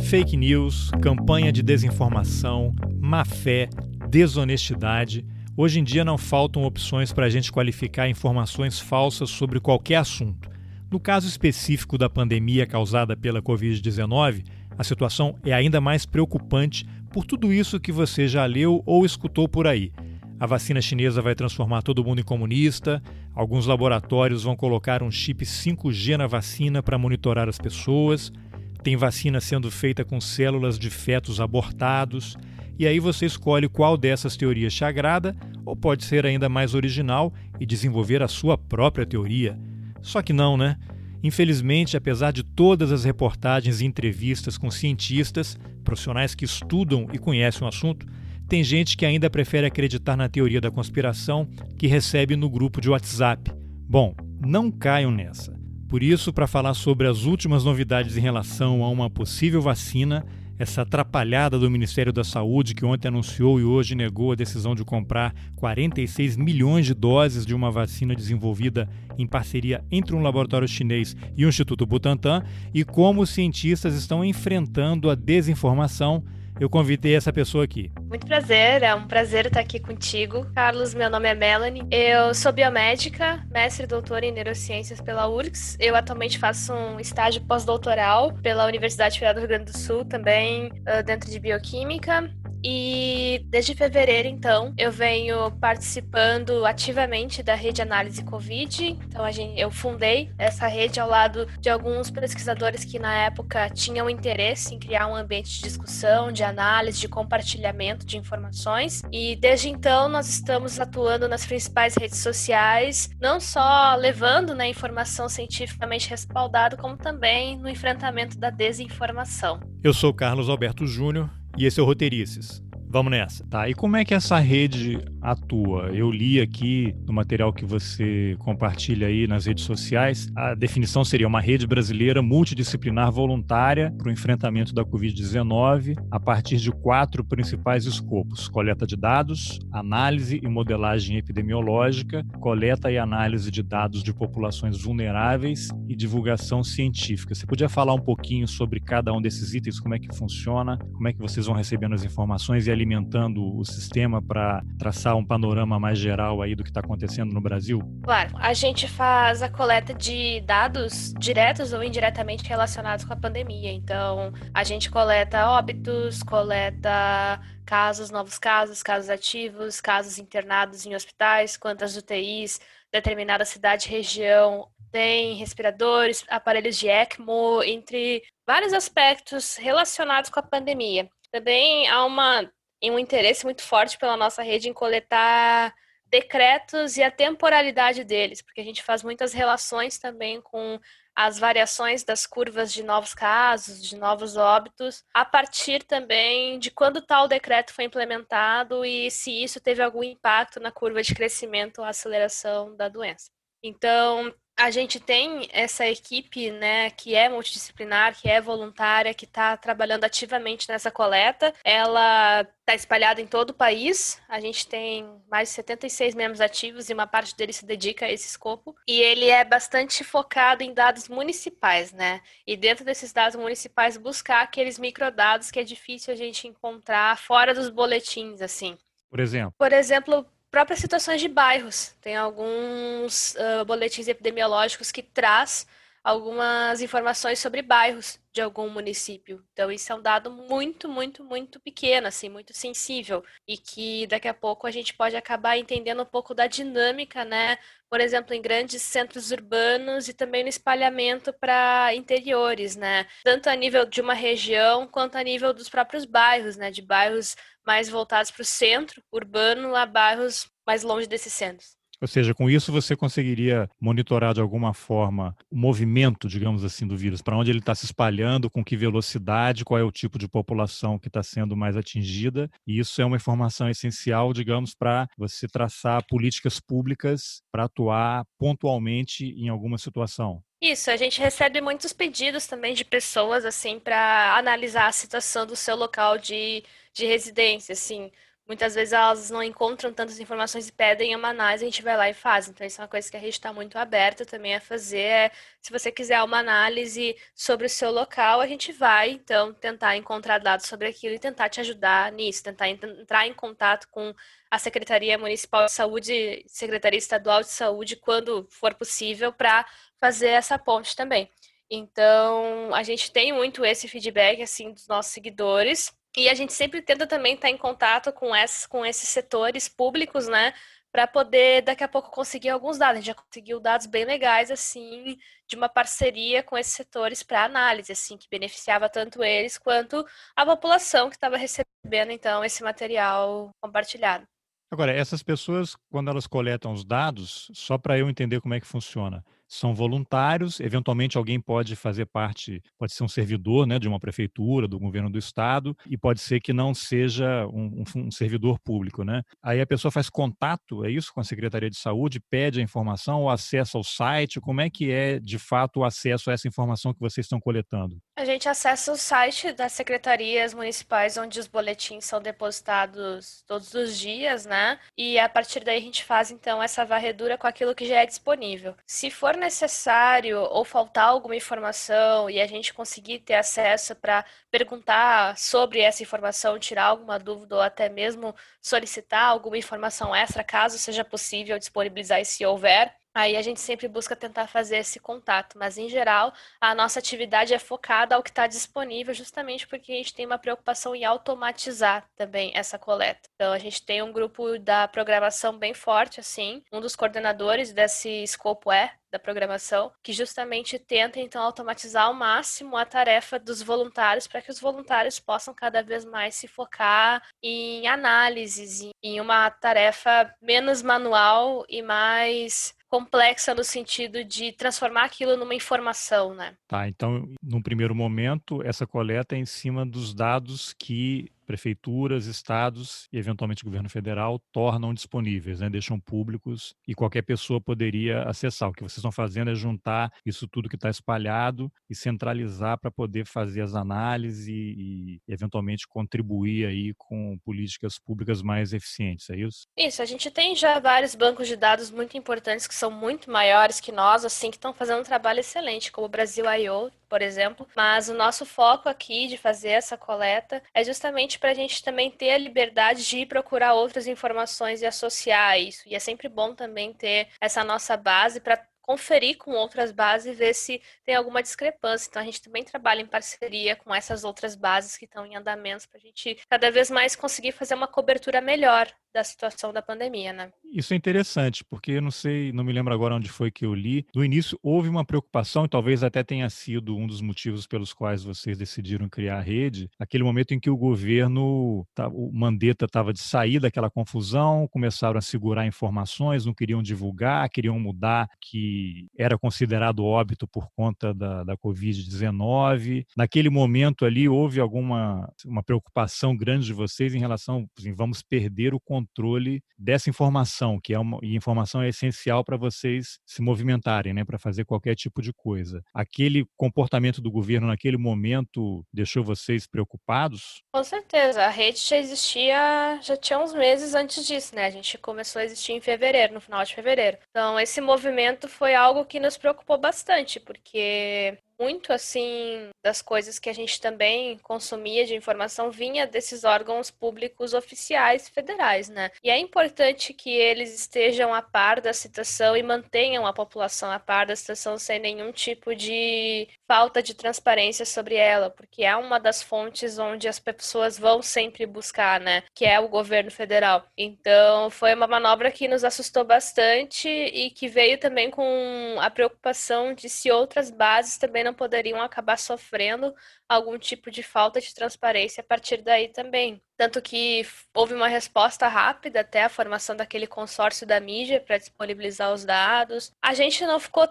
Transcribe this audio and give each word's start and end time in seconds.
Fake 0.00 0.36
news, 0.36 0.90
campanha 1.02 1.52
de 1.52 1.62
desinformação, 1.62 2.74
má 3.00 3.24
fé, 3.24 3.68
desonestidade. 4.08 5.26
Hoje 5.56 5.80
em 5.80 5.84
dia 5.84 6.04
não 6.04 6.16
faltam 6.16 6.62
opções 6.64 7.12
para 7.12 7.26
a 7.26 7.30
gente 7.30 7.52
qualificar 7.52 8.08
informações 8.08 8.78
falsas 8.80 9.28
sobre 9.28 9.60
qualquer 9.60 9.96
assunto. 9.96 10.48
No 10.90 10.98
caso 10.98 11.28
específico 11.28 11.98
da 11.98 12.08
pandemia 12.08 12.66
causada 12.66 13.16
pela 13.16 13.42
Covid-19, 13.42 14.44
a 14.78 14.84
situação 14.84 15.34
é 15.44 15.52
ainda 15.52 15.80
mais 15.80 16.06
preocupante 16.06 16.86
por 17.12 17.26
tudo 17.26 17.52
isso 17.52 17.80
que 17.80 17.92
você 17.92 18.28
já 18.28 18.46
leu 18.46 18.82
ou 18.86 19.04
escutou 19.04 19.48
por 19.48 19.66
aí. 19.66 19.92
A 20.40 20.46
vacina 20.46 20.80
chinesa 20.80 21.20
vai 21.20 21.34
transformar 21.34 21.82
todo 21.82 22.04
mundo 22.04 22.20
em 22.20 22.24
comunista, 22.24 23.02
alguns 23.34 23.66
laboratórios 23.66 24.44
vão 24.44 24.54
colocar 24.54 25.02
um 25.02 25.10
chip 25.10 25.44
5G 25.44 26.16
na 26.16 26.28
vacina 26.28 26.80
para 26.80 26.96
monitorar 26.96 27.48
as 27.48 27.58
pessoas, 27.58 28.32
tem 28.82 28.96
vacina 28.96 29.40
sendo 29.40 29.70
feita 29.70 30.04
com 30.04 30.20
células 30.20 30.78
de 30.78 30.90
fetos 30.90 31.40
abortados, 31.40 32.36
e 32.78 32.86
aí 32.86 33.00
você 33.00 33.26
escolhe 33.26 33.68
qual 33.68 33.96
dessas 33.96 34.36
teorias 34.36 34.72
te 34.72 34.84
agrada, 34.84 35.34
ou 35.66 35.74
pode 35.74 36.04
ser 36.04 36.24
ainda 36.24 36.48
mais 36.48 36.74
original 36.74 37.32
e 37.58 37.66
desenvolver 37.66 38.22
a 38.22 38.28
sua 38.28 38.56
própria 38.56 39.04
teoria. 39.04 39.58
Só 40.00 40.22
que 40.22 40.32
não, 40.32 40.56
né? 40.56 40.76
Infelizmente, 41.22 41.96
apesar 41.96 42.32
de 42.32 42.44
todas 42.44 42.92
as 42.92 43.04
reportagens 43.04 43.80
e 43.80 43.84
entrevistas 43.84 44.56
com 44.56 44.70
cientistas, 44.70 45.58
profissionais 45.82 46.34
que 46.34 46.44
estudam 46.44 47.08
e 47.12 47.18
conhecem 47.18 47.64
o 47.64 47.68
assunto, 47.68 48.06
tem 48.48 48.62
gente 48.62 48.96
que 48.96 49.04
ainda 49.04 49.28
prefere 49.28 49.66
acreditar 49.66 50.16
na 50.16 50.28
teoria 50.28 50.60
da 50.60 50.70
conspiração 50.70 51.48
que 51.76 51.86
recebe 51.86 52.36
no 52.36 52.48
grupo 52.48 52.80
de 52.80 52.88
WhatsApp. 52.88 53.52
Bom, 53.88 54.14
não 54.40 54.70
caiam 54.70 55.10
nessa. 55.10 55.57
Por 55.88 56.02
isso, 56.02 56.34
para 56.34 56.46
falar 56.46 56.74
sobre 56.74 57.06
as 57.06 57.24
últimas 57.24 57.64
novidades 57.64 58.14
em 58.14 58.20
relação 58.20 58.84
a 58.84 58.90
uma 58.90 59.08
possível 59.08 59.62
vacina, 59.62 60.22
essa 60.58 60.82
atrapalhada 60.82 61.58
do 61.58 61.70
Ministério 61.70 62.12
da 62.12 62.22
Saúde, 62.22 62.74
que 62.74 62.84
ontem 62.84 63.08
anunciou 63.08 63.58
e 63.58 63.64
hoje 63.64 63.94
negou 63.94 64.32
a 64.32 64.34
decisão 64.34 64.74
de 64.74 64.84
comprar 64.84 65.34
46 65.56 66.36
milhões 66.36 66.84
de 66.84 66.92
doses 66.92 67.46
de 67.46 67.54
uma 67.54 67.70
vacina 67.70 68.14
desenvolvida 68.14 68.86
em 69.16 69.26
parceria 69.26 69.82
entre 69.90 70.14
um 70.14 70.20
laboratório 70.20 70.68
chinês 70.68 71.16
e 71.34 71.46
o 71.46 71.48
Instituto 71.48 71.86
Butantan, 71.86 72.42
e 72.74 72.84
como 72.84 73.22
os 73.22 73.30
cientistas 73.30 73.94
estão 73.94 74.22
enfrentando 74.22 75.08
a 75.08 75.14
desinformação 75.14 76.22
eu 76.60 76.68
convidei 76.68 77.14
essa 77.14 77.32
pessoa 77.32 77.64
aqui. 77.64 77.90
Muito 78.08 78.26
prazer, 78.26 78.82
é 78.82 78.94
um 78.94 79.06
prazer 79.06 79.46
estar 79.46 79.60
aqui 79.60 79.78
contigo. 79.78 80.46
Carlos, 80.54 80.94
meu 80.94 81.08
nome 81.10 81.28
é 81.28 81.34
Melanie. 81.34 81.86
Eu 81.90 82.34
sou 82.34 82.52
biomédica, 82.52 83.44
mestre 83.50 83.84
e 83.84 83.86
doutora 83.86 84.26
em 84.26 84.32
neurociências 84.32 85.00
pela 85.00 85.28
URGS. 85.28 85.76
Eu 85.78 85.94
atualmente 85.94 86.38
faço 86.38 86.72
um 86.72 86.98
estágio 86.98 87.42
pós-doutoral 87.42 88.32
pela 88.42 88.66
Universidade 88.66 89.14
Federal 89.14 89.34
do 89.34 89.40
Rio 89.40 89.48
Grande 89.48 89.72
do 89.72 89.76
Sul, 89.76 90.04
também 90.04 90.70
dentro 91.04 91.30
de 91.30 91.38
bioquímica. 91.38 92.30
E 92.62 93.44
desde 93.46 93.74
fevereiro, 93.74 94.28
então, 94.28 94.72
eu 94.76 94.90
venho 94.90 95.50
participando 95.52 96.64
ativamente 96.64 97.42
da 97.42 97.54
rede 97.54 97.80
análise 97.80 98.22
Covid. 98.24 98.98
Então, 99.06 99.24
a 99.24 99.30
gente, 99.30 99.60
eu 99.60 99.70
fundei 99.70 100.30
essa 100.38 100.66
rede 100.66 100.98
ao 100.98 101.08
lado 101.08 101.46
de 101.60 101.70
alguns 101.70 102.10
pesquisadores 102.10 102.84
que 102.84 102.98
na 102.98 103.14
época 103.14 103.70
tinham 103.70 104.10
interesse 104.10 104.74
em 104.74 104.78
criar 104.78 105.06
um 105.06 105.14
ambiente 105.14 105.56
de 105.56 105.62
discussão, 105.62 106.32
de 106.32 106.42
análise, 106.42 107.00
de 107.00 107.08
compartilhamento 107.08 108.04
de 108.04 108.16
informações. 108.16 109.02
E 109.12 109.36
desde 109.36 109.68
então, 109.68 110.08
nós 110.08 110.28
estamos 110.28 110.80
atuando 110.80 111.28
nas 111.28 111.46
principais 111.46 111.94
redes 111.94 112.18
sociais, 112.18 113.10
não 113.20 113.38
só 113.40 113.94
levando 113.96 114.54
né, 114.54 114.68
informação 114.68 115.28
cientificamente 115.28 116.10
respaldada, 116.10 116.76
como 116.76 116.96
também 116.96 117.56
no 117.58 117.68
enfrentamento 117.68 118.38
da 118.38 118.50
desinformação. 118.50 119.60
Eu 119.82 119.94
sou 119.94 120.12
Carlos 120.12 120.48
Alberto 120.48 120.86
Júnior 120.86 121.30
e 121.56 121.66
esse 121.66 121.80
é 121.80 121.82
o 121.82 121.86
Roteirices. 121.86 122.62
Vamos 122.90 123.10
nessa. 123.10 123.44
Tá, 123.46 123.68
e 123.68 123.74
como 123.74 123.96
é 123.96 124.04
que 124.04 124.14
essa 124.14 124.38
rede 124.38 124.98
atua? 125.20 125.90
Eu 125.92 126.10
li 126.10 126.40
aqui 126.40 126.94
no 127.06 127.12
material 127.12 127.52
que 127.52 127.64
você 127.64 128.34
compartilha 128.38 129.08
aí 129.08 129.26
nas 129.26 129.44
redes 129.44 129.64
sociais, 129.64 130.30
a 130.34 130.54
definição 130.54 131.04
seria 131.04 131.26
uma 131.26 131.40
rede 131.40 131.66
brasileira 131.66 132.22
multidisciplinar 132.22 133.12
voluntária 133.12 133.92
para 133.98 134.08
o 134.08 134.10
enfrentamento 134.10 134.72
da 134.72 134.84
Covid-19 134.84 135.96
a 136.10 136.18
partir 136.18 136.56
de 136.56 136.72
quatro 136.72 137.22
principais 137.22 137.84
escopos: 137.84 138.48
coleta 138.48 138.86
de 138.86 138.96
dados, 138.96 139.58
análise 139.70 140.40
e 140.42 140.48
modelagem 140.48 141.18
epidemiológica, 141.18 142.24
coleta 142.40 142.90
e 142.90 142.96
análise 142.96 143.50
de 143.50 143.62
dados 143.62 144.02
de 144.02 144.14
populações 144.14 144.82
vulneráveis 144.82 145.68
e 145.86 145.94
divulgação 145.94 146.64
científica. 146.64 147.34
Você 147.34 147.44
podia 147.44 147.68
falar 147.68 147.92
um 147.92 148.00
pouquinho 148.00 148.48
sobre 148.48 148.80
cada 148.80 149.12
um 149.12 149.20
desses 149.20 149.52
itens, 149.52 149.78
como 149.78 149.94
é 149.94 149.98
que 149.98 150.14
funciona, 150.16 150.78
como 150.78 151.06
é 151.06 151.12
que 151.12 151.20
vocês 151.20 151.44
vão 151.44 151.54
recebendo 151.54 151.94
as 151.94 152.02
informações 152.02 152.66
e 152.66 152.77
alimentando 152.78 153.56
o 153.56 153.64
sistema 153.64 154.22
para 154.22 154.62
traçar 154.78 155.16
um 155.16 155.24
panorama 155.24 155.78
mais 155.78 155.98
geral 155.98 156.40
aí 156.40 156.54
do 156.54 156.62
que 156.62 156.70
está 156.70 156.80
acontecendo 156.80 157.32
no 157.32 157.40
Brasil? 157.40 157.80
Claro, 158.04 158.30
a 158.38 158.54
gente 158.54 158.88
faz 158.88 159.42
a 159.42 159.48
coleta 159.48 159.92
de 159.92 160.40
dados 160.42 161.12
diretos 161.18 161.72
ou 161.72 161.82
indiretamente 161.82 162.48
relacionados 162.48 163.04
com 163.04 163.12
a 163.12 163.16
pandemia. 163.16 163.72
Então, 163.72 164.32
a 164.54 164.62
gente 164.62 164.90
coleta 164.90 165.48
óbitos, 165.48 166.22
coleta 166.22 167.40
casos, 167.66 168.10
novos 168.10 168.38
casos, 168.38 168.82
casos 168.82 169.10
ativos, 169.10 169.80
casos 169.80 170.18
internados 170.18 170.86
em 170.86 170.94
hospitais, 170.94 171.56
quantas 171.56 171.96
UTIs, 171.96 172.60
determinada 172.90 173.44
cidade, 173.44 173.88
região 173.88 174.68
tem 174.90 175.34
respiradores, 175.34 176.24
aparelhos 176.28 176.78
de 176.78 176.88
ECMO, 176.88 177.62
entre 177.62 178.22
vários 178.46 178.72
aspectos 178.72 179.56
relacionados 179.56 180.30
com 180.30 180.40
a 180.40 180.42
pandemia. 180.42 181.10
Também 181.30 181.86
há 181.88 182.04
uma 182.04 182.50
em 182.80 182.90
um 182.90 182.98
interesse 182.98 183.44
muito 183.44 183.62
forte 183.62 183.98
pela 183.98 184.16
nossa 184.16 184.42
rede 184.42 184.68
em 184.68 184.72
coletar 184.72 185.74
decretos 186.06 186.96
e 186.96 187.02
a 187.02 187.10
temporalidade 187.10 188.02
deles, 188.02 188.40
porque 188.40 188.60
a 188.60 188.64
gente 188.64 188.82
faz 188.82 189.02
muitas 189.02 189.32
relações 189.32 189.98
também 189.98 190.40
com 190.40 190.80
as 191.14 191.38
variações 191.38 192.04
das 192.04 192.26
curvas 192.26 192.72
de 192.72 192.82
novos 192.82 193.12
casos, 193.12 193.82
de 193.82 193.96
novos 193.96 194.36
óbitos, 194.36 195.04
a 195.12 195.24
partir 195.24 195.82
também 195.82 196.58
de 196.60 196.70
quando 196.70 197.02
tal 197.02 197.26
decreto 197.26 197.74
foi 197.74 197.84
implementado 197.84 198.84
e 198.84 199.10
se 199.10 199.42
isso 199.42 199.60
teve 199.60 199.82
algum 199.82 200.04
impacto 200.04 200.60
na 200.60 200.70
curva 200.70 201.02
de 201.02 201.14
crescimento 201.14 201.78
ou 201.78 201.84
aceleração 201.84 202.76
da 202.76 202.88
doença. 202.88 203.30
Então, 203.62 204.32
a 204.58 204.72
gente 204.72 204.98
tem 204.98 205.48
essa 205.52 205.86
equipe, 205.86 206.50
né, 206.50 206.90
que 206.90 207.14
é 207.14 207.28
multidisciplinar, 207.28 208.20
que 208.20 208.28
é 208.28 208.40
voluntária, 208.40 209.14
que 209.14 209.24
está 209.24 209.56
trabalhando 209.56 210.02
ativamente 210.02 210.68
nessa 210.68 210.90
coleta. 210.90 211.54
Ela 211.62 212.40
está 212.40 212.74
espalhada 212.74 213.20
em 213.20 213.26
todo 213.26 213.50
o 213.50 213.54
país. 213.54 214.20
A 214.28 214.40
gente 214.40 214.66
tem 214.66 215.08
mais 215.30 215.48
de 215.48 215.54
76 215.54 216.12
membros 216.16 216.40
ativos 216.40 216.90
e 216.90 216.92
uma 216.92 217.06
parte 217.06 217.36
deles 217.36 217.54
se 217.54 217.64
dedica 217.64 218.06
a 218.06 218.10
esse 218.10 218.26
escopo. 218.26 218.74
E 218.88 219.00
ele 219.00 219.30
é 219.30 219.44
bastante 219.44 220.02
focado 220.02 220.64
em 220.64 220.74
dados 220.74 221.08
municipais, 221.08 221.92
né? 221.92 222.20
E 222.44 222.56
dentro 222.56 222.84
desses 222.84 223.12
dados 223.12 223.36
municipais 223.36 223.96
buscar 223.96 224.42
aqueles 224.42 224.76
microdados 224.76 225.52
que 225.52 225.60
é 225.60 225.64
difícil 225.64 226.12
a 226.12 226.16
gente 226.16 226.48
encontrar 226.48 227.16
fora 227.16 227.54
dos 227.54 227.70
boletins, 227.70 228.42
assim. 228.42 228.76
Por 229.08 229.20
exemplo? 229.20 229.54
Por 229.56 229.72
exemplo, 229.72 230.26
próprias 230.50 230.80
situações 230.80 231.20
de 231.20 231.28
bairros. 231.28 231.94
Tem 232.00 232.16
alguns 232.16 233.34
uh, 233.34 233.64
boletins 233.64 234.08
epidemiológicos 234.08 234.90
que 234.90 235.02
traz 235.02 235.66
algumas 236.02 236.80
informações 236.80 237.38
sobre 237.38 237.62
bairros 237.62 238.18
de 238.32 238.40
algum 238.40 238.68
município. 238.70 239.44
Então 239.52 239.70
isso 239.70 239.90
é 239.92 239.94
um 239.94 240.02
dado 240.02 240.30
muito, 240.30 240.88
muito, 240.88 241.24
muito 241.24 241.58
pequeno, 241.60 242.06
assim, 242.06 242.28
muito 242.28 242.52
sensível 242.54 243.24
e 243.46 243.56
que 243.56 244.06
daqui 244.06 244.28
a 244.28 244.34
pouco 244.34 244.66
a 244.66 244.70
gente 244.70 244.94
pode 244.94 245.16
acabar 245.16 245.56
entendendo 245.58 246.02
um 246.02 246.06
pouco 246.06 246.34
da 246.34 246.46
dinâmica, 246.46 247.24
né? 247.24 247.58
Por 247.90 248.00
exemplo, 248.00 248.34
em 248.34 248.42
grandes 248.42 248.82
centros 248.82 249.30
urbanos 249.30 250.08
e 250.08 250.14
também 250.14 250.42
no 250.42 250.48
espalhamento 250.48 251.32
para 251.32 251.94
interiores, 251.94 252.76
né? 252.76 253.06
Tanto 253.24 253.48
a 253.48 253.56
nível 253.56 253.84
de 253.86 254.00
uma 254.00 254.14
região 254.14 254.86
quanto 254.86 255.16
a 255.16 255.22
nível 255.22 255.52
dos 255.52 255.68
próprios 255.68 256.04
bairros, 256.04 256.56
né? 256.56 256.70
De 256.70 256.82
bairros 256.82 257.34
mais 257.66 257.88
voltados 257.88 258.30
para 258.30 258.42
o 258.42 258.44
centro 258.44 259.02
urbano 259.12 259.74
a 259.74 259.86
bairros 259.86 260.48
mais 260.66 260.82
longe 260.82 261.06
desses 261.06 261.32
centros. 261.32 261.77
Ou 262.00 262.06
seja, 262.06 262.32
com 262.32 262.48
isso 262.48 262.70
você 262.70 262.94
conseguiria 262.94 263.68
monitorar 263.80 264.32
de 264.32 264.40
alguma 264.40 264.72
forma 264.72 265.36
o 265.50 265.56
movimento, 265.56 266.28
digamos 266.28 266.64
assim, 266.64 266.86
do 266.86 266.96
vírus, 266.96 267.20
para 267.20 267.36
onde 267.36 267.50
ele 267.50 267.58
está 267.58 267.74
se 267.74 267.86
espalhando, 267.86 268.48
com 268.48 268.64
que 268.64 268.76
velocidade, 268.76 269.64
qual 269.64 269.80
é 269.80 269.82
o 269.82 269.90
tipo 269.90 270.18
de 270.18 270.28
população 270.28 270.98
que 270.98 271.08
está 271.08 271.22
sendo 271.22 271.56
mais 271.56 271.76
atingida. 271.76 272.48
E 272.66 272.78
isso 272.78 273.02
é 273.02 273.04
uma 273.04 273.16
informação 273.16 273.68
essencial, 273.68 274.32
digamos, 274.32 274.74
para 274.74 275.08
você 275.16 275.48
traçar 275.48 276.06
políticas 276.06 276.60
públicas 276.60 277.42
para 277.50 277.64
atuar 277.64 278.24
pontualmente 278.38 279.24
em 279.24 279.48
alguma 279.48 279.76
situação. 279.76 280.42
Isso, 280.60 280.90
a 280.90 280.96
gente 280.96 281.20
recebe 281.20 281.60
muitos 281.60 281.92
pedidos 281.92 282.46
também 282.46 282.74
de 282.74 282.84
pessoas 282.84 283.44
assim 283.44 283.78
para 283.78 284.36
analisar 284.36 284.88
a 284.88 284.92
situação 284.92 285.46
do 285.46 285.54
seu 285.54 285.76
local 285.76 286.18
de, 286.18 286.64
de 286.92 287.06
residência, 287.06 287.72
assim 287.72 288.10
muitas 288.48 288.74
vezes 288.74 288.94
elas 288.94 289.30
não 289.30 289.42
encontram 289.42 289.92
tantas 289.92 290.18
informações 290.18 290.68
e 290.68 290.72
pedem 290.72 291.14
uma 291.14 291.28
análise, 291.28 291.64
a 291.64 291.68
gente 291.68 291.82
vai 291.82 291.96
lá 291.96 292.08
e 292.08 292.14
faz. 292.14 292.48
Então, 292.48 292.66
isso 292.66 292.80
é 292.80 292.82
uma 292.84 292.88
coisa 292.88 293.10
que 293.10 293.16
a 293.16 293.20
gente 293.20 293.34
está 293.34 293.52
muito 293.52 293.76
aberta 293.78 294.24
também 294.24 294.56
a 294.56 294.60
fazer. 294.60 294.98
É, 294.98 295.30
se 295.60 295.70
você 295.70 295.92
quiser 295.92 296.22
uma 296.22 296.38
análise 296.38 297.14
sobre 297.34 297.66
o 297.66 297.68
seu 297.68 297.90
local, 297.90 298.40
a 298.40 298.46
gente 298.46 298.72
vai, 298.72 299.10
então, 299.10 299.52
tentar 299.52 299.96
encontrar 299.96 300.38
dados 300.38 300.66
sobre 300.66 300.88
aquilo 300.88 301.14
e 301.14 301.18
tentar 301.18 301.50
te 301.50 301.60
ajudar 301.60 302.10
nisso, 302.10 302.42
tentar 302.42 302.68
entrar 302.70 303.26
em 303.26 303.34
contato 303.34 303.86
com 303.90 304.14
a 304.50 304.58
Secretaria 304.58 305.18
Municipal 305.18 305.66
de 305.66 305.72
Saúde, 305.72 306.42
Secretaria 306.48 306.98
Estadual 306.98 307.42
de 307.42 307.50
Saúde, 307.50 307.96
quando 307.96 308.48
for 308.50 308.74
possível, 308.74 309.30
para 309.30 309.66
fazer 310.00 310.28
essa 310.28 310.58
ponte 310.58 310.96
também. 310.96 311.30
Então, 311.70 312.74
a 312.74 312.82
gente 312.82 313.12
tem 313.12 313.30
muito 313.30 313.62
esse 313.62 313.86
feedback 313.86 314.40
assim 314.40 314.72
dos 314.72 314.88
nossos 314.88 315.12
seguidores 315.12 315.92
e 316.16 316.28
a 316.28 316.34
gente 316.34 316.52
sempre 316.52 316.82
tenta 316.82 317.06
também 317.06 317.34
estar 317.34 317.50
em 317.50 317.56
contato 317.56 318.12
com 318.12 318.34
esses, 318.34 318.66
com 318.66 318.84
esses 318.84 319.08
setores 319.08 319.68
públicos, 319.68 320.26
né, 320.28 320.52
para 320.90 321.06
poder 321.06 321.62
daqui 321.62 321.84
a 321.84 321.88
pouco 321.88 322.10
conseguir 322.10 322.48
alguns 322.48 322.78
dados. 322.78 322.98
A 322.98 323.00
gente 323.00 323.06
já 323.06 323.14
conseguiu 323.14 323.60
dados 323.60 323.86
bem 323.86 324.04
legais 324.04 324.50
assim 324.50 325.18
de 325.46 325.56
uma 325.56 325.68
parceria 325.68 326.42
com 326.42 326.56
esses 326.56 326.72
setores 326.72 327.22
para 327.22 327.44
análise, 327.44 327.92
assim, 327.92 328.16
que 328.16 328.28
beneficiava 328.30 328.88
tanto 328.88 329.22
eles 329.22 329.58
quanto 329.58 330.04
a 330.36 330.44
população 330.44 331.08
que 331.08 331.16
estava 331.16 331.36
recebendo 331.36 332.10
então 332.10 332.44
esse 332.44 332.62
material 332.62 333.50
compartilhado. 333.60 334.26
Agora, 334.70 334.92
essas 334.92 335.22
pessoas, 335.22 335.74
quando 335.90 336.10
elas 336.10 336.26
coletam 336.26 336.72
os 336.72 336.84
dados, 336.84 337.50
só 337.54 337.78
para 337.78 337.98
eu 337.98 338.08
entender 338.10 338.40
como 338.40 338.52
é 338.52 338.60
que 338.60 338.66
funciona, 338.66 339.24
são 339.48 339.74
voluntários, 339.74 340.60
eventualmente 340.60 341.16
alguém 341.16 341.40
pode 341.40 341.74
fazer 341.74 342.06
parte, 342.06 342.62
pode 342.78 342.92
ser 342.92 343.02
um 343.02 343.08
servidor 343.08 343.66
né, 343.66 343.78
de 343.78 343.88
uma 343.88 343.98
prefeitura, 343.98 344.68
do 344.68 344.78
governo 344.78 345.08
do 345.08 345.18
estado, 345.18 345.76
e 345.86 345.96
pode 345.96 346.20
ser 346.20 346.40
que 346.40 346.52
não 346.52 346.74
seja 346.74 347.46
um, 347.46 347.82
um, 347.96 348.10
servidor 348.10 348.58
público. 348.60 349.02
Né? 349.02 349.22
Aí 349.42 349.60
a 349.60 349.66
pessoa 349.66 349.90
faz 349.90 350.10
contato, 350.10 350.84
é 350.84 350.90
isso, 350.90 351.12
com 351.14 351.20
a 351.20 351.24
Secretaria 351.24 351.70
de 351.70 351.78
Saúde, 351.78 352.20
pede 352.20 352.60
a 352.60 352.62
informação 352.62 353.22
ou 353.22 353.30
acessa 353.30 353.78
ao 353.78 353.84
site, 353.84 354.40
como 354.40 354.60
é 354.60 354.68
que 354.68 354.90
é, 354.90 355.18
de 355.18 355.38
fato, 355.38 355.80
o 355.80 355.84
acesso 355.84 356.30
a 356.30 356.34
essa 356.34 356.46
informação 356.46 356.92
que 356.92 357.00
vocês 357.00 357.24
estão 357.24 357.40
coletando? 357.40 357.98
A 358.18 358.24
gente 358.24 358.48
acessa 358.48 358.90
o 358.90 358.96
site 358.96 359.52
das 359.52 359.70
secretarias 359.70 360.52
municipais, 360.52 361.16
onde 361.16 361.38
os 361.38 361.46
boletins 361.46 362.04
são 362.04 362.20
depositados 362.20 363.44
todos 363.46 363.72
os 363.74 363.96
dias, 363.96 364.44
né? 364.44 364.80
E 364.96 365.20
a 365.20 365.28
partir 365.28 365.62
daí 365.62 365.78
a 365.78 365.80
gente 365.80 366.02
faz, 366.02 366.32
então, 366.32 366.60
essa 366.60 366.84
varredura 366.84 367.38
com 367.38 367.46
aquilo 367.46 367.76
que 367.76 367.86
já 367.86 368.02
é 368.02 368.06
disponível. 368.06 368.74
Se 368.84 369.08
for 369.08 369.36
necessário 369.36 370.40
ou 370.40 370.64
faltar 370.64 371.04
alguma 371.10 371.36
informação 371.36 372.28
e 372.28 372.40
a 372.40 372.46
gente 372.48 372.74
conseguir 372.74 373.20
ter 373.20 373.34
acesso 373.34 373.94
para 373.94 374.24
perguntar 374.50 375.38
sobre 375.38 375.78
essa 375.78 376.02
informação, 376.02 376.58
tirar 376.58 376.86
alguma 376.86 377.20
dúvida 377.20 377.54
ou 377.54 377.62
até 377.62 377.88
mesmo 377.88 378.34
solicitar 378.60 379.26
alguma 379.26 379.58
informação 379.58 380.12
extra, 380.12 380.42
caso 380.42 380.76
seja 380.76 381.04
possível 381.04 381.56
disponibilizar 381.56 382.20
e 382.20 382.24
se 382.24 382.44
houver, 382.44 382.96
Aí 383.18 383.36
a 383.36 383.42
gente 383.42 383.58
sempre 383.58 383.88
busca 383.88 384.14
tentar 384.14 384.46
fazer 384.46 384.76
esse 384.76 385.00
contato, 385.00 385.58
mas 385.58 385.76
em 385.76 385.88
geral 385.88 386.32
a 386.60 386.72
nossa 386.72 387.00
atividade 387.00 387.52
é 387.52 387.58
focada 387.58 388.14
ao 388.14 388.22
que 388.22 388.30
está 388.30 388.46
disponível, 388.46 389.12
justamente 389.12 389.66
porque 389.66 389.90
a 389.90 389.96
gente 389.96 390.14
tem 390.14 390.24
uma 390.24 390.38
preocupação 390.38 390.94
em 390.94 391.04
automatizar 391.04 392.08
também 392.14 392.52
essa 392.54 392.78
coleta. 392.78 393.28
Então 393.34 393.52
a 393.52 393.58
gente 393.58 393.84
tem 393.84 394.02
um 394.02 394.12
grupo 394.12 394.56
da 394.60 394.86
programação 394.86 395.58
bem 395.58 395.74
forte, 395.74 396.20
assim. 396.20 396.62
Um 396.72 396.80
dos 396.80 396.94
coordenadores 396.94 397.72
desse 397.72 398.08
escopo 398.22 398.70
é 398.70 398.94
da 399.10 399.18
programação, 399.18 399.90
que 400.02 400.12
justamente 400.12 400.78
tenta 400.78 401.18
então 401.18 401.42
automatizar 401.42 402.04
ao 402.04 402.14
máximo 402.14 402.76
a 402.76 402.84
tarefa 402.84 403.38
dos 403.38 403.62
voluntários 403.62 404.26
para 404.26 404.42
que 404.42 404.50
os 404.50 404.60
voluntários 404.60 405.18
possam 405.18 405.54
cada 405.54 405.82
vez 405.82 406.04
mais 406.04 406.34
se 406.34 406.46
focar 406.46 407.26
em 407.42 407.86
análises, 407.86 408.90
em 409.02 409.20
uma 409.20 409.50
tarefa 409.50 410.32
menos 410.40 410.82
manual 410.82 411.64
e 411.68 411.82
mais 411.82 412.76
complexa 412.88 413.54
no 413.54 413.62
sentido 413.62 414.24
de 414.24 414.52
transformar 414.52 415.04
aquilo 415.04 415.36
numa 415.36 415.54
informação, 415.54 416.34
né? 416.34 416.56
Tá, 416.66 416.88
então, 416.88 417.28
num 417.42 417.62
primeiro 417.62 417.94
momento, 417.94 418.62
essa 418.62 418.86
coleta 418.86 419.36
é 419.36 419.38
em 419.38 419.46
cima 419.46 419.84
dos 419.84 420.14
dados 420.14 420.72
que 420.72 421.30
prefeituras, 421.48 422.26
estados 422.26 423.08
e 423.10 423.16
eventualmente 423.16 423.64
governo 423.64 423.88
federal 423.88 424.38
tornam 424.52 424.92
disponíveis, 424.92 425.60
né? 425.60 425.70
deixam 425.70 425.98
públicos 425.98 426.74
e 426.86 426.94
qualquer 426.94 427.22
pessoa 427.22 427.58
poderia 427.58 428.22
acessar. 428.24 428.68
O 428.68 428.72
que 428.74 428.82
vocês 428.82 428.98
estão 428.98 429.10
fazendo 429.10 429.50
é 429.50 429.54
juntar 429.54 430.12
isso 430.26 430.46
tudo 430.46 430.68
que 430.68 430.76
está 430.76 430.90
espalhado 430.90 431.72
e 431.88 431.94
centralizar 431.94 432.78
para 432.78 432.90
poder 432.90 433.24
fazer 433.24 433.62
as 433.62 433.74
análises 433.74 434.46
e, 434.46 434.52
e, 434.52 435.20
eventualmente 435.26 435.88
contribuir 435.88 436.66
aí 436.66 436.92
com 436.98 437.38
políticas 437.38 437.98
públicas 437.98 438.42
mais 438.42 438.74
eficientes, 438.74 439.30
é 439.30 439.36
isso? 439.36 439.66
Isso, 439.74 440.02
a 440.02 440.04
gente 440.04 440.30
tem 440.30 440.54
já 440.54 440.78
vários 440.78 441.14
bancos 441.14 441.48
de 441.48 441.56
dados 441.56 441.90
muito 441.90 442.18
importantes 442.18 442.66
que 442.66 442.74
são 442.74 442.90
muito 442.90 443.30
maiores 443.30 443.80
que 443.80 443.90
nós, 443.90 444.22
assim, 444.22 444.50
que 444.50 444.58
estão 444.58 444.74
fazendo 444.74 445.00
um 445.00 445.04
trabalho 445.04 445.40
excelente, 445.40 445.90
como 445.90 446.06
o 446.06 446.10
Brasil 446.10 446.44
I.O., 446.44 446.90
por 447.08 447.22
exemplo, 447.22 447.66
mas 447.74 448.08
o 448.08 448.14
nosso 448.14 448.44
foco 448.44 448.88
aqui 448.88 449.26
de 449.26 449.38
fazer 449.38 449.70
essa 449.70 449.96
coleta 449.96 450.62
é 450.74 450.84
justamente 450.84 451.38
para 451.38 451.50
a 451.50 451.54
gente 451.54 451.82
também 451.82 452.10
ter 452.10 452.30
a 452.30 452.38
liberdade 452.38 453.06
de 453.06 453.18
ir 453.18 453.26
procurar 453.26 453.74
outras 453.74 454.06
informações 454.06 454.82
e 454.82 454.86
associar 454.86 455.58
isso. 455.58 455.82
E 455.86 455.94
é 455.94 455.98
sempre 455.98 456.28
bom 456.28 456.54
também 456.54 456.92
ter 456.92 457.28
essa 457.40 457.64
nossa 457.64 457.96
base 457.96 458.40
para 458.40 458.62
conferir 458.88 459.36
com 459.36 459.50
outras 459.50 459.92
bases 459.92 460.32
e 460.32 460.34
ver 460.34 460.54
se 460.54 460.80
tem 461.04 461.14
alguma 461.14 461.42
discrepância. 461.42 462.08
Então 462.08 462.22
a 462.22 462.24
gente 462.24 462.40
também 462.40 462.64
trabalha 462.64 463.02
em 463.02 463.06
parceria 463.06 463.76
com 463.76 463.94
essas 463.94 464.24
outras 464.24 464.56
bases 464.56 464.96
que 464.96 465.04
estão 465.04 465.26
em 465.26 465.36
andamento 465.36 465.86
para 465.86 465.98
a 465.98 466.00
gente 466.00 466.40
cada 466.48 466.70
vez 466.70 466.90
mais 466.90 467.14
conseguir 467.14 467.52
fazer 467.52 467.74
uma 467.74 467.86
cobertura 467.86 468.40
melhor 468.40 468.90
da 469.12 469.22
situação 469.22 469.74
da 469.74 469.82
pandemia, 469.82 470.32
né? 470.32 470.50
Isso 470.72 470.92
é 470.92 470.96
interessante, 470.96 471.64
porque 471.64 471.92
eu 471.92 472.02
não 472.02 472.10
sei, 472.10 472.52
não 472.52 472.62
me 472.64 472.72
lembro 472.72 472.92
agora 472.92 473.14
onde 473.14 473.28
foi 473.28 473.50
que 473.50 473.64
eu 473.64 473.74
li. 473.74 474.06
No 474.14 474.24
início 474.24 474.58
houve 474.62 474.88
uma 474.88 475.04
preocupação, 475.04 475.64
e 475.64 475.68
talvez 475.68 476.02
até 476.02 476.22
tenha 476.22 476.48
sido 476.50 476.96
um 476.96 477.06
dos 477.06 477.20
motivos 477.20 477.66
pelos 477.66 477.92
quais 477.92 478.22
vocês 478.22 478.58
decidiram 478.58 479.08
criar 479.08 479.38
a 479.38 479.40
rede, 479.40 479.88
aquele 479.98 480.22
momento 480.22 480.52
em 480.52 480.60
que 480.60 480.70
o 480.70 480.76
governo, 480.76 481.86
o 482.12 482.30
Mandetta 482.32 482.84
estava 482.84 483.12
de 483.12 483.20
sair 483.20 483.60
daquela 483.60 483.90
confusão, 483.90 484.68
começaram 484.70 485.18
a 485.18 485.22
segurar 485.22 485.66
informações, 485.66 486.44
não 486.44 486.54
queriam 486.54 486.82
divulgar, 486.82 487.48
queriam 487.48 487.78
mudar 487.78 488.28
que 488.40 489.08
era 489.16 489.38
considerado 489.38 490.04
óbito 490.04 490.46
por 490.46 490.68
conta 490.76 491.14
da, 491.14 491.44
da 491.44 491.56
Covid-19. 491.56 493.04
Naquele 493.16 493.50
momento 493.50 494.04
ali 494.04 494.28
houve 494.28 494.60
alguma 494.60 495.28
uma 495.46 495.62
preocupação 495.62 496.36
grande 496.36 496.66
de 496.66 496.72
vocês 496.72 497.14
em 497.14 497.18
relação, 497.18 497.66
assim, 497.78 497.92
vamos 497.92 498.22
perder 498.22 498.74
o 498.74 498.80
controle 498.80 499.08
controle 499.18 499.62
dessa 499.78 500.10
informação, 500.10 500.57
que 500.82 500.94
é 500.94 500.98
uma 500.98 501.18
e 501.22 501.36
informação 501.36 501.82
é 501.82 501.88
essencial 501.88 502.44
para 502.44 502.56
vocês 502.56 503.18
se 503.26 503.42
movimentarem, 503.42 504.12
né, 504.12 504.24
para 504.24 504.38
fazer 504.38 504.64
qualquer 504.64 504.94
tipo 504.94 505.22
de 505.22 505.32
coisa. 505.32 505.82
Aquele 505.94 506.44
comportamento 506.56 507.20
do 507.20 507.30
governo 507.30 507.66
naquele 507.68 507.96
momento 507.96 508.84
deixou 508.92 509.22
vocês 509.22 509.66
preocupados? 509.66 510.62
Com 510.72 510.82
certeza, 510.82 511.44
a 511.44 511.48
rede 511.48 511.78
já 511.78 511.96
existia, 511.96 512.98
já 513.02 513.16
tinha 513.16 513.38
uns 513.38 513.54
meses 513.54 513.94
antes 513.94 514.26
disso, 514.26 514.54
né? 514.54 514.66
A 514.66 514.70
gente 514.70 514.98
começou 514.98 515.40
a 515.40 515.44
existir 515.44 515.72
em 515.72 515.80
fevereiro, 515.80 516.34
no 516.34 516.40
final 516.40 516.64
de 516.64 516.74
fevereiro. 516.74 517.18
Então, 517.30 517.58
esse 517.58 517.80
movimento 517.80 518.48
foi 518.48 518.74
algo 518.74 519.04
que 519.04 519.20
nos 519.20 519.36
preocupou 519.36 519.78
bastante, 519.78 520.40
porque 520.40 521.38
muito 521.58 521.92
assim 521.92 522.70
das 522.82 523.02
coisas 523.02 523.38
que 523.38 523.50
a 523.50 523.52
gente 523.52 523.80
também 523.80 524.38
consumia 524.38 525.04
de 525.04 525.14
informação 525.14 525.70
vinha 525.70 526.06
desses 526.06 526.44
órgãos 526.44 526.90
públicos 526.90 527.54
oficiais 527.54 528.28
federais, 528.28 528.88
né? 528.88 529.10
E 529.22 529.30
é 529.30 529.38
importante 529.38 530.14
que 530.14 530.30
eles 530.30 530.74
estejam 530.74 531.34
a 531.34 531.42
par 531.42 531.80
da 531.80 531.92
situação 531.92 532.56
e 532.56 532.62
mantenham 532.62 533.26
a 533.26 533.32
população 533.32 533.90
a 533.90 533.98
par 533.98 534.26
da 534.26 534.36
situação 534.36 534.78
sem 534.78 534.98
nenhum 534.98 535.32
tipo 535.32 535.74
de 535.74 536.48
falta 536.66 537.02
de 537.02 537.14
transparência 537.14 537.84
sobre 537.84 538.14
ela, 538.14 538.50
porque 538.50 538.84
é 538.84 538.94
uma 538.96 539.18
das 539.18 539.42
fontes 539.42 539.98
onde 539.98 540.28
as 540.28 540.38
pessoas 540.38 540.98
vão 540.98 541.22
sempre 541.22 541.66
buscar, 541.66 542.20
né? 542.20 542.42
Que 542.54 542.64
é 542.64 542.78
o 542.78 542.88
governo 542.88 543.30
federal. 543.30 543.84
Então, 543.96 544.70
foi 544.70 544.94
uma 544.94 545.06
manobra 545.06 545.50
que 545.50 545.66
nos 545.68 545.84
assustou 545.84 546.24
bastante 546.24 547.08
e 547.08 547.50
que 547.50 547.68
veio 547.68 547.98
também 547.98 548.30
com 548.30 548.96
a 549.00 549.10
preocupação 549.10 549.94
de 549.94 550.08
se 550.08 550.30
outras 550.30 550.70
bases 550.70 551.18
também 551.18 551.47
poderiam 551.54 552.00
acabar 552.00 552.38
sofrendo 552.38 553.14
algum 553.48 553.78
tipo 553.78 554.10
de 554.10 554.22
falta 554.22 554.60
de 554.60 554.74
transparência 554.74 555.40
a 555.40 555.44
partir 555.44 555.82
daí 555.82 556.08
também. 556.08 556.62
Tanto 556.76 557.02
que 557.02 557.46
houve 557.74 557.94
uma 557.94 558.08
resposta 558.08 558.68
rápida 558.68 559.20
até 559.20 559.44
a 559.44 559.48
formação 559.48 559.96
daquele 559.96 560.26
consórcio 560.26 560.86
da 560.86 561.00
mídia 561.00 561.40
para 561.40 561.58
disponibilizar 561.58 562.32
os 562.32 562.44
dados. 562.44 563.12
A 563.22 563.34
gente 563.34 563.64
não 563.66 563.80
ficou 563.80 564.08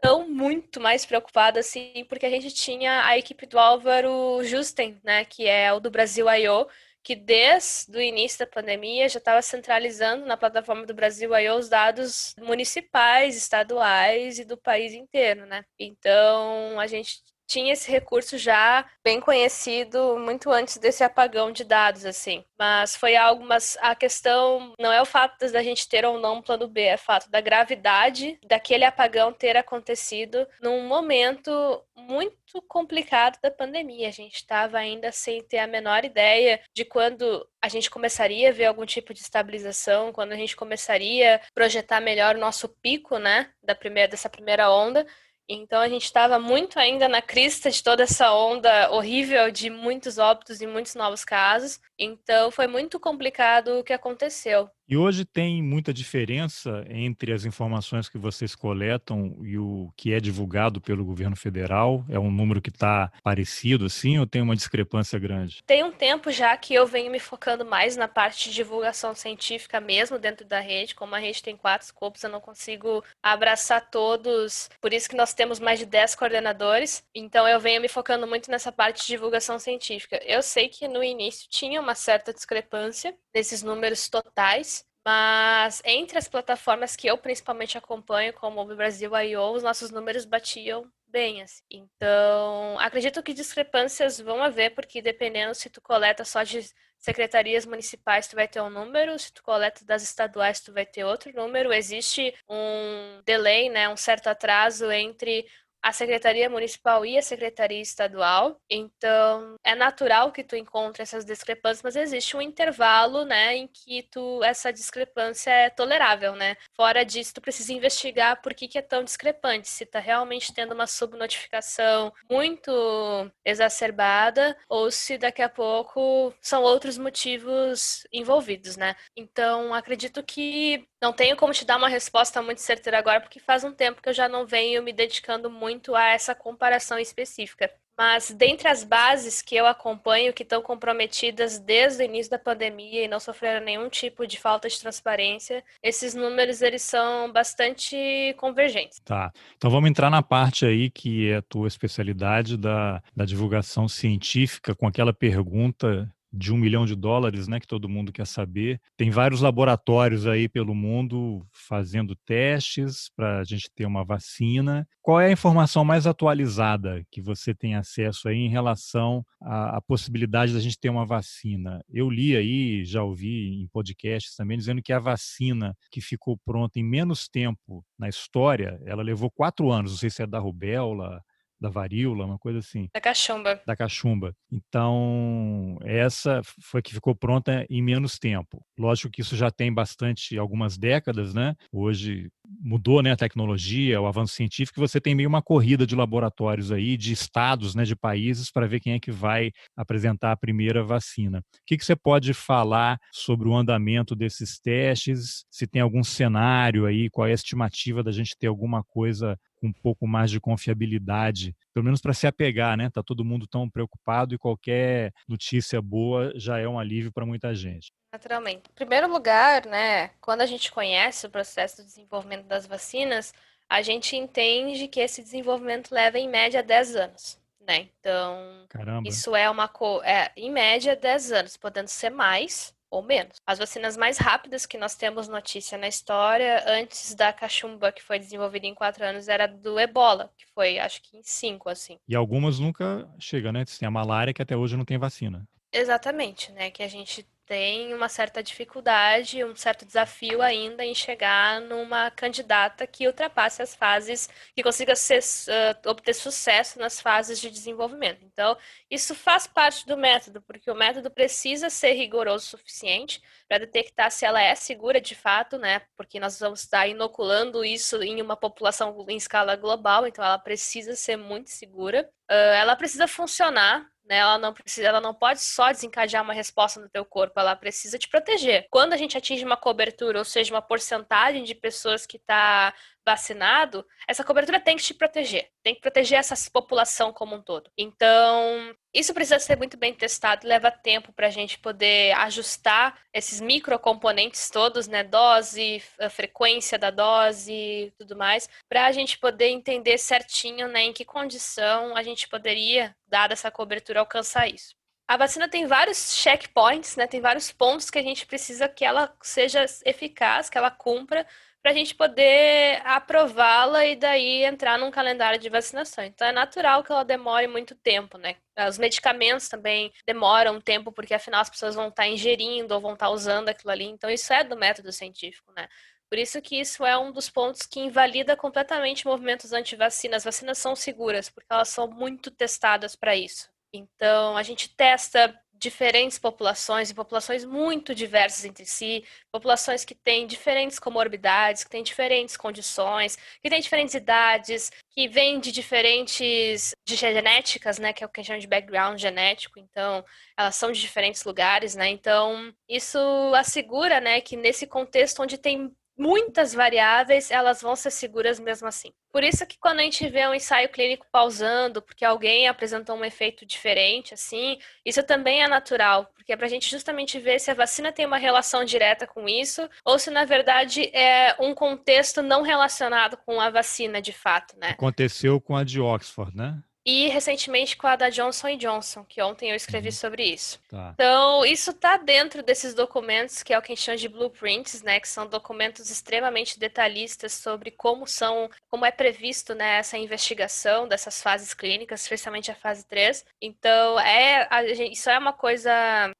tão 0.00 0.28
muito 0.28 0.80
mais 0.80 1.04
preocupada 1.04 1.60
assim, 1.60 2.06
porque 2.08 2.24
a 2.24 2.30
gente 2.30 2.54
tinha 2.54 3.04
a 3.04 3.18
equipe 3.18 3.46
do 3.46 3.58
Álvaro 3.58 4.42
Justen, 4.44 5.00
né, 5.02 5.24
que 5.24 5.46
é 5.46 5.72
o 5.72 5.80
do 5.80 5.90
Brasil 5.90 6.30
I.O., 6.30 6.68
que 7.06 7.14
desde 7.14 7.96
o 7.96 8.00
início 8.00 8.40
da 8.40 8.48
pandemia 8.48 9.08
já 9.08 9.18
estava 9.18 9.40
centralizando 9.40 10.26
na 10.26 10.36
plataforma 10.36 10.84
do 10.84 10.92
Brasil 10.92 11.32
aí 11.32 11.48
os 11.48 11.68
dados 11.68 12.34
municipais, 12.36 13.36
estaduais 13.36 14.40
e 14.40 14.44
do 14.44 14.56
país 14.56 14.92
inteiro, 14.92 15.46
né? 15.46 15.64
Então 15.78 16.80
a 16.80 16.86
gente 16.88 17.22
tinha 17.46 17.72
esse 17.72 17.90
recurso 17.90 18.36
já 18.36 18.84
bem 19.04 19.20
conhecido 19.20 20.18
muito 20.18 20.50
antes 20.50 20.76
desse 20.78 21.04
apagão 21.04 21.52
de 21.52 21.64
dados, 21.64 22.04
assim. 22.04 22.44
Mas 22.58 22.96
foi 22.96 23.16
algo, 23.16 23.44
mas 23.44 23.76
a 23.80 23.94
questão 23.94 24.74
não 24.78 24.92
é 24.92 25.00
o 25.00 25.06
fato 25.06 25.50
da 25.50 25.62
gente 25.62 25.88
ter 25.88 26.04
ou 26.04 26.18
não 26.18 26.36
um 26.36 26.42
plano 26.42 26.66
B, 26.66 26.82
é 26.82 26.94
o 26.94 26.98
fato 26.98 27.30
da 27.30 27.40
gravidade 27.40 28.38
daquele 28.46 28.84
apagão 28.84 29.32
ter 29.32 29.56
acontecido 29.56 30.46
num 30.60 30.86
momento 30.86 31.82
muito 31.96 32.62
complicado 32.68 33.38
da 33.40 33.50
pandemia. 33.50 34.08
A 34.08 34.12
gente 34.12 34.36
estava 34.36 34.78
ainda 34.78 35.10
sem 35.12 35.42
ter 35.42 35.58
a 35.58 35.66
menor 35.66 36.04
ideia 36.04 36.60
de 36.74 36.84
quando 36.84 37.46
a 37.60 37.68
gente 37.68 37.90
começaria 37.90 38.50
a 38.50 38.52
ver 38.52 38.66
algum 38.66 38.86
tipo 38.86 39.12
de 39.12 39.20
estabilização, 39.20 40.12
quando 40.12 40.32
a 40.32 40.36
gente 40.36 40.56
começaria 40.56 41.36
a 41.36 41.40
projetar 41.54 42.00
melhor 42.00 42.36
o 42.36 42.40
nosso 42.40 42.68
pico, 42.68 43.18
né, 43.18 43.50
da 43.62 43.74
primeira 43.74 44.08
dessa 44.08 44.28
primeira 44.28 44.70
onda. 44.70 45.06
Então 45.48 45.80
a 45.80 45.88
gente 45.88 46.04
estava 46.04 46.38
muito 46.38 46.78
ainda 46.78 47.08
na 47.08 47.22
crista 47.22 47.70
de 47.70 47.82
toda 47.82 48.02
essa 48.02 48.32
onda 48.32 48.90
horrível 48.90 49.50
de 49.50 49.70
muitos 49.70 50.18
óbitos 50.18 50.60
e 50.60 50.66
muitos 50.66 50.94
novos 50.94 51.24
casos. 51.24 51.80
Então 51.98 52.50
foi 52.50 52.66
muito 52.66 52.98
complicado 52.98 53.78
o 53.78 53.84
que 53.84 53.92
aconteceu. 53.92 54.68
E 54.88 54.96
hoje 54.96 55.24
tem 55.24 55.60
muita 55.60 55.92
diferença 55.92 56.84
entre 56.88 57.32
as 57.32 57.44
informações 57.44 58.08
que 58.08 58.16
vocês 58.16 58.54
coletam 58.54 59.36
e 59.42 59.58
o 59.58 59.90
que 59.96 60.12
é 60.12 60.20
divulgado 60.20 60.80
pelo 60.80 61.04
governo 61.04 61.34
federal? 61.34 62.04
É 62.08 62.20
um 62.20 62.30
número 62.30 62.62
que 62.62 62.70
está 62.70 63.10
parecido 63.20 63.86
assim 63.86 64.16
ou 64.16 64.28
tem 64.28 64.40
uma 64.40 64.54
discrepância 64.54 65.18
grande? 65.18 65.60
Tem 65.66 65.82
um 65.82 65.90
tempo 65.90 66.30
já 66.30 66.56
que 66.56 66.72
eu 66.72 66.86
venho 66.86 67.10
me 67.10 67.18
focando 67.18 67.64
mais 67.64 67.96
na 67.96 68.06
parte 68.06 68.48
de 68.48 68.54
divulgação 68.54 69.12
científica 69.12 69.80
mesmo 69.80 70.20
dentro 70.20 70.46
da 70.46 70.60
rede. 70.60 70.94
Como 70.94 71.16
a 71.16 71.18
rede 71.18 71.42
tem 71.42 71.56
quatro 71.56 71.86
escopos, 71.86 72.22
eu 72.22 72.30
não 72.30 72.40
consigo 72.40 73.02
abraçar 73.20 73.90
todos. 73.90 74.70
Por 74.80 74.92
isso 74.92 75.08
que 75.08 75.16
nós 75.16 75.34
temos 75.34 75.58
mais 75.58 75.80
de 75.80 75.86
dez 75.86 76.14
coordenadores. 76.14 77.02
Então 77.12 77.48
eu 77.48 77.58
venho 77.58 77.80
me 77.82 77.88
focando 77.88 78.24
muito 78.24 78.52
nessa 78.52 78.70
parte 78.70 79.00
de 79.00 79.08
divulgação 79.08 79.58
científica. 79.58 80.20
Eu 80.24 80.44
sei 80.44 80.68
que 80.68 80.86
no 80.86 81.02
início 81.02 81.48
tinha 81.50 81.80
uma 81.80 81.96
certa 81.96 82.32
discrepância 82.32 83.12
nesses 83.36 83.62
números 83.62 84.08
totais, 84.08 84.82
mas 85.04 85.82
entre 85.84 86.16
as 86.16 86.26
plataformas 86.26 86.96
que 86.96 87.06
eu 87.06 87.18
principalmente 87.18 87.76
acompanho, 87.76 88.32
como 88.32 88.62
o 88.62 88.74
Brasil 88.74 89.14
I.O., 89.14 89.52
os 89.52 89.62
nossos 89.62 89.90
números 89.90 90.24
batiam 90.24 90.90
bem, 91.06 91.42
assim. 91.42 91.62
Então, 91.70 92.78
acredito 92.80 93.22
que 93.22 93.34
discrepâncias 93.34 94.18
vão 94.18 94.42
haver, 94.42 94.74
porque 94.74 95.02
dependendo 95.02 95.54
se 95.54 95.68
tu 95.68 95.82
coleta 95.82 96.24
só 96.24 96.42
de 96.42 96.66
secretarias 96.98 97.66
municipais, 97.66 98.26
tu 98.26 98.36
vai 98.36 98.48
ter 98.48 98.62
um 98.62 98.70
número, 98.70 99.18
se 99.18 99.30
tu 99.30 99.42
coleta 99.42 99.84
das 99.84 100.02
estaduais, 100.02 100.62
tu 100.62 100.72
vai 100.72 100.86
ter 100.86 101.04
outro 101.04 101.30
número. 101.34 101.74
Existe 101.74 102.34
um 102.48 103.20
delay, 103.26 103.68
né, 103.68 103.86
um 103.86 103.98
certo 103.98 104.28
atraso 104.28 104.90
entre 104.90 105.46
a 105.86 105.92
Secretaria 105.92 106.50
Municipal 106.50 107.06
e 107.06 107.16
a 107.16 107.22
Secretaria 107.22 107.80
Estadual. 107.80 108.60
Então, 108.68 109.54
é 109.62 109.72
natural 109.72 110.32
que 110.32 110.42
tu 110.42 110.56
encontre 110.56 111.00
essas 111.00 111.24
discrepâncias, 111.24 111.80
mas 111.80 111.94
existe 111.94 112.36
um 112.36 112.42
intervalo, 112.42 113.24
né, 113.24 113.54
em 113.54 113.68
que 113.68 114.02
tu 114.10 114.42
essa 114.42 114.72
discrepância 114.72 115.48
é 115.48 115.70
tolerável, 115.70 116.34
né? 116.34 116.56
Fora 116.74 117.04
disso, 117.04 117.34
tu 117.34 117.40
precisa 117.40 117.72
investigar 117.72 118.42
por 118.42 118.52
que, 118.52 118.66
que 118.66 118.78
é 118.78 118.82
tão 118.82 119.04
discrepante, 119.04 119.68
se 119.68 119.86
tá 119.86 120.00
realmente 120.00 120.52
tendo 120.52 120.74
uma 120.74 120.88
subnotificação 120.88 122.12
muito 122.28 123.30
exacerbada 123.44 124.56
ou 124.68 124.90
se 124.90 125.16
daqui 125.16 125.40
a 125.40 125.48
pouco 125.48 126.34
são 126.40 126.64
outros 126.64 126.98
motivos 126.98 128.04
envolvidos, 128.12 128.76
né? 128.76 128.96
Então, 129.16 129.72
acredito 129.72 130.20
que 130.24 130.84
não 131.00 131.12
tenho 131.12 131.36
como 131.36 131.52
te 131.52 131.64
dar 131.64 131.76
uma 131.76 131.88
resposta 131.88 132.42
muito 132.42 132.60
certeira 132.60 132.98
agora, 132.98 133.20
porque 133.20 133.38
faz 133.38 133.62
um 133.62 133.72
tempo 133.72 134.02
que 134.02 134.08
eu 134.08 134.14
já 134.14 134.28
não 134.28 134.46
venho 134.46 134.82
me 134.82 134.92
dedicando 134.92 135.48
muito 135.48 135.75
a 135.94 136.08
essa 136.08 136.34
comparação 136.34 136.98
específica. 136.98 137.70
Mas 137.98 138.30
dentre 138.30 138.68
as 138.68 138.84
bases 138.84 139.40
que 139.40 139.56
eu 139.56 139.66
acompanho, 139.66 140.32
que 140.32 140.42
estão 140.42 140.60
comprometidas 140.60 141.58
desde 141.58 142.02
o 142.02 142.04
início 142.04 142.30
da 142.30 142.38
pandemia 142.38 143.04
e 143.04 143.08
não 143.08 143.18
sofreram 143.18 143.64
nenhum 143.64 143.88
tipo 143.88 144.26
de 144.26 144.38
falta 144.38 144.68
de 144.68 144.78
transparência, 144.78 145.64
esses 145.82 146.14
números 146.14 146.60
eles 146.60 146.82
são 146.82 147.32
bastante 147.32 148.34
convergentes. 148.36 149.00
Tá. 149.00 149.32
Então 149.56 149.70
vamos 149.70 149.88
entrar 149.88 150.10
na 150.10 150.22
parte 150.22 150.66
aí 150.66 150.90
que 150.90 151.30
é 151.30 151.36
a 151.36 151.42
tua 151.42 151.68
especialidade 151.68 152.58
da, 152.58 153.02
da 153.14 153.24
divulgação 153.24 153.88
científica, 153.88 154.74
com 154.74 154.86
aquela 154.86 155.14
pergunta 155.14 156.12
de 156.36 156.52
um 156.52 156.56
milhão 156.56 156.84
de 156.84 156.94
dólares, 156.94 157.48
né, 157.48 157.58
que 157.58 157.66
todo 157.66 157.88
mundo 157.88 158.12
quer 158.12 158.26
saber. 158.26 158.80
Tem 158.96 159.10
vários 159.10 159.40
laboratórios 159.40 160.26
aí 160.26 160.48
pelo 160.48 160.74
mundo 160.74 161.46
fazendo 161.52 162.14
testes 162.14 163.10
para 163.16 163.40
a 163.40 163.44
gente 163.44 163.70
ter 163.74 163.86
uma 163.86 164.04
vacina. 164.04 164.86
Qual 165.02 165.20
é 165.20 165.26
a 165.26 165.32
informação 165.32 165.84
mais 165.84 166.06
atualizada 166.06 167.02
que 167.10 167.20
você 167.20 167.54
tem 167.54 167.74
acesso 167.74 168.28
aí 168.28 168.38
em 168.38 168.48
relação 168.48 169.24
à, 169.40 169.76
à 169.76 169.80
possibilidade 169.80 170.52
da 170.52 170.60
gente 170.60 170.78
ter 170.78 170.90
uma 170.90 171.06
vacina? 171.06 171.82
Eu 171.88 172.10
li 172.10 172.36
aí, 172.36 172.84
já 172.84 173.02
ouvi 173.02 173.62
em 173.62 173.68
podcasts 173.68 174.34
também, 174.36 174.58
dizendo 174.58 174.82
que 174.82 174.92
a 174.92 174.98
vacina 174.98 175.74
que 175.90 176.00
ficou 176.00 176.38
pronta 176.44 176.78
em 176.78 176.84
menos 176.84 177.28
tempo 177.28 177.84
na 177.98 178.08
história, 178.08 178.80
ela 178.84 179.02
levou 179.02 179.30
quatro 179.30 179.70
anos, 179.70 179.92
não 179.92 179.98
sei 179.98 180.10
se 180.10 180.22
é 180.22 180.26
da 180.26 180.38
rubéola, 180.38 181.22
da 181.60 181.68
varíola, 181.68 182.24
uma 182.24 182.38
coisa 182.38 182.58
assim. 182.58 182.88
Da 182.92 183.00
cachumba. 183.00 183.60
Da 183.66 183.76
cachumba. 183.76 184.34
Então, 184.50 185.78
essa 185.82 186.42
foi 186.60 186.82
que 186.82 186.94
ficou 186.94 187.14
pronta 187.14 187.66
em 187.68 187.82
menos 187.82 188.18
tempo. 188.18 188.64
Lógico 188.78 189.10
que 189.10 189.22
isso 189.22 189.36
já 189.36 189.50
tem 189.50 189.72
bastante, 189.72 190.38
algumas 190.38 190.76
décadas, 190.76 191.34
né? 191.34 191.54
Hoje 191.72 192.28
mudou 192.60 193.02
né, 193.02 193.12
a 193.12 193.16
tecnologia, 193.16 194.00
o 194.00 194.06
avanço 194.06 194.34
científico, 194.34 194.80
você 194.80 195.00
tem 195.00 195.14
meio 195.14 195.28
uma 195.28 195.42
corrida 195.42 195.86
de 195.86 195.96
laboratórios 195.96 196.70
aí, 196.70 196.96
de 196.96 197.12
estados, 197.12 197.74
né, 197.74 197.84
de 197.84 197.96
países, 197.96 198.50
para 198.50 198.66
ver 198.66 198.80
quem 198.80 198.94
é 198.94 199.00
que 199.00 199.10
vai 199.10 199.50
apresentar 199.76 200.32
a 200.32 200.36
primeira 200.36 200.82
vacina. 200.84 201.38
O 201.38 201.42
que, 201.66 201.76
que 201.76 201.84
você 201.84 201.96
pode 201.96 202.32
falar 202.32 202.98
sobre 203.12 203.48
o 203.48 203.54
andamento 203.54 204.14
desses 204.14 204.58
testes? 204.58 205.44
Se 205.50 205.66
tem 205.66 205.82
algum 205.82 206.04
cenário 206.04 206.86
aí, 206.86 207.10
qual 207.10 207.26
é 207.26 207.30
a 207.30 207.34
estimativa 207.34 208.02
da 208.02 208.12
gente 208.12 208.36
ter 208.38 208.46
alguma 208.46 208.82
coisa 208.84 209.38
com 209.56 209.68
um 209.68 209.72
pouco 209.72 210.06
mais 210.06 210.30
de 210.30 210.40
confiabilidade, 210.40 211.54
pelo 211.72 211.84
menos 211.84 212.00
para 212.00 212.12
se 212.12 212.26
apegar, 212.26 212.76
né? 212.76 212.90
Tá 212.90 213.02
todo 213.02 213.24
mundo 213.24 213.46
tão 213.46 213.68
preocupado 213.68 214.34
e 214.34 214.38
qualquer 214.38 215.12
notícia 215.28 215.80
boa 215.82 216.32
já 216.36 216.58
é 216.58 216.68
um 216.68 216.78
alívio 216.78 217.12
para 217.12 217.26
muita 217.26 217.54
gente. 217.54 217.92
Naturalmente. 218.12 218.62
Em 218.70 218.74
primeiro 218.74 219.10
lugar, 219.10 219.66
né, 219.66 220.08
quando 220.20 220.40
a 220.40 220.46
gente 220.46 220.70
conhece 220.70 221.26
o 221.26 221.30
processo 221.30 221.82
de 221.82 221.88
desenvolvimento 221.88 222.46
das 222.46 222.66
vacinas, 222.66 223.34
a 223.68 223.82
gente 223.82 224.16
entende 224.16 224.88
que 224.88 225.00
esse 225.00 225.22
desenvolvimento 225.22 225.92
leva 225.92 226.18
em 226.18 226.28
média 226.28 226.62
10 226.62 226.96
anos. 226.96 227.38
Né? 227.66 227.88
Então, 227.98 228.64
Caramba. 228.68 229.08
isso 229.08 229.34
é 229.34 229.50
uma 229.50 229.66
co 229.66 230.00
é, 230.04 230.30
em 230.36 230.52
média 230.52 230.94
10 230.94 231.32
anos, 231.32 231.56
podendo 231.56 231.88
ser 231.88 232.10
mais, 232.10 232.72
ou 232.90 233.02
menos. 233.02 233.40
As 233.46 233.58
vacinas 233.58 233.96
mais 233.96 234.18
rápidas 234.18 234.66
que 234.66 234.78
nós 234.78 234.94
temos 234.94 235.28
notícia 235.28 235.76
na 235.76 235.88
história, 235.88 236.62
antes 236.66 237.14
da 237.14 237.32
cachumba, 237.32 237.92
que 237.92 238.02
foi 238.02 238.18
desenvolvida 238.18 238.66
em 238.66 238.74
quatro 238.74 239.04
anos, 239.04 239.28
era 239.28 239.46
do 239.46 239.78
ebola, 239.78 240.30
que 240.36 240.46
foi 240.54 240.78
acho 240.78 241.02
que 241.02 241.16
em 241.16 241.22
cinco, 241.22 241.68
assim. 241.68 241.98
E 242.08 242.14
algumas 242.14 242.58
nunca 242.58 243.08
chegam, 243.18 243.52
né? 243.52 243.64
Tem 243.64 243.86
a 243.86 243.90
malária, 243.90 244.32
que 244.32 244.42
até 244.42 244.56
hoje 244.56 244.76
não 244.76 244.84
tem 244.84 244.98
vacina. 244.98 245.46
Exatamente, 245.72 246.52
né? 246.52 246.70
Que 246.70 246.82
a 246.82 246.88
gente 246.88 247.26
tem 247.46 247.94
uma 247.94 248.08
certa 248.08 248.42
dificuldade, 248.42 249.44
um 249.44 249.54
certo 249.54 249.86
desafio 249.86 250.42
ainda 250.42 250.84
em 250.84 250.94
chegar 250.94 251.60
numa 251.60 252.10
candidata 252.10 252.86
que 252.86 253.06
ultrapasse 253.06 253.62
as 253.62 253.74
fases, 253.74 254.28
que 254.54 254.62
consiga 254.62 254.96
ser, 254.96 255.20
uh, 255.20 255.88
obter 255.88 256.14
sucesso 256.14 256.78
nas 256.78 257.00
fases 257.00 257.40
de 257.40 257.48
desenvolvimento. 257.48 258.24
Então, 258.24 258.56
isso 258.90 259.14
faz 259.14 259.46
parte 259.46 259.86
do 259.86 259.96
método, 259.96 260.42
porque 260.42 260.70
o 260.70 260.74
método 260.74 261.10
precisa 261.10 261.70
ser 261.70 261.92
rigoroso 261.92 262.46
o 262.46 262.58
suficiente 262.58 263.22
para 263.48 263.58
detectar 263.60 264.10
se 264.10 264.26
ela 264.26 264.42
é 264.42 264.54
segura 264.54 265.00
de 265.00 265.14
fato, 265.14 265.56
né? 265.56 265.82
Porque 265.96 266.18
nós 266.18 266.38
vamos 266.40 266.60
estar 266.60 266.88
inoculando 266.88 267.64
isso 267.64 268.02
em 268.02 268.20
uma 268.20 268.36
população 268.36 269.06
em 269.08 269.16
escala 269.16 269.54
global, 269.56 270.06
então 270.06 270.24
ela 270.24 270.38
precisa 270.38 270.96
ser 270.96 271.16
muito 271.16 271.50
segura. 271.50 272.08
Uh, 272.30 272.34
ela 272.34 272.74
precisa 272.74 273.06
funcionar 273.06 273.88
né? 274.06 274.16
Ela 274.18 274.38
não 274.38 274.52
precisa, 274.52 274.86
ela 274.86 275.00
não 275.00 275.14
pode 275.14 275.42
só 275.42 275.70
desencadear 275.72 276.22
uma 276.22 276.32
resposta 276.32 276.80
no 276.80 276.88
teu 276.88 277.04
corpo, 277.04 277.38
ela 277.38 277.56
precisa 277.56 277.98
te 277.98 278.08
proteger. 278.08 278.66
Quando 278.70 278.92
a 278.92 278.96
gente 278.96 279.16
atinge 279.16 279.44
uma 279.44 279.56
cobertura, 279.56 280.18
ou 280.18 280.24
seja, 280.24 280.54
uma 280.54 280.62
porcentagem 280.62 281.44
de 281.44 281.54
pessoas 281.54 282.06
que 282.06 282.16
está 282.16 282.72
vacinado, 283.06 283.86
essa 284.08 284.24
cobertura 284.24 284.58
tem 284.58 284.76
que 284.76 284.82
te 284.82 284.92
proteger, 284.92 285.48
tem 285.62 285.76
que 285.76 285.80
proteger 285.80 286.18
essa 286.18 286.34
população 286.50 287.12
como 287.12 287.36
um 287.36 287.40
todo. 287.40 287.70
Então, 287.78 288.74
isso 288.92 289.14
precisa 289.14 289.38
ser 289.38 289.56
muito 289.56 289.76
bem 289.76 289.94
testado, 289.94 290.46
leva 290.46 290.72
tempo 290.72 291.12
para 291.12 291.28
a 291.28 291.30
gente 291.30 291.58
poder 291.60 292.12
ajustar 292.16 292.98
esses 293.12 293.40
microcomponentes 293.40 294.50
todos, 294.50 294.88
né? 294.88 295.04
Dose, 295.04 295.80
frequência 296.10 296.76
da 296.76 296.90
dose, 296.90 297.92
tudo 297.96 298.16
mais, 298.16 298.48
para 298.68 298.86
a 298.86 298.92
gente 298.92 299.18
poder 299.18 299.50
entender 299.50 299.98
certinho, 299.98 300.66
né, 300.66 300.82
em 300.82 300.92
que 300.92 301.04
condição 301.04 301.96
a 301.96 302.02
gente 302.02 302.28
poderia, 302.28 302.94
dada 303.06 303.34
essa 303.34 303.50
cobertura, 303.50 304.00
alcançar 304.00 304.48
isso. 304.48 304.74
A 305.08 305.16
vacina 305.16 305.48
tem 305.48 305.66
vários 305.66 306.16
checkpoints, 306.16 306.96
né? 306.96 307.06
Tem 307.06 307.20
vários 307.20 307.52
pontos 307.52 307.88
que 307.90 307.98
a 307.98 308.02
gente 308.02 308.26
precisa 308.26 308.68
que 308.68 308.84
ela 308.84 309.14
seja 309.22 309.64
eficaz, 309.84 310.50
que 310.50 310.58
ela 310.58 310.68
cumpra 310.68 311.24
para 311.66 311.72
a 311.72 311.74
gente 311.74 311.96
poder 311.96 312.80
aprová-la 312.84 313.84
e 313.84 313.96
daí 313.96 314.44
entrar 314.44 314.78
num 314.78 314.88
calendário 314.88 315.36
de 315.36 315.48
vacinação. 315.48 316.04
Então 316.04 316.28
é 316.28 316.30
natural 316.30 316.84
que 316.84 316.92
ela 316.92 317.04
demore 317.04 317.48
muito 317.48 317.74
tempo, 317.74 318.16
né? 318.16 318.36
Os 318.68 318.78
medicamentos 318.78 319.48
também 319.48 319.92
demoram 320.06 320.60
tempo, 320.60 320.92
porque 320.92 321.12
afinal 321.12 321.40
as 321.40 321.50
pessoas 321.50 321.74
vão 321.74 321.88
estar 321.88 322.06
ingerindo 322.06 322.72
ou 322.72 322.80
vão 322.80 322.92
estar 322.92 323.10
usando 323.10 323.48
aquilo 323.48 323.72
ali. 323.72 323.86
Então 323.86 324.08
isso 324.08 324.32
é 324.32 324.44
do 324.44 324.56
método 324.56 324.92
científico, 324.92 325.52
né? 325.56 325.66
Por 326.08 326.20
isso 326.20 326.40
que 326.40 326.60
isso 326.60 326.86
é 326.86 326.96
um 326.96 327.10
dos 327.10 327.28
pontos 327.28 327.62
que 327.62 327.80
invalida 327.80 328.36
completamente 328.36 329.04
movimentos 329.04 329.52
anti-vacina. 329.52 330.16
As 330.16 330.22
vacinas 330.22 330.58
são 330.58 330.76
seguras, 330.76 331.28
porque 331.28 331.48
elas 331.50 331.68
são 331.68 331.88
muito 331.88 332.30
testadas 332.30 332.94
para 332.94 333.16
isso. 333.16 333.50
Então, 333.72 334.36
a 334.36 334.42
gente 334.44 334.68
testa 334.76 335.36
diferentes 335.58 336.18
populações 336.18 336.90
e 336.90 336.94
populações 336.94 337.44
muito 337.44 337.94
diversas 337.94 338.44
entre 338.44 338.64
si, 338.64 339.04
populações 339.32 339.84
que 339.84 339.94
têm 339.94 340.26
diferentes 340.26 340.78
comorbidades, 340.78 341.64
que 341.64 341.70
têm 341.70 341.82
diferentes 341.82 342.36
condições, 342.36 343.16
que 343.42 343.50
têm 343.50 343.60
diferentes 343.60 343.94
idades, 343.94 344.70
que 344.90 345.08
vêm 345.08 345.40
de 345.40 345.52
diferentes 345.52 346.72
de 346.86 346.96
genéticas, 346.96 347.78
né, 347.78 347.92
que 347.92 348.04
é 348.04 348.06
o 348.06 348.10
que 348.10 348.20
a 348.20 348.22
gente 348.22 348.28
chama 348.28 348.40
de 348.40 348.46
background 348.46 348.98
genético, 348.98 349.58
então 349.58 350.04
elas 350.36 350.54
são 350.56 350.70
de 350.72 350.80
diferentes 350.80 351.24
lugares, 351.24 351.74
né? 351.74 351.88
Então, 351.88 352.52
isso 352.68 352.98
assegura, 353.34 354.00
né, 354.00 354.20
que 354.20 354.36
nesse 354.36 354.66
contexto 354.66 355.22
onde 355.22 355.38
tem 355.38 355.74
muitas 355.96 356.52
variáveis, 356.52 357.30
elas 357.30 357.62
vão 357.62 357.74
ser 357.74 357.90
seguras 357.90 358.38
mesmo 358.38 358.68
assim. 358.68 358.92
Por 359.10 359.24
isso 359.24 359.46
que 359.46 359.58
quando 359.58 359.80
a 359.80 359.82
gente 359.82 360.06
vê 360.08 360.26
um 360.26 360.34
ensaio 360.34 360.68
clínico 360.68 361.06
pausando, 361.10 361.80
porque 361.80 362.04
alguém 362.04 362.48
apresentou 362.48 362.96
um 362.96 363.04
efeito 363.04 363.46
diferente, 363.46 364.12
assim, 364.12 364.58
isso 364.84 365.02
também 365.02 365.42
é 365.42 365.48
natural, 365.48 366.12
porque 366.14 366.32
é 366.32 366.36
para 366.36 366.46
a 366.46 366.50
gente 366.50 366.68
justamente 366.68 367.18
ver 367.18 367.38
se 367.38 367.50
a 367.50 367.54
vacina 367.54 367.92
tem 367.92 368.04
uma 368.04 368.18
relação 368.18 368.64
direta 368.64 369.06
com 369.06 369.26
isso, 369.28 369.68
ou 369.84 369.98
se 369.98 370.10
na 370.10 370.24
verdade 370.24 370.90
é 370.92 371.34
um 371.40 371.54
contexto 371.54 372.22
não 372.22 372.42
relacionado 372.42 373.16
com 373.16 373.40
a 373.40 373.48
vacina 373.48 374.02
de 374.02 374.12
fato, 374.12 374.56
né? 374.58 374.70
Aconteceu 374.70 375.40
com 375.40 375.56
a 375.56 375.64
de 375.64 375.80
Oxford, 375.80 376.36
né? 376.36 376.62
E 376.86 377.08
recentemente 377.08 377.76
com 377.76 377.88
a 377.88 377.96
da 377.96 378.08
Johnson 378.08 378.56
Johnson, 378.56 379.04
que 379.04 379.20
ontem 379.20 379.50
eu 379.50 379.56
escrevi 379.56 379.88
uhum. 379.88 379.92
sobre 379.92 380.22
isso. 380.22 380.60
Tá. 380.68 380.92
Então, 380.94 381.44
isso 381.44 381.72
está 381.72 381.96
dentro 381.96 382.44
desses 382.44 382.74
documentos, 382.74 383.42
que 383.42 383.52
é 383.52 383.58
o 383.58 383.62
que 383.62 383.72
a 383.72 383.74
gente 383.74 383.84
chama 383.84 383.98
de 383.98 384.08
blueprints, 384.08 384.82
né, 384.82 385.00
que 385.00 385.08
são 385.08 385.26
documentos 385.26 385.90
extremamente 385.90 386.60
detalhistas 386.60 387.32
sobre 387.32 387.72
como 387.72 388.06
são, 388.06 388.48
como 388.70 388.86
é 388.86 388.92
previsto, 388.92 389.52
né, 389.52 389.78
essa 389.78 389.98
investigação 389.98 390.86
dessas 390.86 391.20
fases 391.20 391.52
clínicas, 391.52 392.02
especialmente 392.02 392.52
a 392.52 392.54
fase 392.54 392.86
3. 392.86 393.24
Então, 393.42 393.98
é, 393.98 394.46
a, 394.48 394.62
isso 394.62 395.10
é 395.10 395.18
uma 395.18 395.32
coisa 395.32 395.72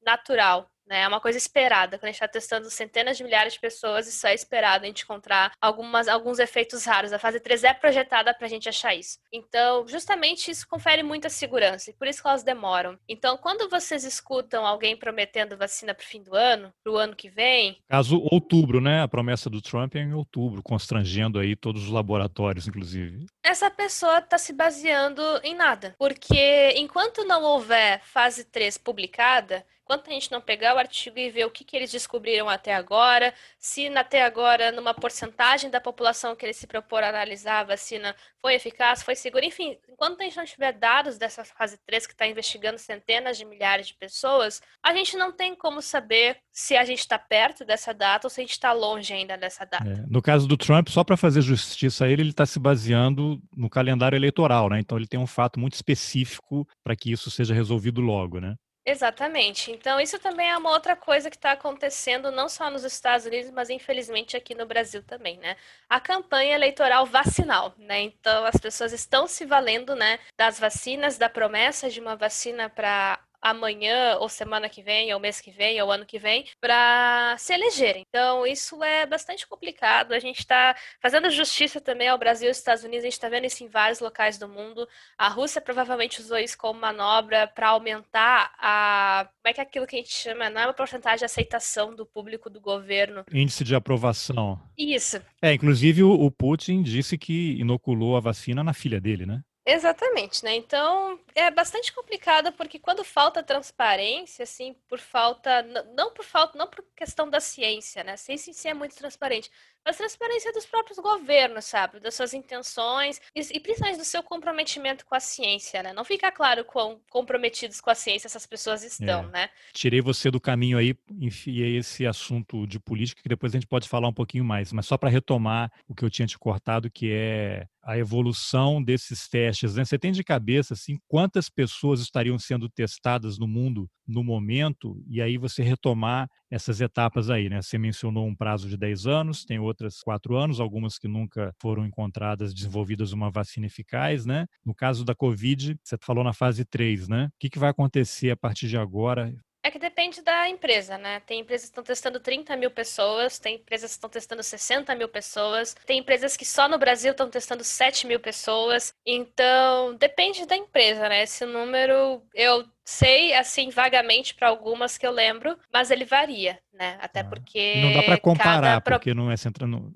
natural, 0.04 0.68
né? 0.86 1.02
É 1.02 1.08
uma 1.08 1.20
coisa 1.20 1.38
esperada. 1.38 1.98
Quando 1.98 2.04
a 2.04 2.06
gente 2.08 2.16
está 2.16 2.28
testando 2.28 2.70
centenas 2.70 3.16
de 3.16 3.24
milhares 3.24 3.54
de 3.54 3.60
pessoas, 3.60 4.06
isso 4.06 4.26
é 4.26 4.34
esperado 4.34 4.84
a 4.84 4.88
gente 4.88 5.02
encontrar 5.02 5.52
algumas, 5.60 6.08
alguns 6.08 6.38
efeitos 6.38 6.84
raros. 6.84 7.12
A 7.12 7.18
fase 7.18 7.40
3 7.40 7.64
é 7.64 7.74
projetada 7.74 8.32
para 8.32 8.46
a 8.46 8.50
gente 8.50 8.68
achar 8.68 8.94
isso. 8.94 9.18
Então, 9.32 9.86
justamente 9.88 10.50
isso 10.50 10.66
confere 10.68 11.02
muita 11.02 11.28
segurança 11.28 11.90
e 11.90 11.94
por 11.94 12.06
isso 12.06 12.22
que 12.22 12.28
elas 12.28 12.42
demoram. 12.42 12.98
Então, 13.08 13.36
quando 13.36 13.68
vocês 13.68 14.04
escutam 14.04 14.66
alguém 14.66 14.96
prometendo 14.96 15.56
vacina 15.56 15.94
para 15.94 16.04
o 16.04 16.06
fim 16.06 16.22
do 16.22 16.34
ano, 16.34 16.72
para 16.82 16.92
o 16.92 16.96
ano 16.96 17.16
que 17.16 17.28
vem. 17.28 17.78
Caso 17.88 18.20
outubro, 18.30 18.80
né? 18.80 19.02
A 19.02 19.08
promessa 19.08 19.50
do 19.50 19.60
Trump 19.60 19.94
é 19.96 20.00
em 20.00 20.14
outubro, 20.14 20.62
constrangendo 20.62 21.38
aí 21.38 21.56
todos 21.56 21.84
os 21.84 21.90
laboratórios, 21.90 22.68
inclusive. 22.68 23.26
Essa 23.42 23.70
pessoa 23.70 24.18
está 24.18 24.38
se 24.38 24.52
baseando 24.52 25.22
em 25.42 25.54
nada. 25.54 25.94
Porque 25.98 26.74
enquanto 26.76 27.24
não 27.24 27.42
houver 27.42 28.00
fase 28.02 28.44
3 28.44 28.78
publicada, 28.78 29.64
Enquanto 29.86 30.10
a 30.10 30.12
gente 30.12 30.32
não 30.32 30.40
pegar 30.40 30.74
o 30.74 30.78
artigo 30.78 31.16
e 31.16 31.30
ver 31.30 31.44
o 31.44 31.50
que, 31.50 31.62
que 31.62 31.76
eles 31.76 31.92
descobriram 31.92 32.48
até 32.48 32.74
agora, 32.74 33.32
se 33.56 33.86
até 33.96 34.24
agora, 34.24 34.72
numa 34.72 34.92
porcentagem 34.92 35.70
da 35.70 35.80
população 35.80 36.34
que 36.34 36.44
eles 36.44 36.56
se 36.56 36.66
propor 36.66 37.04
a 37.04 37.08
analisar, 37.08 37.60
a 37.60 37.64
vacina 37.64 38.12
foi 38.40 38.54
eficaz, 38.54 39.04
foi 39.04 39.14
segura, 39.14 39.44
enfim, 39.44 39.78
enquanto 39.88 40.20
a 40.20 40.24
gente 40.24 40.36
não 40.36 40.44
tiver 40.44 40.72
dados 40.72 41.18
dessa 41.18 41.44
fase 41.44 41.78
3 41.86 42.04
que 42.04 42.14
está 42.14 42.26
investigando 42.26 42.80
centenas 42.80 43.38
de 43.38 43.44
milhares 43.44 43.86
de 43.86 43.94
pessoas, 43.94 44.60
a 44.82 44.92
gente 44.92 45.16
não 45.16 45.30
tem 45.30 45.54
como 45.54 45.80
saber 45.80 46.38
se 46.50 46.76
a 46.76 46.84
gente 46.84 46.98
está 46.98 47.16
perto 47.16 47.64
dessa 47.64 47.94
data 47.94 48.26
ou 48.26 48.30
se 48.30 48.40
a 48.40 48.42
gente 48.42 48.52
está 48.54 48.72
longe 48.72 49.14
ainda 49.14 49.38
dessa 49.38 49.64
data. 49.64 49.88
É, 49.88 50.04
no 50.08 50.20
caso 50.20 50.48
do 50.48 50.56
Trump, 50.56 50.88
só 50.88 51.04
para 51.04 51.16
fazer 51.16 51.42
justiça 51.42 52.06
a 52.06 52.08
ele, 52.08 52.22
ele 52.22 52.30
está 52.30 52.44
se 52.44 52.58
baseando 52.58 53.40
no 53.56 53.70
calendário 53.70 54.16
eleitoral, 54.16 54.68
né? 54.68 54.80
Então 54.80 54.98
ele 54.98 55.06
tem 55.06 55.20
um 55.20 55.28
fato 55.28 55.60
muito 55.60 55.74
específico 55.74 56.66
para 56.82 56.96
que 56.96 57.12
isso 57.12 57.30
seja 57.30 57.54
resolvido 57.54 58.00
logo, 58.00 58.40
né? 58.40 58.56
Exatamente. 58.88 59.72
Então, 59.72 59.98
isso 60.00 60.16
também 60.16 60.48
é 60.48 60.56
uma 60.56 60.70
outra 60.70 60.94
coisa 60.94 61.28
que 61.28 61.34
está 61.36 61.50
acontecendo 61.52 62.30
não 62.30 62.48
só 62.48 62.70
nos 62.70 62.84
Estados 62.84 63.26
Unidos, 63.26 63.50
mas 63.50 63.68
infelizmente 63.68 64.36
aqui 64.36 64.54
no 64.54 64.64
Brasil 64.64 65.02
também, 65.02 65.36
né? 65.38 65.56
A 65.88 65.98
campanha 65.98 66.54
eleitoral 66.54 67.04
vacinal, 67.04 67.74
né? 67.78 68.00
Então, 68.02 68.44
as 68.46 68.56
pessoas 68.56 68.92
estão 68.92 69.26
se 69.26 69.44
valendo, 69.44 69.96
né, 69.96 70.20
das 70.38 70.60
vacinas, 70.60 71.18
da 71.18 71.28
promessa 71.28 71.90
de 71.90 71.98
uma 71.98 72.14
vacina 72.14 72.70
para 72.70 73.18
amanhã, 73.40 74.16
ou 74.18 74.28
semana 74.28 74.68
que 74.68 74.82
vem, 74.82 75.12
ou 75.12 75.20
mês 75.20 75.40
que 75.40 75.50
vem, 75.50 75.80
ou 75.80 75.90
ano 75.90 76.06
que 76.06 76.18
vem, 76.18 76.46
para 76.60 77.36
se 77.38 77.52
elegerem. 77.52 78.04
Então, 78.08 78.46
isso 78.46 78.82
é 78.82 79.06
bastante 79.06 79.46
complicado. 79.46 80.12
A 80.12 80.18
gente 80.18 80.38
está 80.38 80.76
fazendo 81.00 81.30
justiça 81.30 81.80
também 81.80 82.08
ao 82.08 82.18
Brasil 82.18 82.46
e 82.46 82.48
aos 82.48 82.58
Estados 82.58 82.84
Unidos, 82.84 83.04
a 83.04 83.06
gente 83.06 83.12
está 83.12 83.28
vendo 83.28 83.46
isso 83.46 83.64
em 83.64 83.68
vários 83.68 84.00
locais 84.00 84.38
do 84.38 84.48
mundo. 84.48 84.88
A 85.16 85.28
Rússia 85.28 85.60
provavelmente 85.60 86.20
usou 86.20 86.38
isso 86.38 86.56
como 86.56 86.80
manobra 86.80 87.46
para 87.46 87.68
aumentar 87.68 88.52
a. 88.58 89.28
Como 89.42 89.50
é 89.50 89.52
que 89.52 89.60
é 89.60 89.62
aquilo 89.62 89.86
que 89.86 89.96
a 89.96 89.98
gente 89.98 90.12
chama? 90.12 90.50
Não 90.50 90.60
é 90.60 90.66
uma 90.66 90.74
porcentagem 90.74 91.18
de 91.18 91.24
aceitação 91.24 91.94
do 91.94 92.04
público 92.04 92.50
do 92.50 92.60
governo. 92.60 93.24
Índice 93.32 93.64
de 93.64 93.74
aprovação. 93.74 94.60
Isso. 94.76 95.20
É, 95.40 95.52
inclusive 95.52 96.02
o 96.02 96.30
Putin 96.30 96.82
disse 96.82 97.16
que 97.16 97.58
inoculou 97.58 98.16
a 98.16 98.20
vacina 98.20 98.62
na 98.64 98.72
filha 98.72 99.00
dele, 99.00 99.26
né? 99.26 99.42
Exatamente, 99.68 100.44
né? 100.44 100.54
Então 100.54 101.18
é 101.34 101.50
bastante 101.50 101.92
complicado 101.92 102.52
porque 102.52 102.78
quando 102.78 103.02
falta 103.02 103.42
transparência, 103.42 104.44
assim, 104.44 104.74
por 104.88 105.00
falta, 105.00 105.60
não 105.96 106.12
por 106.14 106.24
falta, 106.24 106.56
não 106.56 106.68
por 106.68 106.84
questão 106.94 107.28
da 107.28 107.40
ciência, 107.40 108.04
né? 108.04 108.12
A 108.12 108.16
ciência 108.16 108.50
em 108.50 108.54
si 108.54 108.68
é 108.68 108.74
muito 108.74 108.94
transparente, 108.94 109.50
mas 109.86 109.96
transparência 109.96 110.52
dos 110.52 110.66
próprios 110.66 110.98
governos, 110.98 111.64
sabe? 111.64 112.00
Das 112.00 112.16
suas 112.16 112.34
intenções 112.34 113.20
e, 113.34 113.40
e, 113.56 113.60
principalmente 113.60 113.98
do 113.98 114.04
seu 114.04 114.20
comprometimento 114.20 115.06
com 115.06 115.14
a 115.14 115.20
ciência, 115.20 115.80
né? 115.80 115.92
Não 115.92 116.04
fica 116.04 116.32
claro 116.32 116.64
quão 116.64 117.00
comprometidos 117.08 117.80
com 117.80 117.88
a 117.88 117.94
ciência 117.94 118.26
essas 118.26 118.44
pessoas 118.44 118.82
estão, 118.82 119.24
é. 119.26 119.30
né? 119.30 119.48
Tirei 119.72 120.00
você 120.00 120.28
do 120.28 120.40
caminho 120.40 120.76
aí, 120.76 120.96
enfiei 121.20 121.76
esse 121.76 122.04
assunto 122.04 122.66
de 122.66 122.80
política 122.80 123.22
que 123.22 123.28
depois 123.28 123.52
a 123.52 123.56
gente 123.56 123.68
pode 123.68 123.88
falar 123.88 124.08
um 124.08 124.12
pouquinho 124.12 124.44
mais, 124.44 124.72
mas 124.72 124.86
só 124.86 124.98
para 124.98 125.08
retomar 125.08 125.70
o 125.86 125.94
que 125.94 126.04
eu 126.04 126.10
tinha 126.10 126.26
te 126.26 126.36
cortado, 126.36 126.90
que 126.90 127.12
é 127.12 127.68
a 127.86 127.96
evolução 127.96 128.82
desses 128.82 129.28
testes. 129.28 129.76
Né? 129.76 129.84
Você 129.84 129.96
tem 129.96 130.10
de 130.10 130.24
cabeça 130.24 130.74
assim 130.74 130.98
quantas 131.06 131.48
pessoas 131.48 132.00
estariam 132.00 132.36
sendo 132.36 132.68
testadas 132.68 133.38
no 133.38 133.46
mundo 133.46 133.88
no 134.06 134.24
momento 134.24 135.00
e 135.08 135.22
aí 135.22 135.38
você 135.38 135.62
retomar 135.62 136.28
essas 136.50 136.80
etapas 136.80 137.28
aí, 137.30 137.48
né? 137.48 137.60
Você 137.60 137.76
mencionou 137.76 138.26
um 138.26 138.34
prazo 138.34 138.68
de 138.68 138.76
10 138.76 139.06
anos, 139.06 139.44
tem 139.44 139.58
outras 139.76 140.00
4 140.02 140.36
anos, 140.36 140.58
algumas 140.60 140.98
que 140.98 141.06
nunca 141.08 141.52
foram 141.60 141.84
encontradas, 141.86 142.54
desenvolvidas 142.54 143.12
uma 143.12 143.30
vacina 143.30 143.66
eficaz, 143.66 144.24
né? 144.26 144.46
No 144.64 144.74
caso 144.74 145.04
da 145.04 145.14
Covid, 145.14 145.78
você 145.82 145.96
falou 146.02 146.24
na 146.24 146.32
fase 146.32 146.64
3, 146.64 147.08
né? 147.08 147.26
O 147.26 147.30
que, 147.38 147.50
que 147.50 147.58
vai 147.58 147.70
acontecer 147.70 148.30
a 148.30 148.36
partir 148.36 148.68
de 148.68 148.76
agora? 148.78 149.34
É 149.66 149.70
que 149.70 149.80
depende 149.80 150.22
da 150.22 150.48
empresa, 150.48 150.96
né? 150.96 151.18
Tem 151.26 151.40
empresas 151.40 151.66
que 151.66 151.72
estão 151.72 151.82
testando 151.82 152.20
30 152.20 152.56
mil 152.56 152.70
pessoas, 152.70 153.36
tem 153.36 153.56
empresas 153.56 153.90
que 153.90 153.96
estão 153.96 154.08
testando 154.08 154.40
60 154.40 154.94
mil 154.94 155.08
pessoas, 155.08 155.74
tem 155.84 155.98
empresas 155.98 156.36
que 156.36 156.44
só 156.44 156.68
no 156.68 156.78
Brasil 156.78 157.10
estão 157.10 157.28
testando 157.28 157.64
7 157.64 158.06
mil 158.06 158.20
pessoas. 158.20 158.94
Então, 159.04 159.96
depende 159.96 160.46
da 160.46 160.56
empresa, 160.56 161.08
né? 161.08 161.24
Esse 161.24 161.44
número 161.44 162.22
eu 162.32 162.64
sei, 162.84 163.34
assim, 163.34 163.68
vagamente 163.68 164.36
para 164.36 164.46
algumas 164.46 164.96
que 164.96 165.04
eu 165.04 165.10
lembro, 165.10 165.58
mas 165.72 165.90
ele 165.90 166.04
varia, 166.04 166.60
né? 166.72 166.96
Até 167.00 167.20
ah. 167.20 167.24
porque. 167.24 167.74
Não 167.82 167.92
dá 167.92 168.02
para 168.04 168.20
comparar, 168.20 168.80
porque 168.80 169.12
não 169.12 169.32
é 169.32 169.36
centrando. 169.36 169.92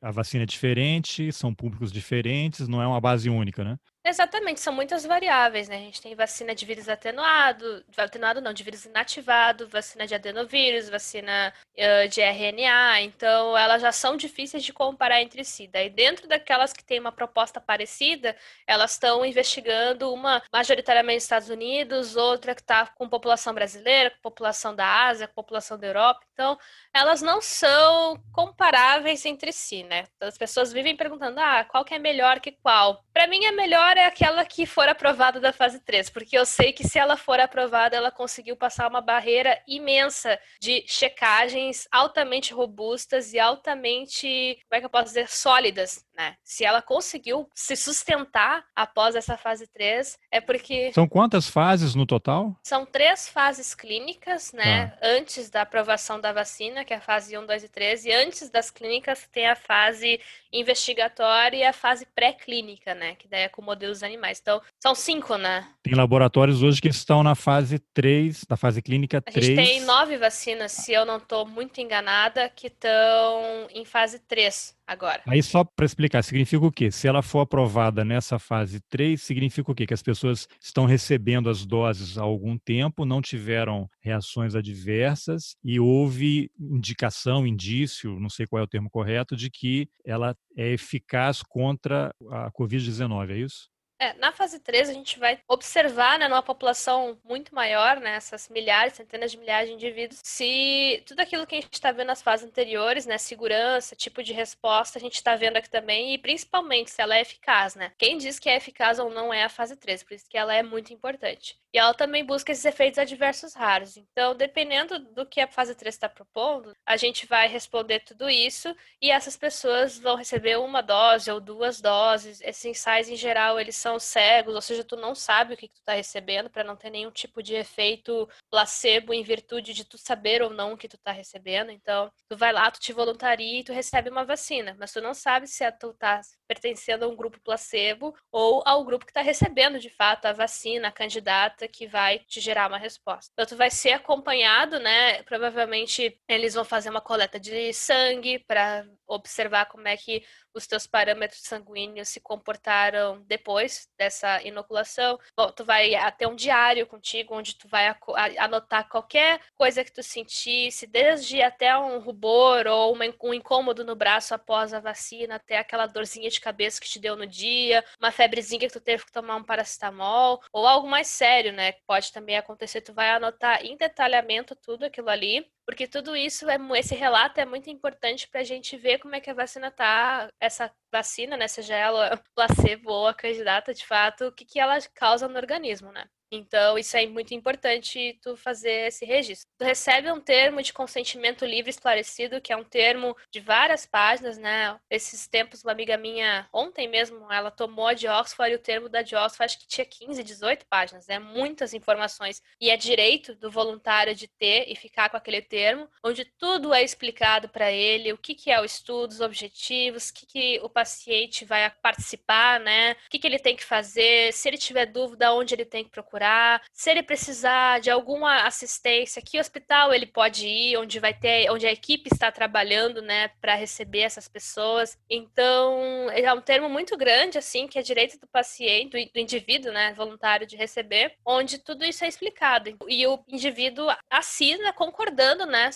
A 0.00 0.10
vacina 0.10 0.44
é 0.44 0.46
diferente, 0.46 1.30
são 1.30 1.54
públicos 1.54 1.92
diferentes, 1.92 2.66
não 2.66 2.80
é 2.80 2.86
uma 2.86 3.02
base 3.02 3.28
única, 3.28 3.62
né? 3.62 3.76
Exatamente, 4.02 4.60
são 4.60 4.72
muitas 4.72 5.04
variáveis, 5.04 5.68
né? 5.68 5.76
A 5.76 5.80
gente 5.80 6.00
tem 6.00 6.14
vacina 6.14 6.54
de 6.54 6.64
vírus 6.64 6.88
atenuado, 6.88 7.84
atenuado 7.98 8.40
não, 8.40 8.50
de 8.50 8.64
vírus 8.64 8.86
inativado, 8.86 9.68
vacina 9.68 10.06
de 10.06 10.14
adenovírus, 10.14 10.88
vacina 10.88 11.52
uh, 11.76 12.08
de 12.08 12.22
RNA, 12.22 13.02
então 13.02 13.56
elas 13.56 13.82
já 13.82 13.92
são 13.92 14.16
difíceis 14.16 14.64
de 14.64 14.72
comparar 14.72 15.20
entre 15.20 15.44
si. 15.44 15.68
Daí, 15.68 15.90
dentro 15.90 16.26
daquelas 16.26 16.72
que 16.72 16.82
têm 16.82 16.98
uma 16.98 17.12
proposta 17.12 17.60
parecida, 17.60 18.34
elas 18.66 18.92
estão 18.92 19.22
investigando 19.22 20.10
uma 20.14 20.42
majoritariamente 20.50 21.16
nos 21.16 21.24
Estados 21.24 21.50
Unidos, 21.50 22.16
outra 22.16 22.54
que 22.54 22.62
está 22.62 22.86
com 22.86 23.06
população 23.06 23.52
brasileira, 23.52 24.10
com 24.10 24.20
população 24.22 24.74
da 24.74 25.08
Ásia, 25.08 25.28
com 25.28 25.34
população 25.34 25.78
da 25.78 25.86
Europa. 25.86 26.20
Então, 26.32 26.58
elas 26.94 27.20
não 27.20 27.42
são 27.42 28.16
comparáveis 28.32 29.26
entre 29.26 29.52
si, 29.52 29.82
né? 29.82 30.06
As 30.20 30.38
pessoas 30.38 30.72
vivem 30.72 30.96
perguntando, 30.96 31.38
ah, 31.38 31.64
qual 31.64 31.84
que 31.84 31.92
é 31.92 31.98
melhor 31.98 32.40
que 32.40 32.52
qual? 32.52 33.04
Para 33.12 33.26
mim 33.26 33.44
é 33.44 33.52
melhor 33.52 33.89
melhor 33.90 33.96
é 33.96 34.06
aquela 34.06 34.44
que 34.44 34.66
for 34.66 34.88
aprovada 34.88 35.40
da 35.40 35.52
fase 35.52 35.80
3, 35.80 36.10
porque 36.10 36.38
eu 36.38 36.46
sei 36.46 36.72
que 36.72 36.86
se 36.86 36.98
ela 36.98 37.16
for 37.16 37.40
aprovada, 37.40 37.96
ela 37.96 38.10
conseguiu 38.10 38.56
passar 38.56 38.88
uma 38.88 39.00
barreira 39.00 39.60
imensa 39.66 40.38
de 40.60 40.84
checagens 40.86 41.88
altamente 41.90 42.52
robustas 42.52 43.32
e 43.32 43.38
altamente, 43.38 44.58
como 44.68 44.76
é 44.76 44.80
que 44.80 44.86
eu 44.86 44.90
posso 44.90 45.06
dizer, 45.06 45.28
sólidas, 45.28 46.04
né? 46.14 46.36
Se 46.44 46.64
ela 46.64 46.82
conseguiu 46.82 47.48
se 47.54 47.76
sustentar 47.76 48.64
após 48.74 49.16
essa 49.16 49.36
fase 49.36 49.66
3, 49.66 50.18
é 50.30 50.40
porque. 50.40 50.92
São 50.92 51.08
quantas 51.08 51.48
fases 51.48 51.94
no 51.94 52.06
total? 52.06 52.56
São 52.62 52.84
três 52.84 53.28
fases 53.28 53.74
clínicas, 53.74 54.52
né? 54.52 54.92
Ah. 55.00 55.08
Antes 55.16 55.50
da 55.50 55.62
aprovação 55.62 56.20
da 56.20 56.32
vacina, 56.32 56.84
que 56.84 56.92
é 56.92 56.96
a 56.96 57.00
fase 57.00 57.36
1, 57.36 57.46
2 57.46 57.64
e 57.64 57.68
3, 57.68 58.04
e 58.04 58.12
antes 58.12 58.50
das 58.50 58.70
clínicas 58.70 59.26
tem 59.32 59.48
a 59.48 59.56
fase 59.56 60.20
investigatória 60.52 61.56
e 61.56 61.64
a 61.64 61.72
fase 61.72 62.06
pré-clínica, 62.14 62.94
né? 62.94 63.14
Que 63.14 63.28
daí 63.28 63.42
é 63.42 63.48
com 63.48 63.62
modelos 63.62 64.02
animais. 64.02 64.38
Então, 64.40 64.60
são 64.82 64.94
cinco, 64.94 65.36
né? 65.36 65.68
Tem 65.82 65.94
laboratórios 65.94 66.62
hoje 66.62 66.80
que 66.80 66.88
estão 66.88 67.22
na 67.22 67.34
fase 67.34 67.78
3, 67.94 68.44
na 68.48 68.56
fase 68.56 68.82
clínica 68.82 69.20
3. 69.20 69.36
A 69.36 69.40
gente 69.40 69.56
tem 69.56 69.80
nove 69.82 70.16
vacinas, 70.16 70.72
se 70.72 70.92
eu 70.92 71.04
não 71.04 71.18
estou 71.18 71.46
muito 71.46 71.80
enganada, 71.80 72.48
que 72.48 72.66
estão 72.66 73.68
em 73.72 73.84
fase 73.84 74.18
3 74.18 74.76
agora. 74.86 75.22
Aí 75.28 75.42
só 75.42 75.62
para 75.62 75.86
explicar, 75.86 76.22
significa 76.22 76.66
o 76.66 76.72
quê? 76.72 76.90
Se 76.90 77.06
ela 77.06 77.22
for 77.22 77.40
aprovada 77.40 78.04
nessa 78.04 78.38
fase 78.38 78.80
3, 78.88 79.22
significa 79.22 79.70
o 79.70 79.74
quê? 79.74 79.86
Que 79.86 79.94
as 79.94 80.02
pessoas 80.02 80.48
estão 80.60 80.84
recebendo 80.84 81.48
as 81.48 81.64
doses 81.64 82.18
há 82.18 82.22
algum 82.22 82.58
tempo, 82.58 83.04
não 83.04 83.22
tiveram 83.22 83.88
reações 84.00 84.56
adversas 84.56 85.54
e 85.62 85.78
houve 85.78 86.50
indicação, 86.58 87.46
indício, 87.46 88.18
não 88.18 88.28
sei 88.28 88.46
qual 88.46 88.60
é 88.60 88.64
o 88.64 88.68
termo 88.68 88.90
correto, 88.90 89.36
de 89.36 89.48
que 89.48 89.88
ela 90.04 90.34
é 90.56 90.68
eficaz 90.72 91.42
contra 91.42 92.14
a 92.30 92.50
Covid-19, 92.52 93.30
é 93.30 93.38
isso? 93.38 93.68
É, 94.02 94.14
na 94.14 94.32
fase 94.32 94.58
3, 94.58 94.88
a 94.88 94.94
gente 94.94 95.18
vai 95.18 95.38
observar, 95.46 96.18
né, 96.18 96.26
numa 96.26 96.42
população 96.42 97.20
muito 97.22 97.54
maior, 97.54 98.00
né, 98.00 98.16
essas 98.16 98.48
milhares, 98.48 98.94
centenas 98.94 99.30
de 99.30 99.36
milhares 99.36 99.68
de 99.68 99.74
indivíduos, 99.74 100.22
se 100.24 101.02
tudo 101.06 101.20
aquilo 101.20 101.46
que 101.46 101.54
a 101.54 101.60
gente 101.60 101.74
está 101.74 101.92
vendo 101.92 102.06
nas 102.06 102.22
fases 102.22 102.46
anteriores, 102.46 103.04
né, 103.04 103.18
segurança, 103.18 103.94
tipo 103.94 104.22
de 104.22 104.32
resposta, 104.32 104.98
a 104.98 105.02
gente 105.02 105.16
está 105.16 105.36
vendo 105.36 105.58
aqui 105.58 105.68
também, 105.68 106.14
e 106.14 106.18
principalmente 106.18 106.90
se 106.90 107.02
ela 107.02 107.14
é 107.14 107.20
eficaz, 107.20 107.74
né. 107.74 107.92
Quem 107.98 108.16
diz 108.16 108.38
que 108.38 108.48
é 108.48 108.56
eficaz 108.56 108.98
ou 108.98 109.10
não 109.10 109.34
é 109.34 109.44
a 109.44 109.50
fase 109.50 109.76
3, 109.76 110.02
por 110.02 110.14
isso 110.14 110.30
que 110.30 110.38
ela 110.38 110.54
é 110.54 110.62
muito 110.62 110.94
importante. 110.94 111.60
E 111.72 111.78
ela 111.78 111.94
também 111.94 112.24
busca 112.24 112.50
esses 112.50 112.64
efeitos 112.64 112.98
adversos 112.98 113.54
raros. 113.54 113.96
Então, 113.96 114.34
dependendo 114.34 114.98
do 114.98 115.24
que 115.24 115.40
a 115.40 115.46
fase 115.46 115.74
3 115.74 115.94
está 115.94 116.08
propondo, 116.08 116.74
a 116.84 116.96
gente 116.96 117.26
vai 117.26 117.46
responder 117.46 118.00
tudo 118.00 118.28
isso 118.28 118.74
e 119.00 119.10
essas 119.10 119.36
pessoas 119.36 119.96
vão 119.98 120.16
receber 120.16 120.58
uma 120.58 120.80
dose 120.82 121.30
ou 121.30 121.40
duas 121.40 121.80
doses. 121.80 122.40
Esses 122.40 122.64
ensaios, 122.64 123.08
em 123.08 123.14
geral, 123.16 123.60
eles 123.60 123.76
são 123.76 123.89
cegos, 123.98 124.54
ou 124.54 124.60
seja, 124.60 124.84
tu 124.84 124.96
não 124.96 125.14
sabe 125.14 125.54
o 125.54 125.56
que, 125.56 125.68
que 125.68 125.74
tu 125.74 125.80
está 125.80 125.94
recebendo 125.94 126.50
para 126.50 126.64
não 126.64 126.76
ter 126.76 126.90
nenhum 126.90 127.10
tipo 127.10 127.42
de 127.42 127.54
efeito 127.54 128.28
placebo 128.50 129.12
em 129.12 129.22
virtude 129.22 129.72
de 129.72 129.84
tu 129.84 129.98
saber 129.98 130.42
ou 130.42 130.50
não 130.50 130.72
o 130.72 130.76
que 130.76 130.88
tu 130.88 130.96
está 130.96 131.12
recebendo. 131.12 131.70
Então, 131.70 132.10
tu 132.28 132.36
vai 132.36 132.52
lá, 132.52 132.70
tu 132.70 132.80
te 132.80 132.92
voluntaria 132.92 133.60
e 133.60 133.64
tu 133.64 133.72
recebe 133.72 134.10
uma 134.10 134.24
vacina, 134.24 134.76
mas 134.78 134.92
tu 134.92 135.00
não 135.00 135.14
sabe 135.14 135.46
se 135.46 135.64
é 135.64 135.70
tu 135.70 135.92
tá 135.94 136.20
pertencendo 136.46 137.04
a 137.04 137.08
um 137.08 137.16
grupo 137.16 137.40
placebo 137.40 138.14
ou 138.30 138.62
ao 138.66 138.84
grupo 138.84 139.04
que 139.04 139.10
está 139.10 139.22
recebendo, 139.22 139.78
de 139.78 139.90
fato, 139.90 140.26
a 140.26 140.32
vacina, 140.32 140.88
a 140.88 140.92
candidata 140.92 141.66
que 141.68 141.86
vai 141.86 142.18
te 142.18 142.40
gerar 142.40 142.68
uma 142.68 142.78
resposta. 142.78 143.30
Então, 143.32 143.46
tu 143.46 143.56
vai 143.56 143.70
ser 143.70 143.92
acompanhado, 143.92 144.78
né? 144.78 145.22
Provavelmente 145.22 146.20
eles 146.28 146.54
vão 146.54 146.64
fazer 146.64 146.90
uma 146.90 147.00
coleta 147.00 147.38
de 147.38 147.72
sangue 147.72 148.38
para 148.40 148.86
observar 149.06 149.66
como 149.66 149.88
é 149.88 149.96
que 149.96 150.24
os 150.54 150.66
teus 150.66 150.86
parâmetros 150.86 151.42
sanguíneos 151.42 152.08
se 152.08 152.20
comportaram 152.20 153.22
depois 153.26 153.88
dessa 153.98 154.42
inoculação. 154.42 155.18
Bom, 155.36 155.50
tu 155.52 155.64
vai 155.64 155.90
ter 156.12 156.26
um 156.26 156.34
diário 156.34 156.86
contigo 156.86 157.34
onde 157.34 157.56
tu 157.56 157.68
vai 157.68 157.94
anotar 158.38 158.88
qualquer 158.88 159.40
coisa 159.54 159.84
que 159.84 159.92
tu 159.92 160.02
sentisse, 160.02 160.86
desde 160.86 161.42
até 161.42 161.76
um 161.76 162.00
rubor 162.00 162.66
ou 162.66 162.96
um 163.22 163.34
incômodo 163.34 163.84
no 163.84 163.94
braço 163.94 164.34
após 164.34 164.72
a 164.74 164.80
vacina, 164.80 165.36
até 165.36 165.58
aquela 165.58 165.86
dorzinha 165.86 166.28
de 166.28 166.40
cabeça 166.40 166.80
que 166.80 166.88
te 166.88 166.98
deu 166.98 167.16
no 167.16 167.26
dia, 167.26 167.84
uma 168.00 168.10
febrezinha 168.10 168.60
que 168.60 168.72
tu 168.72 168.80
teve 168.80 169.04
que 169.04 169.12
tomar 169.12 169.36
um 169.36 169.44
paracetamol, 169.44 170.40
ou 170.52 170.66
algo 170.66 170.88
mais 170.88 171.06
sério, 171.08 171.52
né? 171.52 171.72
Pode 171.86 172.12
também 172.12 172.36
acontecer, 172.36 172.80
tu 172.80 172.92
vai 172.92 173.10
anotar 173.10 173.64
em 173.64 173.76
detalhamento 173.76 174.56
tudo 174.56 174.84
aquilo 174.84 175.08
ali 175.08 175.50
porque 175.70 175.86
tudo 175.86 176.16
isso, 176.16 176.50
é, 176.50 176.58
esse 176.76 176.96
relato 176.96 177.38
é 177.38 177.46
muito 177.46 177.70
importante 177.70 178.26
para 178.28 178.40
a 178.40 178.44
gente 178.44 178.76
ver 178.76 178.98
como 178.98 179.14
é 179.14 179.20
que 179.20 179.30
a 179.30 179.34
vacina 179.34 179.70
tá, 179.70 180.28
essa 180.40 180.68
vacina, 180.90 181.36
né, 181.36 181.46
seja 181.46 181.76
ela 181.76 182.16
placebo 182.34 182.90
ou 182.90 183.06
a 183.06 183.14
candidata, 183.14 183.72
de 183.72 183.86
fato, 183.86 184.26
o 184.26 184.32
que, 184.32 184.44
que 184.44 184.58
ela 184.58 184.76
causa 184.92 185.28
no 185.28 185.36
organismo, 185.36 185.92
né? 185.92 186.04
Então, 186.32 186.78
isso 186.78 186.96
é 186.96 187.06
muito 187.06 187.34
importante 187.34 188.18
tu 188.22 188.36
fazer 188.36 188.86
esse 188.88 189.04
registro. 189.04 189.48
Tu 189.58 189.64
recebe 189.64 190.10
um 190.12 190.20
termo 190.20 190.62
de 190.62 190.72
consentimento 190.72 191.44
livre 191.44 191.70
esclarecido, 191.70 192.40
que 192.40 192.52
é 192.52 192.56
um 192.56 192.62
termo 192.62 193.16
de 193.32 193.40
várias 193.40 193.84
páginas, 193.84 194.38
né? 194.38 194.78
Esses 194.88 195.26
tempos, 195.26 195.64
uma 195.64 195.72
amiga 195.72 195.96
minha, 195.96 196.48
ontem 196.52 196.86
mesmo, 196.88 197.30
ela 197.32 197.50
tomou 197.50 197.88
a 197.88 197.94
de 197.94 198.06
Oxford 198.06 198.52
e 198.52 198.54
o 198.54 198.60
termo 198.60 198.88
da 198.88 199.02
de 199.02 199.16
Oxford 199.16 199.44
acho 199.44 199.58
que 199.58 199.66
tinha 199.66 199.84
15, 199.84 200.22
18 200.22 200.66
páginas, 200.66 201.06
né? 201.08 201.18
Muitas 201.18 201.74
informações. 201.74 202.40
E 202.60 202.70
é 202.70 202.76
direito 202.76 203.34
do 203.34 203.50
voluntário 203.50 204.14
de 204.14 204.28
ter 204.28 204.66
e 204.68 204.76
ficar 204.76 205.10
com 205.10 205.16
aquele 205.16 205.42
termo, 205.42 205.88
onde 206.04 206.24
tudo 206.24 206.72
é 206.72 206.82
explicado 206.82 207.48
para 207.48 207.72
ele, 207.72 208.12
o 208.12 208.18
que, 208.18 208.36
que 208.36 208.52
é 208.52 208.60
o 208.60 208.64
estudo, 208.64 209.10
os 209.10 209.20
objetivos, 209.20 210.10
o 210.10 210.14
que, 210.14 210.26
que 210.26 210.60
o 210.62 210.68
paciente 210.68 211.44
vai 211.44 211.68
participar, 211.82 212.60
né? 212.60 212.92
O 212.92 213.10
que, 213.10 213.18
que 213.18 213.26
ele 213.26 213.38
tem 213.38 213.56
que 213.56 213.64
fazer, 213.64 214.32
se 214.32 214.48
ele 214.48 214.58
tiver 214.58 214.86
dúvida, 214.86 215.32
onde 215.32 215.54
ele 215.54 215.64
tem 215.64 215.82
que 215.82 215.90
procurar 215.90 216.19
procurar. 216.20 216.62
Se 216.72 216.90
ele 216.90 217.02
precisar 217.02 217.80
de 217.80 217.90
alguma 217.90 218.46
assistência, 218.46 219.22
que 219.22 219.40
hospital 219.40 219.92
ele 219.92 220.06
pode 220.06 220.46
ir, 220.46 220.76
onde 220.76 221.00
vai 221.00 221.14
ter, 221.14 221.50
onde 221.50 221.66
a 221.66 221.72
equipe 221.72 222.10
está 222.12 222.30
trabalhando, 222.30 223.00
né, 223.00 223.28
para 223.40 223.54
receber 223.54 224.00
essas 224.00 224.28
pessoas. 224.28 224.98
Então, 225.08 226.10
é 226.10 226.32
um 226.32 226.40
termo 226.40 226.68
muito 226.68 226.96
grande, 226.96 227.38
assim, 227.38 227.66
que 227.66 227.78
é 227.78 227.82
direito 227.82 228.18
do 228.18 228.26
paciente, 228.26 228.90
do, 228.90 229.12
do 229.12 229.18
indivíduo, 229.18 229.72
né, 229.72 229.94
voluntário 229.94 230.46
de 230.46 230.56
receber, 230.56 231.14
onde 231.24 231.58
tudo 231.58 231.84
isso 231.84 232.04
é 232.04 232.08
explicado. 232.08 232.76
E 232.88 233.06
o 233.06 233.18
indivíduo 233.28 233.88
assina 234.10 234.72
concordando, 234.72 235.46
né, 235.46 235.70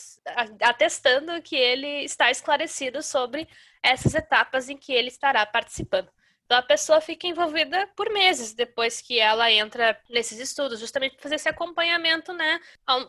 atestando 0.62 1.40
que 1.42 1.56
ele 1.56 2.04
está 2.04 2.30
esclarecido 2.30 3.02
sobre 3.02 3.48
essas 3.82 4.14
etapas 4.14 4.68
em 4.68 4.76
que 4.76 4.92
ele 4.92 5.08
estará 5.08 5.44
participando. 5.46 6.10
Então 6.44 6.58
a 6.58 6.62
pessoa 6.62 7.00
fica 7.00 7.26
envolvida 7.26 7.86
por 7.96 8.10
meses 8.12 8.52
depois 8.54 9.00
que 9.00 9.18
ela 9.18 9.50
entra 9.50 9.98
nesses 10.10 10.38
estudos, 10.38 10.78
justamente 10.78 11.12
para 11.14 11.22
fazer 11.22 11.36
esse 11.36 11.48
acompanhamento, 11.48 12.32
né, 12.32 12.60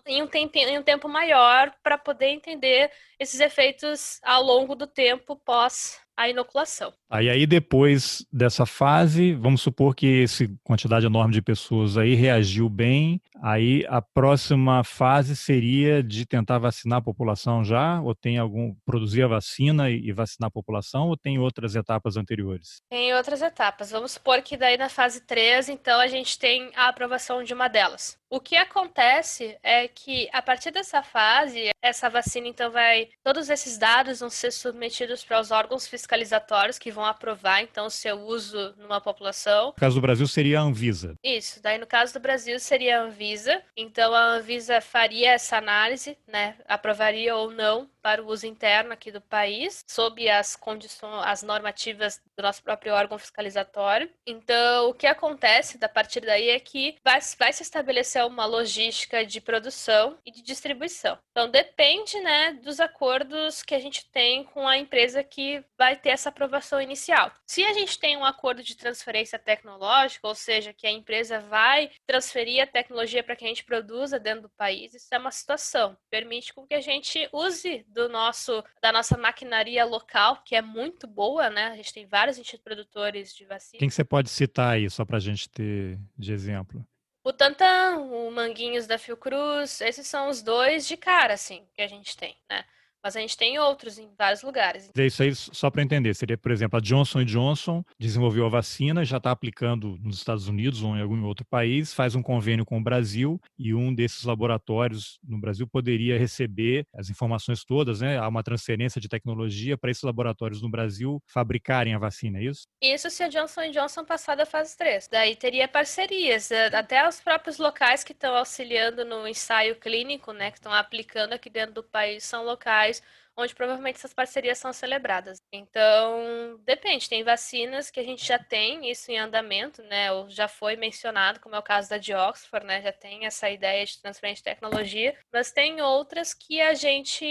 em 0.06 0.24
um 0.24 0.28
tempo, 0.28 0.58
em 0.58 0.80
um 0.80 0.84
tempo 0.84 1.10
maior, 1.10 1.74
para 1.84 1.98
poder 1.98 2.28
entender 2.28 2.92
esses 3.20 3.40
efeitos 3.40 4.20
ao 4.24 4.42
longo 4.42 4.76
do 4.76 4.88
tempo 4.88 5.36
pós 5.36 6.00
a 6.18 6.30
inoculação. 6.30 6.94
Aí, 7.10 7.30
aí 7.30 7.46
depois 7.46 8.26
dessa 8.32 8.66
fase, 8.66 9.34
vamos 9.34 9.62
supor 9.62 9.96
que 9.96 10.24
essa 10.24 10.46
quantidade 10.64 11.06
enorme 11.06 11.34
de 11.34 11.42
pessoas 11.42 11.98
aí 11.98 12.16
reagiu 12.16 12.68
bem, 12.70 13.22
aí 13.42 13.86
a 13.88 14.02
próxima 14.02 14.84
fase 14.84 15.36
seria 15.36 16.02
de 16.02 16.26
tentar 16.26 16.58
vacinar 16.58 17.00
a 17.00 17.02
população 17.02 17.64
já, 17.64 18.02
ou 18.02 18.16
tem 18.16 18.38
algum, 18.38 18.76
produzir 18.86 19.24
a 19.24 19.28
vacina 19.28 19.90
e, 19.90 20.08
e 20.08 20.12
vacinar 20.12 20.48
a 20.48 20.52
população, 20.52 21.08
ou 21.08 21.18
tem 21.18 21.38
outras 21.38 21.76
etapas 21.76 22.18
anteriores? 22.18 22.82
Tem 22.90 23.14
outras 23.14 23.42
etapas. 23.42 23.92
Vamos 23.92 24.14
supor 24.14 24.42
que 24.42 24.58
daí 24.58 24.78
na 24.78 24.90
fase 24.90 25.22
3, 25.22 25.70
então 25.70 26.00
a 26.00 26.08
gente 26.08 26.38
tem 26.40 26.72
a 26.76 26.88
aprovação 26.88 27.44
de 27.44 27.54
uma 27.54 27.68
delas. 27.68 28.18
O 28.30 28.40
que 28.40 28.58
acontece 28.58 29.58
é 29.62 29.88
que 29.88 30.28
a 30.34 30.42
partir 30.42 30.72
dessa 30.72 31.04
fase, 31.04 31.70
essa 31.82 32.10
vacina 32.10 32.48
então 32.48 32.72
vai, 32.72 33.08
todos 33.24 33.50
esses 33.50 33.78
dados 33.78 34.20
vão 34.20 34.30
ser 34.30 34.52
submetidos 34.52 35.24
para 35.24 35.40
os 35.40 35.52
órgãos 35.52 35.88
fiscalizatórios 36.06 36.78
que 36.78 36.92
vão 36.92 37.04
aprovar 37.04 37.62
então 37.62 37.88
o 37.88 37.90
seu 37.90 38.20
uso 38.20 38.76
numa 38.78 39.02
população. 39.02 39.68
No 39.68 39.74
caso 39.74 39.96
do 39.96 40.02
Brasil 40.02 40.28
seria 40.28 40.60
a 40.60 40.64
Anvisa. 40.64 41.16
Isso, 41.24 41.62
daí 41.62 41.80
no 41.80 41.88
caso 41.88 42.14
do 42.14 42.20
Brasil 42.20 42.60
seria 42.60 43.00
a 43.00 43.04
Anvisa. 43.04 43.62
Então 43.76 44.14
a 44.14 44.36
Anvisa 44.36 44.80
faria 44.80 45.32
essa 45.32 45.58
análise, 45.58 46.18
né, 46.28 46.56
aprovaria 46.68 47.36
ou 47.36 47.52
não 47.52 47.90
para 48.06 48.22
o 48.22 48.28
uso 48.28 48.46
interno 48.46 48.94
aqui 48.94 49.12
do 49.12 49.20
país, 49.20 49.84
sob 49.90 50.30
as 50.30 50.56
condições, 50.56 51.26
as 51.26 51.42
normativas 51.42 52.22
do 52.38 52.44
nosso 52.44 52.62
próprio 52.62 52.94
órgão 52.94 53.18
fiscalizatório. 53.18 54.12
Então, 54.28 54.90
o 54.90 54.94
que 54.94 55.08
acontece 55.08 55.80
a 55.82 55.90
partir 55.90 56.22
daí 56.22 56.50
é 56.50 56.60
que 56.60 56.98
vai, 57.04 57.20
vai 57.40 57.52
se 57.52 57.64
estabelecer 57.64 58.24
uma 58.24 58.46
logística 58.46 59.26
de 59.26 59.42
produção 59.42 60.20
e 60.24 60.30
de 60.30 60.44
distribuição. 60.44 61.18
Então, 61.32 61.50
depende, 61.50 62.20
né, 62.20 62.54
dos 62.62 62.80
acordos 62.80 63.64
que 63.64 63.74
a 63.74 63.80
gente 63.80 64.08
tem 64.12 64.44
com 64.44 64.68
a 64.68 64.78
empresa 64.78 65.24
que 65.24 65.64
vai 65.76 65.96
ter 65.96 66.10
essa 66.10 66.30
aprovação 66.30 66.80
inicial. 66.80 67.32
Se 67.48 67.64
a 67.66 67.74
gente 67.74 67.98
tem 67.98 68.16
um 68.18 68.24
acordo 68.24 68.62
de 68.62 68.78
transferência 68.78 69.40
tecnológica, 69.40 70.28
ou 70.28 70.36
seja, 70.36 70.72
que 70.72 70.86
a 70.86 70.92
empresa 70.92 71.40
vai 71.40 71.90
transferir 72.06 72.62
a 72.62 72.68
tecnologia 72.68 73.24
para 73.24 73.36
que 73.36 73.46
a 73.46 73.48
gente 73.48 73.66
produza 73.66 74.20
dentro 74.20 74.44
do 74.44 74.50
país, 74.50 74.94
isso 74.94 75.08
é 75.12 75.18
uma 75.18 75.32
situação. 75.32 75.98
Permite 76.08 76.54
com 76.54 76.68
que 76.68 76.76
a 76.76 76.82
gente 76.82 77.28
use 77.34 77.84
do 77.96 78.10
nosso 78.10 78.62
da 78.82 78.92
nossa 78.92 79.18
maquinaria 79.18 79.86
local, 79.86 80.44
que 80.44 80.56
é 80.56 80.62
muito 80.62 81.08
boa, 81.08 81.50
né? 81.50 81.68
A 81.68 81.76
gente 81.78 81.94
tem 81.94 82.06
vários 82.06 82.38
institutos 82.38 82.64
produtores 82.64 83.34
de 83.34 83.46
vacina. 83.46 83.80
Quem 83.80 83.88
que 83.88 83.96
você 83.96 84.04
pode 84.04 84.30
citar 84.30 84.74
aí, 84.74 84.90
só 84.90 85.06
para 85.06 85.18
a 85.18 85.22
gente 85.22 85.50
ter 85.50 85.98
de 86.18 86.34
exemplo? 86.34 86.86
O 87.24 87.34
Tantan, 87.34 87.98
o 87.98 88.30
Manguinhos 88.30 88.86
da 88.86 89.00
Fiocruz, 89.00 89.82
esses 89.82 90.06
são 90.06 90.30
os 90.30 90.44
dois 90.44 90.86
de 90.86 90.96
cara, 90.96 91.34
assim, 91.34 91.66
que 91.74 91.82
a 91.82 91.88
gente 91.88 92.16
tem, 92.16 92.38
né? 92.48 92.64
Mas 93.06 93.16
a 93.16 93.20
gente 93.20 93.38
tem 93.38 93.60
outros 93.60 94.00
em 94.00 94.10
vários 94.18 94.42
lugares. 94.42 94.90
É 94.98 95.06
isso 95.06 95.22
aí, 95.22 95.36
só 95.36 95.70
para 95.70 95.84
entender, 95.84 96.16
seria, 96.16 96.36
por 96.36 96.52
exemplo, 96.52 96.80
a 96.80 96.82
Johnson 96.82 97.24
Johnson 97.24 97.84
desenvolveu 98.00 98.48
a 98.48 98.50
vacina, 98.50 99.06
já 99.06 99.18
está 99.18 99.30
aplicando 99.30 99.96
nos 100.02 100.18
Estados 100.18 100.48
Unidos 100.48 100.82
ou 100.82 100.98
em 100.98 101.02
algum 101.04 101.24
outro 101.24 101.46
país, 101.46 101.94
faz 101.94 102.16
um 102.16 102.24
convênio 102.24 102.66
com 102.66 102.80
o 102.80 102.84
Brasil 102.84 103.40
e 103.60 103.76
um 103.76 103.94
desses 103.94 104.24
laboratórios 104.24 105.20
no 105.24 105.40
Brasil 105.40 105.68
poderia 105.68 106.18
receber 106.18 106.88
as 106.96 107.08
informações 107.08 107.64
todas, 107.64 108.02
né? 108.02 108.18
Há 108.18 108.28
uma 108.28 108.42
transferência 108.42 109.00
de 109.00 109.08
tecnologia 109.08 109.78
para 109.78 109.92
esses 109.92 110.02
laboratórios 110.02 110.64
no 110.64 110.70
Brasil 110.72 111.22
fabricarem 111.28 111.94
a 111.94 112.00
vacina, 112.00 112.40
é 112.40 112.46
isso? 112.46 112.64
Isso 112.82 113.12
se 113.12 113.22
a 113.22 113.28
Johnson 113.28 113.70
Johnson 113.70 114.04
passar 114.04 114.34
da 114.34 114.48
fase 114.48 114.76
3. 114.76 115.10
Daí 115.10 115.36
teria 115.36 115.68
parcerias, 115.68 116.50
eh, 116.50 116.76
até 116.76 117.08
os 117.08 117.22
próprios 117.22 117.60
locais 117.60 118.04
que 118.04 118.14
estão 118.14 118.36
auxiliando 118.36 119.06
no 119.06 119.28
ensaio 119.28 119.76
clínico, 119.76 120.34
né, 120.34 120.50
que 120.50 120.58
estão 120.58 120.74
aplicando 120.74 121.34
aqui 121.34 121.52
dentro 121.52 121.76
do 121.76 121.84
país, 121.84 122.24
são 122.24 122.44
locais 122.44 122.95
onde 123.38 123.54
provavelmente 123.54 123.98
essas 123.98 124.14
parcerias 124.14 124.58
são 124.58 124.72
celebradas. 124.72 125.42
Então, 125.52 126.58
depende, 126.64 127.10
tem 127.10 127.24
vacinas 127.24 127.92
que 127.92 128.00
a 128.00 128.04
gente 128.04 128.26
já 128.26 128.40
tem 128.40 128.90
isso 128.90 129.12
em 129.12 129.20
andamento, 129.20 129.84
né? 129.84 130.12
Ou 130.12 130.30
já 130.30 130.48
foi 130.48 130.76
mencionado, 130.76 131.40
como 131.40 131.56
é 131.56 131.60
o 131.60 131.64
caso 131.64 131.90
da 131.90 131.98
de 131.98 132.14
Oxford, 132.14 132.66
né? 132.66 132.82
Já 132.82 132.94
tem 132.94 133.26
essa 133.26 133.50
ideia 133.50 133.86
de 133.86 134.02
transferência 134.02 134.42
de 134.42 134.56
tecnologia, 134.56 135.18
mas 135.34 135.52
tem 135.52 135.82
outras 135.82 136.34
que 136.34 136.62
a 136.62 136.74
gente 136.74 137.26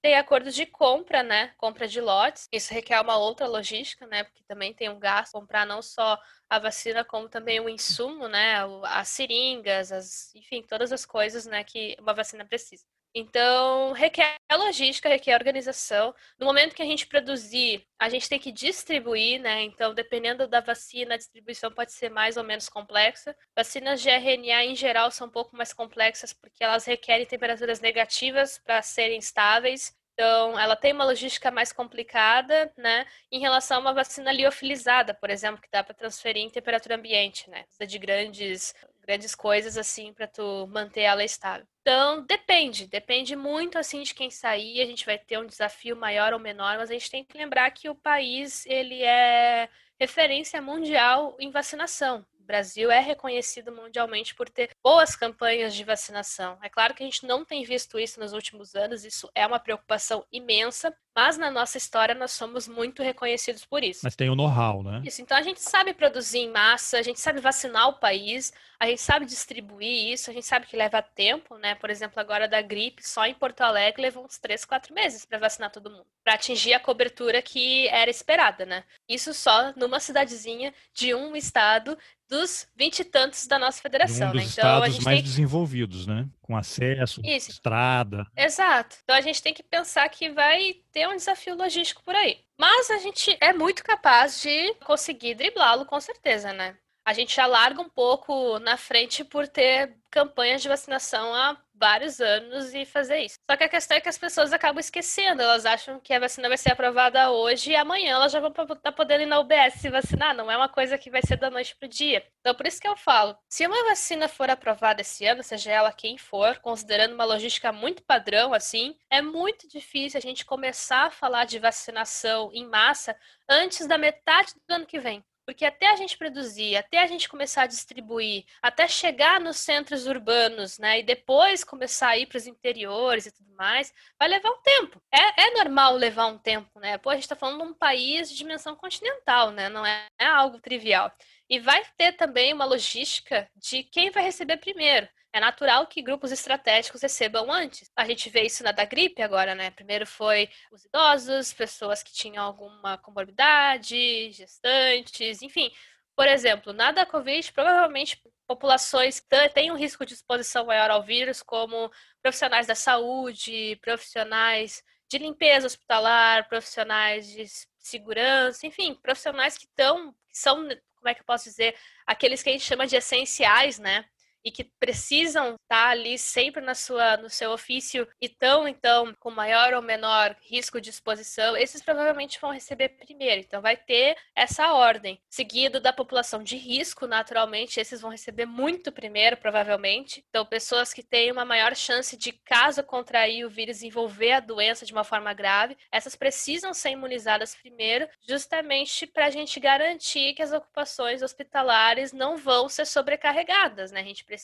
tem 0.00 0.14
acordos 0.14 0.54
de 0.54 0.64
compra, 0.64 1.22
né? 1.22 1.52
Compra 1.56 1.88
de 1.88 2.00
lotes. 2.00 2.48
Isso 2.52 2.72
requer 2.72 3.00
uma 3.00 3.16
outra 3.16 3.46
logística, 3.48 4.06
né? 4.06 4.24
Porque 4.24 4.44
também 4.44 4.72
tem 4.72 4.88
um 4.88 4.98
gasto 4.98 5.32
comprar 5.32 5.66
não 5.66 5.82
só 5.82 6.18
a 6.48 6.58
vacina 6.58 7.04
como 7.04 7.28
também 7.28 7.58
o 7.58 7.68
insumo, 7.68 8.28
né? 8.28 8.58
As 8.84 9.08
seringas, 9.08 9.90
as, 9.90 10.34
enfim, 10.34 10.62
todas 10.62 10.92
as 10.92 11.04
coisas, 11.04 11.46
né, 11.46 11.64
que 11.64 11.96
uma 11.98 12.14
vacina 12.14 12.44
precisa. 12.44 12.84
Então, 13.18 13.92
requer 13.92 14.36
logística, 14.52 15.08
requer 15.08 15.34
organização. 15.34 16.14
No 16.38 16.44
momento 16.44 16.74
que 16.74 16.82
a 16.82 16.84
gente 16.84 17.06
produzir, 17.06 17.82
a 17.98 18.10
gente 18.10 18.28
tem 18.28 18.38
que 18.38 18.52
distribuir, 18.52 19.40
né? 19.40 19.62
Então, 19.62 19.94
dependendo 19.94 20.46
da 20.46 20.60
vacina, 20.60 21.14
a 21.14 21.16
distribuição 21.16 21.72
pode 21.72 21.92
ser 21.92 22.10
mais 22.10 22.36
ou 22.36 22.44
menos 22.44 22.68
complexa. 22.68 23.34
Vacinas 23.56 24.02
de 24.02 24.10
RNA, 24.10 24.64
em 24.66 24.76
geral, 24.76 25.10
são 25.10 25.28
um 25.28 25.30
pouco 25.30 25.56
mais 25.56 25.72
complexas 25.72 26.34
porque 26.34 26.62
elas 26.62 26.84
requerem 26.84 27.24
temperaturas 27.24 27.80
negativas 27.80 28.58
para 28.58 28.82
serem 28.82 29.18
estáveis. 29.18 29.96
Então, 30.12 30.58
ela 30.58 30.76
tem 30.76 30.92
uma 30.92 31.04
logística 31.04 31.50
mais 31.50 31.72
complicada, 31.72 32.70
né? 32.76 33.06
Em 33.32 33.40
relação 33.40 33.78
a 33.78 33.80
uma 33.80 33.94
vacina 33.94 34.30
liofilizada, 34.30 35.14
por 35.14 35.30
exemplo, 35.30 35.62
que 35.62 35.70
dá 35.70 35.82
para 35.82 35.94
transferir 35.94 36.42
em 36.42 36.50
temperatura 36.50 36.96
ambiente, 36.96 37.48
né? 37.48 37.62
Precisa 37.64 37.86
de 37.86 37.98
grandes 37.98 38.74
grandes 39.06 39.34
coisas 39.34 39.78
assim 39.78 40.12
para 40.12 40.26
tu 40.26 40.66
manter 40.66 41.02
ela 41.02 41.24
estável. 41.24 41.66
Então, 41.80 42.26
depende, 42.26 42.88
depende 42.88 43.36
muito 43.36 43.78
assim 43.78 44.02
de 44.02 44.12
quem 44.12 44.28
sair, 44.30 44.80
a 44.80 44.86
gente 44.86 45.06
vai 45.06 45.16
ter 45.16 45.38
um 45.38 45.46
desafio 45.46 45.96
maior 45.96 46.32
ou 46.32 46.38
menor, 46.40 46.76
mas 46.78 46.90
a 46.90 46.92
gente 46.92 47.10
tem 47.10 47.24
que 47.24 47.38
lembrar 47.38 47.70
que 47.70 47.88
o 47.88 47.94
país 47.94 48.66
ele 48.66 49.02
é 49.02 49.68
referência 49.98 50.60
mundial 50.60 51.36
em 51.38 51.50
vacinação. 51.50 52.26
O 52.40 52.44
Brasil 52.44 52.90
é 52.90 53.00
reconhecido 53.00 53.72
mundialmente 53.72 54.34
por 54.34 54.48
ter 54.48 54.70
boas 54.82 55.14
campanhas 55.14 55.74
de 55.74 55.84
vacinação. 55.84 56.58
É 56.60 56.68
claro 56.68 56.92
que 56.92 57.02
a 57.02 57.06
gente 57.06 57.24
não 57.24 57.44
tem 57.44 57.64
visto 57.64 57.98
isso 57.98 58.18
nos 58.18 58.32
últimos 58.32 58.74
anos, 58.74 59.04
isso 59.04 59.30
é 59.34 59.46
uma 59.46 59.60
preocupação 59.60 60.24
imensa, 60.32 60.92
mas 61.16 61.38
na 61.38 61.50
nossa 61.50 61.78
história 61.78 62.14
nós 62.14 62.32
somos 62.32 62.68
muito 62.68 63.02
reconhecidos 63.02 63.64
por 63.64 63.82
isso. 63.82 64.00
Mas 64.04 64.14
tem 64.14 64.28
o 64.28 64.34
know-how, 64.34 64.82
né? 64.82 65.00
Isso, 65.02 65.22
então 65.22 65.34
a 65.34 65.40
gente 65.40 65.62
sabe 65.62 65.94
produzir 65.94 66.40
em 66.40 66.50
massa, 66.50 66.98
a 66.98 67.02
gente 67.02 67.18
sabe 67.18 67.40
vacinar 67.40 67.88
o 67.88 67.94
país, 67.94 68.52
a 68.78 68.86
gente 68.86 69.00
sabe 69.00 69.24
distribuir 69.24 70.12
isso, 70.12 70.30
a 70.30 70.34
gente 70.34 70.44
sabe 70.44 70.66
que 70.66 70.76
leva 70.76 71.00
tempo, 71.00 71.56
né? 71.56 71.74
Por 71.76 71.88
exemplo, 71.88 72.20
agora 72.20 72.46
da 72.46 72.60
gripe, 72.60 73.02
só 73.02 73.24
em 73.24 73.32
Porto 73.32 73.62
Alegre 73.62 74.02
levou 74.02 74.26
uns 74.26 74.36
3, 74.36 74.66
4 74.66 74.92
meses 74.92 75.24
para 75.24 75.38
vacinar 75.38 75.72
todo 75.72 75.90
mundo, 75.90 76.06
para 76.22 76.34
atingir 76.34 76.74
a 76.74 76.80
cobertura 76.80 77.40
que 77.40 77.88
era 77.88 78.10
esperada, 78.10 78.66
né? 78.66 78.84
Isso 79.08 79.32
só 79.32 79.72
numa 79.74 79.98
cidadezinha 79.98 80.74
de 80.92 81.14
um 81.14 81.34
estado 81.34 81.96
dos 82.28 82.68
vinte 82.76 82.98
e 82.98 83.04
tantos 83.04 83.46
da 83.46 83.58
nossa 83.58 83.80
federação, 83.80 84.28
um 84.28 84.32
dos 84.32 84.42
né? 84.42 84.50
Então 84.52 84.82
a 84.82 84.88
gente 84.88 85.04
mais 85.04 85.18
tem 85.18 85.24
desenvolvidos, 85.24 86.06
né? 86.06 86.28
Com 86.46 86.56
acesso, 86.56 87.20
Isso. 87.24 87.50
estrada. 87.50 88.24
Exato. 88.36 88.96
Então 89.02 89.16
a 89.16 89.20
gente 89.20 89.42
tem 89.42 89.52
que 89.52 89.62
pensar 89.64 90.08
que 90.08 90.30
vai 90.30 90.74
ter 90.92 91.08
um 91.08 91.16
desafio 91.16 91.56
logístico 91.56 92.02
por 92.04 92.14
aí. 92.14 92.38
Mas 92.56 92.90
a 92.90 92.98
gente 92.98 93.36
é 93.40 93.52
muito 93.52 93.82
capaz 93.82 94.40
de 94.40 94.74
conseguir 94.84 95.34
driblá-lo, 95.34 95.84
com 95.84 96.00
certeza, 96.00 96.52
né? 96.52 96.76
A 97.04 97.12
gente 97.12 97.34
já 97.34 97.46
larga 97.46 97.80
um 97.82 97.88
pouco 97.88 98.58
na 98.60 98.76
frente 98.76 99.24
por 99.24 99.46
ter 99.48 99.96
campanhas 100.10 100.62
de 100.62 100.68
vacinação 100.68 101.34
há 101.34 101.56
vários 101.78 102.20
anos 102.20 102.74
e 102.74 102.84
fazer 102.84 103.18
isso. 103.18 103.38
Só 103.48 103.56
que 103.56 103.64
a 103.64 103.68
questão 103.68 103.96
é 103.96 104.00
que 104.00 104.08
as 104.08 104.18
pessoas 104.18 104.52
acabam 104.52 104.80
esquecendo, 104.80 105.42
elas 105.42 105.66
acham 105.66 106.00
que 106.00 106.12
a 106.12 106.18
vacina 106.18 106.48
vai 106.48 106.58
ser 106.58 106.72
aprovada 106.72 107.30
hoje 107.30 107.72
e 107.72 107.76
amanhã 107.76 108.14
elas 108.14 108.32
já 108.32 108.40
vão 108.40 108.50
estar 108.50 108.66
tá 108.76 108.92
podendo 108.92 109.22
ir 109.22 109.26
na 109.26 109.40
UBS 109.40 109.74
se 109.74 109.88
vacinar, 109.88 110.34
não 110.34 110.50
é 110.50 110.56
uma 110.56 110.68
coisa 110.68 110.98
que 110.98 111.10
vai 111.10 111.22
ser 111.22 111.36
da 111.36 111.50
noite 111.50 111.76
pro 111.76 111.88
dia. 111.88 112.24
Então 112.40 112.54
por 112.54 112.66
isso 112.66 112.80
que 112.80 112.88
eu 112.88 112.96
falo, 112.96 113.36
se 113.48 113.66
uma 113.66 113.84
vacina 113.84 114.28
for 114.28 114.50
aprovada 114.50 115.00
esse 115.00 115.26
ano, 115.26 115.42
seja 115.42 115.70
ela 115.70 115.92
quem 115.92 116.18
for, 116.18 116.58
considerando 116.58 117.14
uma 117.14 117.24
logística 117.24 117.72
muito 117.72 118.02
padrão 118.02 118.54
assim, 118.54 118.96
é 119.10 119.20
muito 119.20 119.68
difícil 119.68 120.18
a 120.18 120.22
gente 120.22 120.44
começar 120.44 121.06
a 121.06 121.10
falar 121.10 121.44
de 121.44 121.58
vacinação 121.58 122.50
em 122.52 122.66
massa 122.66 123.16
antes 123.48 123.86
da 123.86 123.98
metade 123.98 124.54
do 124.66 124.74
ano 124.74 124.86
que 124.86 124.98
vem. 124.98 125.24
Porque 125.46 125.64
até 125.64 125.90
a 125.90 125.96
gente 125.96 126.18
produzir, 126.18 126.76
até 126.76 127.00
a 127.00 127.06
gente 127.06 127.28
começar 127.28 127.62
a 127.62 127.66
distribuir, 127.66 128.44
até 128.60 128.88
chegar 128.88 129.40
nos 129.40 129.58
centros 129.58 130.06
urbanos, 130.06 130.78
né, 130.78 130.98
e 130.98 131.02
depois 131.02 131.62
começar 131.62 132.08
a 132.08 132.18
ir 132.18 132.26
para 132.26 132.36
os 132.36 132.46
interiores 132.46 133.26
e 133.26 133.32
tudo 133.32 133.54
mais, 133.56 133.94
vai 134.18 134.28
levar 134.28 134.50
um 134.50 134.60
tempo. 134.60 135.00
É, 135.10 135.44
é 135.44 135.50
normal 135.52 135.94
levar 135.94 136.26
um 136.26 136.36
tempo, 136.36 136.78
né? 136.80 136.98
Pô, 136.98 137.10
a 137.10 137.14
gente 137.14 137.22
está 137.22 137.36
falando 137.36 137.62
de 137.62 137.70
um 137.70 137.74
país 137.74 138.28
de 138.28 138.36
dimensão 138.36 138.74
continental, 138.76 139.50
né? 139.52 139.68
Não 139.68 139.86
é, 139.86 140.06
é 140.18 140.26
algo 140.26 140.60
trivial. 140.60 141.10
E 141.48 141.60
vai 141.60 141.82
ter 141.96 142.12
também 142.12 142.52
uma 142.52 142.64
logística 142.64 143.48
de 143.54 143.84
quem 143.84 144.10
vai 144.10 144.22
receber 144.24 144.56
primeiro. 144.56 145.08
É 145.36 145.40
natural 145.40 145.86
que 145.86 146.00
grupos 146.00 146.32
estratégicos 146.32 147.02
recebam 147.02 147.52
antes. 147.52 147.90
A 147.94 148.06
gente 148.06 148.30
vê 148.30 148.44
isso 148.46 148.64
na 148.64 148.72
da 148.72 148.86
gripe 148.86 149.20
agora, 149.20 149.54
né? 149.54 149.70
Primeiro 149.70 150.06
foi 150.06 150.48
os 150.72 150.86
idosos, 150.86 151.52
pessoas 151.52 152.02
que 152.02 152.10
tinham 152.10 152.42
alguma 152.42 152.96
comorbidade, 152.96 154.32
gestantes, 154.32 155.42
enfim. 155.42 155.70
Por 156.16 156.26
exemplo, 156.26 156.72
na 156.72 156.90
da 156.90 157.04
Covid, 157.04 157.52
provavelmente 157.52 158.18
populações 158.46 159.20
que 159.20 159.48
têm 159.50 159.70
um 159.70 159.76
risco 159.76 160.06
de 160.06 160.14
exposição 160.14 160.64
maior 160.64 160.90
ao 160.90 161.02
vírus, 161.02 161.42
como 161.42 161.92
profissionais 162.22 162.66
da 162.66 162.74
saúde, 162.74 163.76
profissionais 163.82 164.82
de 165.06 165.18
limpeza 165.18 165.66
hospitalar, 165.66 166.48
profissionais 166.48 167.28
de 167.28 167.44
segurança, 167.78 168.66
enfim, 168.66 168.94
profissionais 168.94 169.58
que 169.58 169.66
estão, 169.66 170.16
são, 170.32 170.66
como 170.94 171.08
é 171.08 171.14
que 171.14 171.20
eu 171.20 171.26
posso 171.26 171.44
dizer, 171.44 171.76
aqueles 172.06 172.42
que 172.42 172.48
a 172.48 172.52
gente 172.52 172.64
chama 172.64 172.86
de 172.86 172.96
essenciais, 172.96 173.78
né? 173.78 174.06
E 174.46 174.52
que 174.52 174.62
precisam 174.62 175.56
estar 175.60 175.88
ali 175.88 176.16
sempre 176.16 176.62
na 176.62 176.72
sua, 176.72 177.16
no 177.16 177.28
seu 177.28 177.50
ofício 177.50 178.06
e 178.22 178.26
estão, 178.26 178.68
então, 178.68 179.12
com 179.18 179.28
maior 179.28 179.74
ou 179.74 179.82
menor 179.82 180.36
risco 180.40 180.80
de 180.80 180.88
exposição, 180.88 181.56
esses 181.56 181.82
provavelmente 181.82 182.38
vão 182.40 182.52
receber 182.52 182.90
primeiro. 182.90 183.40
Então, 183.40 183.60
vai 183.60 183.76
ter 183.76 184.16
essa 184.36 184.72
ordem. 184.72 185.20
Seguido 185.28 185.80
da 185.80 185.92
população 185.92 186.44
de 186.44 186.56
risco, 186.56 187.08
naturalmente, 187.08 187.80
esses 187.80 188.00
vão 188.00 188.08
receber 188.08 188.46
muito 188.46 188.92
primeiro, 188.92 189.36
provavelmente. 189.36 190.24
Então, 190.28 190.46
pessoas 190.46 190.94
que 190.94 191.02
têm 191.02 191.32
uma 191.32 191.44
maior 191.44 191.74
chance 191.74 192.16
de, 192.16 192.30
caso 192.30 192.84
contrair 192.84 193.44
o 193.44 193.50
vírus, 193.50 193.82
envolver 193.82 194.30
a 194.30 194.40
doença 194.40 194.86
de 194.86 194.92
uma 194.92 195.02
forma 195.02 195.34
grave, 195.34 195.76
essas 195.90 196.14
precisam 196.14 196.72
ser 196.72 196.90
imunizadas 196.90 197.56
primeiro, 197.56 198.08
justamente 198.20 199.08
para 199.08 199.26
a 199.26 199.30
gente 199.30 199.58
garantir 199.58 200.34
que 200.34 200.42
as 200.42 200.52
ocupações 200.52 201.20
hospitalares 201.20 202.12
não 202.12 202.36
vão 202.36 202.68
ser 202.68 202.86
sobrecarregadas, 202.86 203.90
né? 203.90 203.98
A 204.02 204.04
gente 204.04 204.24
precisa 204.24 204.35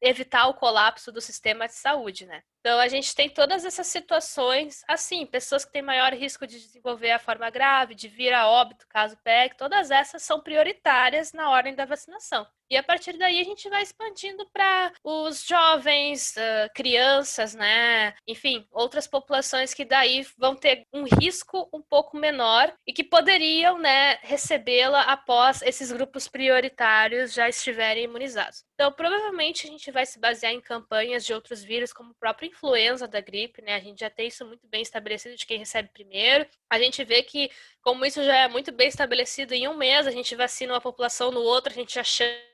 evitar 0.00 0.48
o 0.48 0.54
colapso 0.54 1.12
do 1.12 1.20
sistema 1.20 1.66
de 1.66 1.74
saúde, 1.74 2.26
né? 2.26 2.42
Então 2.60 2.78
a 2.78 2.88
gente 2.88 3.14
tem 3.14 3.28
todas 3.28 3.64
essas 3.64 3.86
situações, 3.86 4.82
assim, 4.88 5.24
pessoas 5.26 5.64
que 5.64 5.72
têm 5.72 5.82
maior 5.82 6.12
risco 6.12 6.46
de 6.46 6.58
desenvolver 6.58 7.12
a 7.12 7.18
forma 7.18 7.48
grave, 7.50 7.94
de 7.94 8.08
vir 8.08 8.32
a 8.32 8.48
óbito 8.48 8.86
caso 8.88 9.16
pegue, 9.22 9.56
todas 9.56 9.90
essas 9.90 10.22
são 10.22 10.40
prioritárias 10.40 11.32
na 11.32 11.50
ordem 11.50 11.74
da 11.74 11.84
vacinação. 11.84 12.46
E 12.70 12.76
a 12.76 12.82
partir 12.82 13.16
daí 13.16 13.40
a 13.40 13.44
gente 13.44 13.68
vai 13.68 13.82
expandindo 13.82 14.44
para 14.52 14.92
os 15.04 15.46
jovens, 15.46 16.34
uh, 16.36 16.72
crianças, 16.74 17.54
né? 17.54 18.14
Enfim, 18.26 18.66
outras 18.72 19.06
populações 19.06 19.72
que 19.72 19.84
daí 19.84 20.26
vão 20.36 20.56
ter 20.56 20.84
um 20.92 21.04
risco 21.04 21.68
um 21.72 21.80
pouco 21.80 22.16
menor 22.16 22.72
e 22.86 22.92
que 22.92 23.04
poderiam, 23.04 23.78
né, 23.78 24.18
recebê-la 24.22 25.02
após 25.02 25.62
esses 25.62 25.92
grupos 25.92 26.26
prioritários 26.26 27.32
já 27.32 27.48
estiverem 27.48 28.04
imunizados. 28.04 28.64
Então, 28.74 28.92
provavelmente 28.92 29.66
a 29.66 29.70
gente 29.70 29.90
vai 29.90 30.04
se 30.04 30.18
basear 30.18 30.52
em 30.52 30.60
campanhas 30.60 31.24
de 31.24 31.32
outros 31.32 31.62
vírus, 31.62 31.92
como 31.92 32.10
o 32.10 32.14
próprio 32.14 32.48
influenza 32.48 33.06
da 33.06 33.20
gripe, 33.20 33.62
né? 33.62 33.74
A 33.74 33.80
gente 33.80 34.00
já 34.00 34.10
tem 34.10 34.26
isso 34.28 34.44
muito 34.44 34.66
bem 34.66 34.82
estabelecido 34.82 35.36
de 35.36 35.46
quem 35.46 35.58
recebe 35.58 35.88
primeiro. 35.92 36.46
A 36.68 36.78
gente 36.78 37.02
vê 37.04 37.22
que, 37.22 37.50
como 37.80 38.04
isso 38.04 38.22
já 38.24 38.36
é 38.36 38.48
muito 38.48 38.72
bem 38.72 38.88
estabelecido, 38.88 39.54
em 39.54 39.68
um 39.68 39.76
mês 39.76 40.06
a 40.06 40.10
gente 40.10 40.34
vacina 40.34 40.74
uma 40.74 40.80
população, 40.80 41.30
no 41.30 41.40
outro 41.40 41.72
a 41.72 41.74
gente 41.74 41.94
já 41.94 42.04
chama 42.04 42.46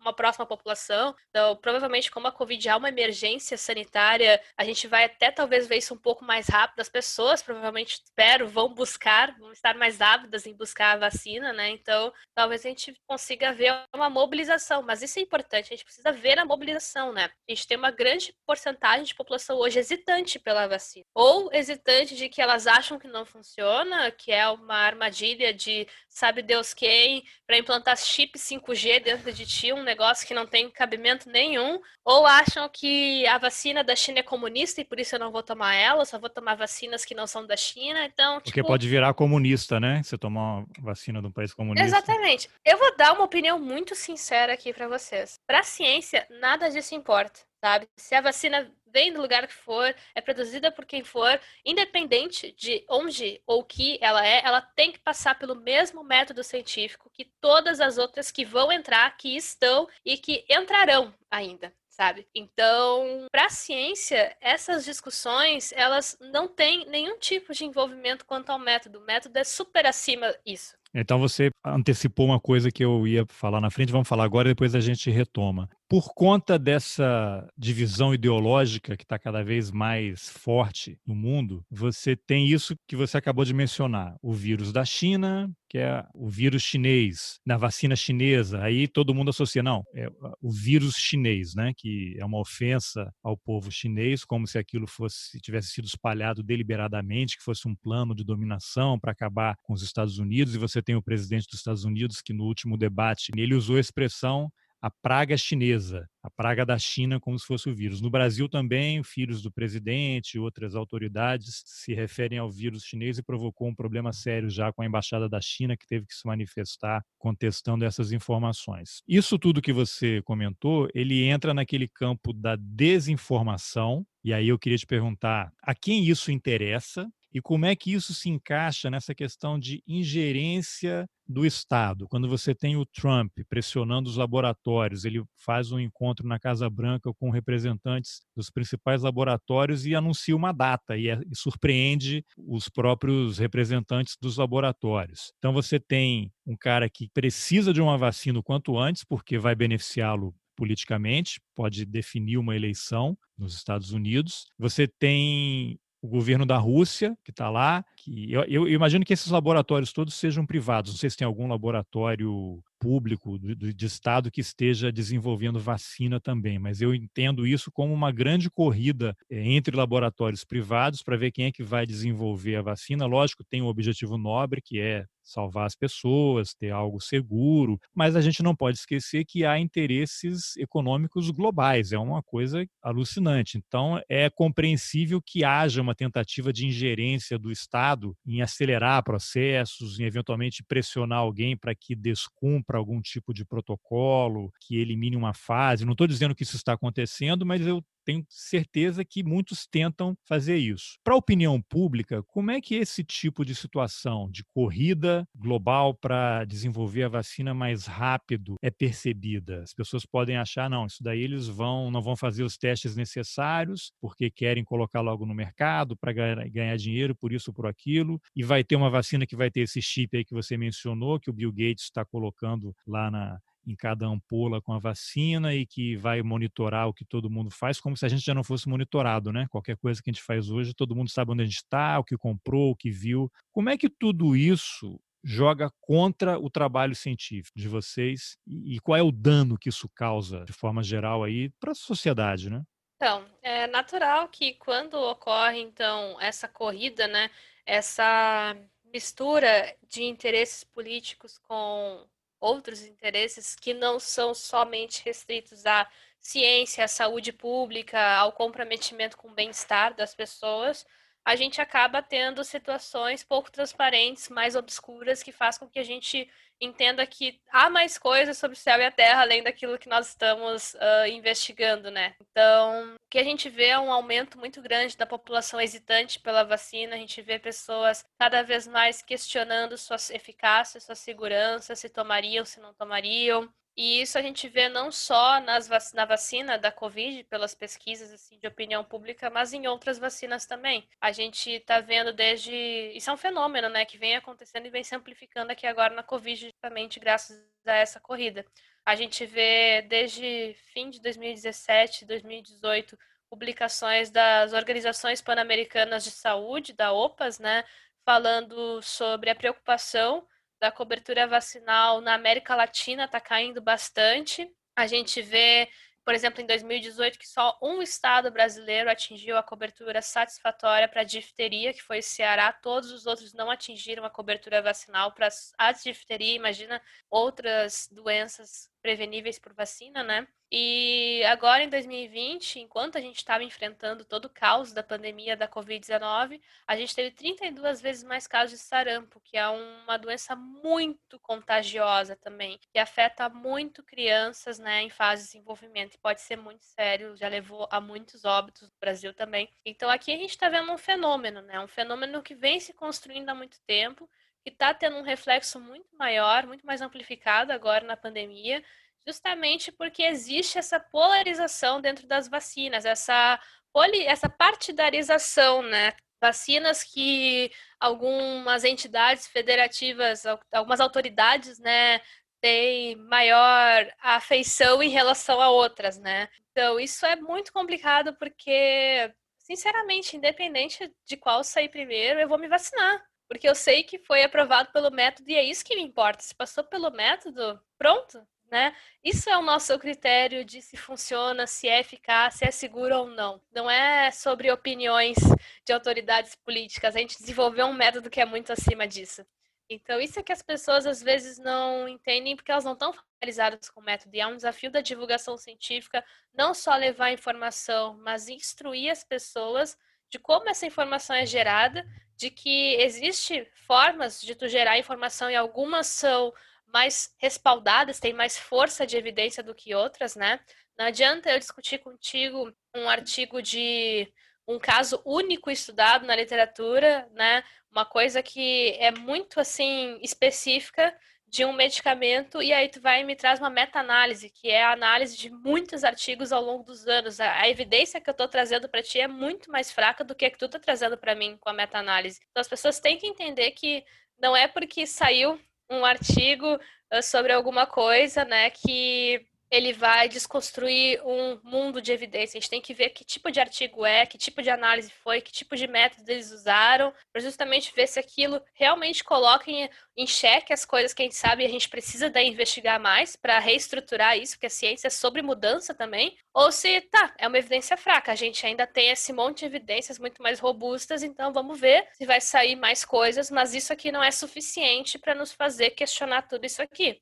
uma 0.00 0.12
próxima 0.12 0.46
população. 0.46 1.14
Então, 1.30 1.56
provavelmente, 1.56 2.10
como 2.10 2.26
a 2.26 2.32
Covid 2.32 2.68
é 2.68 2.76
uma 2.76 2.88
emergência 2.88 3.56
sanitária, 3.56 4.40
a 4.56 4.64
gente 4.64 4.86
vai 4.86 5.04
até 5.04 5.30
talvez 5.30 5.66
ver 5.66 5.78
isso 5.78 5.94
um 5.94 5.98
pouco 5.98 6.24
mais 6.24 6.48
rápido. 6.48 6.80
As 6.80 6.88
pessoas, 6.88 7.42
provavelmente, 7.42 8.00
espero, 8.04 8.48
vão 8.48 8.72
buscar, 8.72 9.36
vão 9.38 9.52
estar 9.52 9.74
mais 9.74 10.00
ávidas 10.00 10.46
em 10.46 10.54
buscar 10.54 10.92
a 10.92 10.98
vacina, 10.98 11.52
né? 11.52 11.68
Então, 11.70 12.12
talvez 12.34 12.64
a 12.64 12.68
gente 12.68 12.94
consiga 13.06 13.52
ver 13.52 13.74
uma 13.94 14.08
mobilização. 14.08 14.82
Mas 14.82 15.02
isso 15.02 15.18
é 15.18 15.22
importante, 15.22 15.66
a 15.66 15.76
gente 15.76 15.84
precisa 15.84 16.12
ver 16.12 16.38
a 16.38 16.44
mobilização, 16.44 17.12
né? 17.12 17.30
A 17.48 17.52
gente 17.52 17.66
tem 17.66 17.76
uma 17.76 17.90
grande 17.90 18.34
porcentagem 18.46 19.04
de 19.04 19.14
população 19.14 19.56
hoje 19.58 19.78
hesitante 19.78 20.38
pela 20.38 20.66
vacina. 20.66 21.04
Ou 21.14 21.52
hesitante 21.52 22.14
de 22.14 22.28
que 22.28 22.40
elas 22.40 22.66
acham 22.66 22.98
que 22.98 23.08
não 23.08 23.26
funciona, 23.26 24.10
que 24.10 24.32
é 24.32 24.48
uma 24.48 24.76
armadilha 24.76 25.52
de 25.52 25.86
sabe 26.08 26.42
Deus 26.42 26.74
quem, 26.74 27.24
para 27.46 27.58
implantar 27.58 27.96
chip 27.96 28.38
5G 28.38 29.00
dentro 29.00 29.27
de 29.32 29.46
ti, 29.46 29.72
um 29.72 29.82
negócio 29.82 30.26
que 30.26 30.34
não 30.34 30.46
tem 30.46 30.70
cabimento 30.70 31.28
nenhum, 31.30 31.80
ou 32.04 32.26
acham 32.26 32.68
que 32.68 33.26
a 33.26 33.38
vacina 33.38 33.82
da 33.84 33.94
China 33.94 34.20
é 34.20 34.22
comunista 34.22 34.80
e 34.80 34.84
por 34.84 34.98
isso 34.98 35.14
eu 35.14 35.18
não 35.18 35.30
vou 35.32 35.42
tomar 35.42 35.74
ela, 35.74 36.04
só 36.04 36.18
vou 36.18 36.30
tomar 36.30 36.54
vacinas 36.54 37.04
que 37.04 37.14
não 37.14 37.26
são 37.26 37.46
da 37.46 37.56
China. 37.56 38.04
Então, 38.04 38.40
Porque 38.40 38.60
tipo... 38.60 38.66
pode 38.66 38.88
virar 38.88 39.14
comunista, 39.14 39.78
né? 39.78 40.02
Se 40.04 40.16
tomar 40.16 40.58
uma 40.58 40.66
vacina 40.80 41.20
de 41.20 41.26
um 41.26 41.32
país 41.32 41.52
comunista. 41.52 41.86
Exatamente. 41.86 42.48
Eu 42.64 42.78
vou 42.78 42.96
dar 42.96 43.12
uma 43.12 43.24
opinião 43.24 43.58
muito 43.58 43.94
sincera 43.94 44.52
aqui 44.52 44.72
para 44.72 44.88
vocês. 44.88 45.38
Para 45.46 45.60
a 45.60 45.64
ciência, 45.64 46.26
nada 46.40 46.68
disso 46.68 46.94
importa 46.94 47.48
sabe? 47.60 47.88
Se 47.96 48.14
a 48.14 48.20
vacina 48.20 48.70
vem 48.92 49.12
do 49.12 49.20
lugar 49.20 49.46
que 49.46 49.54
for, 49.54 49.94
é 50.14 50.20
produzida 50.20 50.70
por 50.70 50.84
quem 50.84 51.04
for, 51.04 51.40
independente 51.64 52.52
de 52.52 52.84
onde 52.88 53.40
ou 53.46 53.64
que 53.64 53.98
ela 54.00 54.26
é, 54.26 54.42
ela 54.44 54.60
tem 54.60 54.92
que 54.92 54.98
passar 54.98 55.38
pelo 55.38 55.54
mesmo 55.54 56.02
método 56.02 56.42
científico 56.42 57.10
que 57.12 57.24
todas 57.40 57.80
as 57.80 57.98
outras 57.98 58.30
que 58.30 58.44
vão 58.44 58.70
entrar, 58.72 59.16
que 59.16 59.36
estão 59.36 59.88
e 60.04 60.16
que 60.16 60.44
entrarão 60.48 61.14
ainda. 61.30 61.72
Sabe? 61.88 62.28
Então, 62.32 63.26
para 63.32 63.46
a 63.46 63.50
ciência, 63.50 64.36
essas 64.40 64.84
discussões, 64.84 65.72
elas 65.72 66.16
não 66.20 66.46
têm 66.46 66.86
nenhum 66.86 67.18
tipo 67.18 67.52
de 67.52 67.64
envolvimento 67.64 68.24
quanto 68.24 68.50
ao 68.50 68.58
método. 68.58 69.00
O 69.00 69.04
método 69.04 69.36
é 69.36 69.42
super 69.42 69.84
acima 69.84 70.32
isso. 70.46 70.78
Então 70.94 71.18
você 71.18 71.50
antecipou 71.64 72.26
uma 72.26 72.40
coisa 72.40 72.70
que 72.70 72.84
eu 72.84 73.06
ia 73.06 73.26
falar 73.28 73.60
na 73.60 73.70
frente, 73.70 73.92
vamos 73.92 74.08
falar 74.08 74.24
agora 74.24 74.48
e 74.48 74.52
depois 74.52 74.74
a 74.74 74.80
gente 74.80 75.10
retoma 75.10 75.68
por 75.88 76.12
conta 76.14 76.58
dessa 76.58 77.48
divisão 77.56 78.12
ideológica 78.12 78.96
que 78.96 79.04
está 79.04 79.18
cada 79.18 79.42
vez 79.42 79.70
mais 79.70 80.28
forte 80.28 80.98
no 81.06 81.14
mundo, 81.14 81.64
você 81.70 82.14
tem 82.14 82.46
isso 82.46 82.76
que 82.86 82.94
você 82.94 83.16
acabou 83.16 83.44
de 83.44 83.54
mencionar: 83.54 84.14
o 84.22 84.32
vírus 84.34 84.70
da 84.70 84.84
China, 84.84 85.50
que 85.66 85.78
é 85.78 86.04
o 86.14 86.28
vírus 86.28 86.62
chinês, 86.62 87.40
na 87.44 87.56
vacina 87.56 87.96
chinesa. 87.96 88.62
Aí 88.62 88.86
todo 88.86 89.14
mundo 89.14 89.30
associa, 89.30 89.62
não, 89.62 89.82
é 89.94 90.08
o 90.42 90.50
vírus 90.50 90.94
chinês, 90.96 91.54
né? 91.54 91.72
Que 91.74 92.14
é 92.18 92.24
uma 92.24 92.38
ofensa 92.38 93.10
ao 93.22 93.36
povo 93.36 93.70
chinês, 93.72 94.24
como 94.24 94.46
se 94.46 94.58
aquilo 94.58 94.86
fosse 94.86 95.40
tivesse 95.40 95.68
sido 95.68 95.86
espalhado 95.86 96.42
deliberadamente, 96.42 97.38
que 97.38 97.42
fosse 97.42 97.66
um 97.66 97.74
plano 97.74 98.14
de 98.14 98.24
dominação 98.24 98.98
para 98.98 99.12
acabar 99.12 99.56
com 99.62 99.72
os 99.72 99.82
Estados 99.82 100.18
Unidos. 100.18 100.54
E 100.54 100.58
você 100.58 100.82
tem 100.82 100.96
o 100.96 101.02
presidente 101.02 101.46
dos 101.46 101.60
Estados 101.60 101.84
Unidos 101.84 102.20
que 102.20 102.34
no 102.34 102.44
último 102.44 102.76
debate 102.76 103.32
ele 103.34 103.54
usou 103.54 103.76
a 103.76 103.80
expressão 103.80 104.50
a 104.80 104.90
praga 104.90 105.36
chinesa, 105.36 106.08
a 106.22 106.30
praga 106.30 106.64
da 106.64 106.78
China 106.78 107.18
como 107.18 107.38
se 107.38 107.46
fosse 107.46 107.68
o 107.68 107.74
vírus. 107.74 108.00
No 108.00 108.10
Brasil 108.10 108.48
também, 108.48 109.02
filhos 109.02 109.42
do 109.42 109.50
presidente 109.50 110.34
e 110.34 110.38
outras 110.38 110.74
autoridades 110.74 111.62
se 111.64 111.94
referem 111.94 112.38
ao 112.38 112.50
vírus 112.50 112.84
chinês 112.84 113.18
e 113.18 113.22
provocou 113.22 113.68
um 113.68 113.74
problema 113.74 114.12
sério 114.12 114.48
já 114.48 114.72
com 114.72 114.82
a 114.82 114.86
embaixada 114.86 115.28
da 115.28 115.40
China 115.40 115.76
que 115.76 115.86
teve 115.86 116.06
que 116.06 116.14
se 116.14 116.26
manifestar 116.26 117.02
contestando 117.18 117.84
essas 117.84 118.12
informações. 118.12 119.02
Isso 119.06 119.38
tudo 119.38 119.62
que 119.62 119.72
você 119.72 120.22
comentou, 120.22 120.88
ele 120.94 121.24
entra 121.24 121.52
naquele 121.52 121.88
campo 121.88 122.32
da 122.32 122.56
desinformação, 122.56 124.06
e 124.22 124.32
aí 124.32 124.48
eu 124.48 124.58
queria 124.58 124.78
te 124.78 124.86
perguntar, 124.86 125.52
a 125.62 125.74
quem 125.74 126.04
isso 126.04 126.30
interessa 126.30 127.08
e 127.32 127.40
como 127.40 127.66
é 127.66 127.76
que 127.76 127.92
isso 127.92 128.14
se 128.14 128.28
encaixa 128.28 128.90
nessa 128.90 129.14
questão 129.14 129.58
de 129.58 129.82
ingerência 129.86 131.08
do 131.26 131.44
Estado? 131.44 132.08
Quando 132.08 132.28
você 132.28 132.54
tem 132.54 132.76
o 132.76 132.86
Trump 132.86 133.32
pressionando 133.48 134.08
os 134.08 134.16
laboratórios, 134.16 135.04
ele 135.04 135.22
faz 135.36 135.70
um 135.70 135.78
encontro 135.78 136.26
na 136.26 136.38
Casa 136.38 136.68
Branca 136.70 137.12
com 137.18 137.30
representantes 137.30 138.22
dos 138.34 138.50
principais 138.50 139.02
laboratórios 139.02 139.84
e 139.84 139.94
anuncia 139.94 140.34
uma 140.34 140.52
data 140.52 140.96
e, 140.96 141.08
é, 141.08 141.20
e 141.30 141.36
surpreende 141.36 142.24
os 142.36 142.68
próprios 142.68 143.38
representantes 143.38 144.16
dos 144.20 144.38
laboratórios. 144.38 145.32
Então 145.38 145.52
você 145.52 145.78
tem 145.78 146.32
um 146.46 146.56
cara 146.56 146.88
que 146.88 147.08
precisa 147.12 147.72
de 147.72 147.80
uma 147.80 147.98
vacina 147.98 148.38
o 148.38 148.42
quanto 148.42 148.78
antes, 148.78 149.04
porque 149.04 149.38
vai 149.38 149.54
beneficiá-lo 149.54 150.34
politicamente, 150.56 151.40
pode 151.54 151.86
definir 151.86 152.36
uma 152.36 152.56
eleição 152.56 153.16
nos 153.38 153.54
Estados 153.54 153.92
Unidos. 153.92 154.46
Você 154.58 154.88
tem 154.88 155.78
o 156.00 156.08
governo 156.08 156.46
da 156.46 156.56
Rússia, 156.56 157.16
que 157.24 157.30
está 157.30 157.50
lá, 157.50 157.84
que 158.08 158.32
eu, 158.32 158.44
eu, 158.44 158.68
imagino 158.68 159.04
que 159.04 159.12
esses 159.12 159.30
laboratórios 159.30 159.92
todos 159.92 160.14
sejam 160.14 160.46
privados. 160.46 160.92
Não 160.92 160.98
sei 160.98 161.10
se 161.10 161.16
tem 161.16 161.26
algum 161.26 161.46
laboratório 161.46 162.62
público 162.78 163.38
do, 163.38 163.74
de 163.74 163.86
Estado 163.86 164.30
que 164.30 164.40
esteja 164.40 164.92
desenvolvendo 164.92 165.58
vacina 165.58 166.20
também, 166.20 166.58
mas 166.58 166.80
eu 166.80 166.94
entendo 166.94 167.46
isso 167.46 167.70
como 167.72 167.92
uma 167.92 168.12
grande 168.12 168.48
corrida 168.50 169.16
é, 169.30 169.42
entre 169.52 169.76
laboratórios 169.76 170.44
privados 170.44 171.02
para 171.02 171.16
ver 171.16 171.32
quem 171.32 171.46
é 171.46 171.52
que 171.52 171.62
vai 171.62 171.84
desenvolver 171.84 172.56
a 172.56 172.62
vacina. 172.62 173.04
Lógico, 173.04 173.44
tem 173.44 173.60
um 173.60 173.66
objetivo 173.66 174.16
nobre, 174.16 174.62
que 174.62 174.80
é 174.80 175.04
salvar 175.22 175.66
as 175.66 175.74
pessoas, 175.74 176.54
ter 176.54 176.70
algo 176.70 177.00
seguro, 177.00 177.78
mas 177.94 178.16
a 178.16 178.20
gente 178.20 178.42
não 178.42 178.56
pode 178.56 178.78
esquecer 178.78 179.24
que 179.26 179.44
há 179.44 179.58
interesses 179.58 180.56
econômicos 180.56 181.30
globais, 181.30 181.92
é 181.92 181.98
uma 181.98 182.22
coisa 182.22 182.64
alucinante. 182.82 183.58
Então, 183.58 184.00
é 184.08 184.30
compreensível 184.30 185.20
que 185.20 185.44
haja 185.44 185.82
uma 185.82 185.94
tentativa 185.94 186.50
de 186.50 186.66
ingerência 186.66 187.38
do 187.38 187.52
Estado 187.52 187.97
em 188.26 188.42
acelerar 188.42 189.02
processos, 189.02 189.98
em 189.98 190.04
eventualmente 190.04 190.62
pressionar 190.62 191.18
alguém 191.18 191.56
para 191.56 191.74
que 191.74 191.94
descumpra 191.94 192.78
algum 192.78 193.00
tipo 193.00 193.32
de 193.32 193.44
protocolo, 193.44 194.52
que 194.60 194.76
elimine 194.78 195.16
uma 195.16 195.34
fase. 195.34 195.84
Não 195.84 195.92
estou 195.92 196.06
dizendo 196.06 196.34
que 196.34 196.42
isso 196.42 196.56
está 196.56 196.72
acontecendo, 196.72 197.44
mas 197.44 197.66
eu 197.66 197.82
tenho 198.08 198.24
certeza 198.30 199.04
que 199.04 199.22
muitos 199.22 199.66
tentam 199.66 200.16
fazer 200.26 200.56
isso. 200.56 200.96
Para 201.04 201.12
a 201.12 201.18
opinião 201.18 201.60
pública, 201.60 202.22
como 202.22 202.50
é 202.50 202.58
que 202.58 202.74
esse 202.74 203.04
tipo 203.04 203.44
de 203.44 203.54
situação 203.54 204.30
de 204.30 204.42
corrida 204.54 205.28
global 205.36 205.92
para 205.92 206.46
desenvolver 206.46 207.02
a 207.02 207.08
vacina 207.10 207.52
mais 207.52 207.84
rápido 207.84 208.54
é 208.62 208.70
percebida? 208.70 209.62
As 209.62 209.74
pessoas 209.74 210.06
podem 210.06 210.38
achar, 210.38 210.70
não, 210.70 210.86
isso 210.86 211.02
daí 211.02 211.20
eles 211.20 211.48
vão, 211.48 211.90
não 211.90 212.00
vão 212.00 212.16
fazer 212.16 212.44
os 212.44 212.56
testes 212.56 212.96
necessários 212.96 213.92
porque 214.00 214.30
querem 214.30 214.64
colocar 214.64 215.02
logo 215.02 215.26
no 215.26 215.34
mercado 215.34 215.94
para 215.94 216.14
ganhar 216.48 216.76
dinheiro 216.78 217.14
por 217.14 217.30
isso 217.30 217.50
ou 217.50 217.54
por 217.54 217.66
aquilo, 217.66 218.18
e 218.34 218.42
vai 218.42 218.64
ter 218.64 218.76
uma 218.76 218.88
vacina 218.88 219.26
que 219.26 219.36
vai 219.36 219.50
ter 219.50 219.60
esse 219.60 219.82
chip 219.82 220.16
aí 220.16 220.24
que 220.24 220.32
você 220.32 220.56
mencionou, 220.56 221.20
que 221.20 221.28
o 221.28 221.32
Bill 221.34 221.52
Gates 221.52 221.84
está 221.84 222.06
colocando 222.06 222.74
lá 222.86 223.10
na, 223.10 223.38
em 223.70 223.76
cada 223.76 224.06
ampola 224.06 224.60
com 224.62 224.72
a 224.72 224.78
vacina 224.78 225.54
e 225.54 225.66
que 225.66 225.96
vai 225.96 226.22
monitorar 226.22 226.88
o 226.88 226.94
que 226.94 227.04
todo 227.04 227.30
mundo 227.30 227.50
faz, 227.50 227.78
como 227.80 227.96
se 227.96 228.06
a 228.06 228.08
gente 228.08 228.24
já 228.24 228.34
não 228.34 228.42
fosse 228.42 228.68
monitorado, 228.68 229.30
né? 229.30 229.46
Qualquer 229.50 229.76
coisa 229.76 230.02
que 230.02 230.10
a 230.10 230.12
gente 230.12 230.22
faz 230.22 230.50
hoje, 230.50 230.74
todo 230.74 230.96
mundo 230.96 231.10
sabe 231.10 231.32
onde 231.32 231.42
a 231.42 231.46
gente 231.46 231.56
está, 231.56 231.98
o 231.98 232.04
que 232.04 232.16
comprou, 232.16 232.70
o 232.70 232.76
que 232.76 232.90
viu. 232.90 233.30
Como 233.52 233.68
é 233.68 233.76
que 233.76 233.90
tudo 233.90 234.34
isso 234.34 234.98
joga 235.22 235.70
contra 235.80 236.38
o 236.38 236.48
trabalho 236.48 236.94
científico 236.94 237.58
de 237.58 237.68
vocês 237.68 238.38
e 238.46 238.78
qual 238.80 238.96
é 238.96 239.02
o 239.02 239.12
dano 239.12 239.58
que 239.58 239.68
isso 239.68 239.88
causa, 239.94 240.44
de 240.44 240.52
forma 240.52 240.82
geral, 240.82 241.24
aí 241.24 241.50
para 241.60 241.72
a 241.72 241.74
sociedade, 241.74 242.48
né? 242.48 242.62
Então, 242.96 243.24
é 243.42 243.66
natural 243.66 244.28
que 244.28 244.54
quando 244.54 244.94
ocorre, 244.94 245.60
então, 245.60 246.20
essa 246.20 246.48
corrida, 246.48 247.06
né, 247.06 247.30
essa 247.64 248.56
mistura 248.92 249.76
de 249.88 250.02
interesses 250.02 250.64
políticos 250.64 251.38
com 251.38 252.04
outros 252.40 252.82
interesses 252.82 253.54
que 253.54 253.74
não 253.74 253.98
são 253.98 254.34
somente 254.34 255.04
restritos 255.04 255.66
à 255.66 255.88
ciência, 256.20 256.84
à 256.84 256.88
saúde 256.88 257.32
pública, 257.32 258.00
ao 258.16 258.32
comprometimento 258.32 259.16
com 259.16 259.28
o 259.28 259.34
bem-estar 259.34 259.94
das 259.94 260.14
pessoas, 260.14 260.86
a 261.24 261.36
gente 261.36 261.60
acaba 261.60 262.02
tendo 262.02 262.42
situações 262.42 263.22
pouco 263.22 263.50
transparentes, 263.50 264.28
mais 264.28 264.56
obscuras, 264.56 265.22
que 265.22 265.30
faz 265.30 265.58
com 265.58 265.68
que 265.68 265.78
a 265.78 265.84
gente 265.84 266.28
entenda 266.60 267.06
que 267.06 267.40
há 267.50 267.68
mais 267.68 267.98
coisas 267.98 268.38
sobre 268.38 268.56
o 268.56 268.60
céu 268.60 268.78
e 268.78 268.84
a 268.84 268.90
terra 268.90 269.22
além 269.22 269.42
daquilo 269.42 269.78
que 269.78 269.88
nós 269.88 270.08
estamos 270.08 270.74
uh, 270.74 271.06
investigando, 271.06 271.90
né? 271.90 272.14
Então, 272.20 272.97
o 273.08 273.10
que 273.10 273.18
a 273.18 273.24
gente 273.24 273.48
vê 273.48 273.68
é 273.68 273.78
um 273.78 273.90
aumento 273.90 274.38
muito 274.38 274.60
grande 274.60 274.94
da 274.94 275.06
população 275.06 275.58
hesitante 275.58 276.20
pela 276.20 276.44
vacina, 276.44 276.94
a 276.94 276.98
gente 276.98 277.22
vê 277.22 277.38
pessoas 277.38 278.04
cada 278.18 278.42
vez 278.42 278.66
mais 278.66 279.00
questionando 279.00 279.78
sua 279.78 279.96
eficácia, 280.10 280.78
sua 280.78 280.94
segurança, 280.94 281.74
se 281.74 281.88
tomariam, 281.88 282.44
se 282.44 282.60
não 282.60 282.74
tomariam. 282.74 283.48
E 283.74 284.02
isso 284.02 284.18
a 284.18 284.20
gente 284.20 284.46
vê 284.46 284.68
não 284.68 284.92
só 284.92 285.40
nas 285.40 285.66
vac 285.66 285.94
na 285.94 286.04
vacina 286.04 286.58
da 286.58 286.70
Covid, 286.70 287.24
pelas 287.24 287.54
pesquisas 287.54 288.12
assim, 288.12 288.38
de 288.38 288.46
opinião 288.46 288.84
pública, 288.84 289.30
mas 289.30 289.54
em 289.54 289.66
outras 289.66 289.98
vacinas 289.98 290.44
também. 290.44 290.86
A 291.00 291.10
gente 291.10 291.48
está 291.48 291.80
vendo 291.80 292.12
desde. 292.12 292.52
Isso 292.94 293.08
é 293.08 293.12
um 293.12 293.16
fenômeno 293.16 293.70
né, 293.70 293.86
que 293.86 293.96
vem 293.96 294.16
acontecendo 294.16 294.66
e 294.66 294.70
vem 294.70 294.84
se 294.84 294.94
amplificando 294.94 295.50
aqui 295.50 295.66
agora 295.66 295.94
na 295.94 296.02
Covid, 296.02 296.44
justamente 296.46 297.00
graças 297.00 297.42
a 297.64 297.72
essa 297.72 297.98
corrida. 297.98 298.44
A 298.88 298.94
gente 298.94 299.26
vê 299.26 299.82
desde 299.82 300.56
fim 300.72 300.88
de 300.88 300.98
2017, 301.02 302.06
2018, 302.06 302.98
publicações 303.28 304.10
das 304.10 304.54
organizações 304.54 305.20
pan-americanas 305.20 306.04
de 306.04 306.10
saúde, 306.10 306.72
da 306.72 306.90
OPAS, 306.90 307.38
né, 307.38 307.64
falando 308.02 308.80
sobre 308.80 309.28
a 309.28 309.34
preocupação 309.34 310.26
da 310.58 310.72
cobertura 310.72 311.26
vacinal 311.26 312.00
na 312.00 312.14
América 312.14 312.54
Latina 312.54 313.04
está 313.04 313.20
caindo 313.20 313.60
bastante. 313.60 314.50
A 314.74 314.86
gente 314.86 315.20
vê, 315.20 315.68
por 316.02 316.14
exemplo, 316.14 316.40
em 316.40 316.46
2018, 316.46 317.18
que 317.18 317.28
só 317.28 317.58
um 317.62 317.82
estado 317.82 318.30
brasileiro 318.30 318.90
atingiu 318.90 319.36
a 319.36 319.42
cobertura 319.42 320.00
satisfatória 320.00 320.88
para 320.88 321.02
a 321.02 321.04
difteria, 321.04 321.74
que 321.74 321.82
foi 321.82 321.98
o 321.98 322.02
Ceará. 322.02 322.50
Todos 322.54 322.90
os 322.90 323.04
outros 323.04 323.34
não 323.34 323.50
atingiram 323.50 324.02
a 324.06 324.10
cobertura 324.10 324.62
vacinal 324.62 325.12
para 325.12 325.28
a 325.58 325.72
difteria. 325.72 326.36
Imagina 326.36 326.80
outras 327.10 327.86
doenças 327.92 328.70
preveníveis 328.80 329.38
por 329.38 329.52
vacina, 329.52 330.02
né? 330.02 330.26
E 330.50 331.22
agora 331.26 331.62
em 331.62 331.68
2020, 331.68 332.60
enquanto 332.60 332.96
a 332.96 333.02
gente 333.02 333.16
estava 333.16 333.44
enfrentando 333.44 334.02
todo 334.02 334.24
o 334.24 334.30
caos 334.30 334.72
da 334.72 334.82
pandemia 334.82 335.36
da 335.36 335.46
Covid-19, 335.46 336.40
a 336.66 336.74
gente 336.74 336.94
teve 336.94 337.10
32 337.10 337.82
vezes 337.82 338.02
mais 338.02 338.26
casos 338.26 338.58
de 338.58 338.64
sarampo, 338.64 339.20
que 339.20 339.36
é 339.36 339.46
uma 339.46 339.98
doença 339.98 340.34
muito 340.34 341.20
contagiosa 341.20 342.16
também, 342.16 342.58
que 342.72 342.78
afeta 342.78 343.28
muito 343.28 343.82
crianças, 343.82 344.58
né, 344.58 344.80
em 344.82 344.88
fase 344.88 345.24
de 345.24 345.32
desenvolvimento 345.32 345.94
e 345.94 345.98
pode 345.98 346.22
ser 346.22 346.36
muito 346.36 346.64
sério, 346.64 347.14
já 347.14 347.28
levou 347.28 347.68
a 347.70 347.78
muitos 347.78 348.24
óbitos 348.24 348.62
no 348.62 348.76
Brasil 348.80 349.12
também. 349.12 349.50
Então 349.66 349.90
aqui 349.90 350.12
a 350.12 350.16
gente 350.16 350.30
está 350.30 350.48
vendo 350.48 350.72
um 350.72 350.78
fenômeno, 350.78 351.42
né, 351.42 351.60
um 351.60 351.68
fenômeno 351.68 352.22
que 352.22 352.34
vem 352.34 352.58
se 352.58 352.72
construindo 352.72 353.28
há 353.28 353.34
muito 353.34 353.60
tempo 353.66 354.08
que 354.44 354.50
está 354.50 354.72
tendo 354.74 354.96
um 354.96 355.02
reflexo 355.02 355.60
muito 355.60 355.88
maior, 355.96 356.46
muito 356.46 356.66
mais 356.66 356.80
amplificado 356.80 357.52
agora 357.52 357.84
na 357.84 357.96
pandemia, 357.96 358.62
justamente 359.06 359.72
porque 359.72 360.02
existe 360.02 360.58
essa 360.58 360.78
polarização 360.78 361.80
dentro 361.80 362.06
das 362.06 362.28
vacinas, 362.28 362.84
essa, 362.84 363.40
poli, 363.72 364.04
essa 364.04 364.28
partidarização, 364.28 365.62
né? 365.62 365.92
Vacinas 366.20 366.82
que 366.82 367.50
algumas 367.78 368.64
entidades 368.64 369.26
federativas, 369.26 370.24
algumas 370.52 370.80
autoridades, 370.80 371.58
né, 371.60 372.00
têm 372.40 372.96
maior 372.96 373.86
afeição 374.00 374.82
em 374.82 374.88
relação 374.88 375.40
a 375.40 375.50
outras, 375.50 375.98
né? 375.98 376.28
Então, 376.50 376.78
isso 376.80 377.06
é 377.06 377.16
muito 377.16 377.52
complicado 377.52 378.14
porque, 378.16 379.12
sinceramente, 379.38 380.16
independente 380.16 380.92
de 381.06 381.16
qual 381.16 381.42
sair 381.44 381.68
primeiro, 381.68 382.20
eu 382.20 382.28
vou 382.28 382.38
me 382.38 382.48
vacinar. 382.48 383.07
Porque 383.28 383.48
eu 383.48 383.54
sei 383.54 383.82
que 383.82 383.98
foi 383.98 384.22
aprovado 384.22 384.72
pelo 384.72 384.90
método 384.90 385.28
e 385.30 385.34
é 385.34 385.44
isso 385.44 385.64
que 385.64 385.76
me 385.76 385.82
importa. 385.82 386.22
Se 386.22 386.34
passou 386.34 386.64
pelo 386.64 386.90
método, 386.90 387.60
pronto, 387.76 388.26
né? 388.50 388.74
Isso 389.04 389.28
é 389.28 389.36
o 389.36 389.42
nosso 389.42 389.78
critério 389.78 390.44
de 390.44 390.62
se 390.62 390.76
funciona, 390.76 391.46
se 391.46 391.68
é 391.68 391.80
eficaz, 391.80 392.34
se 392.34 392.46
é 392.46 392.50
seguro 392.50 392.96
ou 392.96 393.06
não. 393.06 393.40
Não 393.52 393.70
é 393.70 394.10
sobre 394.10 394.50
opiniões 394.50 395.16
de 395.64 395.72
autoridades 395.72 396.34
políticas. 396.34 396.96
A 396.96 396.98
gente 396.98 397.18
desenvolveu 397.18 397.66
um 397.66 397.74
método 397.74 398.10
que 398.10 398.20
é 398.20 398.24
muito 398.24 398.52
acima 398.52 398.88
disso. 398.88 399.24
Então, 399.70 400.00
isso 400.00 400.18
é 400.18 400.22
que 400.22 400.32
as 400.32 400.40
pessoas 400.40 400.86
às 400.86 401.02
vezes 401.02 401.38
não 401.38 401.86
entendem 401.86 402.34
porque 402.34 402.50
elas 402.50 402.64
não 402.64 402.72
estão 402.72 402.90
familiarizadas 402.90 403.68
com 403.68 403.80
o 403.80 403.84
método. 403.84 404.16
E 404.16 404.20
é 404.20 404.26
um 404.26 404.36
desafio 404.36 404.70
da 404.70 404.80
divulgação 404.80 405.36
científica 405.36 406.02
não 406.32 406.54
só 406.54 406.74
levar 406.74 407.12
informação, 407.12 407.98
mas 408.02 408.28
instruir 408.28 408.90
as 408.90 409.04
pessoas 409.04 409.76
de 410.10 410.18
como 410.18 410.48
essa 410.48 410.64
informação 410.64 411.14
é 411.14 411.26
gerada, 411.26 411.86
de 412.18 412.30
que 412.30 412.74
existe 412.82 413.48
formas 413.66 414.20
de 414.20 414.34
tu 414.34 414.48
gerar 414.48 414.76
informação 414.76 415.30
e 415.30 415.36
algumas 415.36 415.86
são 415.86 416.34
mais 416.66 417.14
respaldadas, 417.16 418.00
têm 418.00 418.12
mais 418.12 418.36
força 418.36 418.84
de 418.84 418.96
evidência 418.96 419.42
do 419.42 419.54
que 419.54 419.74
outras, 419.74 420.16
né? 420.16 420.40
Não 420.76 420.86
adianta 420.86 421.30
eu 421.30 421.38
discutir 421.38 421.78
contigo 421.78 422.52
um 422.74 422.88
artigo 422.88 423.40
de 423.40 424.12
um 424.48 424.58
caso 424.58 425.00
único 425.04 425.48
estudado 425.50 426.06
na 426.06 426.16
literatura, 426.16 427.08
né? 427.12 427.44
Uma 427.70 427.84
coisa 427.84 428.22
que 428.22 428.76
é 428.80 428.90
muito 428.90 429.38
assim 429.38 429.98
específica 430.02 430.94
de 431.30 431.44
um 431.44 431.52
medicamento 431.52 432.42
e 432.42 432.52
aí 432.52 432.68
tu 432.68 432.80
vai 432.80 433.02
e 433.02 433.04
me 433.04 433.14
traz 433.14 433.38
uma 433.38 433.50
meta-análise, 433.50 434.30
que 434.30 434.48
é 434.48 434.64
a 434.64 434.72
análise 434.72 435.16
de 435.16 435.30
muitos 435.30 435.84
artigos 435.84 436.32
ao 436.32 436.42
longo 436.42 436.64
dos 436.64 436.86
anos. 436.86 437.20
A, 437.20 437.40
a 437.40 437.48
evidência 437.48 438.00
que 438.00 438.08
eu 438.08 438.12
estou 438.12 438.28
trazendo 438.28 438.68
para 438.68 438.82
ti 438.82 438.98
é 438.98 439.06
muito 439.06 439.50
mais 439.50 439.70
fraca 439.70 440.02
do 440.02 440.14
que 440.14 440.24
a 440.24 440.30
que 440.30 440.38
tu 440.38 440.46
está 440.46 440.58
trazendo 440.58 440.96
para 440.96 441.14
mim 441.14 441.36
com 441.38 441.50
a 441.50 441.52
meta-análise. 441.52 442.20
Então 442.30 442.40
as 442.40 442.48
pessoas 442.48 442.80
têm 442.80 442.98
que 442.98 443.06
entender 443.06 443.50
que 443.50 443.84
não 444.18 444.34
é 444.34 444.48
porque 444.48 444.86
saiu 444.86 445.38
um 445.70 445.84
artigo 445.84 446.58
sobre 447.02 447.32
alguma 447.32 447.66
coisa, 447.66 448.24
né, 448.24 448.48
que 448.48 449.26
ele 449.50 449.72
vai 449.72 450.08
desconstruir 450.08 451.00
um 451.04 451.40
mundo 451.42 451.80
de 451.80 451.92
evidência. 451.92 452.36
A 452.36 452.40
gente 452.40 452.50
tem 452.50 452.60
que 452.60 452.74
ver 452.74 452.90
que 452.90 453.04
tipo 453.04 453.30
de 453.30 453.40
artigo 453.40 453.84
é, 453.84 454.04
que 454.06 454.18
tipo 454.18 454.42
de 454.42 454.50
análise 454.50 454.90
foi, 455.02 455.20
que 455.20 455.32
tipo 455.32 455.56
de 455.56 455.66
método 455.66 456.10
eles 456.10 456.30
usaram, 456.30 456.92
para 457.12 457.22
justamente 457.22 457.72
ver 457.74 457.86
se 457.86 457.98
aquilo 457.98 458.42
realmente 458.54 459.02
coloca 459.02 459.50
em, 459.50 459.68
em 459.96 460.06
xeque 460.06 460.52
as 460.52 460.64
coisas 460.64 460.92
que 460.92 461.02
a 461.02 461.04
gente 461.04 461.16
sabe 461.16 461.42
e 461.42 461.46
a 461.46 461.50
gente 461.50 461.68
precisa 461.68 462.10
daí 462.10 462.28
investigar 462.28 462.78
mais 462.78 463.16
para 463.16 463.38
reestruturar 463.38 464.18
isso, 464.18 464.34
porque 464.34 464.46
a 464.46 464.50
ciência 464.50 464.88
é 464.88 464.90
sobre 464.90 465.22
mudança 465.22 465.74
também, 465.74 466.16
ou 466.34 466.52
se, 466.52 466.80
tá, 466.82 467.14
é 467.18 467.26
uma 467.26 467.38
evidência 467.38 467.76
fraca, 467.76 468.12
a 468.12 468.14
gente 468.14 468.44
ainda 468.46 468.66
tem 468.66 468.90
esse 468.90 469.12
monte 469.12 469.40
de 469.40 469.46
evidências 469.46 469.98
muito 469.98 470.22
mais 470.22 470.38
robustas, 470.38 471.02
então 471.02 471.32
vamos 471.32 471.58
ver 471.58 471.88
se 471.94 472.06
vai 472.06 472.20
sair 472.20 472.56
mais 472.56 472.84
coisas, 472.84 473.30
mas 473.30 473.54
isso 473.54 473.72
aqui 473.72 473.90
não 473.90 474.02
é 474.02 474.10
suficiente 474.10 474.98
para 474.98 475.14
nos 475.14 475.32
fazer 475.32 475.70
questionar 475.70 476.22
tudo 476.22 476.44
isso 476.44 476.62
aqui 476.62 477.00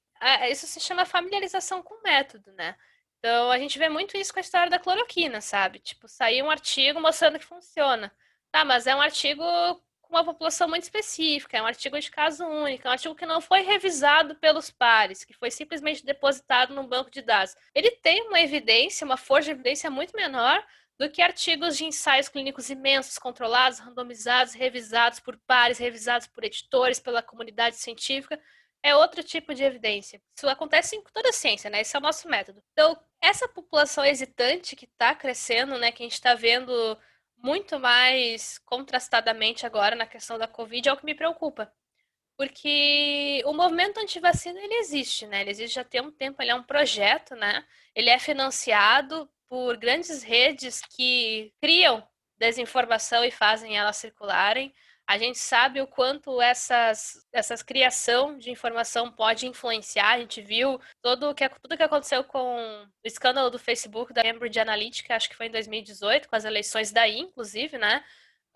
isso 0.51 0.67
se 0.67 0.81
chama 0.81 1.05
familiarização 1.05 1.83
com 1.83 1.95
o 1.95 2.03
método, 2.03 2.53
né? 2.53 2.77
Então, 3.19 3.51
a 3.51 3.59
gente 3.59 3.79
vê 3.79 3.89
muito 3.89 4.17
isso 4.17 4.33
com 4.33 4.39
a 4.39 4.43
história 4.43 4.71
da 4.71 4.79
cloroquina, 4.79 5.41
sabe? 5.41 5.79
Tipo, 5.79 6.07
sair 6.09 6.43
um 6.43 6.51
artigo 6.51 7.01
mostrando 7.01 7.39
que 7.39 7.45
funciona. 7.45 8.13
Tá, 8.53 8.65
mas 8.65 8.87
é 8.87 8.95
um 8.95 9.01
artigo 9.01 9.43
com 10.01 10.15
uma 10.15 10.25
população 10.25 10.69
muito 10.69 10.85
específica, 10.85 11.57
é 11.57 11.63
um 11.63 11.67
artigo 11.67 11.99
de 11.99 12.11
caso 12.11 12.45
único, 12.45 12.87
é 12.87 12.91
um 12.91 12.93
artigo 12.93 13.15
que 13.15 13.27
não 13.27 13.41
foi 13.41 13.63
revisado 13.63 14.37
pelos 14.37 14.71
pares, 14.71 15.25
que 15.25 15.35
foi 15.35 15.51
simplesmente 15.51 16.05
depositado 16.05 16.75
num 16.75 16.87
banco 16.87 17.11
de 17.11 17.23
dados. 17.23 17.57
Ele 17.75 17.91
tem 17.91 18.23
uma 18.29 18.41
evidência, 18.41 19.05
uma 19.05 19.17
força 19.17 19.47
de 19.47 19.51
evidência 19.53 19.91
muito 19.91 20.17
menor 20.17 20.65
do 20.99 21.11
que 21.11 21.21
artigos 21.21 21.77
de 21.77 21.85
ensaios 21.85 22.29
clínicos 22.29 22.71
imensos, 22.71 23.19
controlados, 23.19 23.79
randomizados, 23.79 24.55
revisados 24.55 25.21
por 25.21 25.37
pares, 25.39 25.79
revisados 25.79 26.27
por 26.27 26.45
editores, 26.45 27.01
pela 27.01 27.23
comunidade 27.23 27.77
científica 27.77 28.41
é 28.87 28.95
outro 28.97 29.23
tipo 29.23 29.55
de 29.55 29.65
evidência. 29.65 30.23
Isso 30.37 30.49
acontece 30.49 30.97
em 30.97 31.03
toda 31.13 31.31
a 31.31 31.33
ciência, 31.33 31.69
né? 31.69 31.81
Esse 31.81 31.97
é 31.97 31.99
o 31.99 32.03
nosso 32.03 32.29
método. 32.29 32.63
Então, 32.73 32.99
essa 33.21 33.49
população 33.49 34.05
hesitante 34.05 34.77
que 34.77 34.85
está 34.85 35.15
crescendo, 35.15 35.79
né, 35.79 35.91
que 35.91 36.03
a 36.03 36.07
gente 36.07 36.13
está 36.13 36.35
vendo 36.35 36.99
muito 37.37 37.79
mais 37.79 38.59
contrastadamente 38.59 39.67
agora 39.67 39.97
na 39.97 40.07
questão 40.07 40.39
da 40.39 40.49
Covid, 40.49 40.89
é 40.89 40.93
o 40.93 40.97
que 40.97 41.05
me 41.05 41.15
preocupa. 41.15 41.73
Porque 42.37 43.43
o 43.47 43.53
movimento 43.53 43.99
antivacina, 43.99 44.61
ele 44.61 44.75
existe, 44.75 45.27
né? 45.27 45.41
Ele 45.41 45.51
existe 45.51 45.75
já 45.75 45.85
tem 45.85 46.03
um 46.03 46.13
tempo, 46.13 46.43
ele 46.43 46.51
é 46.51 46.55
um 46.55 46.63
projeto, 46.63 47.35
né? 47.35 47.65
Ele 47.95 48.11
é 48.11 48.19
financiado 48.19 49.29
por 49.49 49.77
grandes 49.77 50.23
redes 50.23 50.81
que 50.81 51.53
criam 51.61 52.07
desinformação 52.39 53.25
e 53.25 53.31
fazem 53.31 53.77
ela 53.79 53.93
circularem. 53.93 54.73
A 55.07 55.19
gente 55.19 55.39
sabe 55.39 55.81
o 55.81 55.87
quanto 55.87 56.43
essas, 56.43 57.25
essas 57.33 57.63
criação 57.63 58.37
de 58.37 58.51
informação 58.51 59.11
pode 59.13 59.47
influenciar. 59.47 60.15
A 60.15 60.19
gente 60.19 60.43
viu 60.43 60.81
todo 61.01 61.33
que, 61.33 61.49
tudo 61.49 61.77
que 61.77 61.83
aconteceu 61.83 62.25
com 62.25 62.57
o 62.57 62.89
escândalo 63.05 63.49
do 63.49 63.59
Facebook, 63.59 64.13
da 64.13 64.23
Cambridge 64.23 64.59
Analytica, 64.59 65.15
acho 65.15 65.29
que 65.29 65.37
foi 65.37 65.47
em 65.47 65.53
2018, 65.53 66.29
com 66.29 66.35
as 66.35 66.45
eleições 66.45 66.91
daí, 66.91 67.21
inclusive, 67.21 67.79
né? 67.79 68.05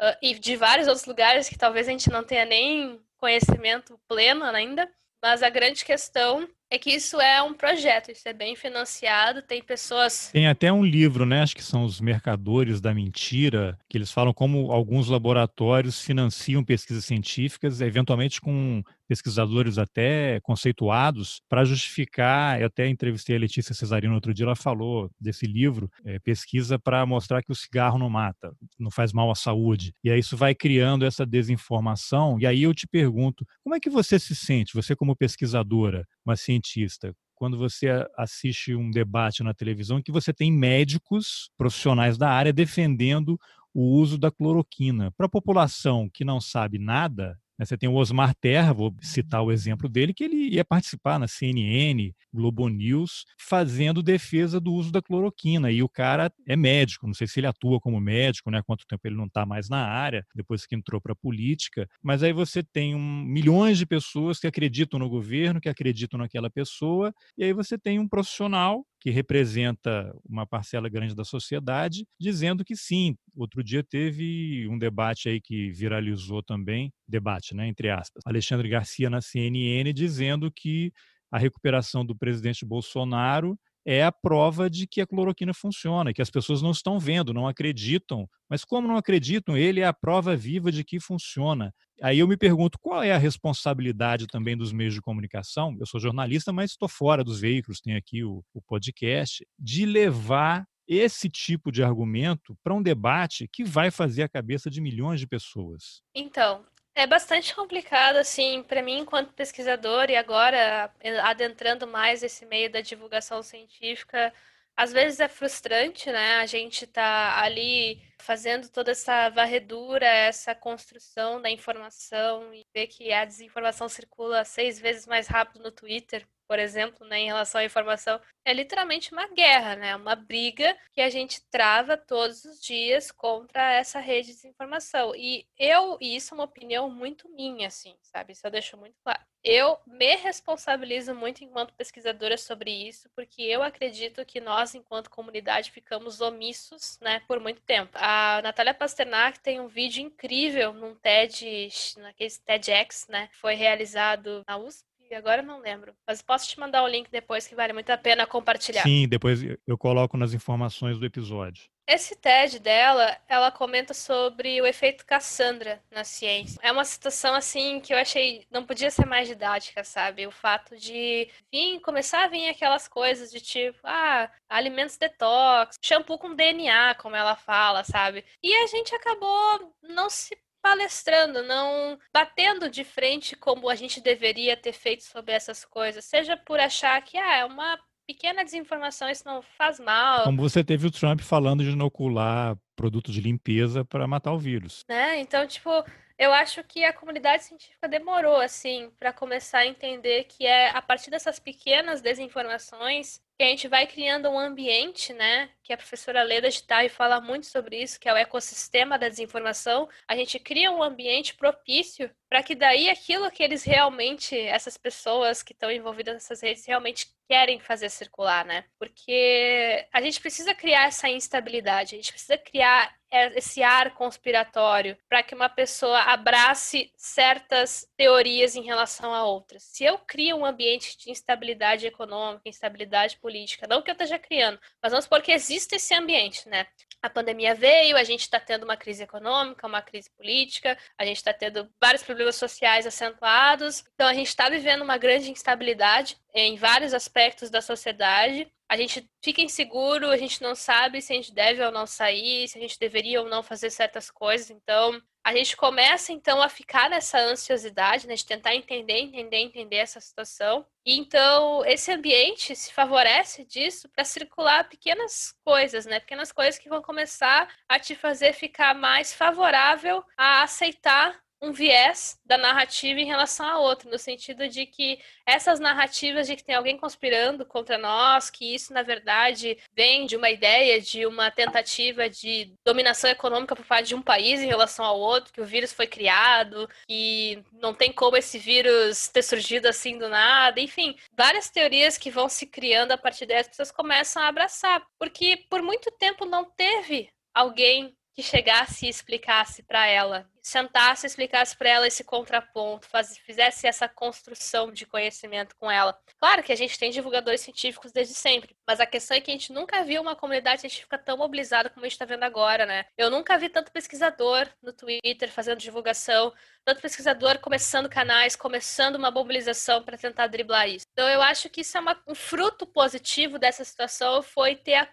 Uh, 0.01 0.16
e 0.20 0.34
de 0.34 0.57
vários 0.57 0.88
outros 0.88 1.07
lugares 1.07 1.48
que 1.48 1.59
talvez 1.59 1.86
a 1.86 1.92
gente 1.92 2.11
não 2.11 2.24
tenha 2.24 2.44
nem 2.44 3.01
conhecimento 3.16 4.01
pleno 4.09 4.44
ainda. 4.44 4.90
Mas 5.22 5.42
a 5.42 5.51
grande 5.51 5.84
questão 5.84 6.48
É 6.72 6.78
que 6.78 6.90
isso 6.90 7.20
é 7.20 7.42
um 7.42 7.52
projeto, 7.52 8.12
isso 8.12 8.28
é 8.28 8.32
bem 8.32 8.54
financiado, 8.54 9.42
tem 9.42 9.60
pessoas. 9.60 10.30
Tem 10.32 10.46
até 10.46 10.72
um 10.72 10.84
livro, 10.84 11.26
né? 11.26 11.42
Acho 11.42 11.56
que 11.56 11.64
são 11.64 11.84
os 11.84 12.00
Mercadores 12.00 12.80
da 12.80 12.94
Mentira, 12.94 13.76
que 13.88 13.98
eles 13.98 14.12
falam 14.12 14.32
como 14.32 14.70
alguns 14.70 15.08
laboratórios 15.08 16.00
financiam 16.00 16.62
pesquisas 16.62 17.04
científicas, 17.04 17.80
eventualmente 17.80 18.40
com 18.40 18.84
pesquisadores 19.11 19.76
até 19.76 20.38
conceituados 20.40 21.42
para 21.48 21.64
justificar. 21.64 22.61
Eu 22.61 22.68
até 22.68 22.88
entrevistei 22.88 23.34
a 23.34 23.40
Letícia 23.40 23.74
Cesarino 23.74 24.14
outro 24.14 24.32
dia, 24.32 24.46
ela 24.46 24.54
falou 24.54 25.11
desse 25.20 25.46
livro, 25.46 25.90
é, 26.04 26.20
pesquisa 26.20 26.78
para 26.78 27.04
mostrar 27.04 27.42
que 27.42 27.50
o 27.50 27.54
cigarro 27.56 27.98
não 27.98 28.08
mata, 28.08 28.54
não 28.78 28.88
faz 28.88 29.12
mal 29.12 29.28
à 29.28 29.34
saúde. 29.34 29.92
E 30.04 30.12
aí 30.12 30.20
isso 30.20 30.36
vai 30.36 30.54
criando 30.54 31.04
essa 31.04 31.26
desinformação. 31.26 32.38
E 32.38 32.46
aí 32.46 32.62
eu 32.62 32.72
te 32.72 32.86
pergunto, 32.86 33.44
como 33.64 33.74
é 33.74 33.80
que 33.80 33.90
você 33.90 34.16
se 34.16 34.36
sente, 34.36 34.74
você 34.74 34.94
como 34.94 35.16
pesquisadora, 35.16 36.06
uma 36.24 36.36
cientista, 36.36 37.12
quando 37.34 37.58
você 37.58 37.88
assiste 38.16 38.76
um 38.76 38.92
debate 38.92 39.42
na 39.42 39.52
televisão 39.52 40.00
que 40.00 40.12
você 40.12 40.32
tem 40.32 40.52
médicos 40.52 41.50
profissionais 41.58 42.16
da 42.16 42.30
área 42.30 42.52
defendendo 42.52 43.36
o 43.74 43.82
uso 43.98 44.16
da 44.16 44.30
cloroquina. 44.30 45.11
Para 45.16 45.26
a 45.26 45.30
população 45.30 46.08
que 46.12 46.24
não 46.24 46.40
sabe 46.40 46.78
nada, 46.78 47.36
você 47.64 47.76
tem 47.76 47.88
o 47.88 47.94
Osmar 47.94 48.34
Terra, 48.34 48.72
vou 48.72 48.94
citar 49.00 49.42
o 49.42 49.52
exemplo 49.52 49.88
dele, 49.88 50.14
que 50.14 50.24
ele 50.24 50.54
ia 50.54 50.64
participar 50.64 51.18
na 51.18 51.28
CNN, 51.28 52.12
Globo 52.32 52.68
News, 52.68 53.24
fazendo 53.38 54.02
defesa 54.02 54.61
do 54.61 54.72
uso 54.72 54.90
da 54.90 55.02
cloroquina. 55.02 55.70
E 55.70 55.82
o 55.82 55.88
cara 55.88 56.32
é 56.46 56.56
médico, 56.56 57.06
não 57.06 57.14
sei 57.14 57.26
se 57.26 57.40
ele 57.40 57.46
atua 57.46 57.80
como 57.80 58.00
médico, 58.00 58.50
né? 58.50 58.62
Quanto 58.64 58.86
tempo 58.86 59.06
ele 59.06 59.16
não 59.16 59.26
está 59.26 59.44
mais 59.44 59.68
na 59.68 59.84
área, 59.86 60.24
depois 60.34 60.66
que 60.66 60.74
entrou 60.74 61.00
para 61.00 61.12
a 61.12 61.16
política. 61.16 61.88
Mas 62.02 62.22
aí 62.22 62.32
você 62.32 62.62
tem 62.62 62.94
um, 62.94 63.22
milhões 63.24 63.78
de 63.78 63.86
pessoas 63.86 64.38
que 64.38 64.46
acreditam 64.46 64.98
no 64.98 65.08
governo, 65.08 65.61
que 65.61 65.68
acreditam 65.68 66.18
naquela 66.18 66.50
pessoa, 66.50 67.12
e 67.36 67.44
aí 67.44 67.52
você 67.52 67.78
tem 67.78 67.98
um 67.98 68.08
profissional 68.08 68.84
que 69.01 69.11
representa 69.11 70.14
uma 70.28 70.46
parcela 70.46 70.88
grande 70.88 71.14
da 71.14 71.24
sociedade, 71.24 72.07
dizendo 72.20 72.64
que 72.64 72.76
sim. 72.76 73.16
Outro 73.34 73.64
dia 73.64 73.82
teve 73.82 74.68
um 74.68 74.78
debate 74.78 75.28
aí 75.28 75.40
que 75.40 75.70
viralizou 75.72 76.42
também, 76.42 76.92
debate, 77.09 77.55
né, 77.55 77.66
entre 77.66 77.88
aspas. 77.90 78.22
Alexandre 78.26 78.68
Garcia 78.68 79.09
na 79.09 79.20
CNN 79.22 79.92
dizendo 79.92 80.51
que 80.51 80.92
a 81.32 81.38
recuperação 81.38 82.05
do 82.05 82.14
presidente 82.14 82.64
Bolsonaro 82.66 83.59
é 83.86 84.04
a 84.04 84.12
prova 84.12 84.68
de 84.68 84.86
que 84.86 85.00
a 85.00 85.06
cloroquina 85.06 85.54
funciona, 85.54 86.12
que 86.12 86.22
as 86.22 86.30
pessoas 86.30 86.62
não 86.62 86.70
estão 86.70 86.98
vendo, 86.98 87.32
não 87.32 87.46
acreditam. 87.46 88.28
Mas 88.48 88.64
como 88.64 88.86
não 88.86 88.96
acreditam, 88.96 89.56
ele 89.56 89.80
é 89.80 89.86
a 89.86 89.92
prova 89.92 90.36
viva 90.36 90.70
de 90.70 90.84
que 90.84 91.00
funciona. 91.00 91.72
Aí 92.02 92.18
eu 92.18 92.28
me 92.28 92.36
pergunto 92.36 92.78
qual 92.80 93.02
é 93.02 93.12
a 93.12 93.18
responsabilidade 93.18 94.26
também 94.26 94.56
dos 94.56 94.72
meios 94.72 94.94
de 94.94 95.00
comunicação. 95.00 95.76
Eu 95.78 95.86
sou 95.86 96.00
jornalista, 96.00 96.52
mas 96.52 96.72
estou 96.72 96.88
fora 96.88 97.22
dos 97.22 97.40
veículos, 97.40 97.80
tenho 97.80 97.98
aqui 97.98 98.24
o, 98.24 98.42
o 98.54 98.62
podcast, 98.62 99.46
de 99.58 99.84
levar 99.84 100.64
esse 100.88 101.28
tipo 101.28 101.70
de 101.70 101.84
argumento 101.84 102.56
para 102.64 102.74
um 102.74 102.82
debate 102.82 103.48
que 103.52 103.62
vai 103.62 103.90
fazer 103.90 104.24
a 104.24 104.28
cabeça 104.28 104.68
de 104.68 104.80
milhões 104.80 105.20
de 105.20 105.26
pessoas. 105.26 106.02
Então, 106.14 106.64
é 106.95 107.07
bastante 107.07 107.55
complicado, 107.55 108.16
assim, 108.16 108.62
para 108.62 108.82
mim, 108.82 108.99
enquanto 109.01 109.32
pesquisador, 109.32 110.11
e 110.11 110.16
agora 110.16 110.93
adentrando 111.24 111.86
mais 111.86 112.22
esse 112.22 112.45
meio 112.47 112.70
da 112.70 112.80
divulgação 112.80 113.43
científica, 113.43 114.32
às 114.76 114.93
vezes 114.93 115.20
é 115.20 115.28
frustrante, 115.28 116.11
né? 116.11 116.36
A 116.36 116.47
gente 116.47 116.86
tá 116.86 117.41
ali 117.43 118.01
fazendo 118.18 118.68
toda 118.68 118.91
essa 118.93 119.28
varredura, 119.30 120.07
essa 120.07 120.55
construção 120.55 121.41
da 121.41 121.51
informação 121.51 122.53
ver 122.74 122.86
que 122.86 123.12
a 123.12 123.24
desinformação 123.24 123.88
circula 123.88 124.44
seis 124.44 124.78
vezes 124.78 125.06
mais 125.06 125.26
rápido 125.26 125.62
no 125.62 125.72
Twitter 125.72 126.26
por 126.50 126.58
exemplo, 126.58 127.06
né, 127.06 127.20
em 127.20 127.26
relação 127.26 127.60
à 127.60 127.64
informação, 127.64 128.20
é 128.44 128.52
literalmente 128.52 129.12
uma 129.12 129.28
guerra, 129.28 129.76
né? 129.76 129.94
Uma 129.94 130.16
briga 130.16 130.76
que 130.92 131.00
a 131.00 131.08
gente 131.08 131.40
trava 131.48 131.96
todos 131.96 132.44
os 132.44 132.60
dias 132.60 133.12
contra 133.12 133.72
essa 133.74 134.00
rede 134.00 134.30
de 134.30 134.34
desinformação. 134.34 135.14
E 135.14 135.46
eu, 135.56 135.96
e 136.00 136.16
isso 136.16 136.34
é 136.34 136.36
uma 136.36 136.42
opinião 136.42 136.90
muito 136.90 137.28
minha, 137.28 137.68
assim, 137.68 137.94
sabe? 138.02 138.32
Isso 138.32 138.44
eu 138.44 138.50
deixo 138.50 138.76
muito 138.76 138.96
claro. 139.04 139.20
Eu 139.44 139.78
me 139.86 140.16
responsabilizo 140.16 141.14
muito 141.14 141.42
enquanto 141.42 141.72
pesquisadora 141.72 142.36
sobre 142.36 142.70
isso, 142.70 143.08
porque 143.14 143.40
eu 143.42 143.62
acredito 143.62 144.24
que 144.26 144.40
nós, 144.40 144.74
enquanto 144.74 145.08
comunidade, 145.08 145.70
ficamos 145.70 146.20
omissos, 146.20 146.98
né, 147.00 147.22
por 147.26 147.40
muito 147.40 147.62
tempo. 147.62 147.92
A 147.94 148.42
Natália 148.42 148.74
Pasternak 148.74 149.40
tem 149.40 149.60
um 149.60 149.68
vídeo 149.68 150.02
incrível 150.02 150.74
num 150.74 150.94
TED, 150.94 151.68
naquele 151.98 152.30
TEDx, 152.61 153.06
né, 153.08 153.28
foi 153.32 153.54
realizado 153.54 154.42
na 154.46 154.58
USP, 154.58 154.84
agora 155.14 155.42
não 155.42 155.61
lembro. 155.61 155.94
Mas 156.06 156.22
posso 156.22 156.48
te 156.48 156.61
mandar 156.61 156.84
o 156.84 156.88
link 156.88 157.11
depois 157.11 157.46
que 157.46 157.54
vale 157.54 157.72
muito 157.72 157.90
a 157.90 157.98
pena 157.98 158.26
compartilhar. 158.26 158.82
Sim, 158.82 159.08
depois 159.08 159.40
eu 159.66 159.78
coloco 159.78 160.16
nas 160.16 160.32
informações 160.32 160.98
do 160.98 161.06
episódio. 161.06 161.64
Esse 161.86 162.14
TED 162.14 162.61
dela, 162.61 163.18
ela 163.28 163.50
comenta 163.50 163.92
sobre 163.92 164.62
o 164.62 164.66
efeito 164.66 165.04
Cassandra 165.04 165.82
na 165.90 166.04
ciência. 166.04 166.61
É 166.62 166.70
uma 166.70 166.84
situação 166.84 167.34
assim 167.34 167.80
que 167.80 167.92
eu 167.92 167.98
achei 167.98 168.46
não 168.48 168.64
podia 168.64 168.92
ser 168.92 169.04
mais 169.06 169.26
didática, 169.26 169.82
sabe? 169.82 170.24
O 170.24 170.30
fato 170.30 170.76
de 170.76 171.28
vir, 171.52 171.80
começar 171.80 172.22
a 172.22 172.28
vir 172.28 172.48
aquelas 172.48 172.86
coisas 172.86 173.28
de 173.32 173.40
tipo, 173.40 173.80
ah, 173.82 174.30
alimentos 174.48 174.96
detox, 174.96 175.76
shampoo 175.82 176.16
com 176.16 176.32
DNA, 176.32 176.94
como 176.94 177.16
ela 177.16 177.34
fala, 177.34 177.82
sabe? 177.82 178.24
E 178.40 178.54
a 178.54 178.66
gente 178.68 178.94
acabou 178.94 179.74
não 179.82 180.08
se 180.08 180.38
palestrando, 180.62 181.42
não 181.42 181.98
batendo 182.12 182.68
de 182.68 182.84
frente 182.84 183.36
como 183.36 183.68
a 183.68 183.74
gente 183.74 184.00
deveria 184.00 184.56
ter 184.56 184.72
feito 184.72 185.04
sobre 185.04 185.32
essas 185.32 185.64
coisas, 185.64 186.04
seja 186.04 186.36
por 186.36 186.61
achar 186.61 187.00
que 187.02 187.16
ah, 187.16 187.36
é 187.38 187.44
uma 187.44 187.78
pequena 188.06 188.44
desinformação, 188.44 189.08
isso 189.08 189.24
não 189.24 189.40
faz 189.40 189.78
mal. 189.78 190.24
Como 190.24 190.42
você 190.42 190.64
teve 190.64 190.86
o 190.86 190.90
Trump 190.90 191.20
falando 191.20 191.62
de 191.62 191.70
inocular 191.70 192.56
produto 192.74 193.12
de 193.12 193.20
limpeza 193.20 193.84
para 193.84 194.06
matar 194.06 194.32
o 194.32 194.38
vírus. 194.38 194.84
Né? 194.88 195.20
Então, 195.20 195.46
tipo, 195.46 195.70
eu 196.18 196.32
acho 196.32 196.64
que 196.64 196.84
a 196.84 196.92
comunidade 196.92 197.44
científica 197.44 197.88
demorou 197.88 198.36
assim 198.36 198.90
para 198.98 199.12
começar 199.12 199.58
a 199.58 199.66
entender 199.66 200.24
que 200.24 200.44
é 200.44 200.70
a 200.70 200.82
partir 200.82 201.11
dessas 201.11 201.38
pequenas 201.38 202.00
desinformações 202.00 203.20
que 203.41 203.45
a 203.45 203.49
gente 203.49 203.68
vai 203.68 203.86
criando 203.86 204.28
um 204.28 204.38
ambiente, 204.38 205.14
né? 205.14 205.49
Que 205.62 205.72
a 205.72 205.76
professora 205.78 206.22
Leda 206.22 206.51
de 206.51 206.62
Tarre 206.62 206.91
fala 206.91 207.22
muito 207.22 207.47
sobre 207.47 207.82
isso, 207.82 207.99
que 207.99 208.07
é 208.07 208.12
o 208.12 208.16
ecossistema 208.18 208.99
da 208.99 209.09
desinformação. 209.09 209.88
A 210.07 210.14
gente 210.14 210.38
cria 210.38 210.70
um 210.70 210.82
ambiente 210.82 211.34
propício 211.34 212.11
para 212.28 212.43
que 212.43 212.55
daí 212.55 212.91
aquilo 212.91 213.30
que 213.30 213.43
eles 213.43 213.64
realmente, 213.64 214.38
essas 214.38 214.76
pessoas 214.76 215.43
que 215.43 215.55
estão 215.55 215.70
envolvidas 215.70 216.12
nessas 216.12 216.43
redes, 216.43 216.66
realmente 216.66 217.07
querem 217.26 217.59
fazer 217.61 217.88
circular, 217.88 218.45
né? 218.45 218.64
Porque 218.78 219.86
a 219.93 220.03
gente 220.03 220.20
precisa 220.20 220.55
criar 220.55 220.88
essa 220.88 221.09
instabilidade, 221.09 221.95
a 221.95 221.99
gente 221.99 222.12
precisa 222.12 222.36
criar 222.36 222.93
esse 223.34 223.62
ar 223.62 223.95
conspiratório 223.95 224.97
para 225.09 225.22
que 225.22 225.34
uma 225.34 225.49
pessoa 225.49 226.01
abrace 226.03 226.93
certas 226.97 227.88
teorias 227.97 228.55
em 228.55 228.62
relação 228.62 229.12
a 229.12 229.24
outras. 229.24 229.64
Se 229.64 229.84
eu 229.84 229.99
crio 229.99 230.36
um 230.36 230.45
ambiente 230.45 230.97
de 230.99 231.11
instabilidade 231.11 231.86
econômica, 231.86 232.49
instabilidade 232.49 233.16
política, 233.18 233.29
não 233.68 233.82
que 233.82 233.90
eu 233.90 233.92
esteja 233.92 234.18
criando, 234.18 234.58
mas 234.82 234.92
vamos 234.92 235.04
supor 235.04 235.22
que 235.22 235.32
existe 235.32 235.76
esse 235.76 235.94
ambiente, 235.94 236.48
né? 236.48 236.66
A 237.02 237.08
pandemia 237.08 237.54
veio, 237.54 237.96
a 237.96 238.04
gente 238.04 238.20
está 238.20 238.38
tendo 238.38 238.64
uma 238.64 238.76
crise 238.76 239.02
econômica, 239.02 239.66
uma 239.66 239.80
crise 239.80 240.10
política, 240.10 240.76
a 240.98 241.04
gente 241.04 241.16
está 241.16 241.32
tendo 241.32 241.70
vários 241.80 242.02
problemas 242.02 242.36
sociais 242.36 242.86
acentuados, 242.86 243.84
então 243.94 244.06
a 244.06 244.14
gente 244.14 244.28
está 244.28 244.48
vivendo 244.50 244.82
uma 244.82 244.98
grande 244.98 245.30
instabilidade 245.30 246.18
em 246.34 246.56
vários 246.56 246.92
aspectos 246.92 247.50
da 247.50 247.62
sociedade 247.62 248.50
a 248.70 248.76
gente 248.76 249.10
fica 249.20 249.42
inseguro, 249.42 250.10
a 250.10 250.16
gente 250.16 250.40
não 250.40 250.54
sabe 250.54 251.02
se 251.02 251.12
a 251.12 251.16
gente 251.16 251.34
deve 251.34 251.60
ou 251.60 251.72
não 251.72 251.88
sair, 251.88 252.46
se 252.46 252.56
a 252.56 252.60
gente 252.60 252.78
deveria 252.78 253.20
ou 253.20 253.28
não 253.28 253.42
fazer 253.42 253.68
certas 253.68 254.12
coisas. 254.12 254.48
Então, 254.48 255.02
a 255.24 255.34
gente 255.34 255.56
começa 255.56 256.12
então 256.12 256.40
a 256.40 256.48
ficar 256.48 256.88
nessa 256.88 257.18
ansiosidade, 257.18 258.06
né, 258.06 258.14
de 258.14 258.24
tentar 258.24 258.54
entender, 258.54 258.98
entender, 258.98 259.36
entender 259.36 259.76
essa 259.76 260.00
situação. 260.00 260.66
E 260.84 260.96
então 260.98 261.64
esse 261.66 261.92
ambiente 261.92 262.56
se 262.56 262.72
favorece 262.72 263.44
disso 263.44 263.88
para 263.88 264.04
circular 264.04 264.68
pequenas 264.68 265.34
coisas, 265.44 265.86
né, 265.86 266.00
pequenas 266.00 266.32
coisas 266.32 266.58
que 266.58 266.68
vão 266.68 266.82
começar 266.82 267.48
a 267.68 267.78
te 267.78 267.94
fazer 267.94 268.32
ficar 268.32 268.74
mais 268.74 269.12
favorável 269.12 270.02
a 270.16 270.42
aceitar 270.42 271.20
um 271.43 271.53
viés 271.53 272.20
da 272.24 272.36
narrativa 272.36 273.01
em 273.01 273.07
relação 273.07 273.47
a 273.47 273.59
outro, 273.59 273.88
no 273.91 273.99
sentido 273.99 274.47
de 274.49 274.66
que 274.66 274.99
essas 275.24 275.59
narrativas 275.59 276.26
de 276.26 276.36
que 276.36 276.45
tem 276.45 276.55
alguém 276.55 276.76
conspirando 276.76 277.47
contra 277.47 277.78
nós, 277.78 278.28
que 278.28 278.55
isso 278.55 278.72
na 278.72 278.82
verdade 278.82 279.59
vem 279.74 280.07
de 280.07 280.16
uma 280.16 280.28
ideia 280.28 280.80
de 280.80 281.07
uma 281.07 281.30
tentativa 281.30 282.09
de 282.11 282.53
dominação 282.64 283.09
econômica 283.11 283.57
por 283.57 283.64
parte 283.64 283.88
de 283.88 283.95
um 283.95 284.03
país 284.03 284.41
em 284.41 284.47
relação 284.47 284.84
ao 284.84 284.99
outro, 284.99 285.32
que 285.32 285.41
o 285.41 285.47
vírus 285.47 285.72
foi 285.72 285.86
criado, 285.86 286.68
que 286.86 287.43
não 287.53 287.72
tem 287.72 287.93
como 287.93 288.16
esse 288.16 288.38
vírus 288.38 289.09
ter 289.09 289.22
surgido 289.22 289.66
assim 289.66 289.97
do 289.97 290.09
nada, 290.09 290.61
enfim, 290.61 290.97
várias 291.16 291.49
teorias 291.49 291.97
que 291.97 292.11
vão 292.11 292.28
se 292.28 292.47
criando 292.47 292.93
a 292.93 292.99
partir 292.99 293.24
daí 293.26 293.38
as 293.38 293.49
pessoas 293.49 293.70
começam 293.70 294.22
a 294.22 294.28
abraçar, 294.28 294.84
porque 294.99 295.45
por 295.49 295.62
muito 295.62 295.91
tempo 295.93 296.24
não 296.24 296.45
teve 296.45 297.11
alguém 297.34 297.97
que 298.20 298.22
chegasse 298.22 298.84
e 298.84 298.88
explicasse 298.90 299.62
para 299.62 299.86
ela 299.86 300.28
sentasse, 300.42 301.06
explicasse 301.06 301.56
para 301.56 301.68
ela 301.68 301.86
esse 301.86 302.04
contraponto, 302.04 302.88
faz, 302.88 303.16
fizesse 303.18 303.66
essa 303.66 303.88
construção 303.88 304.72
de 304.72 304.86
conhecimento 304.86 305.54
com 305.56 305.70
ela. 305.70 305.98
Claro 306.18 306.42
que 306.42 306.52
a 306.52 306.56
gente 306.56 306.78
tem 306.78 306.90
divulgadores 306.90 307.40
científicos 307.40 307.92
desde 307.92 308.14
sempre, 308.14 308.56
mas 308.66 308.80
a 308.80 308.86
questão 308.86 309.16
é 309.16 309.20
que 309.20 309.30
a 309.30 309.34
gente 309.34 309.52
nunca 309.52 309.84
viu 309.84 310.00
uma 310.02 310.16
comunidade 310.16 310.60
científica 310.60 310.98
tão 310.98 311.16
mobilizada 311.16 311.68
como 311.68 311.84
a 311.84 311.88
gente 311.88 311.94
está 311.94 312.04
vendo 312.04 312.24
agora, 312.24 312.66
né? 312.66 312.86
Eu 312.96 313.10
nunca 313.10 313.38
vi 313.38 313.48
tanto 313.48 313.72
pesquisador 313.72 314.48
no 314.62 314.72
Twitter 314.72 315.30
fazendo 315.30 315.58
divulgação, 315.58 316.32
tanto 316.64 316.80
pesquisador 316.80 317.38
começando 317.38 317.88
canais, 317.88 318.36
começando 318.36 318.96
uma 318.96 319.10
mobilização 319.10 319.82
para 319.82 319.98
tentar 319.98 320.26
driblar 320.26 320.68
isso. 320.68 320.86
Então 320.92 321.08
eu 321.08 321.22
acho 321.22 321.48
que 321.48 321.62
isso 321.62 321.76
é 321.76 321.80
uma, 321.80 322.00
um 322.06 322.14
fruto 322.14 322.66
positivo 322.66 323.38
dessa 323.38 323.64
situação 323.64 324.22
foi 324.22 324.56
ter 324.56 324.74
a, 324.74 324.88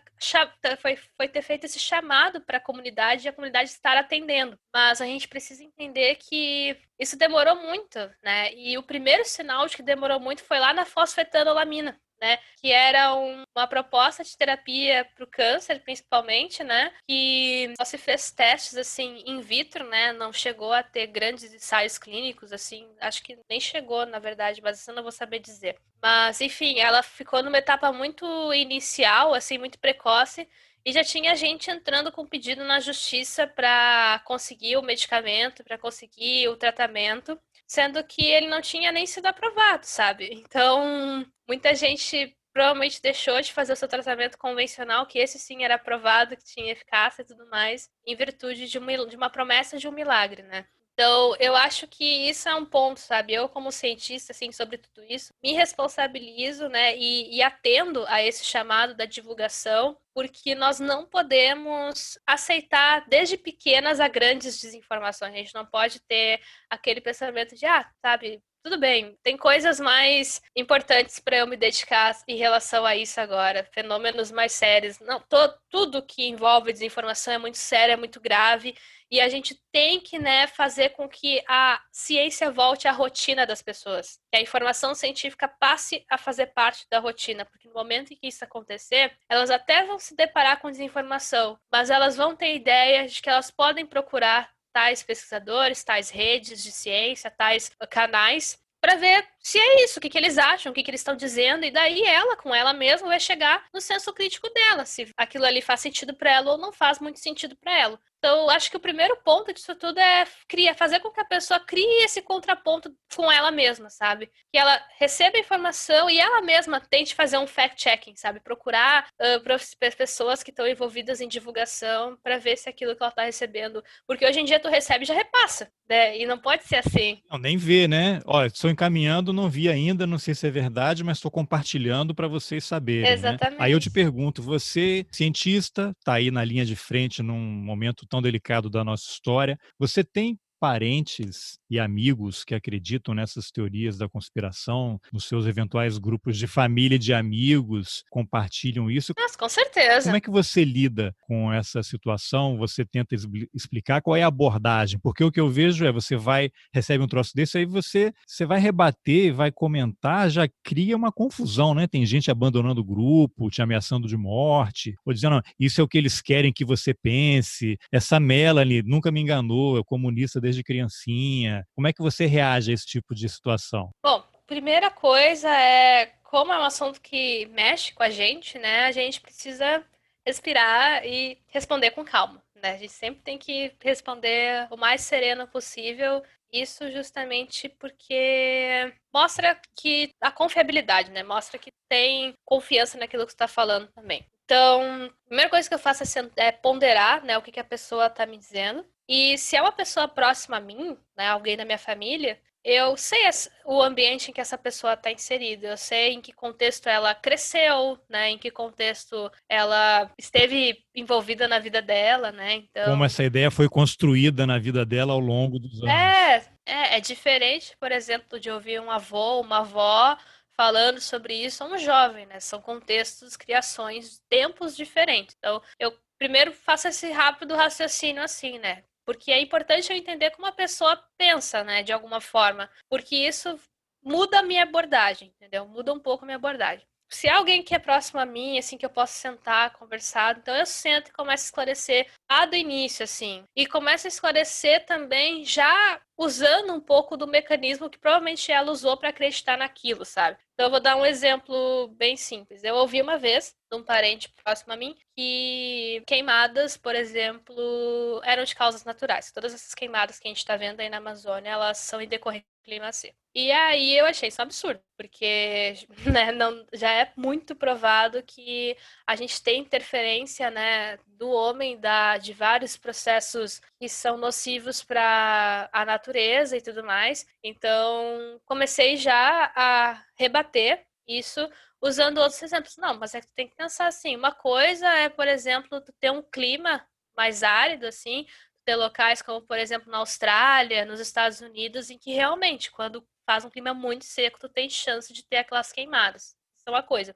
foi, 0.82 0.96
foi 1.16 1.28
ter 1.28 1.42
feito 1.42 1.66
esse 1.66 1.80
chamado 1.80 2.42
para 2.42 2.58
a 2.58 2.62
comunidade 2.62 3.26
e 3.26 3.30
a 3.30 3.34
comunidade 3.34 3.70
estar 3.70 3.98
atendendo. 3.98 4.58
Mas 4.74 5.02
a 5.02 5.06
gente 5.06 5.28
precisa 5.28 5.64
entender 5.64 6.16
que 6.16 6.78
isso 7.00 7.18
demorou 7.18 7.56
muito, 7.56 8.00
né? 8.24 8.54
E 8.54 8.78
o 8.78 8.84
primeiro 8.84 9.24
sinal 9.26 9.68
de 9.68 9.76
que 9.76 9.84
demorou 9.84 10.20
muito 10.20 10.44
foi 10.44 10.60
lá 10.60 10.74
na 10.74 10.86
fosfetanolamina 10.86 12.00
né? 12.20 12.40
Que 12.62 12.72
era 12.72 13.16
um, 13.16 13.44
uma 13.56 13.68
proposta 13.68 14.24
de 14.24 14.36
terapia 14.38 15.06
para 15.16 15.24
o 15.24 15.28
câncer, 15.28 15.82
principalmente, 15.82 16.64
né? 16.64 16.94
Que 17.08 17.74
só 17.78 17.86
se 17.86 17.98
fez 17.98 18.32
testes 18.32 18.78
assim 18.78 19.24
in 19.26 19.42
vitro, 19.42 19.88
né? 19.88 20.14
Não 20.14 20.32
chegou 20.34 20.74
a 20.74 20.84
ter 20.84 21.08
grandes 21.08 21.54
ensaios 21.54 21.98
clínicos, 21.98 22.52
assim, 22.52 22.88
acho 23.00 23.24
que 23.24 23.38
nem 23.50 23.60
chegou, 23.60 24.06
na 24.06 24.20
verdade, 24.20 24.62
mas 24.62 24.80
isso 24.80 24.92
eu 24.92 24.96
não 24.96 25.04
vou 25.04 25.12
saber 25.12 25.40
dizer. 25.40 25.78
Mas, 26.02 26.42
enfim, 26.42 26.80
ela 26.80 27.02
ficou 27.04 27.44
numa 27.44 27.58
etapa 27.58 27.92
muito 27.92 28.26
inicial, 28.54 29.34
assim, 29.34 29.58
muito 29.58 29.80
precoce. 29.80 30.48
E 30.86 30.92
já 30.94 31.04
tinha 31.04 31.36
gente 31.36 31.70
entrando 31.70 32.14
com 32.14 32.26
pedido 32.26 32.64
na 32.64 32.80
justiça 32.80 33.46
para 33.46 34.22
conseguir 34.26 34.78
o 34.78 34.82
medicamento, 34.82 35.62
para 35.62 35.78
conseguir 35.78 36.48
o 36.48 36.56
tratamento 36.56 37.38
sendo 37.68 38.04
que 38.04 38.26
ele 38.26 38.48
não 38.48 38.62
tinha 38.62 38.92
nem 38.92 39.06
sido 39.06 39.26
aprovado, 39.28 39.86
sabe? 39.86 40.30
Então, 40.32 41.26
muita 41.48 41.76
gente 41.76 42.36
provavelmente 42.54 43.02
deixou 43.02 43.40
de 43.42 43.54
fazer 43.54 43.74
o 43.74 43.76
seu 43.76 43.88
tratamento 43.88 44.38
convencional, 44.38 45.06
que 45.06 45.20
esse 45.20 45.38
sim 45.38 45.64
era 45.64 45.76
aprovado, 45.76 46.36
que 46.36 46.44
tinha 46.44 46.72
eficácia 46.72 47.22
e 47.22 47.26
tudo 47.26 47.48
mais, 47.50 47.90
em 48.06 48.16
virtude 48.16 48.68
de 48.68 48.80
uma, 48.80 49.06
de 49.06 49.16
uma 49.16 49.30
promessa 49.30 49.78
de 49.78 49.88
um 49.88 49.92
milagre, 49.92 50.42
né? 50.42 50.66
Então, 51.00 51.36
eu 51.40 51.56
acho 51.56 51.88
que 51.88 52.04
isso 52.28 52.50
é 52.50 52.56
um 52.56 52.66
ponto, 52.66 53.00
sabe? 53.00 53.32
Eu, 53.32 53.48
como 53.48 53.72
cientista, 53.72 54.32
assim, 54.32 54.52
sobre 54.52 54.80
tudo 54.80 55.04
isso, 55.08 55.32
me 55.44 55.54
responsabilizo, 55.54 56.68
né, 56.70 56.98
e, 56.98 57.36
e 57.36 57.44
atendo 57.44 58.04
a 58.08 58.24
esse 58.24 58.44
chamado 58.44 58.96
da 58.96 59.06
divulgação, 59.06 59.96
porque 60.12 60.56
nós 60.56 60.80
não 60.80 61.06
podemos 61.06 62.18
aceitar 62.26 63.08
desde 63.08 63.38
pequenas 63.38 64.00
a 64.00 64.08
grandes 64.08 64.60
desinformações. 64.60 65.36
A 65.36 65.38
gente 65.38 65.54
não 65.54 65.68
pode 65.68 66.00
ter 66.00 66.42
aquele 66.68 67.00
pensamento 67.00 67.56
de, 67.56 67.68
ah, 67.68 67.88
sabe, 68.02 68.42
tudo 68.68 68.82
bem, 68.82 69.18
tem 69.24 69.38
coisas 69.38 69.80
mais 69.80 70.42
importantes 70.54 71.20
para 71.20 71.38
eu 71.38 71.48
me 71.48 71.56
dedicar 71.56 72.14
em 72.28 72.36
relação 72.36 72.86
a 72.86 72.98
isso 72.98 73.18
agora, 73.22 73.66
fenômenos 73.74 74.30
mais 74.30 74.52
sérios. 74.52 75.00
Não, 75.00 75.22
to, 75.22 75.38
tudo 75.70 76.06
que 76.06 76.28
envolve 76.28 76.74
desinformação 76.74 77.34
é 77.34 77.38
muito 77.38 77.58
sério, 77.58 77.94
é 77.94 77.96
muito 77.96 78.20
grave 78.20 78.76
e 79.10 79.22
a 79.22 79.30
gente 79.30 79.58
tem 79.72 80.02
que 80.02 80.20
né, 80.20 80.48
fazer 80.48 80.90
com 80.90 81.08
que 81.08 81.42
a 81.48 81.82
ciência 81.94 82.52
volte 82.52 82.90
à 82.90 82.92
rotina 82.92 83.46
das 83.46 83.62
pessoas. 83.62 84.20
Que 84.30 84.38
a 84.38 84.42
informação 84.42 84.94
científica 84.94 85.48
passe 85.48 86.06
a 86.10 86.18
fazer 86.18 86.48
parte 86.48 86.86
da 86.92 87.00
rotina. 87.00 87.46
Porque 87.46 87.70
no 87.70 87.74
momento 87.74 88.12
em 88.12 88.18
que 88.18 88.28
isso 88.28 88.44
acontecer, 88.44 89.18
elas 89.30 89.50
até 89.50 89.86
vão 89.86 89.98
se 89.98 90.14
deparar 90.14 90.60
com 90.60 90.70
desinformação, 90.70 91.58
mas 91.72 91.90
elas 91.90 92.18
vão 92.18 92.36
ter 92.36 92.54
ideia 92.54 93.08
de 93.08 93.22
que 93.22 93.30
elas 93.30 93.50
podem 93.50 93.86
procurar 93.86 94.50
tais 94.78 95.02
pesquisadores, 95.02 95.84
tais 95.84 96.12
redes 96.12 96.62
de 96.62 96.72
ciência, 96.72 97.32
tais 97.32 97.72
canais, 97.90 98.60
para 98.80 98.94
ver 98.94 99.28
se 99.40 99.58
é 99.58 99.84
isso, 99.84 99.98
o 99.98 100.02
que, 100.02 100.08
que 100.08 100.20
eles 100.20 100.38
acham, 100.38 100.72
o 100.72 100.76
que, 100.76 100.84
que 100.84 100.92
eles 100.92 101.02
estão 101.02 101.16
dizendo, 101.16 101.66
e 101.66 101.72
daí 101.72 102.04
ela, 102.04 102.38
com 102.38 102.54
ela 102.54 102.74
mesma, 102.74 103.08
vai 103.08 103.20
chegar 103.20 103.66
no 103.74 103.82
senso 103.82 104.14
crítico 104.14 104.48
dela, 104.54 104.86
se 104.86 105.12
aquilo 105.18 105.46
ali 105.46 105.64
faz 105.64 105.80
sentido 105.80 106.14
para 106.14 106.32
ela 106.32 106.52
ou 106.52 106.60
não 106.60 106.72
faz 106.72 107.00
muito 107.00 107.20
sentido 107.20 107.56
para 107.56 107.76
ela. 107.76 108.00
Então, 108.18 108.50
acho 108.50 108.70
que 108.72 108.78
o 108.78 108.80
primeiro 108.80 109.16
ponto 109.24 109.54
disso 109.54 109.76
tudo 109.76 110.00
é 110.00 110.26
criar, 110.48 110.74
fazer 110.74 111.00
com 111.00 111.12
que 111.12 111.20
a 111.20 111.26
pessoa 111.26 111.60
crie 111.60 112.04
esse 112.04 112.22
contraponto 112.22 112.92
com 113.16 113.32
ela 113.32 113.52
mesma, 113.52 113.90
sabe? 113.90 114.30
Que 114.52 114.58
ela 114.58 114.82
receba 114.98 115.38
a 115.38 115.40
informação 115.40 116.10
e 116.10 116.20
ela 116.20 116.42
mesma 116.42 116.80
tente 116.80 117.14
fazer 117.14 117.38
um 117.38 117.46
fact-checking, 117.46 118.16
sabe? 118.16 118.40
Procurar 118.40 119.08
uh, 119.22 119.96
pessoas 119.96 120.42
que 120.42 120.50
estão 120.50 120.68
envolvidas 120.68 121.22
em 121.22 121.28
divulgação 121.28 122.18
para 122.24 122.40
ver 122.40 122.58
se 122.58 122.68
aquilo 122.68 122.96
que 122.96 123.04
ela 123.04 123.10
está 123.10 123.24
recebendo. 123.24 123.84
Porque 124.08 124.26
hoje 124.26 124.40
em 124.40 124.46
dia 124.46 124.60
tu 124.60 124.68
recebe 124.68 125.04
e 125.04 125.08
já 125.08 125.14
repassa, 125.14 125.70
né? 125.88 126.18
E 126.18 126.26
não 126.26 126.40
pode 126.40 126.64
ser 126.66 126.78
assim. 126.78 127.22
Não, 127.30 127.38
nem 127.38 127.56
vê, 127.56 127.88
né? 127.88 128.20
Olha, 128.26 128.48
estou 128.48 128.70
encaminhando, 128.70 129.32
não 129.32 129.48
vi 129.48 129.70
ainda, 129.70 130.08
não 130.08 130.18
sei 130.18 130.34
se 130.34 130.48
é 130.48 130.52
verdade, 130.52 131.04
mas 131.04 131.18
estou 131.18 131.30
compartilhando 131.30 132.16
para 132.16 132.28
vocês 132.28 132.66
saberem. 132.66 133.12
Exatamente. 133.12 133.60
Né? 133.60 133.66
Aí 133.66 133.72
eu 133.72 133.80
te 133.80 133.92
pergunto, 133.92 134.42
você, 134.42 135.06
cientista, 135.12 135.94
está 136.00 136.14
aí 136.14 136.32
na 136.32 136.44
linha 136.44 136.66
de 136.66 136.76
frente 136.76 137.22
num 137.22 137.38
momento 137.38 138.07
tão 138.08 138.22
delicado 138.22 138.70
da 138.70 138.84
nossa 138.84 139.04
história. 139.10 139.60
Você 139.78 140.04
tem 140.04 140.40
parentes 140.60 141.60
e 141.70 141.80
amigos 141.80 142.44
que 142.44 142.56
acreditam 142.56 143.14
nessas 143.14 143.52
teorias 143.52 143.98
da 143.98 144.08
conspiração, 144.08 145.00
nos 145.12 145.26
seus 145.26 145.46
eventuais 145.46 145.98
grupos 145.98 146.38
de 146.38 146.48
família 146.48 146.96
e 146.96 147.00
de 147.00 147.14
amigos, 147.14 148.04
compartilham 148.10 148.90
isso. 148.90 149.14
Nossa, 149.18 149.38
com 149.38 149.50
certeza. 149.50 150.06
Como 150.06 150.18
é 150.18 150.22
que 150.22 150.30
você 150.30 150.64
lida 150.64 151.16
com 151.22 151.52
essa 151.52 151.84
situação? 151.84 152.58
Você 152.58 152.86
tenta 152.86 153.16
explicar 153.54 154.02
qual 154.02 154.16
é 154.16 154.24
a 154.24 154.28
abordagem? 154.28 155.00
Porque 155.00 155.24
o 155.24 155.32
que 155.32 155.40
eu 155.40 155.50
vejo 155.50 155.86
é 155.86 155.92
você 155.92 156.16
vai, 156.16 156.50
recebe 156.74 157.04
um 157.04 157.08
troço 157.08 157.32
desse, 157.36 157.58
aí 157.58 157.66
você, 157.66 158.14
você 158.26 158.46
vai 158.46 158.60
rebater, 158.60 159.34
vai 159.34 159.52
comentar, 159.52 160.30
já 160.30 160.48
cria 160.64 160.96
uma 160.96 161.12
confusão, 161.12 161.74
né? 161.74 161.88
Tem 161.88 162.06
gente 162.06 162.32
abandonando 162.32 162.82
o 162.82 162.86
grupo, 162.86 163.50
te 163.50 163.62
ameaçando 163.62 164.08
de 164.08 164.18
morte, 164.18 164.96
ou 165.06 165.14
dizendo, 165.14 165.42
isso 165.60 165.82
é 165.82 165.84
o 165.84 165.88
que 165.88 165.98
eles 165.98 166.22
querem 166.22 166.54
que 166.54 166.66
você 166.66 166.94
pense, 166.94 167.78
essa 167.92 168.20
Melanie 168.20 168.84
nunca 168.84 169.12
me 169.12 169.22
enganou, 169.22 169.80
é 169.80 169.84
comunista 169.84 170.40
desde 170.40 170.64
criancinha. 170.64 171.57
Como 171.76 171.88
é 171.88 171.94
que 171.94 172.02
você 172.02 172.26
reage 172.26 172.72
a 172.72 172.74
esse 172.74 172.86
tipo 172.86 173.14
de 173.14 173.28
situação? 173.30 173.90
Bom, 174.04 174.24
primeira 174.46 174.90
coisa 174.90 175.50
é, 175.50 176.08
como 176.24 176.52
é 176.52 176.60
um 176.60 176.64
assunto 176.64 177.02
que 177.02 177.46
mexe 177.48 177.94
com 177.94 178.04
a 178.04 178.10
gente, 178.10 178.58
né? 178.58 178.86
A 178.86 178.92
gente 178.92 179.22
precisa 179.22 179.84
respirar 180.26 181.06
e 181.06 181.40
responder 181.48 181.92
com 181.92 182.04
calma. 182.04 182.44
Né? 182.56 182.72
A 182.72 182.78
gente 182.78 182.92
sempre 182.92 183.22
tem 183.22 183.38
que 183.38 183.74
responder 183.82 184.68
o 184.72 184.78
mais 184.78 185.02
sereno 185.02 185.48
possível. 185.48 186.24
Isso 186.52 186.90
justamente 186.92 187.68
porque 187.68 188.94
mostra 189.14 189.60
que 189.76 190.14
a 190.22 190.32
confiabilidade, 190.32 191.12
né? 191.12 191.24
Mostra 191.24 191.58
que 191.58 191.72
tem 191.90 192.34
confiança 192.46 192.98
naquilo 192.98 193.26
que 193.26 193.34
está 193.34 193.48
falando 193.48 193.88
também. 193.88 194.26
Então, 194.46 195.06
a 195.06 195.28
primeira 195.28 195.50
coisa 195.50 195.68
que 195.68 195.76
eu 195.76 195.80
faço 195.80 196.04
é, 196.38 196.54
ponderar 196.54 197.22
né, 197.24 197.38
o 197.38 197.42
que, 197.42 197.52
que 197.52 197.60
a 197.60 197.66
pessoa 197.66 198.08
está 198.08 198.26
me 198.26 198.38
dizendo. 198.38 198.86
E 199.08 199.38
se 199.38 199.56
é 199.56 199.62
uma 199.62 199.72
pessoa 199.72 200.08
próxima 200.08 200.58
a 200.58 200.62
mim, 200.62 200.98
né, 201.16 201.30
alguém 201.30 201.56
da 201.56 201.64
minha 201.64 201.78
família, 201.78 202.40
eu 202.64 202.98
sei 202.98 203.22
o 203.64 203.82
ambiente 203.82 204.30
em 204.30 204.34
que 204.34 204.42
essa 204.42 204.58
pessoa 204.58 204.94
está 204.94 205.10
inserida, 205.10 205.68
eu 205.68 205.78
sei 205.78 206.12
em 206.12 206.20
que 206.20 206.34
contexto 206.34 206.88
ela 206.88 207.16
cresceu, 207.16 207.98
né, 208.10 208.32
em 208.32 208.38
que 208.38 208.52
contexto 208.52 209.32
ela 209.48 210.12
esteve 210.18 210.84
envolvida 210.94 211.48
na 211.48 211.60
vida 211.60 211.82
dela, 211.82 212.34
né, 212.34 212.56
então... 212.56 212.86
Como 212.92 213.06
essa 213.06 213.24
ideia 213.24 213.50
foi 213.50 213.70
construída 213.70 214.46
na 214.46 214.60
vida 214.60 214.86
dela 214.86 215.14
ao 215.14 215.20
longo 215.20 215.58
dos 215.58 215.82
anos. 215.82 215.90
É, 215.90 216.36
é, 216.66 216.98
é 216.98 217.00
diferente, 217.00 217.78
por 217.80 217.94
exemplo, 217.94 218.38
de 218.38 218.52
ouvir 218.52 218.82
um 218.82 218.92
avô, 218.92 219.40
uma 219.40 219.60
avó 219.60 220.18
falando 220.58 221.00
sobre 221.00 221.36
isso 221.36 221.64
a 221.64 221.68
um 221.68 221.78
jovem, 221.78 222.26
né, 222.26 222.42
são 222.42 222.60
contextos, 222.60 223.38
criações, 223.38 224.22
tempos 224.28 224.76
diferentes, 224.76 225.34
então 225.40 225.62
eu 225.80 225.98
primeiro 226.18 226.52
faço 226.52 226.90
esse 226.90 227.10
rápido 227.12 227.56
raciocínio 227.56 228.22
assim, 228.22 228.60
né? 228.60 228.84
Porque 229.08 229.32
é 229.32 229.40
importante 229.40 229.90
eu 229.90 229.96
entender 229.96 230.32
como 230.32 230.46
a 230.48 230.52
pessoa 230.52 231.02
pensa, 231.18 231.64
né, 231.64 231.82
de 231.82 231.94
alguma 231.94 232.20
forma, 232.20 232.70
porque 232.90 233.16
isso 233.16 233.58
muda 234.04 234.40
a 234.40 234.44
minha 234.44 234.64
abordagem, 234.64 235.30
entendeu? 235.30 235.66
Muda 235.66 235.94
um 235.94 236.00
pouco 236.00 236.26
a 236.26 236.28
minha 236.28 236.36
abordagem. 236.36 236.86
Se 237.10 237.26
é 237.26 237.32
alguém 237.32 237.64
que 237.64 237.74
é 237.74 237.80
próximo 237.80 238.20
a 238.20 238.26
mim, 238.26 238.58
assim, 238.58 238.78
que 238.78 238.86
eu 238.86 238.90
posso 238.90 239.14
sentar, 239.14 239.72
conversar, 239.72 240.38
então 240.38 240.54
eu 240.54 240.66
sento 240.66 241.08
e 241.08 241.14
começo 241.14 241.46
a 241.46 241.48
esclarecer 241.48 242.12
lá 242.30 242.46
do 242.46 242.56
início, 242.58 243.06
assim. 243.06 243.46
E 243.56 243.66
começo 243.66 244.08
a 244.08 244.10
esclarecer 244.10 244.86
também 244.86 245.46
já 245.46 246.02
usando 246.18 246.74
um 246.74 246.80
pouco 246.80 247.16
do 247.16 247.28
mecanismo 247.28 247.90
que 247.90 248.00
provavelmente 248.00 248.52
ela 248.52 248.72
usou 248.72 248.98
para 248.98 249.10
acreditar 249.10 249.58
naquilo, 249.58 250.04
sabe? 250.04 250.38
Então 250.54 250.66
eu 250.66 250.72
vou 250.72 250.80
dar 250.80 250.96
um 250.96 251.06
exemplo 251.06 251.88
bem 251.90 252.18
simples. 252.18 252.64
Eu 252.64 252.76
ouvi 252.76 253.00
uma 253.00 253.18
vez 253.18 253.56
de 253.72 253.78
um 253.78 253.84
parente 253.84 254.28
próximo 254.44 254.74
a 254.74 254.76
mim 254.76 254.98
que 255.16 256.02
queimadas, 256.08 256.76
por 256.76 256.96
exemplo, 256.96 258.20
eram 258.24 258.44
de 258.44 258.56
causas 258.56 258.84
naturais. 258.84 259.32
Todas 259.32 259.54
essas 259.54 259.76
queimadas 259.76 260.18
que 260.18 260.28
a 260.28 260.32
gente 260.32 260.40
está 260.40 260.58
vendo 260.58 260.80
aí 260.80 260.90
na 260.90 260.98
Amazônia, 260.98 261.52
elas 261.52 261.78
são 261.78 262.02
em 262.02 262.08
decorrência 262.08 262.48
do 262.60 262.66
clima 262.66 262.92
seco. 262.92 263.16
E 263.36 263.52
aí 263.52 263.96
eu 263.96 264.08
achei 264.08 264.30
isso 264.30 264.42
um 264.42 264.46
absurdo, 264.46 264.82
porque 264.98 265.76
né, 266.12 266.32
não, 266.32 266.66
já 266.74 266.92
é 266.92 267.14
muito 267.16 267.56
provado 267.56 268.24
que 268.24 268.76
a 269.06 269.16
gente 269.16 269.44
tem 269.44 269.62
interferência 269.62 270.50
né, 270.50 270.98
do 271.18 271.30
homem 271.30 271.80
da, 271.80 272.18
de 272.18 272.32
vários 272.32 272.78
processos 272.78 273.60
que 273.80 273.90
são 273.90 274.18
nocivos 274.18 274.84
para 274.84 275.70
a 275.74 275.84
natureza 275.84 276.56
e 276.56 276.62
tudo 276.62 276.84
mais. 276.84 277.28
Então, 277.44 278.40
comecei 278.46 278.96
já 278.98 279.52
a 279.56 280.04
rebater 280.16 280.86
isso 281.08 281.50
usando 281.82 282.20
outros 282.20 282.42
exemplos. 282.42 282.78
Não, 282.78 282.98
mas 282.98 283.16
é 283.16 283.22
que 283.22 283.28
tem 283.36 283.48
que 283.48 283.56
pensar 283.56 283.88
assim, 283.88 284.16
uma 284.16 284.32
coisa 284.32 284.88
é, 284.88 285.10
por 285.10 285.28
exemplo, 285.28 285.82
ter 286.00 286.12
um 286.12 286.22
clima 286.22 286.86
mais 287.16 287.42
árido 287.44 287.88
assim, 287.88 288.26
ter 288.64 288.76
locais 288.76 289.22
como, 289.22 289.42
por 289.42 289.58
exemplo, 289.58 289.92
na 289.92 289.98
Austrália, 289.98 290.86
nos 290.86 291.00
Estados 291.00 291.42
Unidos, 291.42 291.90
em 291.90 291.98
que 291.98 292.14
realmente, 292.14 292.70
quando 292.70 293.06
faz 293.26 293.44
um 293.44 293.50
clima 293.50 293.74
muito 293.74 294.06
seco, 294.06 294.40
tu 294.40 294.50
tem 294.50 294.70
chance 294.70 295.12
de 295.12 295.24
ter 295.24 295.38
aquelas 295.38 295.72
queimadas. 295.72 296.36
Isso 296.56 296.68
é 296.68 296.70
uma 296.70 296.84
coisa. 296.84 297.16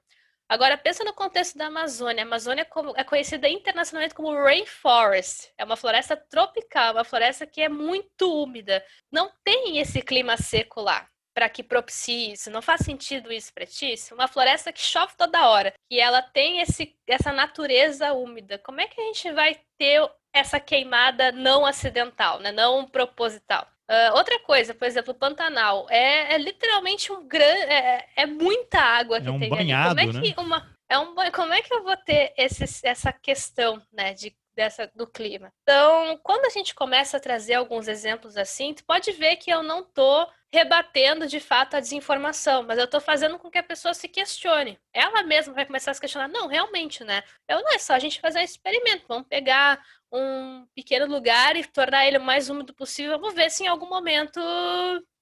Agora, 0.52 0.76
pensa 0.76 1.02
no 1.02 1.14
contexto 1.14 1.56
da 1.56 1.68
Amazônia. 1.68 2.24
A 2.24 2.26
Amazônia 2.26 2.68
é 2.96 3.04
conhecida 3.04 3.48
internacionalmente 3.48 4.14
como 4.14 4.34
rainforest. 4.34 5.50
É 5.56 5.64
uma 5.64 5.78
floresta 5.78 6.14
tropical, 6.14 6.92
uma 6.92 7.04
floresta 7.04 7.46
que 7.46 7.62
é 7.62 7.70
muito 7.70 8.30
úmida. 8.30 8.84
Não 9.10 9.32
tem 9.42 9.78
esse 9.78 10.02
clima 10.02 10.36
seco 10.36 10.82
lá 10.82 11.08
para 11.32 11.48
que 11.48 11.62
propicie 11.62 12.32
isso. 12.34 12.50
Não 12.50 12.60
faz 12.60 12.82
sentido 12.82 13.32
isso 13.32 13.50
para 13.54 13.64
ti? 13.64 13.94
Uma 14.12 14.28
floresta 14.28 14.70
que 14.70 14.82
chove 14.82 15.14
toda 15.16 15.48
hora, 15.48 15.72
que 15.88 15.98
ela 15.98 16.20
tem 16.20 16.60
esse, 16.60 16.94
essa 17.06 17.32
natureza 17.32 18.12
úmida. 18.12 18.58
Como 18.58 18.78
é 18.78 18.86
que 18.86 19.00
a 19.00 19.04
gente 19.04 19.32
vai 19.32 19.58
ter 19.78 20.06
essa 20.34 20.60
queimada 20.60 21.32
não 21.32 21.64
acidental, 21.64 22.40
né? 22.40 22.52
não 22.52 22.86
proposital? 22.86 23.66
Uh, 23.92 24.16
outra 24.16 24.38
coisa, 24.38 24.72
por 24.72 24.86
exemplo, 24.86 25.12
o 25.12 25.14
Pantanal 25.14 25.86
é, 25.90 26.32
é 26.32 26.38
literalmente 26.38 27.12
um 27.12 27.28
grande. 27.28 27.60
É, 27.70 28.08
é, 28.16 28.24
muita 28.24 28.80
água 28.80 29.20
que 29.20 29.28
é 29.28 29.30
um 29.30 29.38
tem 29.38 29.50
banhado, 29.50 30.00
ali. 30.00 30.06
Como 30.06 30.18
é 30.18 30.22
que 30.22 30.36
né? 30.36 30.42
uma. 30.42 30.72
É 30.88 30.98
um, 30.98 31.14
como 31.30 31.52
é 31.52 31.60
que 31.60 31.74
eu 31.74 31.82
vou 31.82 31.96
ter 31.98 32.32
esse, 32.38 32.64
essa 32.86 33.12
questão 33.12 33.82
né, 33.92 34.14
de 34.14 34.34
dessa 34.54 34.90
do 34.94 35.06
clima. 35.06 35.52
Então, 35.62 36.18
quando 36.22 36.44
a 36.46 36.50
gente 36.50 36.74
começa 36.74 37.16
a 37.16 37.20
trazer 37.20 37.54
alguns 37.54 37.88
exemplos 37.88 38.36
assim, 38.36 38.74
tu 38.74 38.84
pode 38.84 39.12
ver 39.12 39.36
que 39.36 39.50
eu 39.50 39.62
não 39.62 39.82
tô 39.84 40.26
rebatendo 40.52 41.26
de 41.26 41.40
fato 41.40 41.74
a 41.74 41.80
desinformação, 41.80 42.62
mas 42.62 42.78
eu 42.78 42.86
tô 42.86 43.00
fazendo 43.00 43.38
com 43.38 43.50
que 43.50 43.56
a 43.56 43.62
pessoa 43.62 43.94
se 43.94 44.06
questione. 44.06 44.78
Ela 44.92 45.22
mesma 45.22 45.54
vai 45.54 45.64
começar 45.64 45.92
a 45.92 45.94
se 45.94 46.00
questionar, 46.00 46.28
não, 46.28 46.46
realmente, 46.46 47.02
né? 47.02 47.22
Eu 47.48 47.62
não 47.62 47.72
é 47.72 47.78
só 47.78 47.94
a 47.94 47.98
gente 47.98 48.20
fazer 48.20 48.40
um 48.40 48.42
experimento, 48.42 49.06
vamos 49.08 49.26
pegar 49.28 49.82
um 50.12 50.66
pequeno 50.74 51.06
lugar 51.06 51.56
e 51.56 51.64
tornar 51.64 52.06
ele 52.06 52.18
o 52.18 52.22
mais 52.22 52.50
úmido 52.50 52.74
possível, 52.74 53.18
vamos 53.18 53.34
ver 53.34 53.50
se 53.50 53.64
em 53.64 53.66
algum 53.66 53.88
momento 53.88 54.38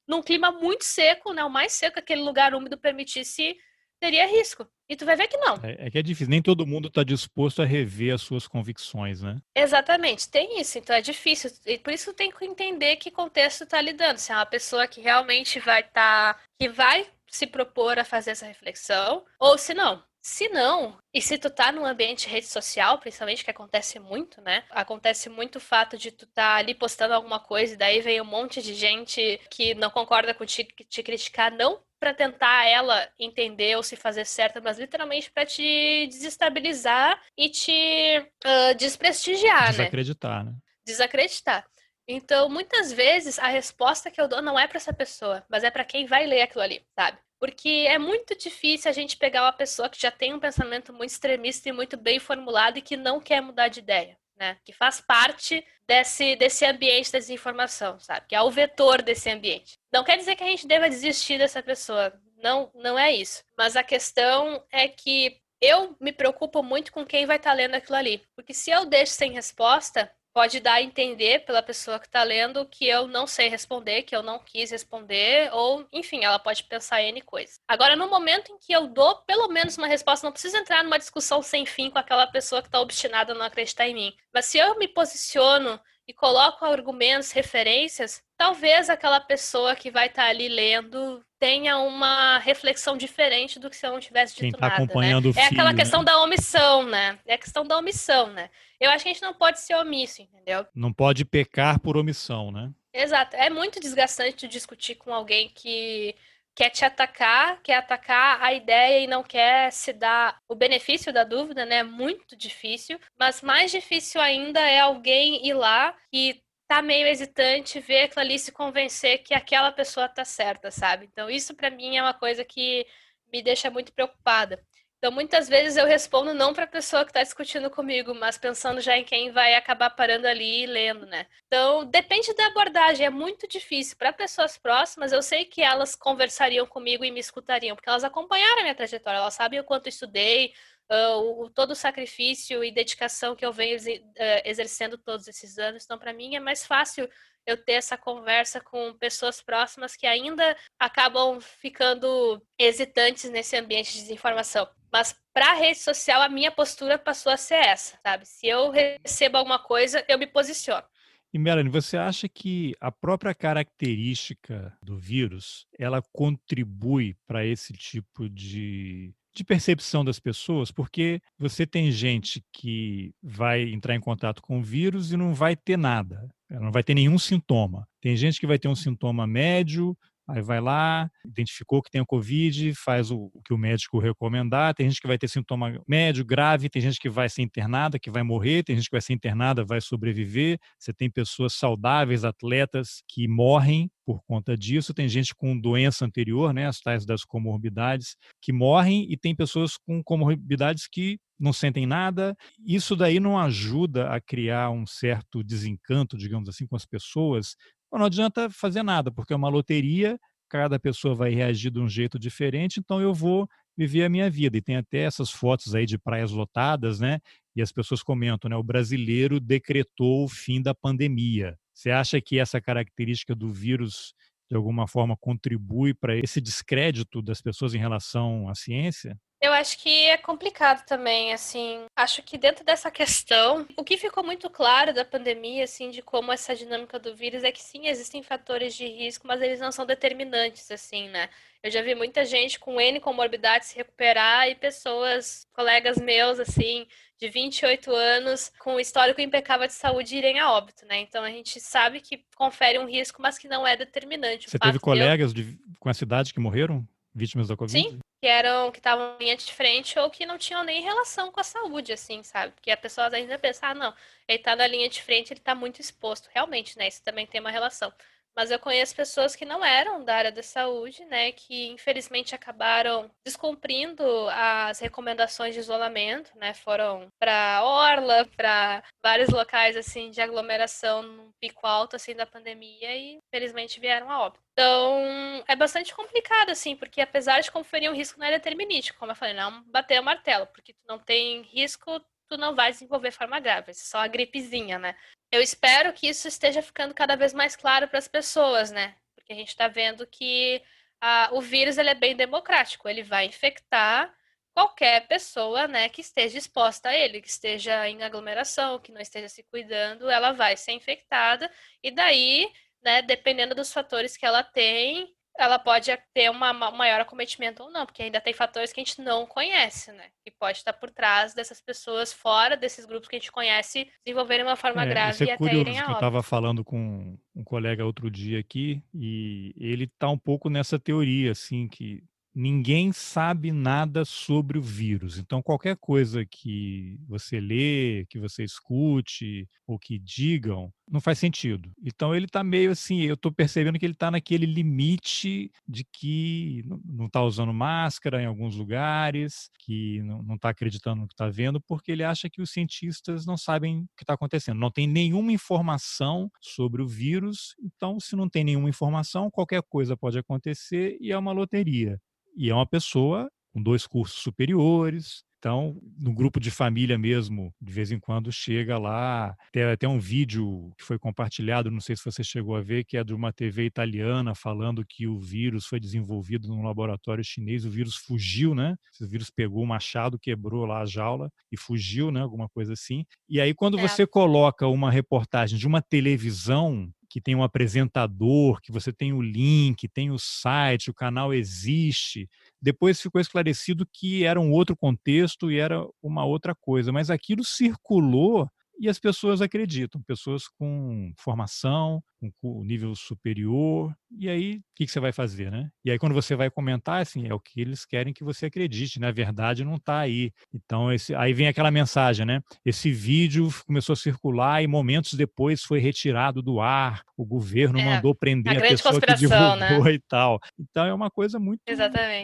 num 0.07 0.21
clima 0.21 0.51
muito 0.51 0.85
seco, 0.85 1.33
né, 1.33 1.45
o 1.45 1.51
mais 1.51 1.73
seco 1.73 1.95
que 1.95 2.01
aquele 2.01 2.23
lugar 2.23 2.53
úmido 2.53 2.77
permitisse 2.77 3.57
teria 4.01 4.27
risco. 4.27 4.69
E 4.91 4.97
tu 4.97 5.05
vai 5.05 5.15
ver 5.15 5.29
que 5.29 5.37
não. 5.37 5.55
É, 5.63 5.87
é 5.87 5.91
que 5.91 5.99
é 5.99 6.03
difícil, 6.03 6.29
nem 6.29 6.43
todo 6.43 6.67
mundo 6.67 6.89
está 6.89 7.05
disposto 7.05 7.63
a 7.63 7.65
rever 7.65 8.13
as 8.13 8.23
suas 8.23 8.49
convicções, 8.49 9.23
né? 9.23 9.37
Exatamente, 9.55 10.29
tem 10.29 10.61
isso, 10.61 10.79
então 10.79 10.97
é 10.97 11.01
difícil. 11.01 11.49
E 11.65 11.79
por 11.79 11.93
isso 11.93 12.13
tem 12.13 12.29
que 12.33 12.45
entender 12.45 12.97
que 12.97 13.09
contexto 13.09 13.63
está 13.63 13.81
lidando. 13.81 14.19
Se 14.19 14.33
é 14.33 14.35
uma 14.35 14.45
pessoa 14.45 14.89
que 14.89 15.01
realmente 15.01 15.61
vai 15.61 15.83
estar. 15.83 16.35
Tá, 16.35 16.41
que 16.59 16.69
vai 16.69 17.07
se 17.31 17.47
propor 17.47 18.01
a 18.01 18.05
fazer 18.05 18.33
essa 18.33 18.47
reflexão, 18.47 19.25
ou 19.39 19.57
se 19.57 19.73
não. 19.73 20.03
Se 20.23 20.49
não, 20.51 20.99
e 21.15 21.23
se 21.23 21.39
tu 21.39 21.49
tá 21.49 21.73
num 21.73 21.87
ambiente 21.87 22.29
rede 22.29 22.47
social, 22.47 22.99
principalmente 22.99 23.43
que 23.43 23.51
acontece 23.51 23.99
muito, 23.99 24.41
né? 24.43 24.65
Acontece 24.71 25.31
muito 25.31 25.57
o 25.57 25.61
fato 25.61 25.97
de 25.97 26.11
tu 26.11 26.27
tá 26.27 26.57
ali 26.57 26.75
postando 26.75 27.15
alguma 27.15 27.41
coisa 27.41 27.73
e 27.73 27.77
daí 27.77 28.01
vem 28.03 28.21
um 28.21 28.25
monte 28.27 28.61
de 28.61 28.75
gente 28.75 29.41
que 29.51 29.75
não 29.75 29.91
concorda 29.91 30.35
contigo, 30.35 30.69
que 30.77 30.85
te 30.85 31.03
criticar, 31.03 31.51
não 31.51 31.83
para 31.99 32.13
tentar 32.13 32.67
ela 32.67 33.09
entender 33.19 33.77
ou 33.77 33.83
se 33.83 33.97
fazer 33.97 34.27
certa, 34.27 34.61
mas 34.61 34.79
literalmente 34.79 35.31
para 35.31 35.47
te 35.47 36.07
desestabilizar 36.07 37.21
e 37.37 37.49
te 37.49 38.19
uh, 38.45 38.75
desprestigiar, 38.77 39.67
né? 39.67 39.79
Desacreditar, 39.79 40.45
né? 40.45 40.51
né? 40.51 40.57
Desacreditar. 40.85 41.67
Então, 42.07 42.49
muitas 42.49 42.93
vezes 42.93 43.39
a 43.39 43.49
resposta 43.49 44.11
que 44.11 44.21
eu 44.21 44.27
dou 44.27 44.43
não 44.43 44.59
é 44.59 44.67
para 44.67 44.79
essa 44.79 44.93
pessoa, 44.93 45.45
mas 45.49 45.63
é 45.63 45.71
para 45.71 45.85
quem 45.85 46.07
vai 46.07 46.27
ler 46.27 46.43
aquilo 46.43 46.63
ali, 46.63 46.85
sabe? 46.95 47.19
Porque 47.41 47.87
é 47.89 47.99
muito 47.99 48.37
difícil 48.37 48.89
a 48.89 48.93
gente 48.93 49.17
pegar 49.17 49.43
uma 49.43 49.53
pessoa 49.53 49.89
que 49.89 50.01
já 50.01 50.11
tem 50.11 50.35
um 50.35 50.39
pensamento 50.39 50.93
muito 50.93 51.11
extremista 51.11 51.69
e 51.69 51.73
muito 51.73 51.97
bem 51.97 52.21
formulado 52.21 52.79
e 52.79 52.83
que 52.83 52.97
não 52.97 53.19
quer 53.19 53.41
mudar 53.41 53.69
de 53.69 53.81
ideia 53.81 54.21
né? 54.41 54.57
Que 54.65 54.73
faz 54.73 55.01
parte 55.03 55.63
desse, 55.87 56.35
desse 56.35 56.65
ambiente 56.65 57.13
da 57.13 57.19
desinformação, 57.19 58.01
sabe? 58.01 58.27
Que 58.27 58.35
é 58.35 58.41
o 58.41 58.51
vetor 58.51 59.03
desse 59.03 59.29
ambiente. 59.29 59.79
Não 59.93 60.03
quer 60.03 60.17
dizer 60.17 60.35
que 60.35 60.43
a 60.43 60.47
gente 60.47 60.67
deva 60.67 60.89
desistir 60.89 61.37
dessa 61.37 61.63
pessoa. 61.63 62.19
Não, 62.43 62.71
não 62.75 62.99
é 62.99 63.13
isso. 63.13 63.45
Mas 63.57 63.77
a 63.77 63.85
questão 63.85 64.65
é 64.73 64.89
que 64.89 65.39
eu 65.61 65.95
me 66.01 66.11
preocupo 66.11 66.63
muito 66.63 66.91
com 66.91 67.05
quem 67.05 67.27
vai 67.27 67.37
estar 67.37 67.51
tá 67.51 67.57
lendo 67.57 67.75
aquilo 67.75 67.97
ali. 67.97 68.23
Porque 68.35 68.55
se 68.55 68.71
eu 68.71 68.87
deixo 68.87 69.13
sem 69.13 69.33
resposta, 69.33 70.11
pode 70.33 70.61
dar 70.61 70.75
a 70.75 70.83
entender 70.83 71.45
pela 71.45 71.63
pessoa 71.63 71.99
que 71.99 72.07
está 72.07 72.23
lendo 72.23 72.67
que 72.67 72.87
eu 72.87 73.07
não 73.07 73.27
sei 73.27 73.49
responder, 73.49 74.03
que 74.03 74.15
eu 74.15 74.23
não 74.23 74.39
quis 74.39 74.71
responder, 74.71 75.53
ou, 75.53 75.87
enfim, 75.93 76.25
ela 76.25 76.39
pode 76.39 76.65
pensar 76.65 77.03
N 77.03 77.21
coisas. 77.23 77.61
Agora, 77.67 77.97
no 77.97 78.09
momento 78.09 78.53
em 78.53 78.59
que 78.59 78.73
eu 78.73 78.87
dou 78.87 79.17
pelo 79.23 79.49
menos 79.49 79.77
uma 79.77 79.87
resposta, 79.87 80.27
não 80.27 80.33
preciso 80.33 80.57
entrar 80.57 80.85
numa 80.85 80.99
discussão 80.99 81.43
sem 81.43 81.67
fim 81.67 81.91
com 81.91 81.99
aquela 81.99 82.27
pessoa 82.27 82.63
que 82.63 82.69
está 82.69 82.81
obstinada 82.81 83.33
a 83.33 83.35
não 83.37 83.45
acreditar 83.45 83.89
em 83.89 83.95
mim. 83.95 84.17
Mas 84.33 84.47
se 84.47 84.59
eu 84.59 84.79
me 84.79 84.87
posiciono 84.89 85.81
e 86.11 86.13
coloco 86.13 86.65
argumentos, 86.65 87.31
referências, 87.31 88.21
talvez 88.37 88.91
aquela 88.91 89.21
pessoa 89.21 89.77
que 89.77 89.93
vai 89.93 90.09
estar 90.09 90.25
tá 90.25 90.29
ali 90.29 90.49
lendo 90.49 91.25
tenha 91.39 91.79
uma 91.79 92.39
reflexão 92.39 92.97
diferente 92.97 93.61
do 93.61 93.71
que 93.71 93.77
se 93.77 93.87
eu 93.87 93.93
não 93.93 94.01
tivesse 94.01 94.35
dito 94.35 94.43
Quem 94.43 94.51
tá 94.51 94.69
nada. 94.69 94.83
Acompanhando 94.83 95.27
né? 95.27 95.31
o 95.31 95.33
filho, 95.33 95.45
é 95.45 95.47
aquela 95.47 95.73
questão 95.73 96.01
né? 96.01 96.07
da 96.07 96.21
omissão, 96.21 96.83
né? 96.83 97.19
É 97.25 97.35
a 97.35 97.39
questão 97.39 97.65
da 97.65 97.79
omissão, 97.79 98.27
né? 98.33 98.51
Eu 98.81 98.91
acho 98.91 99.05
que 99.05 99.11
a 99.11 99.13
gente 99.13 99.23
não 99.23 99.33
pode 99.33 99.61
ser 99.61 99.77
omisso, 99.77 100.21
entendeu? 100.21 100.67
Não 100.75 100.93
pode 100.93 101.25
pecar 101.25 101.79
por 101.79 101.97
omissão, 101.97 102.51
né? 102.51 102.73
Exato. 102.93 103.37
É 103.37 103.49
muito 103.49 103.79
desgastante 103.79 104.49
discutir 104.49 104.97
com 104.97 105.15
alguém 105.15 105.49
que 105.49 106.17
quer 106.55 106.71
te 106.71 106.85
atacar, 106.85 107.61
quer 107.63 107.77
atacar 107.77 108.43
a 108.43 108.53
ideia 108.53 109.01
e 109.01 109.07
não 109.07 109.23
quer 109.23 109.73
se 109.73 109.93
dar 109.93 110.39
o 110.49 110.55
benefício 110.55 111.13
da 111.13 111.25
dúvida, 111.25 111.65
né? 111.65 111.77
É 111.77 111.83
muito 111.83 112.37
difícil. 112.37 112.99
Mas 113.19 113.43
mais 113.43 113.71
difícil 113.71 114.21
ainda 114.21 114.61
é 114.61 114.81
alguém 114.81 115.47
ir 115.47 115.55
lá 115.55 115.97
e 116.13 116.43
tá 116.69 116.81
meio 116.83 117.07
hesitante, 117.07 117.81
ver 117.81 118.05
aquilo 118.05 118.21
ali 118.21 118.39
se 118.39 118.53
convencer 118.53 119.19
que 119.25 119.35
aquela 119.35 119.73
pessoa 119.73 120.09
tá 120.09 120.25
certa, 120.25 120.71
sabe? 120.71 121.09
Então 121.11 121.29
isso 121.29 121.55
para 121.55 121.71
mim 121.71 121.97
é 121.97 122.03
uma 122.03 122.15
coisa 122.15 122.45
que 122.45 122.87
me 123.33 123.43
deixa 123.43 123.71
muito 123.71 123.93
preocupada. 123.93 124.63
Então, 125.01 125.11
muitas 125.11 125.49
vezes 125.49 125.79
eu 125.79 125.87
respondo 125.87 126.35
não 126.35 126.53
para 126.53 126.65
a 126.65 126.67
pessoa 126.67 127.07
que 127.07 127.11
está 127.11 127.23
discutindo 127.23 127.71
comigo, 127.71 128.15
mas 128.15 128.37
pensando 128.37 128.83
já 128.83 128.99
em 128.99 129.05
quem 129.05 129.33
vai 129.33 129.55
acabar 129.55 129.89
parando 129.89 130.27
ali 130.27 130.65
e 130.65 130.67
lendo, 130.67 131.07
né? 131.07 131.27
Então, 131.47 131.87
depende 131.87 132.35
da 132.35 132.49
abordagem, 132.49 133.07
é 133.07 133.11
muito 133.11 133.49
difícil. 133.49 133.97
Para 133.97 134.13
pessoas 134.13 134.59
próximas, 134.59 135.11
eu 135.11 135.23
sei 135.23 135.47
que 135.47 135.63
elas 135.63 135.97
conversariam 135.97 136.67
comigo 136.67 137.03
e 137.03 137.11
me 137.11 137.19
escutariam, 137.19 137.75
porque 137.75 137.89
elas 137.89 138.05
acompanharam 138.05 138.59
a 138.59 138.63
minha 138.63 138.75
trajetória, 138.75 139.17
elas 139.17 139.33
sabem 139.33 139.59
o 139.59 139.65
quanto 139.65 139.89
estudei, 139.89 140.53
uh, 140.91 141.45
o, 141.45 141.49
todo 141.49 141.71
o 141.71 141.75
sacrifício 141.77 142.63
e 142.63 142.71
dedicação 142.71 143.35
que 143.35 143.47
eu 143.47 143.55
venho 143.55 143.79
uh, 143.79 144.43
exercendo 144.45 144.99
todos 144.99 145.27
esses 145.29 145.57
anos. 145.59 145.83
Então, 145.83 145.99
para 145.99 146.13
mim, 146.13 146.37
é 146.37 146.41
mais 146.41 146.67
fácil 146.67 147.09
eu 147.47 147.57
ter 147.57 147.73
essa 147.73 147.97
conversa 147.97 148.61
com 148.61 148.95
pessoas 148.95 149.41
próximas 149.41 149.97
que 149.97 150.07
ainda 150.07 150.57
acabam 150.79 151.41
ficando 151.41 152.43
hesitantes 152.59 153.31
nesse 153.31 153.57
ambiente 153.57 153.93
de 153.93 154.01
desinformação. 154.03 154.69
Mas 154.93 155.15
para 155.33 155.53
a 155.53 155.55
rede 155.55 155.79
social, 155.79 156.21
a 156.21 156.29
minha 156.29 156.51
postura 156.51 156.99
passou 156.99 157.33
a 157.33 157.37
ser 157.37 157.55
essa, 157.55 157.99
sabe? 158.03 158.27
Se 158.27 158.47
eu 158.47 158.71
recebo 158.71 159.37
alguma 159.37 159.59
coisa, 159.59 160.05
eu 160.09 160.19
me 160.19 160.27
posiciono. 160.27 160.85
E 161.33 161.39
Melanie, 161.39 161.71
você 161.71 161.97
acha 161.97 162.29
que 162.29 162.75
a 162.81 162.91
própria 162.91 163.33
característica 163.33 164.77
do 164.83 164.99
vírus, 164.99 165.65
ela 165.79 166.03
contribui 166.13 167.17
para 167.25 167.47
esse 167.47 167.73
tipo 167.73 168.29
de, 168.29 169.15
de 169.33 169.45
percepção 169.45 170.05
das 170.05 170.19
pessoas? 170.19 170.73
Porque 170.73 171.23
você 171.39 171.65
tem 171.65 171.93
gente 171.93 172.43
que 172.53 173.15
vai 173.23 173.63
entrar 173.63 173.95
em 173.95 174.01
contato 174.01 174.43
com 174.43 174.59
o 174.59 174.63
vírus 174.63 175.13
e 175.13 175.17
não 175.17 175.33
vai 175.33 175.55
ter 175.55 175.79
nada, 175.79 176.29
não 176.59 176.73
vai 176.73 176.83
ter 176.83 176.95
nenhum 176.95 177.19
sintoma. 177.19 177.87
Tem 178.01 178.17
gente 178.17 178.41
que 178.41 178.47
vai 178.47 178.59
ter 178.59 178.69
um 178.69 178.75
sintoma 178.75 179.27
médio, 179.27 179.97
Aí 180.31 180.43
vai 180.43 180.61
lá, 180.61 181.11
identificou 181.25 181.83
que 181.83 181.91
tem 181.91 182.01
o 182.01 182.07
Covid, 182.07 182.75
faz 182.75 183.11
o, 183.11 183.31
o, 183.35 183.43
que 183.43 183.53
o 183.53 183.59
médico 183.59 183.99
recomendar. 183.99 184.75
Tem 184.75 184.89
gente 184.89 185.01
que 185.01 185.07
vai 185.07 185.19
ter 185.19 185.29
sintoma 185.29 185.81
médio, 185.87 186.25
grave, 186.25 186.69
tem 186.69 186.81
gente 186.81 186.99
que 186.99 187.09
vai 187.09 187.29
ser 187.29 187.43
internada, 187.43 187.99
que 187.99 188.11
vai 188.11 188.23
morrer, 188.23 188.63
tem 188.63 188.77
gente 188.77 188.87
que 188.87 188.95
vai 188.95 189.01
ser 189.01 189.13
internada, 189.13 189.65
vai 189.65 189.81
sobreviver. 189.81 190.59
Você 190.79 190.93
tem 190.93 191.11
pessoas 191.11 191.55
saudáveis, 191.55 192.25
atletas, 192.25 193.03
que 193.09 193.27
morrem 193.29 193.91
por 194.05 194.23
conta 194.25 194.57
disso. 194.57 194.95
Tem 194.95 195.09
gente 195.09 195.35
com 195.35 195.59
doença 195.59 196.05
anterior, 196.05 196.53
né, 196.53 196.67
as 196.67 196.81
tais 196.81 197.05
das 197.05 197.25
comorbidades, 197.25 198.17
que 198.41 198.53
morrem, 198.53 199.07
e 199.11 199.17
tem 199.17 199.35
pessoas 199.35 199.77
com 199.77 200.03
comorbidades 200.03 200.89
que 200.89 201.19
não 201.39 201.53
sentem 201.53 201.87
nada. 201.87 202.37
Isso 202.67 202.95
daí 202.95 203.19
não 203.19 203.39
ajuda 203.39 204.11
a 204.11 204.21
criar 204.21 204.71
um 204.71 204.87
certo 204.87 205.43
desencanto, 205.43 206.17
digamos 206.17 206.49
assim, 206.49 206.67
com 206.67 206.77
as 206.77 206.85
pessoas, 206.85 207.57
não 207.99 208.07
adianta 208.07 208.49
fazer 208.51 208.83
nada, 208.83 209.11
porque 209.11 209.33
é 209.33 209.37
uma 209.37 209.49
loteria, 209.49 210.19
cada 210.49 210.79
pessoa 210.79 211.15
vai 211.15 211.31
reagir 211.31 211.71
de 211.71 211.79
um 211.79 211.89
jeito 211.89 212.19
diferente, 212.19 212.81
então 212.81 213.01
eu 213.01 213.15
vou 213.15 213.49
viver 213.77 214.05
a 214.05 214.09
minha 214.09 214.29
vida. 214.31 214.59
E 214.59 214.63
tem 214.63 214.77
até 214.77 214.99
essas 214.99 215.31
fotos 215.31 215.75
aí 215.75 215.87
de 215.87 215.99
praias 215.99 216.33
lotadas, 216.33 217.01
né? 217.01 217.21
E 217.55 217.63
as 217.63 217.73
pessoas 217.73 218.03
comentam, 218.03 218.49
né? 218.49 218.57
O 218.57 218.63
brasileiro 218.63 219.41
decretou 219.41 220.25
o 220.25 220.29
fim 220.29 220.61
da 220.61 220.75
pandemia. 220.75 221.59
Você 221.75 221.91
acha 221.91 222.21
que 222.21 222.39
essa 222.39 222.61
característica 222.61 223.35
do 223.35 223.51
vírus 223.51 224.15
de 224.51 224.57
alguma 224.57 224.87
forma 224.87 225.17
contribui 225.17 225.95
para 225.95 226.17
esse 226.17 226.41
descrédito 226.41 227.23
das 227.23 227.41
pessoas 227.41 227.73
em 227.75 227.79
relação 227.79 228.49
à 228.49 228.55
ciência? 228.55 229.19
Eu 229.41 229.55
acho 229.55 229.79
que 229.79 230.07
é 230.07 230.19
complicado 230.19 230.85
também, 230.85 231.33
assim. 231.33 231.85
Acho 231.97 232.23
que 232.23 232.37
dentro 232.37 232.63
dessa 232.63 232.91
questão, 232.91 233.67
o 233.75 233.83
que 233.83 233.97
ficou 233.97 234.23
muito 234.23 234.51
claro 234.51 234.93
da 234.93 235.03
pandemia, 235.03 235.65
assim, 235.65 235.91
de 235.91 236.03
como 236.03 236.31
essa 236.31 236.55
dinâmica 236.55 236.99
do 236.99 237.17
vírus 237.17 237.43
é 237.43 237.51
que 237.51 237.63
sim, 237.63 237.87
existem 237.87 238.23
fatores 238.23 238.75
de 238.75 238.87
risco, 238.87 239.27
mas 239.27 239.41
eles 239.41 239.59
não 239.59 239.73
são 239.73 239.87
determinantes, 239.87 240.71
assim, 240.71 241.09
né? 241.09 241.31
Eu 241.63 241.71
já 241.71 241.81
vi 241.81 241.95
muita 241.95 242.23
gente 242.23 242.59
com 242.59 242.79
N 242.79 243.01
comorbidades 243.01 243.69
se 243.69 243.77
recuperar 243.77 244.47
e 244.49 244.55
pessoas, 244.55 245.47
colegas 245.55 245.97
meus, 245.97 246.39
assim, 246.39 246.87
de 247.19 247.29
28 247.31 247.95
anos, 247.95 248.53
com 248.59 248.79
histórico 248.79 249.23
impecável 249.23 249.67
de 249.67 249.73
saúde 249.73 250.17
irem 250.17 250.39
a 250.39 250.53
óbito, 250.53 250.85
né? 250.85 251.01
Então 251.01 251.25
a 251.25 251.31
gente 251.31 251.61
sabe 251.61 252.01
que 252.01 252.25
confere 252.37 252.79
um 252.79 252.87
risco, 252.87 253.23
mas 253.23 253.39
que 253.39 253.49
não 253.49 253.67
é 253.67 253.75
determinante. 253.75 254.51
Você 254.51 254.59
teve 254.59 254.79
colegas 254.79 255.33
de, 255.33 255.59
com 255.79 255.89
essa 255.89 256.05
idade 256.05 256.35
que 256.35 256.41
morreram? 256.41 256.87
Vítimas 257.15 257.49
da 257.49 257.57
Covid? 257.57 257.91
Sim, 257.91 257.99
que 258.21 258.27
eram 258.27 258.71
que 258.71 258.79
estavam 258.79 259.17
linha 259.19 259.37
de 259.37 259.53
frente 259.53 259.99
ou 259.99 260.11
que 260.11 260.27
não 260.27 260.39
tinham 260.39 260.63
nem 260.63 260.83
relação 260.83 261.33
com 261.33 261.41
a 261.41 261.45
saúde, 261.45 261.93
assim, 261.93 262.23
sabe? 262.23 262.53
Porque 262.53 262.71
a 262.71 262.77
pessoa 262.77 263.09
ainda 263.13 263.39
pensa, 263.39 263.69
ah, 263.69 263.75
não, 263.75 263.95
ele 264.29 264.39
tá 264.39 264.55
na 264.55 264.67
linha 264.67 264.89
de 264.89 265.03
frente, 265.03 265.33
ele 265.33 265.41
tá 265.41 265.55
muito 265.55 265.81
exposto. 265.81 266.29
Realmente, 266.33 266.79
né? 266.79 266.87
Isso 266.89 267.03
também 267.03 267.27
tem 267.27 267.41
uma 267.41 267.51
relação. 267.51 267.93
Mas 268.37 268.51
eu 268.51 268.59
conheço 268.59 268.95
pessoas 268.95 269.37
que 269.37 269.45
não 269.45 269.65
eram 269.65 270.05
da 270.05 270.15
área 270.15 270.33
da 270.33 270.43
saúde, 270.43 271.05
né, 271.05 271.33
que 271.33 271.69
infelizmente 271.69 272.35
acabaram 272.35 273.11
descumprindo 273.25 274.03
as 274.31 274.79
recomendações 274.79 275.55
de 275.55 275.61
isolamento, 275.61 276.31
né, 276.37 276.55
foram 276.55 277.09
para 277.19 277.63
orla, 277.65 278.27
para 278.37 278.83
vários 279.03 279.29
locais 279.29 279.77
assim 279.77 280.11
de 280.11 280.21
aglomeração 280.21 281.03
no 281.03 281.33
pico 281.41 281.67
alto 281.67 281.97
assim 281.97 282.15
da 282.15 282.27
pandemia 282.27 282.97
e 282.97 283.19
infelizmente 283.19 283.81
vieram 283.81 284.11
a 284.11 284.21
óbito. 284.27 284.43
Então, 284.53 285.43
é 285.49 285.57
bastante 285.57 285.95
complicado 285.95 286.51
assim, 286.51 286.77
porque 286.77 287.01
apesar 287.01 287.41
de 287.41 287.51
conferir 287.51 287.91
um 287.91 287.95
risco 287.95 288.19
não 288.19 288.27
é 288.27 288.31
determinístico, 288.33 288.99
como 288.99 289.13
eu 289.13 289.17
falei, 289.17 289.35
não 289.35 289.63
bater 289.65 290.01
o 290.01 290.05
martelo, 290.05 290.47
porque 290.49 290.73
tu 290.73 290.83
não 290.89 290.99
tem 290.99 291.43
risco, 291.43 292.01
tu 292.31 292.39
não 292.39 292.55
vai 292.55 292.71
desenvolver 292.71 293.11
forma 293.11 293.41
grave, 293.41 293.73
é 293.73 293.75
só 293.75 293.99
a 293.99 294.07
gripezinha, 294.07 294.79
né? 294.79 294.97
Eu 295.33 295.43
espero 295.43 295.93
que 295.93 296.09
isso 296.09 296.29
esteja 296.29 296.63
ficando 296.63 296.95
cada 296.95 297.17
vez 297.17 297.35
mais 297.35 297.57
claro 297.57 297.89
para 297.89 297.99
as 297.99 298.07
pessoas, 298.07 298.71
né? 298.71 298.95
Porque 299.17 299.33
a 299.33 299.37
gente 299.37 299.49
está 299.49 299.67
vendo 299.67 300.07
que 300.07 300.63
a, 301.01 301.31
o 301.33 301.41
vírus 301.41 301.77
ele 301.77 301.91
é 301.91 301.95
bem 301.95 302.15
democrático, 302.15 302.89
ele 302.89 303.03
vai 303.03 303.27
infectar 303.27 304.15
qualquer 304.55 305.07
pessoa, 305.09 305.67
né, 305.67 305.89
que 305.89 306.01
esteja 306.01 306.37
exposta 306.37 306.91
a 306.91 306.95
ele, 306.95 307.23
que 307.23 307.29
esteja 307.29 307.89
em 307.89 308.03
aglomeração, 308.03 308.79
que 308.81 308.93
não 308.93 309.01
esteja 309.01 309.29
se 309.29 309.43
cuidando, 309.45 310.11
ela 310.11 310.33
vai 310.33 310.57
ser 310.57 310.73
infectada 310.73 311.51
e 311.83 311.91
daí, 311.91 312.53
né, 312.83 313.01
dependendo 313.01 313.55
dos 313.55 313.73
fatores 313.73 314.17
que 314.17 314.27
ela 314.27 314.43
tem, 314.43 315.15
ela 315.39 315.59
pode 315.59 315.91
ter 316.13 316.31
uma, 316.31 316.51
uma 316.51 316.71
maior 316.71 317.01
acometimento 317.01 317.63
ou 317.63 317.71
não, 317.71 317.87
porque 317.87 318.03
ainda 318.03 318.21
tem 318.21 318.33
fatores 318.33 318.73
que 318.73 318.81
a 318.81 318.85
gente 318.85 319.01
não 319.01 319.27
conhece, 319.27 319.93
né? 319.93 320.09
Que 320.25 320.31
pode 320.31 320.59
estar 320.59 320.73
por 320.73 320.91
trás 320.91 321.35
dessas 321.35 321.61
pessoas 321.61 322.13
fora 322.13 322.57
desses 322.57 322.85
grupos 322.85 323.09
que 323.09 323.17
a 323.17 323.19
gente 323.19 323.33
conhece 323.33 323.91
desenvolverem 324.05 324.45
uma 324.45 324.57
forma 324.57 324.83
é, 324.83 324.87
grave 324.87 325.25
é 325.25 325.29
e 325.29 325.31
até 325.31 325.55
irem 325.55 325.79
a 325.79 325.85
que 325.85 325.91
Eu 325.91 325.95
estava 325.95 326.23
falando 326.23 326.65
com 326.65 327.17
um 327.35 327.45
colega 327.45 327.87
outro 327.87 328.11
dia 328.11 328.39
aqui 328.39 328.83
e 328.95 329.55
ele 329.57 329.85
está 329.85 330.09
um 330.09 330.19
pouco 330.19 330.51
nessa 330.51 330.79
teoria, 330.79 331.33
assim, 331.33 331.69
que 331.69 332.03
ninguém 332.35 332.93
sabe 332.93 333.53
nada 333.53 334.05
sobre 334.05 334.59
o 334.59 334.63
vírus. 334.63 335.19
Então, 335.19 335.43
qualquer 335.43 335.77
coisa 335.77 336.25
que 336.25 336.99
você 337.09 337.41
lê, 337.41 338.07
que 338.09 338.19
você 338.19 338.45
escute 338.45 339.49
ou 339.67 339.79
que 339.79 339.99
digam, 339.99 340.73
não 340.91 341.01
faz 341.01 341.19
sentido. 341.19 341.71
Então, 341.83 342.15
ele 342.15 342.27
está 342.27 342.43
meio 342.43 342.71
assim, 342.73 343.03
eu 343.03 343.15
estou 343.15 343.33
percebendo 343.33 343.79
que 343.79 343.87
ele 343.87 343.93
está 343.95 344.11
naquele 344.11 344.47
limite 344.47 345.51
de 345.67 345.85
que 345.85 346.65
não 346.85 347.07
está 347.07 347.23
usando 347.23 347.53
máscara 347.53 348.21
em 348.23 348.27
alguns 348.27 348.57
lugares, 348.57 349.51
que 349.61 350.03
não 350.03 350.35
está 350.35 350.51
acreditando 350.51 351.03
no 351.03 351.09
que 351.09 351.15
está 351.15 351.29
vendo, 351.29 351.61
porque 351.61 351.93
ele 351.93 352.03
acha 352.05 352.29
que 352.29 352.43
os 352.43 352.51
cientistas 352.51 353.25
não 353.27 353.37
sabem 353.37 353.81
o 353.83 353.89
que 353.97 354.03
está 354.03 354.15
acontecendo. 354.15 354.59
Não 354.59 354.71
tem 354.71 354.87
nenhuma 354.87 355.33
informação 355.33 356.31
sobre 356.41 356.83
o 356.83 356.89
vírus, 356.89 357.55
então, 357.63 358.01
se 358.01 358.17
não 358.17 358.29
tem 358.29 358.45
nenhuma 358.45 358.69
informação, 358.69 359.31
qualquer 359.31 359.63
coisa 359.63 359.97
pode 359.97 360.19
acontecer 360.19 360.97
e 361.01 361.13
é 361.13 361.19
uma 361.19 361.33
loteria. 361.33 362.01
E 362.41 362.49
é 362.49 362.55
uma 362.55 362.67
pessoa 362.67 363.31
com 363.53 363.63
dois 363.63 363.87
cursos 363.87 364.23
superiores. 364.23 365.23
Então, 365.39 365.79
no 365.99 366.15
grupo 366.15 366.41
de 366.41 366.51
família 366.51 366.97
mesmo, 366.97 367.53
de 367.61 367.71
vez 367.71 367.93
em 367.93 368.01
quando 368.01 368.33
chega 368.33 368.79
lá. 368.79 369.35
Tem 369.53 369.63
até 369.65 369.87
um 369.87 369.99
vídeo 369.99 370.73
que 370.79 370.85
foi 370.85 370.99
compartilhado, 370.99 371.71
não 371.71 371.81
sei 371.81 371.97
se 371.97 372.03
você 372.03 372.25
chegou 372.25 372.57
a 372.57 372.63
ver, 372.63 372.85
que 372.85 372.97
é 372.97 373.05
de 373.05 373.13
uma 373.13 373.31
TV 373.31 373.67
italiana 373.67 374.35
falando 374.35 374.87
que 374.89 375.07
o 375.07 375.19
vírus 375.19 375.67
foi 375.67 375.79
desenvolvido 375.79 376.49
num 376.49 376.63
laboratório 376.63 377.23
chinês. 377.23 377.67
O 377.67 377.71
vírus 377.71 377.95
fugiu, 377.95 378.55
né? 378.55 378.75
Esse 378.91 379.07
vírus 379.07 379.31
pegou 379.31 379.63
o 379.63 379.67
machado, 379.67 380.19
quebrou 380.19 380.65
lá 380.65 380.81
a 380.81 380.87
jaula 380.87 381.31
e 381.53 381.59
fugiu, 381.59 382.11
né? 382.11 382.23
Alguma 382.23 382.49
coisa 382.49 382.73
assim. 382.73 383.05
E 383.29 383.39
aí, 383.39 383.53
quando 383.53 383.79
é. 383.79 383.83
você 383.83 384.07
coloca 384.07 384.67
uma 384.67 384.91
reportagem 384.91 385.59
de 385.59 385.67
uma 385.67 385.83
televisão 385.83 386.91
que 387.11 387.21
tem 387.21 387.35
um 387.35 387.43
apresentador, 387.43 388.61
que 388.63 388.71
você 388.71 388.93
tem 388.93 389.13
o 389.13 389.21
link, 389.21 389.89
tem 389.89 390.13
o 390.13 390.19
site, 390.19 390.91
o 390.91 390.95
canal 390.95 391.35
existe. 391.35 392.29
Depois 392.63 393.01
ficou 393.01 393.21
esclarecido 393.21 393.85
que 393.93 394.25
era 394.25 394.41
um 394.41 394.53
outro 394.53 394.77
contexto 394.77 395.51
e 395.51 395.59
era 395.59 395.85
uma 396.01 396.25
outra 396.25 396.55
coisa, 396.55 396.93
mas 396.93 397.11
aquilo 397.11 397.45
circulou 397.45 398.49
e 398.81 398.89
as 398.89 398.99
pessoas 398.99 399.43
acreditam, 399.43 400.01
pessoas 400.01 400.49
com 400.49 401.13
formação, 401.19 402.03
com 402.41 402.65
nível 402.65 402.95
superior, 402.95 403.95
e 404.11 404.29
aí 404.29 404.57
o 404.57 404.63
que, 404.75 404.87
que, 404.87 404.91
você 404.91 404.99
vai 404.99 405.13
fazer, 405.13 405.51
né? 405.51 405.71
E 405.85 405.91
aí 405.91 405.99
quando 405.99 406.15
você 406.15 406.35
vai 406.35 406.51
comentar, 406.51 407.03
assim, 407.03 407.29
é 407.29 407.35
o 407.35 407.39
que 407.39 407.61
eles 407.61 407.85
querem 407.85 408.15
que 408.15 408.25
você 408.25 408.47
acredite, 408.47 408.99
né? 408.99 409.09
A 409.09 409.13
verdade 409.13 409.65
não 409.65 409.77
está 409.77 409.99
aí. 409.99 410.33
Então, 410.55 410.91
esse, 410.91 411.15
aí 411.15 411.35
vem 411.35 411.47
aquela 411.47 411.71
mensagem, 411.71 412.25
né? 412.25 412.41
Esse 412.65 412.91
vídeo 412.91 413.49
começou 413.67 413.93
a 413.93 413.97
circular 413.97 414.63
e 414.63 414.67
momentos 414.67 415.13
depois 415.13 415.63
foi 415.63 415.79
retirado 415.79 416.41
do 416.43 416.59
ar, 416.59 417.03
o 417.19 417.25
governo 417.25 417.79
é, 417.79 417.85
mandou 417.85 418.15
prender 418.15 418.57
a, 418.57 418.59
a 418.65 418.69
pessoa 418.69 418.99
que 418.99 419.15
divulgou 419.15 419.57
né? 419.57 419.69
e 419.93 420.01
tal. 420.09 420.39
Então 420.59 420.87
é 420.87 420.95
uma 420.95 421.11
coisa 421.11 421.39
muito, 421.39 421.61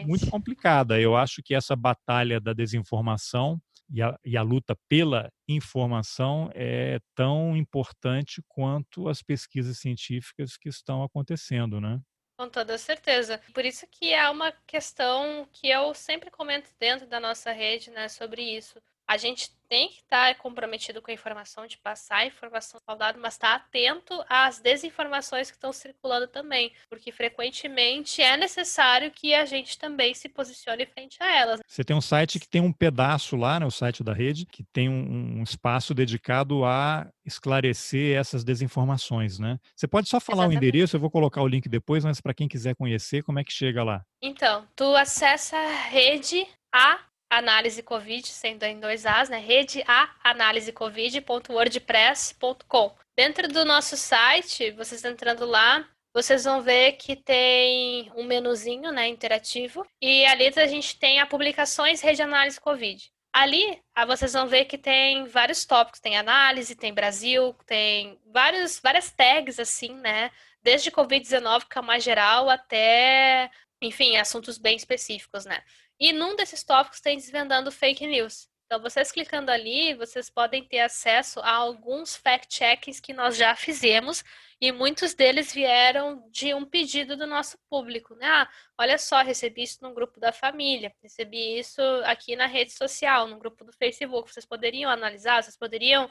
muito 0.07 0.27
complicada. 0.27 0.99
Eu 0.99 1.15
acho 1.15 1.43
que 1.43 1.53
essa 1.53 1.75
batalha 1.75 2.39
da 2.39 2.51
desinformação 2.51 3.61
e 3.89 4.01
a, 4.01 4.17
e 4.25 4.37
a 4.37 4.41
luta 4.41 4.75
pela 4.89 5.29
informação 5.47 6.49
é 6.53 6.99
tão 7.15 7.55
importante 7.57 8.41
quanto 8.47 9.07
as 9.09 9.21
pesquisas 9.21 9.79
científicas 9.79 10.57
que 10.57 10.69
estão 10.69 11.03
acontecendo, 11.03 11.79
né? 11.81 11.99
Com 12.35 12.49
toda 12.49 12.77
certeza. 12.77 13.39
Por 13.53 13.65
isso 13.65 13.87
que 13.87 14.13
é 14.13 14.29
uma 14.29 14.51
questão 14.67 15.47
que 15.51 15.67
eu 15.69 15.93
sempre 15.93 16.29
comento 16.31 16.69
dentro 16.79 17.07
da 17.07 17.19
nossa 17.19 17.51
rede, 17.51 17.89
né, 17.91 18.07
sobre 18.07 18.41
isso 18.43 18.81
a 19.07 19.15
gente 19.17 19.49
tem 19.69 19.89
que 19.89 19.99
estar 19.99 20.35
comprometido 20.35 21.01
com 21.01 21.11
a 21.11 21.13
informação, 21.13 21.67
de 21.67 21.77
passar 21.77 22.17
a 22.17 22.25
informação 22.25 22.79
saudável, 22.85 23.21
mas 23.21 23.33
estar 23.33 23.55
atento 23.55 24.13
às 24.29 24.59
desinformações 24.59 25.49
que 25.49 25.57
estão 25.57 25.73
circulando 25.73 26.27
também, 26.27 26.71
porque 26.89 27.11
frequentemente 27.11 28.21
é 28.21 28.37
necessário 28.37 29.11
que 29.11 29.33
a 29.33 29.45
gente 29.45 29.77
também 29.77 30.13
se 30.13 30.29
posicione 30.29 30.85
frente 30.85 31.17
a 31.21 31.35
elas. 31.35 31.59
Você 31.67 31.83
tem 31.83 31.95
um 31.95 32.01
site 32.01 32.39
que 32.39 32.47
tem 32.47 32.61
um 32.61 32.71
pedaço 32.71 33.35
lá, 33.35 33.59
né, 33.59 33.65
o 33.65 33.71
site 33.71 34.03
da 34.03 34.13
rede, 34.13 34.45
que 34.45 34.63
tem 34.71 34.89
um, 34.89 35.39
um 35.39 35.43
espaço 35.43 35.93
dedicado 35.93 36.63
a 36.65 37.07
esclarecer 37.25 38.17
essas 38.17 38.43
desinformações, 38.43 39.37
né? 39.37 39.57
Você 39.75 39.87
pode 39.87 40.07
só 40.07 40.19
falar 40.19 40.43
Exatamente. 40.43 40.55
o 40.55 40.57
endereço, 40.57 40.95
eu 40.95 40.99
vou 41.01 41.11
colocar 41.11 41.41
o 41.41 41.47
link 41.47 41.67
depois, 41.67 42.05
mas 42.05 42.21
para 42.21 42.33
quem 42.33 42.47
quiser 42.47 42.75
conhecer, 42.75 43.23
como 43.23 43.39
é 43.39 43.43
que 43.43 43.51
chega 43.51 43.83
lá? 43.83 44.01
Então, 44.21 44.65
tu 44.75 44.95
acessa 44.95 45.57
a 45.57 45.75
rede 45.89 46.47
a 46.73 46.99
análise 47.29 47.83
covid, 47.83 48.27
sendo 48.27 48.63
em 48.63 48.79
dois 48.79 49.05
As, 49.05 49.29
né? 49.29 49.37
Rede 49.37 49.83
a 49.87 50.09
análise 50.23 50.71
covid.wordpress.com. 50.71 52.95
Dentro 53.15 53.47
do 53.47 53.63
nosso 53.65 53.95
site, 53.97 54.71
vocês 54.71 55.03
entrando 55.03 55.45
lá, 55.45 55.87
vocês 56.13 56.45
vão 56.45 56.61
ver 56.61 56.93
que 56.93 57.15
tem 57.15 58.11
um 58.15 58.23
menuzinho, 58.23 58.91
né, 58.91 59.07
interativo, 59.07 59.85
e 60.01 60.25
ali 60.25 60.51
a 60.55 60.67
gente 60.67 60.97
tem 60.97 61.19
a 61.19 61.27
publicações 61.27 62.01
Rede 62.01 62.21
Análise 62.21 62.59
Covid. 62.59 63.11
Ali, 63.31 63.79
ah, 63.93 64.05
vocês 64.05 64.33
vão 64.33 64.47
ver 64.47 64.65
que 64.65 64.79
tem 64.79 65.25
vários 65.25 65.63
tópicos, 65.63 65.99
tem 65.99 66.17
análise, 66.17 66.75
tem 66.75 66.91
Brasil, 66.91 67.53
tem 67.67 68.19
vários, 68.25 68.79
várias 68.79 69.11
tags 69.11 69.59
assim, 69.59 69.93
né? 69.93 70.31
Desde 70.63 70.89
Covid-19, 70.89 71.67
que 71.69 71.77
é 71.77 71.81
mais 71.83 72.03
geral, 72.03 72.49
até, 72.49 73.51
enfim, 73.79 74.17
assuntos 74.17 74.57
bem 74.57 74.75
específicos, 74.75 75.45
né? 75.45 75.61
E 75.99 76.13
num 76.13 76.35
desses 76.35 76.63
tópicos 76.63 77.01
tem 77.01 77.17
desvendando 77.17 77.71
fake 77.71 78.05
news. 78.05 78.47
Então, 78.67 78.81
vocês 78.81 79.13
clicando 79.13 79.49
ali, 79.49 79.93
vocês 79.93 80.29
podem 80.29 80.61
ter 80.61 80.79
acesso 80.79 81.39
a 81.39 81.51
alguns 81.51 82.17
fact-checks 82.17 82.99
que 82.99 83.13
nós 83.13 83.37
já 83.37 83.55
fizemos 83.55 84.25
e 84.59 84.73
muitos 84.73 85.13
deles 85.13 85.53
vieram 85.53 86.27
de 86.29 86.53
um 86.53 86.65
pedido 86.65 87.15
do 87.15 87.25
nosso 87.25 87.57
público, 87.69 88.13
né? 88.15 88.27
Ah, 88.27 88.49
olha 88.77 88.97
só, 88.97 89.21
recebi 89.21 89.63
isso 89.63 89.77
no 89.81 89.93
grupo 89.93 90.19
da 90.19 90.33
família, 90.33 90.93
recebi 91.01 91.57
isso 91.57 91.81
aqui 92.03 92.35
na 92.35 92.45
rede 92.45 92.73
social, 92.73 93.25
no 93.27 93.39
grupo 93.39 93.63
do 93.63 93.71
Facebook. 93.71 94.33
Vocês 94.33 94.45
poderiam 94.45 94.91
analisar, 94.91 95.41
vocês 95.41 95.55
poderiam 95.55 96.09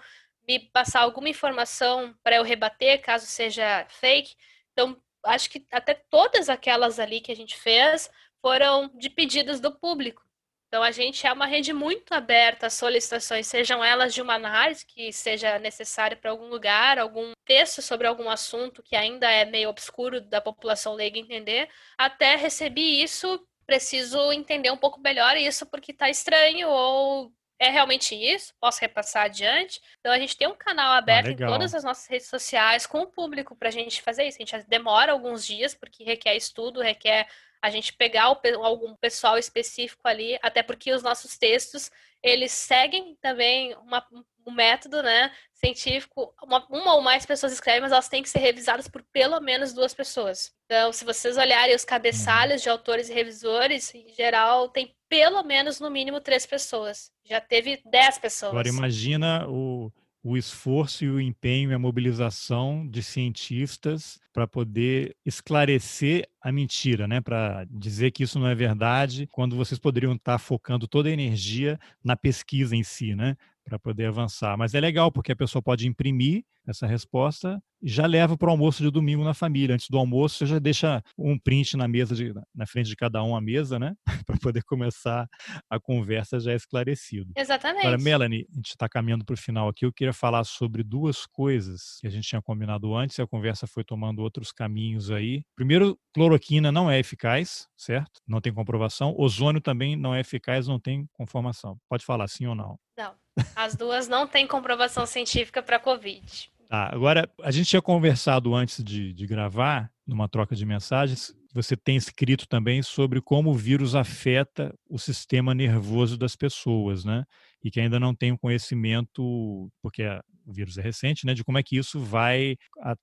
me 0.48 0.58
passar 0.70 1.00
alguma 1.00 1.28
informação 1.28 2.14
para 2.22 2.36
eu 2.36 2.42
rebater, 2.42 3.02
caso 3.02 3.26
seja 3.26 3.84
fake. 3.90 4.34
Então, 4.72 4.96
acho 5.24 5.50
que 5.50 5.66
até 5.70 5.92
todas 5.92 6.48
aquelas 6.48 6.98
ali 6.98 7.20
que 7.20 7.32
a 7.32 7.36
gente 7.36 7.54
fez 7.54 8.08
foram 8.46 8.88
de 8.94 9.10
pedidos 9.10 9.58
do 9.58 9.72
público. 9.72 10.24
Então, 10.68 10.80
a 10.80 10.92
gente 10.92 11.26
é 11.26 11.32
uma 11.32 11.46
rede 11.46 11.72
muito 11.72 12.12
aberta 12.12 12.68
às 12.68 12.74
solicitações, 12.74 13.48
sejam 13.48 13.84
elas 13.84 14.14
de 14.14 14.22
uma 14.22 14.34
análise 14.34 14.86
que 14.86 15.12
seja 15.12 15.58
necessária 15.58 16.16
para 16.16 16.30
algum 16.30 16.46
lugar, 16.46 16.96
algum 16.96 17.32
texto 17.44 17.82
sobre 17.82 18.06
algum 18.06 18.30
assunto 18.30 18.84
que 18.84 18.94
ainda 18.94 19.28
é 19.28 19.44
meio 19.44 19.68
obscuro 19.68 20.20
da 20.20 20.40
população 20.40 20.94
leiga 20.94 21.18
entender, 21.18 21.68
até 21.98 22.36
recebi 22.36 23.02
isso, 23.02 23.44
preciso 23.66 24.30
entender 24.30 24.70
um 24.70 24.76
pouco 24.76 25.00
melhor 25.00 25.36
isso 25.36 25.66
porque 25.66 25.90
está 25.90 26.08
estranho 26.08 26.68
ou 26.68 27.32
é 27.58 27.68
realmente 27.70 28.14
isso? 28.14 28.54
Posso 28.60 28.80
repassar 28.80 29.24
adiante? 29.24 29.80
Então 29.98 30.12
a 30.12 30.18
gente 30.18 30.36
tem 30.36 30.46
um 30.46 30.54
canal 30.54 30.92
ah, 30.92 30.98
aberto 30.98 31.28
ah, 31.28 31.32
em 31.32 31.36
todas 31.36 31.74
as 31.74 31.82
nossas 31.82 32.06
redes 32.06 32.28
sociais 32.28 32.86
com 32.86 33.00
o 33.00 33.06
público 33.06 33.56
para 33.56 33.68
a 33.68 33.72
gente 33.72 34.02
fazer 34.02 34.24
isso. 34.24 34.38
A 34.40 34.44
gente 34.44 34.68
demora 34.68 35.12
alguns 35.12 35.44
dias 35.44 35.74
porque 35.74 36.04
requer 36.04 36.36
estudo, 36.36 36.80
requer 36.80 37.26
a 37.66 37.70
gente 37.70 37.92
pegar 37.92 38.30
o, 38.30 38.64
algum 38.64 38.94
pessoal 38.94 39.36
específico 39.36 40.06
ali, 40.06 40.38
até 40.40 40.62
porque 40.62 40.92
os 40.92 41.02
nossos 41.02 41.36
textos, 41.36 41.90
eles 42.22 42.52
seguem 42.52 43.16
também 43.20 43.74
uma, 43.78 44.06
um 44.46 44.52
método 44.52 45.02
né, 45.02 45.32
científico. 45.52 46.32
Uma, 46.42 46.64
uma, 46.70 46.94
ou 46.94 47.02
mais 47.02 47.26
pessoas 47.26 47.52
escrevem, 47.52 47.80
mas 47.80 47.90
elas 47.90 48.08
têm 48.08 48.22
que 48.22 48.30
ser 48.30 48.38
revisadas 48.38 48.86
por 48.86 49.02
pelo 49.12 49.40
menos 49.40 49.72
duas 49.72 49.92
pessoas. 49.92 50.52
Então, 50.64 50.92
se 50.92 51.04
vocês 51.04 51.36
olharem 51.36 51.74
os 51.74 51.84
cabeçalhos 51.84 52.62
de 52.62 52.68
autores 52.68 53.08
e 53.08 53.12
revisores, 53.12 53.92
em 53.94 54.14
geral, 54.14 54.68
tem 54.68 54.94
pelo 55.08 55.42
menos, 55.42 55.80
no 55.80 55.90
mínimo, 55.90 56.20
três 56.20 56.46
pessoas. 56.46 57.10
Já 57.24 57.40
teve 57.40 57.82
dez 57.84 58.16
pessoas. 58.18 58.52
Agora, 58.52 58.68
imagina 58.68 59.44
o 59.48 59.90
o 60.28 60.36
esforço 60.36 61.04
e 61.04 61.08
o 61.08 61.20
empenho 61.20 61.70
e 61.70 61.74
a 61.74 61.78
mobilização 61.78 62.84
de 62.84 63.00
cientistas 63.00 64.18
para 64.32 64.44
poder 64.44 65.14
esclarecer 65.24 66.28
a 66.42 66.50
mentira, 66.50 67.06
né? 67.06 67.20
Para 67.20 67.64
dizer 67.70 68.10
que 68.10 68.24
isso 68.24 68.36
não 68.36 68.48
é 68.48 68.54
verdade, 68.54 69.28
quando 69.30 69.54
vocês 69.54 69.78
poderiam 69.78 70.14
estar 70.14 70.36
focando 70.38 70.88
toda 70.88 71.08
a 71.08 71.12
energia 71.12 71.78
na 72.02 72.16
pesquisa 72.16 72.74
em 72.74 72.82
si, 72.82 73.14
né? 73.14 73.36
Para 73.64 73.78
poder 73.78 74.06
avançar. 74.06 74.58
Mas 74.58 74.74
é 74.74 74.80
legal 74.80 75.12
porque 75.12 75.30
a 75.30 75.36
pessoa 75.36 75.62
pode 75.62 75.86
imprimir 75.86 76.44
essa 76.66 76.86
resposta 76.86 77.60
já 77.82 78.06
leva 78.06 78.36
para 78.36 78.48
o 78.48 78.50
almoço 78.50 78.82
de 78.82 78.90
domingo 78.90 79.22
na 79.22 79.34
família. 79.34 79.74
Antes 79.74 79.88
do 79.88 79.98
almoço, 79.98 80.38
você 80.38 80.46
já 80.46 80.58
deixa 80.58 81.02
um 81.16 81.38
print 81.38 81.76
na 81.76 81.86
mesa, 81.86 82.14
de, 82.14 82.32
na 82.54 82.66
frente 82.66 82.88
de 82.88 82.96
cada 82.96 83.22
um 83.22 83.36
a 83.36 83.40
mesa, 83.40 83.78
né? 83.78 83.94
para 84.26 84.36
poder 84.38 84.62
começar 84.64 85.28
a 85.70 85.78
conversa 85.78 86.40
já 86.40 86.54
esclarecido. 86.54 87.32
Exatamente. 87.36 87.86
Agora, 87.86 87.98
Melanie, 87.98 88.46
a 88.50 88.56
gente 88.56 88.70
está 88.70 88.88
caminhando 88.88 89.24
para 89.24 89.34
o 89.34 89.36
final 89.36 89.68
aqui. 89.68 89.84
Eu 89.84 89.92
queria 89.92 90.12
falar 90.12 90.44
sobre 90.44 90.82
duas 90.82 91.26
coisas 91.26 91.98
que 92.00 92.06
a 92.06 92.10
gente 92.10 92.26
tinha 92.26 92.42
combinado 92.42 92.94
antes 92.94 93.18
e 93.18 93.22
a 93.22 93.26
conversa 93.26 93.66
foi 93.66 93.84
tomando 93.84 94.20
outros 94.20 94.50
caminhos 94.52 95.10
aí. 95.10 95.42
Primeiro, 95.54 95.98
cloroquina 96.12 96.72
não 96.72 96.90
é 96.90 96.98
eficaz, 96.98 97.68
certo? 97.76 98.20
Não 98.26 98.40
tem 98.40 98.52
comprovação. 98.52 99.14
Ozônio 99.16 99.60
também 99.60 99.96
não 99.96 100.14
é 100.14 100.20
eficaz, 100.20 100.66
não 100.66 100.80
tem 100.80 101.06
conformação. 101.12 101.78
Pode 101.88 102.04
falar 102.04 102.26
sim 102.28 102.46
ou 102.46 102.54
não? 102.54 102.78
Não. 102.96 103.14
As 103.54 103.76
duas 103.76 104.08
não 104.08 104.26
têm 104.26 104.46
comprovação 104.46 105.04
científica 105.04 105.62
para 105.62 105.78
COVID. 105.78 106.50
Tá, 106.68 106.92
agora, 106.92 107.30
a 107.42 107.50
gente 107.50 107.68
tinha 107.68 107.82
conversado 107.82 108.54
antes 108.54 108.82
de, 108.82 109.12
de 109.12 109.26
gravar, 109.26 109.90
numa 110.06 110.28
troca 110.28 110.54
de 110.54 110.66
mensagens, 110.66 111.32
você 111.52 111.76
tem 111.76 111.96
escrito 111.96 112.46
também 112.46 112.82
sobre 112.82 113.20
como 113.20 113.50
o 113.50 113.54
vírus 113.54 113.94
afeta 113.94 114.74
o 114.90 114.98
sistema 114.98 115.54
nervoso 115.54 116.18
das 116.18 116.36
pessoas, 116.36 117.04
né? 117.04 117.24
E 117.64 117.70
que 117.70 117.80
ainda 117.80 117.98
não 117.98 118.14
tem 118.14 118.30
o 118.30 118.38
conhecimento, 118.38 119.70
porque 119.80 120.04
o 120.44 120.52
vírus 120.52 120.76
é 120.76 120.82
recente, 120.82 121.24
né? 121.24 121.34
De 121.34 121.42
como 121.42 121.56
é 121.56 121.62
que 121.62 121.78
isso 121.78 121.98
vai 121.98 122.56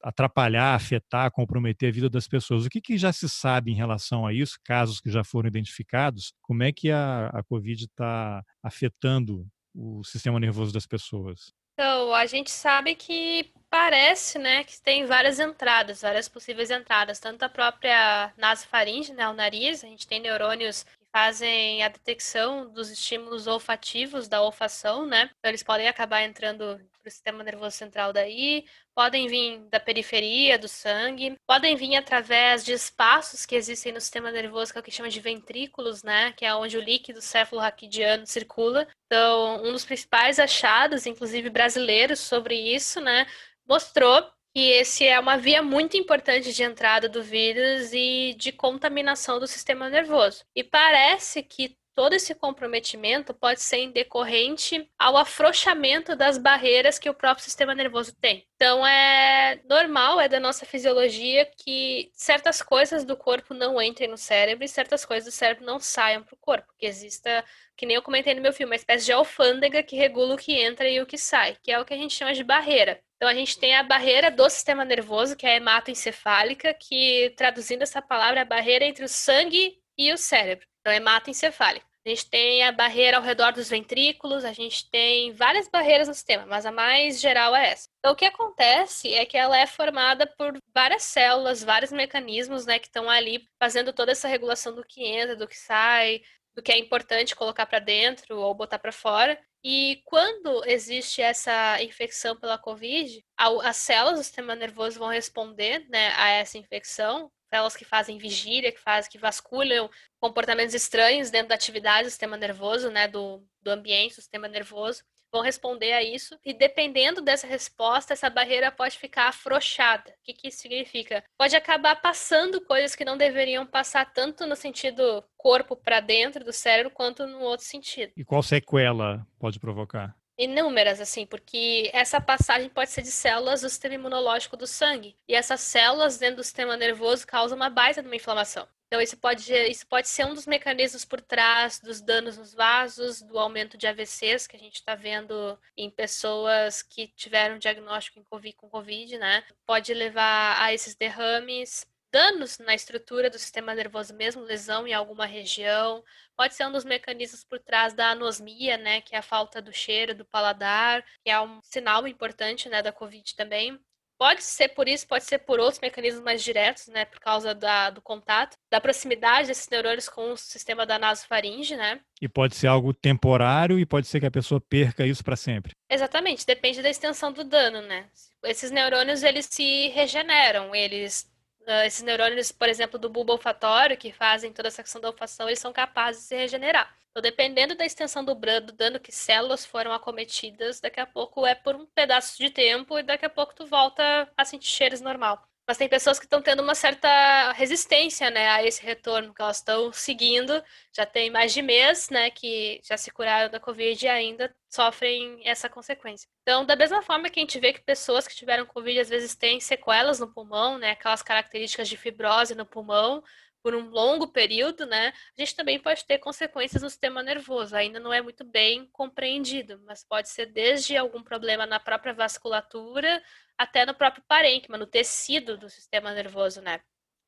atrapalhar, 0.03 0.75
afetar, 0.75 1.31
comprometer 1.31 1.89
a 1.89 1.91
vida 1.91 2.09
das 2.09 2.27
pessoas. 2.27 2.65
O 2.65 2.69
que, 2.69 2.79
que 2.79 2.97
já 2.97 3.11
se 3.11 3.27
sabe 3.27 3.71
em 3.71 3.75
relação 3.75 4.25
a 4.25 4.33
isso, 4.33 4.59
casos 4.63 4.99
que 4.99 5.09
já 5.09 5.23
foram 5.23 5.47
identificados? 5.47 6.33
Como 6.41 6.63
é 6.63 6.71
que 6.71 6.91
a, 6.91 7.27
a 7.27 7.43
Covid 7.43 7.85
está 7.85 8.43
afetando 8.61 9.47
o 9.73 10.03
sistema 10.03 10.39
nervoso 10.39 10.71
das 10.71 10.85
pessoas? 10.85 11.53
Então, 11.73 12.13
a 12.13 12.25
gente 12.25 12.51
sabe 12.51 12.95
que 12.95 13.51
parece, 13.69 14.37
né, 14.37 14.63
que 14.63 14.79
tem 14.81 15.05
várias 15.05 15.39
entradas, 15.39 16.01
várias 16.01 16.29
possíveis 16.29 16.69
entradas, 16.69 17.19
tanto 17.19 17.43
a 17.43 17.49
própria 17.49 18.31
nasofaringe, 18.37 19.13
né, 19.13 19.27
o 19.27 19.33
nariz, 19.33 19.83
a 19.83 19.87
gente 19.87 20.07
tem 20.07 20.19
neurônios 20.19 20.85
fazem 21.13 21.83
a 21.83 21.89
detecção 21.89 22.67
dos 22.71 22.89
estímulos 22.89 23.45
olfativos 23.45 24.27
da 24.27 24.41
olfação, 24.41 25.05
né? 25.05 25.29
Então 25.37 25.49
eles 25.49 25.61
podem 25.61 25.87
acabar 25.87 26.23
entrando 26.23 26.81
para 27.03 27.09
o 27.09 27.11
sistema 27.11 27.43
nervoso 27.43 27.77
central 27.77 28.11
daí, 28.11 28.65
podem 28.95 29.27
vir 29.27 29.59
da 29.69 29.79
periferia 29.79 30.57
do 30.57 30.67
sangue, 30.67 31.37
podem 31.45 31.75
vir 31.75 31.95
através 31.95 32.65
de 32.65 32.71
espaços 32.73 33.45
que 33.45 33.55
existem 33.55 33.91
no 33.91 34.01
sistema 34.01 34.31
nervoso, 34.31 34.71
que 34.71 34.79
é 34.79 34.81
o 34.81 34.83
que 34.83 34.91
chama 34.91 35.09
de 35.09 35.19
ventrículos, 35.19 36.01
né? 36.01 36.33
Que 36.33 36.45
é 36.45 36.55
onde 36.55 36.77
o 36.77 36.81
líquido 36.81 37.21
céfalo-raquidiano 37.21 38.25
circula. 38.25 38.87
Então, 39.05 39.63
um 39.63 39.71
dos 39.71 39.85
principais 39.85 40.39
achados, 40.39 41.05
inclusive 41.05 41.49
brasileiros, 41.49 42.19
sobre 42.19 42.55
isso, 42.55 42.99
né? 42.99 43.27
Mostrou 43.67 44.31
que 44.55 44.69
esse 44.71 45.05
é 45.05 45.19
uma 45.19 45.37
via 45.37 45.63
muito 45.63 45.97
importante 45.97 46.53
de 46.53 46.63
entrada 46.63 47.09
do 47.09 47.23
vírus 47.23 47.91
e 47.93 48.35
de 48.37 48.51
contaminação 48.51 49.39
do 49.39 49.47
sistema 49.47 49.89
nervoso. 49.89 50.45
E 50.55 50.63
parece 50.63 51.41
que 51.43 51.75
todo 51.95 52.13
esse 52.13 52.33
comprometimento 52.33 53.33
pode 53.33 53.61
ser 53.61 53.91
decorrente 53.91 54.89
ao 54.97 55.17
afrouxamento 55.17 56.15
das 56.15 56.37
barreiras 56.37 56.97
que 56.97 57.09
o 57.09 57.13
próprio 57.13 57.43
sistema 57.43 57.75
nervoso 57.75 58.15
tem. 58.15 58.47
Então 58.55 58.85
é 58.85 59.61
normal, 59.67 60.19
é 60.19 60.27
da 60.27 60.39
nossa 60.39 60.65
fisiologia 60.65 61.49
que 61.57 62.09
certas 62.13 62.61
coisas 62.61 63.03
do 63.03 63.17
corpo 63.17 63.53
não 63.53 63.81
entrem 63.81 64.09
no 64.09 64.17
cérebro 64.17 64.63
e 64.63 64.67
certas 64.67 65.05
coisas 65.05 65.25
do 65.25 65.35
cérebro 65.35 65.65
não 65.65 65.79
saiam 65.79 66.23
para 66.23 66.33
o 66.33 66.39
corpo, 66.39 66.73
que 66.77 66.85
exista, 66.85 67.43
que 67.75 67.85
nem 67.85 67.95
eu 67.95 68.01
comentei 68.01 68.33
no 68.33 68.41
meu 68.41 68.53
filme, 68.53 68.71
uma 68.71 68.75
espécie 68.75 69.05
de 69.05 69.11
alfândega 69.11 69.83
que 69.83 69.95
regula 69.95 70.35
o 70.35 70.37
que 70.37 70.53
entra 70.53 70.87
e 70.87 71.01
o 71.01 71.05
que 71.05 71.17
sai, 71.17 71.57
que 71.61 71.71
é 71.71 71.79
o 71.79 71.85
que 71.85 71.93
a 71.93 71.97
gente 71.97 72.15
chama 72.15 72.33
de 72.33 72.43
barreira. 72.43 73.01
Então 73.17 73.29
a 73.29 73.33
gente 73.33 73.57
tem 73.57 73.75
a 73.75 73.83
barreira 73.83 74.29
do 74.29 74.49
sistema 74.49 74.83
nervoso, 74.83 75.35
que 75.35 75.45
é 75.45 75.53
a 75.53 75.55
hematoencefálica, 75.55 76.73
que 76.73 77.33
traduzindo 77.37 77.81
essa 77.81 78.01
palavra 78.01 78.39
é 78.39 78.43
a 78.43 78.45
barreira 78.45 78.85
entre 78.85 79.05
o 79.05 79.09
sangue 79.09 79.77
e 79.97 80.11
o 80.11 80.17
cérebro. 80.17 80.67
Então 80.83 80.91
é 80.91 80.97
hematoencefálica. 80.97 81.85
A 82.05 82.09
gente 82.09 82.29
tem 82.29 82.61
a 82.63 82.71
barreira 82.73 83.15
ao 83.15 83.23
redor 83.23 83.53
dos 83.53 83.69
ventrículos, 83.69 84.43
a 84.43 84.51
gente 84.51 84.89
tem 84.89 85.31
várias 85.31 85.69
barreiras 85.69 86.09
no 86.09 86.13
sistema, 86.13 86.45
mas 86.45 86.65
a 86.65 86.71
mais 86.71 87.21
geral 87.21 87.55
é 87.55 87.69
essa. 87.69 87.87
Então, 87.99 88.11
o 88.11 88.15
que 88.15 88.25
acontece 88.25 89.13
é 89.13 89.25
que 89.25 89.37
ela 89.37 89.57
é 89.57 89.65
formada 89.65 90.27
por 90.27 90.57
várias 90.75 91.03
células, 91.03 91.63
vários 91.63 91.93
mecanismos, 91.93 92.65
né, 92.65 92.77
que 92.77 92.87
estão 92.87 93.09
ali 93.09 93.47
fazendo 93.57 93.93
toda 93.93 94.11
essa 94.11 94.27
regulação 94.27 94.75
do 94.75 94.83
que 94.83 95.01
entra, 95.01 95.37
do 95.37 95.47
que 95.47 95.57
sai, 95.57 96.21
do 96.53 96.61
que 96.61 96.73
é 96.73 96.77
importante 96.77 97.37
colocar 97.37 97.65
para 97.65 97.79
dentro 97.79 98.37
ou 98.37 98.53
botar 98.53 98.79
para 98.79 98.91
fora. 98.91 99.39
E 99.63 100.01
quando 100.03 100.61
existe 100.65 101.21
essa 101.21 101.81
infecção 101.81 102.35
pela 102.35 102.57
Covid, 102.57 103.23
as 103.37 103.77
células 103.77 104.19
do 104.19 104.23
sistema 104.23 104.55
nervoso 104.55 104.99
vão 104.99 105.07
responder 105.07 105.87
né, 105.89 106.11
a 106.17 106.31
essa 106.31 106.57
infecção, 106.57 107.31
células 107.53 107.75
que 107.75 107.85
fazem 107.85 108.17
vigília, 108.17 108.71
que 108.71 108.79
fazem, 108.79 109.11
que 109.11 109.17
vasculham 109.19 109.87
comportamentos 110.19 110.73
estranhos 110.73 111.29
dentro 111.29 111.49
da 111.49 111.55
atividade 111.55 112.05
do 112.07 112.09
sistema 112.09 112.35
nervoso, 112.35 112.89
né, 112.89 113.07
do, 113.07 113.45
do 113.61 113.69
ambiente, 113.69 114.15
do 114.15 114.21
sistema 114.21 114.47
nervoso, 114.47 115.03
vão 115.31 115.41
responder 115.41 115.93
a 115.93 116.01
isso. 116.01 116.35
E 116.43 116.51
dependendo 116.51 117.21
dessa 117.21 117.45
resposta, 117.45 118.13
essa 118.13 118.29
barreira 118.29 118.71
pode 118.71 118.97
ficar 118.97 119.27
afrouxada. 119.27 120.09
O 120.09 120.23
que, 120.23 120.33
que 120.33 120.47
isso 120.47 120.59
significa? 120.59 121.23
Pode 121.37 121.55
acabar 121.55 121.95
passando 121.95 122.59
coisas 122.61 122.95
que 122.95 123.05
não 123.05 123.17
deveriam 123.17 123.67
passar, 123.67 124.11
tanto 124.11 124.47
no 124.47 124.55
sentido 124.55 125.23
corpo 125.37 125.75
para 125.75 125.99
dentro 125.99 126.43
do 126.43 126.53
cérebro, 126.53 126.91
quanto 126.91 127.27
no 127.27 127.39
outro 127.39 127.65
sentido. 127.65 128.13
E 128.17 128.23
qual 128.23 128.41
sequela 128.41 129.27
pode 129.37 129.59
provocar? 129.59 130.15
Inúmeras, 130.37 130.99
assim, 130.99 131.25
porque 131.25 131.89
essa 131.93 132.19
passagem 132.19 132.69
pode 132.69 132.91
ser 132.91 133.01
de 133.01 133.11
células 133.11 133.61
do 133.61 133.69
sistema 133.69 133.95
imunológico 133.95 134.57
do 134.57 134.67
sangue. 134.67 135.15
E 135.27 135.35
essas 135.35 135.61
células 135.61 136.17
dentro 136.17 136.37
do 136.37 136.43
sistema 136.43 136.75
nervoso 136.77 137.27
causam 137.27 137.55
uma 137.55 137.69
baita 137.69 138.01
de 138.01 138.07
uma 138.07 138.15
inflamação. 138.15 138.67
Então, 138.93 139.01
isso 139.01 139.17
pode, 139.17 139.51
isso 139.51 139.87
pode 139.87 140.07
ser 140.07 140.23
um 140.23 140.35
dos 140.35 140.45
mecanismos 140.45 141.03
por 141.03 141.19
trás 141.19 141.79
dos 141.79 141.99
danos 141.99 142.37
nos 142.37 142.53
vasos, 142.53 143.23
do 143.23 143.39
aumento 143.39 143.75
de 143.75 143.87
AVCs 143.87 144.45
que 144.45 144.55
a 144.55 144.59
gente 144.59 144.75
está 144.75 144.93
vendo 144.93 145.57
em 145.75 145.89
pessoas 145.89 146.83
que 146.83 147.07
tiveram 147.07 147.57
diagnóstico 147.57 148.19
em 148.19 148.23
COVID, 148.23 148.55
com 148.55 148.69
Covid, 148.69 149.17
né? 149.17 149.43
Pode 149.65 149.91
levar 149.95 150.61
a 150.61 150.71
esses 150.71 150.93
derrames, 150.93 151.87
danos 152.13 152.59
na 152.59 152.75
estrutura 152.75 153.27
do 153.27 153.39
sistema 153.39 153.73
nervoso 153.73 154.13
mesmo, 154.13 154.43
lesão 154.43 154.87
em 154.87 154.93
alguma 154.93 155.25
região, 155.25 156.03
pode 156.37 156.53
ser 156.53 156.67
um 156.67 156.71
dos 156.71 156.85
mecanismos 156.85 157.43
por 157.43 157.57
trás 157.57 157.95
da 157.95 158.11
anosmia, 158.11 158.77
né, 158.77 159.01
que 159.01 159.15
é 159.15 159.17
a 159.17 159.23
falta 159.23 159.59
do 159.59 159.73
cheiro, 159.73 160.13
do 160.13 160.23
paladar, 160.23 161.03
que 161.23 161.31
é 161.31 161.41
um 161.41 161.59
sinal 161.63 162.07
importante, 162.07 162.69
né, 162.69 162.83
da 162.83 162.91
COVID 162.91 163.35
também. 163.35 163.79
Pode 164.15 164.43
ser 164.43 164.69
por 164.69 164.87
isso, 164.87 165.07
pode 165.07 165.25
ser 165.25 165.39
por 165.39 165.59
outros 165.59 165.81
mecanismos 165.81 166.23
mais 166.23 166.43
diretos, 166.43 166.87
né, 166.87 167.03
por 167.03 167.19
causa 167.19 167.55
da, 167.55 167.89
do 167.89 167.99
contato, 167.99 168.55
da 168.71 168.79
proximidade 168.79 169.47
desses 169.47 169.67
neurônios 169.67 170.07
com 170.07 170.33
o 170.33 170.37
sistema 170.37 170.85
da 170.85 170.99
nasofaringe, 170.99 171.75
né. 171.75 171.99
E 172.21 172.29
pode 172.29 172.55
ser 172.55 172.67
algo 172.67 172.93
temporário 172.93 173.79
e 173.79 173.87
pode 173.87 174.05
ser 174.05 174.19
que 174.19 174.27
a 174.27 174.31
pessoa 174.31 174.61
perca 174.61 175.03
isso 175.03 175.23
para 175.23 175.35
sempre. 175.35 175.73
Exatamente, 175.89 176.45
depende 176.45 176.83
da 176.83 176.91
extensão 176.91 177.33
do 177.33 177.43
dano, 177.43 177.81
né. 177.81 178.07
Esses 178.43 178.69
neurônios, 178.69 179.23
eles 179.23 179.47
se 179.49 179.87
regeneram, 179.89 180.75
eles 180.75 181.32
Uh, 181.65 181.85
esses 181.85 182.01
neurônios, 182.01 182.51
por 182.51 182.67
exemplo, 182.67 182.99
do 182.99 183.09
bulbo 183.09 183.31
olfatório, 183.33 183.97
que 183.97 184.11
fazem 184.11 184.51
toda 184.51 184.67
essa 184.67 184.83
questão 184.83 184.99
da 185.01 185.09
olfação, 185.09 185.47
eles 185.47 185.59
são 185.59 185.71
capazes 185.71 186.23
de 186.23 186.27
se 186.27 186.35
regenerar. 186.35 186.93
Então, 187.09 187.21
dependendo 187.21 187.75
da 187.75 187.85
extensão 187.85 188.23
do, 188.25 188.35
do 188.35 188.73
dano 188.73 188.99
que 188.99 189.11
células 189.11 189.65
foram 189.65 189.93
acometidas, 189.93 190.81
daqui 190.81 190.99
a 190.99 191.05
pouco 191.05 191.45
é 191.45 191.55
por 191.55 191.75
um 191.75 191.85
pedaço 191.85 192.37
de 192.37 192.49
tempo 192.49 192.99
e 192.99 193.03
daqui 193.03 193.25
a 193.25 193.29
pouco 193.29 193.55
tu 193.55 193.65
volta 193.65 194.29
a 194.35 194.43
sentir 194.43 194.67
cheiros 194.67 194.99
normal. 194.99 195.47
Mas 195.67 195.77
tem 195.77 195.87
pessoas 195.87 196.19
que 196.19 196.25
estão 196.25 196.41
tendo 196.41 196.61
uma 196.61 196.75
certa 196.75 197.51
resistência, 197.53 198.29
né, 198.29 198.49
a 198.49 198.63
esse 198.63 198.83
retorno, 198.83 199.33
que 199.33 199.41
elas 199.41 199.57
estão 199.57 199.93
seguindo, 199.93 200.61
já 200.93 201.05
tem 201.05 201.29
mais 201.29 201.53
de 201.53 201.61
mês, 201.61 202.09
né, 202.09 202.29
que 202.29 202.81
já 202.83 202.97
se 202.97 203.09
curaram 203.11 203.49
da 203.49 203.61
Covid 203.61 204.05
e 204.05 204.09
ainda 204.09 204.53
sofrem 204.69 205.41
essa 205.47 205.69
consequência. 205.69 206.27
Então, 206.41 206.65
da 206.65 206.75
mesma 206.75 207.01
forma 207.01 207.29
que 207.29 207.39
a 207.39 207.43
gente 207.43 207.59
vê 207.59 207.71
que 207.71 207.81
pessoas 207.81 208.27
que 208.27 208.35
tiveram 208.35 208.65
Covid 208.65 208.99
às 208.99 209.09
vezes 209.09 209.35
têm 209.35 209.59
sequelas 209.61 210.19
no 210.19 210.33
pulmão, 210.33 210.77
né, 210.77 210.91
aquelas 210.91 211.21
características 211.21 211.87
de 211.87 211.95
fibrose 211.95 212.55
no 212.55 212.65
pulmão, 212.65 213.23
por 213.63 213.73
um 213.73 213.89
longo 213.89 214.27
período, 214.27 214.85
né, 214.85 215.13
a 215.37 215.41
gente 215.41 215.55
também 215.55 215.79
pode 215.79 216.03
ter 216.03 216.17
consequências 216.17 216.83
no 216.83 216.89
sistema 216.89 217.23
nervoso. 217.23 217.73
Ainda 217.73 217.97
não 217.97 218.11
é 218.11 218.21
muito 218.21 218.43
bem 218.43 218.89
compreendido, 218.91 219.81
mas 219.85 220.03
pode 220.03 220.27
ser 220.27 220.47
desde 220.47 220.97
algum 220.97 221.23
problema 221.23 221.65
na 221.65 221.79
própria 221.79 222.13
vasculatura 222.13 223.23
até 223.57 223.85
no 223.85 223.93
próprio 223.93 224.23
parênquima, 224.27 224.77
no 224.77 224.87
tecido 224.87 225.57
do 225.57 225.69
sistema 225.69 226.13
nervoso, 226.13 226.61
né? 226.61 226.81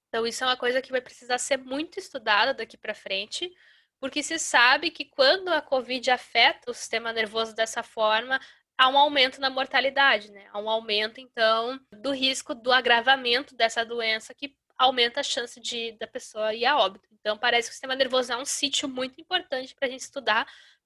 Então 0.08 0.26
isso 0.26 0.44
é 0.44 0.48
uma 0.48 0.58
coisa 0.58 0.82
que 0.82 0.92
vai 0.92 1.02
precisar 1.02 1.38
ser 1.38 1.58
muito 1.58 2.00
estudada 2.00 2.54
daqui 2.54 2.78
para 2.78 2.94
frente, 2.94 3.52
porque 4.00 4.24
se 4.24 4.38
sabe 4.40 4.92
que 4.92 5.06
quando 5.06 5.50
a 5.50 5.62
COVID 5.62 6.12
afeta 6.12 6.72
o 6.72 6.74
sistema 6.74 7.12
nervoso 7.12 7.56
dessa 7.56 7.84
forma, 7.84 8.40
há 8.78 8.90
um 8.90 8.98
aumento 8.98 9.40
na 9.40 9.50
mortalidade, 9.50 10.32
né? 10.32 10.48
Há 10.52 10.60
um 10.60 10.70
aumento, 10.70 11.20
então, 11.20 11.80
do 11.92 12.12
risco 12.12 12.54
do 12.54 12.72
agravamento 12.72 13.56
dessa 13.56 13.86
doença 13.86 14.34
que 14.34 14.56
aumenta 14.78 15.22
a 15.22 15.24
chance 15.24 15.60
de 15.60 15.94
da 15.94 16.08
pessoa 16.08 16.54
ir 16.54 16.66
a 16.66 16.78
óbito. 16.78 17.08
Então, 17.14 17.38
parece 17.38 17.70
que 17.70 17.72
o 17.72 17.74
sistema 17.74 17.96
nervoso 17.96 18.34
é 18.34 18.38
um 18.38 18.46
sítio 18.46 18.88
muito 18.90 19.20
importante 19.20 19.74
para 19.74 19.88
a 19.88 19.92
gente 19.92 20.02
estudar, 20.02 20.46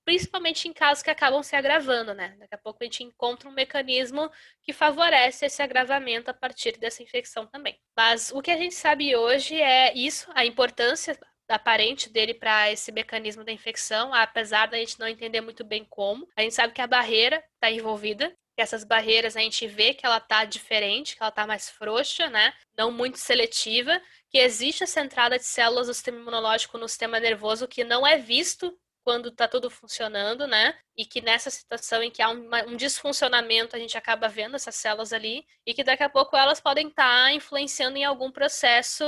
principalmente 0.10 0.68
em 0.68 0.74
casos 0.74 1.04
que 1.04 1.12
acabam 1.12 1.44
se 1.44 1.56
agravando, 1.56 2.16
né? 2.16 2.36
Daqui 2.40 2.56
a 2.56 2.58
pouco 2.58 2.80
a 2.82 2.84
gente 2.84 3.04
encontra 3.04 3.48
um 3.48 3.52
mecanismo 3.52 4.28
que 4.64 4.74
favorece 4.74 5.46
esse 5.46 5.62
agravamento 5.62 6.32
a 6.32 6.34
partir 6.34 6.80
dessa 6.80 7.04
infecção 7.04 7.46
também. 7.46 7.80
Mas 7.96 8.32
o 8.32 8.42
que 8.42 8.50
a 8.50 8.58
gente 8.58 8.74
sabe 8.74 9.16
hoje 9.16 9.62
é 9.62 9.96
isso, 9.96 10.28
a 10.34 10.44
importância 10.44 11.16
aparente 11.48 12.10
dele 12.10 12.34
para 12.34 12.72
esse 12.72 12.92
mecanismo 12.92 13.44
da 13.44 13.52
infecção, 13.52 14.12
apesar 14.12 14.66
da 14.66 14.78
gente 14.78 15.00
não 15.00 15.08
entender 15.08 15.42
muito 15.42 15.64
bem 15.64 15.86
como. 15.88 16.28
A 16.36 16.42
gente 16.42 16.56
sabe 16.56 16.74
que 16.74 16.82
a 16.82 16.88
barreira 16.88 17.44
está 17.54 17.70
envolvida, 17.70 18.36
que 18.56 18.64
essas 18.64 18.84
barreiras 18.84 19.38
a 19.38 19.42
gente 19.42 19.68
vê 19.68 19.94
que 19.94 20.08
ela 20.08 20.20
tá 20.20 20.44
diferente, 20.44 21.16
que 21.16 21.22
ela 21.22 21.32
tá 21.32 21.46
mais 21.46 21.70
frouxa, 21.70 22.32
né? 22.32 22.52
Não 22.76 22.92
muito 22.92 23.20
seletiva, 23.20 24.02
que 24.32 24.40
existe 24.40 24.84
essa 24.84 25.02
entrada 25.02 25.38
de 25.38 25.46
células 25.46 25.86
do 25.86 25.94
sistema 25.94 26.18
imunológico 26.18 26.80
no 26.80 26.88
sistema 26.88 27.20
nervoso 27.20 27.68
que 27.68 27.84
não 27.84 28.08
é 28.08 28.18
visto 28.18 28.76
quando 29.04 29.32
tá 29.32 29.48
tudo 29.48 29.70
funcionando, 29.70 30.48
né? 30.48 30.78
E 30.98 31.06
que 31.06 31.22
nessa 31.22 31.50
situação 31.50 32.04
em 32.04 32.12
que 32.12 32.22
há 32.22 32.30
um, 32.30 32.76
desfuncionamento, 32.76 33.76
a 33.76 33.80
gente 33.80 33.98
acaba 33.98 34.28
vendo 34.28 34.56
essas 34.56 34.76
células 34.76 35.14
ali, 35.14 35.46
e 35.66 35.74
que 35.74 35.84
daqui 35.84 36.04
a 36.04 36.10
pouco 36.10 36.36
elas 36.38 36.60
podem 36.60 36.88
estar 36.88 37.04
tá 37.04 37.34
influenciando 37.34 37.98
em 37.98 38.06
algum 38.06 38.32
processo 38.32 39.04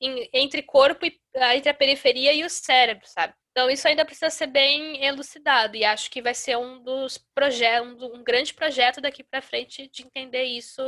em, 0.00 0.28
entre 0.32 0.62
corpo 0.62 1.06
e 1.06 1.20
entre 1.52 1.70
a 1.70 1.74
periferia 1.74 2.32
e 2.32 2.44
o 2.44 2.50
cérebro, 2.50 3.06
sabe? 3.06 3.34
Então, 3.58 3.68
isso 3.68 3.88
ainda 3.88 4.04
precisa 4.04 4.30
ser 4.30 4.46
bem 4.46 5.04
elucidado 5.04 5.76
e 5.76 5.84
acho 5.84 6.08
que 6.12 6.22
vai 6.22 6.32
ser 6.32 6.56
um 6.56 6.80
dos 6.80 7.18
projetos, 7.34 8.00
um, 8.00 8.14
um, 8.14 8.22
grande 8.22 8.54
projeto 8.54 9.00
daqui 9.00 9.24
para 9.24 9.42
frente 9.42 9.88
de 9.88 10.04
entender 10.04 10.44
isso 10.44 10.80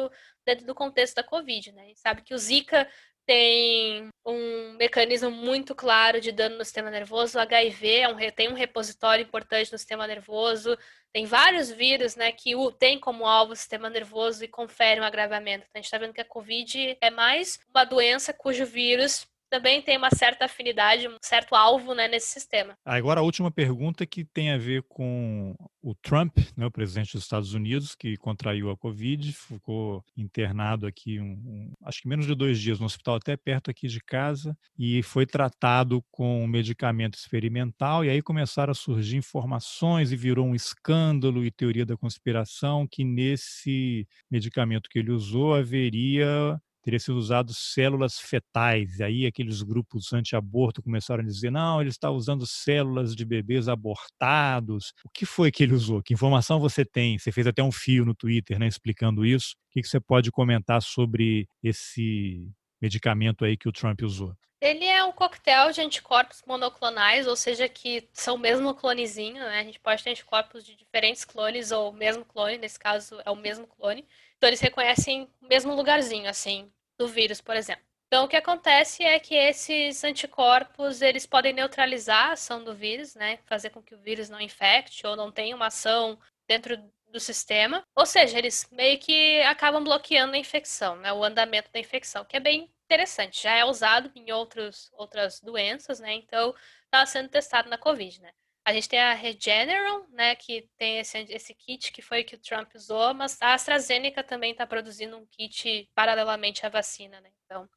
dentro 0.47 0.65
do 0.65 0.73
contexto 0.73 1.17
da 1.17 1.25
Covid, 1.25 1.73
né? 1.73 1.93
Sabe 1.97 2.23
que 2.23 2.33
o 2.33 2.39
Zika 2.39 2.89
tem 3.31 4.09
um 4.27 4.73
mecanismo 4.73 5.31
muito 5.31 5.73
claro 5.73 6.21
de 6.21 6.33
dano 6.33 6.59
no 6.59 6.65
sistema 6.65 6.91
nervoso, 6.91 7.39
o 7.39 7.41
HIV 7.41 7.89
é 8.01 8.09
um, 8.09 8.17
tem 8.35 8.49
um 8.49 8.55
repositório 8.55 9.23
importante 9.23 9.71
no 9.71 9.79
sistema 9.79 10.05
nervoso, 10.05 10.77
tem 11.13 11.27
vários 11.27 11.71
vírus, 11.71 12.17
né, 12.17 12.33
que 12.33 12.57
o, 12.57 12.73
tem 12.73 12.99
como 12.99 13.25
alvo 13.25 13.53
o 13.53 13.57
sistema 13.57 13.89
nervoso 13.89 14.43
e 14.43 14.49
confere 14.49 15.01
um 15.01 15.05
agravamento. 15.05 15.65
Então, 15.65 15.71
a 15.77 15.79
gente 15.79 15.85
está 15.85 15.99
vendo 15.99 16.13
que 16.13 16.21
a 16.21 16.25
Covid 16.25 16.99
é 17.01 17.09
mais 17.09 17.61
uma 17.73 17.85
doença 17.85 18.33
cujo 18.33 18.67
vírus 18.67 19.25
também 19.51 19.83
tem 19.83 19.97
uma 19.97 20.11
certa 20.11 20.45
afinidade, 20.45 21.09
um 21.09 21.17
certo 21.21 21.55
alvo 21.55 21.93
né, 21.93 22.07
nesse 22.07 22.29
sistema. 22.29 22.79
Agora, 22.85 23.21
a 23.21 23.23
última 23.23 23.51
pergunta 23.51 24.07
que 24.07 24.25
tem 24.25 24.53
a 24.53 24.59
ver 24.59 24.85
com 24.89 25.55
o 25.83 25.95
Trump, 25.95 26.39
né, 26.57 26.67
o 26.67 26.71
presidente 26.71 27.13
dos 27.15 27.25
Estados 27.25 27.53
Unidos, 27.53 27.95
que 27.95 28.17
contraiu 28.17 28.71
a 28.71 28.77
Covid, 28.77 29.33
ficou 29.33 30.05
internado 30.17 30.87
aqui, 30.87 31.19
um, 31.19 31.33
um, 31.33 31.73
acho 31.85 32.03
que 32.03 32.09
menos 32.09 32.27
de 32.27 32.35
dois 32.35 32.61
dias, 32.61 32.79
no 32.79 32.87
hospital 32.87 33.17
até 33.17 33.37
perto 33.37 33.71
aqui 33.71 33.89
de 33.89 34.01
casa, 34.01 34.57
e 34.79 35.03
foi 35.03 35.27
tratado 35.27 36.03
com 36.11 36.45
um 36.45 36.47
medicamento 36.47 37.15
experimental, 37.15 38.05
e 38.05 38.11
aí 38.11 38.23
começaram 38.23 38.71
a 38.71 38.75
surgir 38.75 39.17
informações 39.17 40.13
e 40.13 40.17
virou 40.17 40.47
um 40.47 40.55
escândalo 40.55 41.45
e 41.45 41.51
teoria 41.51 41.85
da 41.85 41.97
conspiração 41.97 42.87
que 42.87 43.05
nesse 43.05 44.07
medicamento 44.31 44.89
que 44.89 44.99
ele 44.99 45.11
usou 45.11 45.55
haveria 45.55 46.61
teria 46.91 46.99
sido 46.99 47.17
usado 47.17 47.55
células 47.55 48.19
fetais. 48.19 49.01
Aí 49.01 49.25
aqueles 49.25 49.63
grupos 49.63 50.13
anti-aborto 50.13 50.83
começaram 50.83 51.23
a 51.23 51.27
dizer, 51.27 51.51
não, 51.51 51.81
ele 51.81 51.91
está 51.91 52.11
usando 52.11 52.45
células 52.45 53.15
de 53.15 53.25
bebês 53.25 53.69
abortados. 53.69 54.93
O 55.05 55.09
que 55.09 55.25
foi 55.25 55.53
que 55.53 55.63
ele 55.63 55.75
usou? 55.75 56.03
Que 56.03 56.15
informação 56.15 56.59
você 56.59 56.85
tem? 56.85 57.17
Você 57.17 57.31
fez 57.31 57.47
até 57.47 57.63
um 57.63 57.71
fio 57.71 58.05
no 58.05 58.15
Twitter, 58.15 58.59
né, 58.59 58.67
explicando 58.67 59.25
isso. 59.25 59.55
O 59.69 59.81
que 59.81 59.87
você 59.87 60.01
pode 60.01 60.33
comentar 60.33 60.83
sobre 60.83 61.47
esse 61.63 62.51
medicamento 62.83 63.45
aí 63.45 63.57
que 63.57 63.69
o 63.69 63.73
Trump 63.73 64.03
usou? 64.03 64.35
Ele 64.61 64.85
é 64.85 65.03
um 65.05 65.13
coquetel 65.13 65.73
de 65.73 65.81
anticorpos 65.81 66.43
monoclonais, 66.47 67.27
ou 67.27 67.35
seja, 67.35 67.67
que 67.67 68.07
são 68.13 68.35
o 68.35 68.39
mesmo 68.39 68.75
clonezinho, 68.75 69.43
né? 69.43 69.61
A 69.61 69.65
gente 69.65 69.81
pode 69.81 70.05
ter 70.05 70.11
anticorpos 70.11 70.63
de 70.63 70.75
diferentes 70.75 71.25
clones, 71.25 71.71
ou 71.71 71.91
o 71.91 71.95
mesmo 71.95 72.27
clone, 72.27 72.59
nesse 72.59 72.79
caso 72.79 73.19
é 73.25 73.31
o 73.31 73.37
mesmo 73.37 73.67
clone. 73.67 74.05
Então 74.37 74.49
eles 74.49 74.61
reconhecem 74.61 75.29
o 75.41 75.47
mesmo 75.47 75.75
lugarzinho, 75.75 76.29
assim, 76.29 76.71
do 77.01 77.09
vírus, 77.09 77.41
por 77.41 77.57
exemplo. 77.57 77.83
Então 78.07 78.25
o 78.25 78.29
que 78.29 78.37
acontece 78.37 79.03
é 79.03 79.19
que 79.19 79.35
esses 79.35 80.05
anticorpos, 80.05 81.01
eles 81.01 81.27
podem 81.27 81.55
neutralizar 81.55 82.29
a 82.29 82.33
ação 82.33 82.63
do 82.63 82.75
vírus, 82.75 83.15
né? 83.15 83.39
Fazer 83.47 83.71
com 83.71 83.83
que 83.83 83.95
o 83.95 83.99
vírus 83.99 84.29
não 84.29 84.39
infecte 84.39 85.07
ou 85.07 85.17
não 85.17 85.33
tenha 85.33 85.57
uma 85.57 85.69
ação 85.69 86.19
dentro 86.47 86.77
do 87.09 87.19
sistema. 87.19 87.83
Ou 87.97 88.05
seja, 88.05 88.37
eles 88.37 88.69
meio 88.71 88.99
que 88.99 89.41
acabam 89.43 89.83
bloqueando 89.83 90.35
a 90.35 90.39
infecção, 90.39 90.97
né? 90.97 91.11
O 91.11 91.25
andamento 91.25 91.71
da 91.73 91.81
infecção, 91.81 92.23
que 92.25 92.37
é 92.37 92.41
bem 92.41 92.71
interessante. 92.85 93.45
Já 93.45 93.55
é 93.55 93.65
usado 93.65 94.13
em 94.15 94.31
outros, 94.31 94.91
outras 94.93 95.41
doenças, 95.41 96.01
né? 96.01 96.13
Então, 96.13 96.55
está 96.85 97.07
sendo 97.07 97.31
testado 97.31 97.71
na 97.71 97.79
Covid, 97.79 98.21
né? 98.21 98.33
A 98.71 98.73
gente 98.73 98.89
tem 98.89 99.01
a 99.01 99.15
Regeneron, 99.15 100.07
né, 100.13 100.37
que 100.37 100.69
tem 100.79 101.01
esse, 101.01 101.19
esse 101.29 101.53
kit 101.55 101.91
que 101.91 102.01
foi 102.01 102.23
que 102.23 102.37
o 102.37 102.39
Trump 102.39 102.73
usou, 102.73 103.13
mas 103.13 103.37
a 103.43 103.53
AstraZeneca 103.53 104.23
também 104.23 104.53
está 104.53 104.65
produzindo 104.65 105.17
um 105.17 105.27
kit 105.27 105.91
paralelamente 105.93 106.65
à 106.65 106.69
vacina, 106.69 107.21
né? 107.21 107.31
Então, 107.45 107.69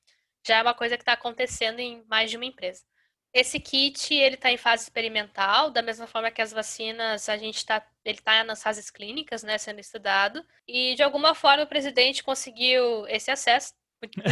já 0.46 0.58
é 0.58 0.62
uma 0.62 0.76
coisa 0.76 0.96
que 0.96 1.02
está 1.02 1.14
acontecendo 1.14 1.80
em 1.80 2.04
mais 2.08 2.30
de 2.30 2.38
uma 2.38 2.46
empresa. 2.46 2.84
Esse 3.34 3.60
kit 3.60 4.14
ele 4.14 4.36
está 4.36 4.52
em 4.52 4.58
fase 4.58 4.84
experimental, 4.84 5.72
da 5.72 5.82
mesma 5.82 6.06
forma 6.06 6.30
que 6.30 6.44
as 6.44 6.52
vacinas, 6.52 7.28
a 7.28 7.38
gente 7.38 7.58
está, 7.58 7.84
ele 8.06 8.20
está 8.20 8.44
nas 8.44 8.62
fases 8.62 8.92
clínicas, 8.92 9.42
né, 9.42 9.58
sendo 9.58 9.80
estudado. 9.80 10.46
E 10.68 10.94
de 10.94 11.02
alguma 11.02 11.34
forma 11.34 11.64
o 11.64 11.68
presidente 11.68 12.24
conseguiu 12.24 13.08
esse 13.08 13.32
acesso, 13.32 13.74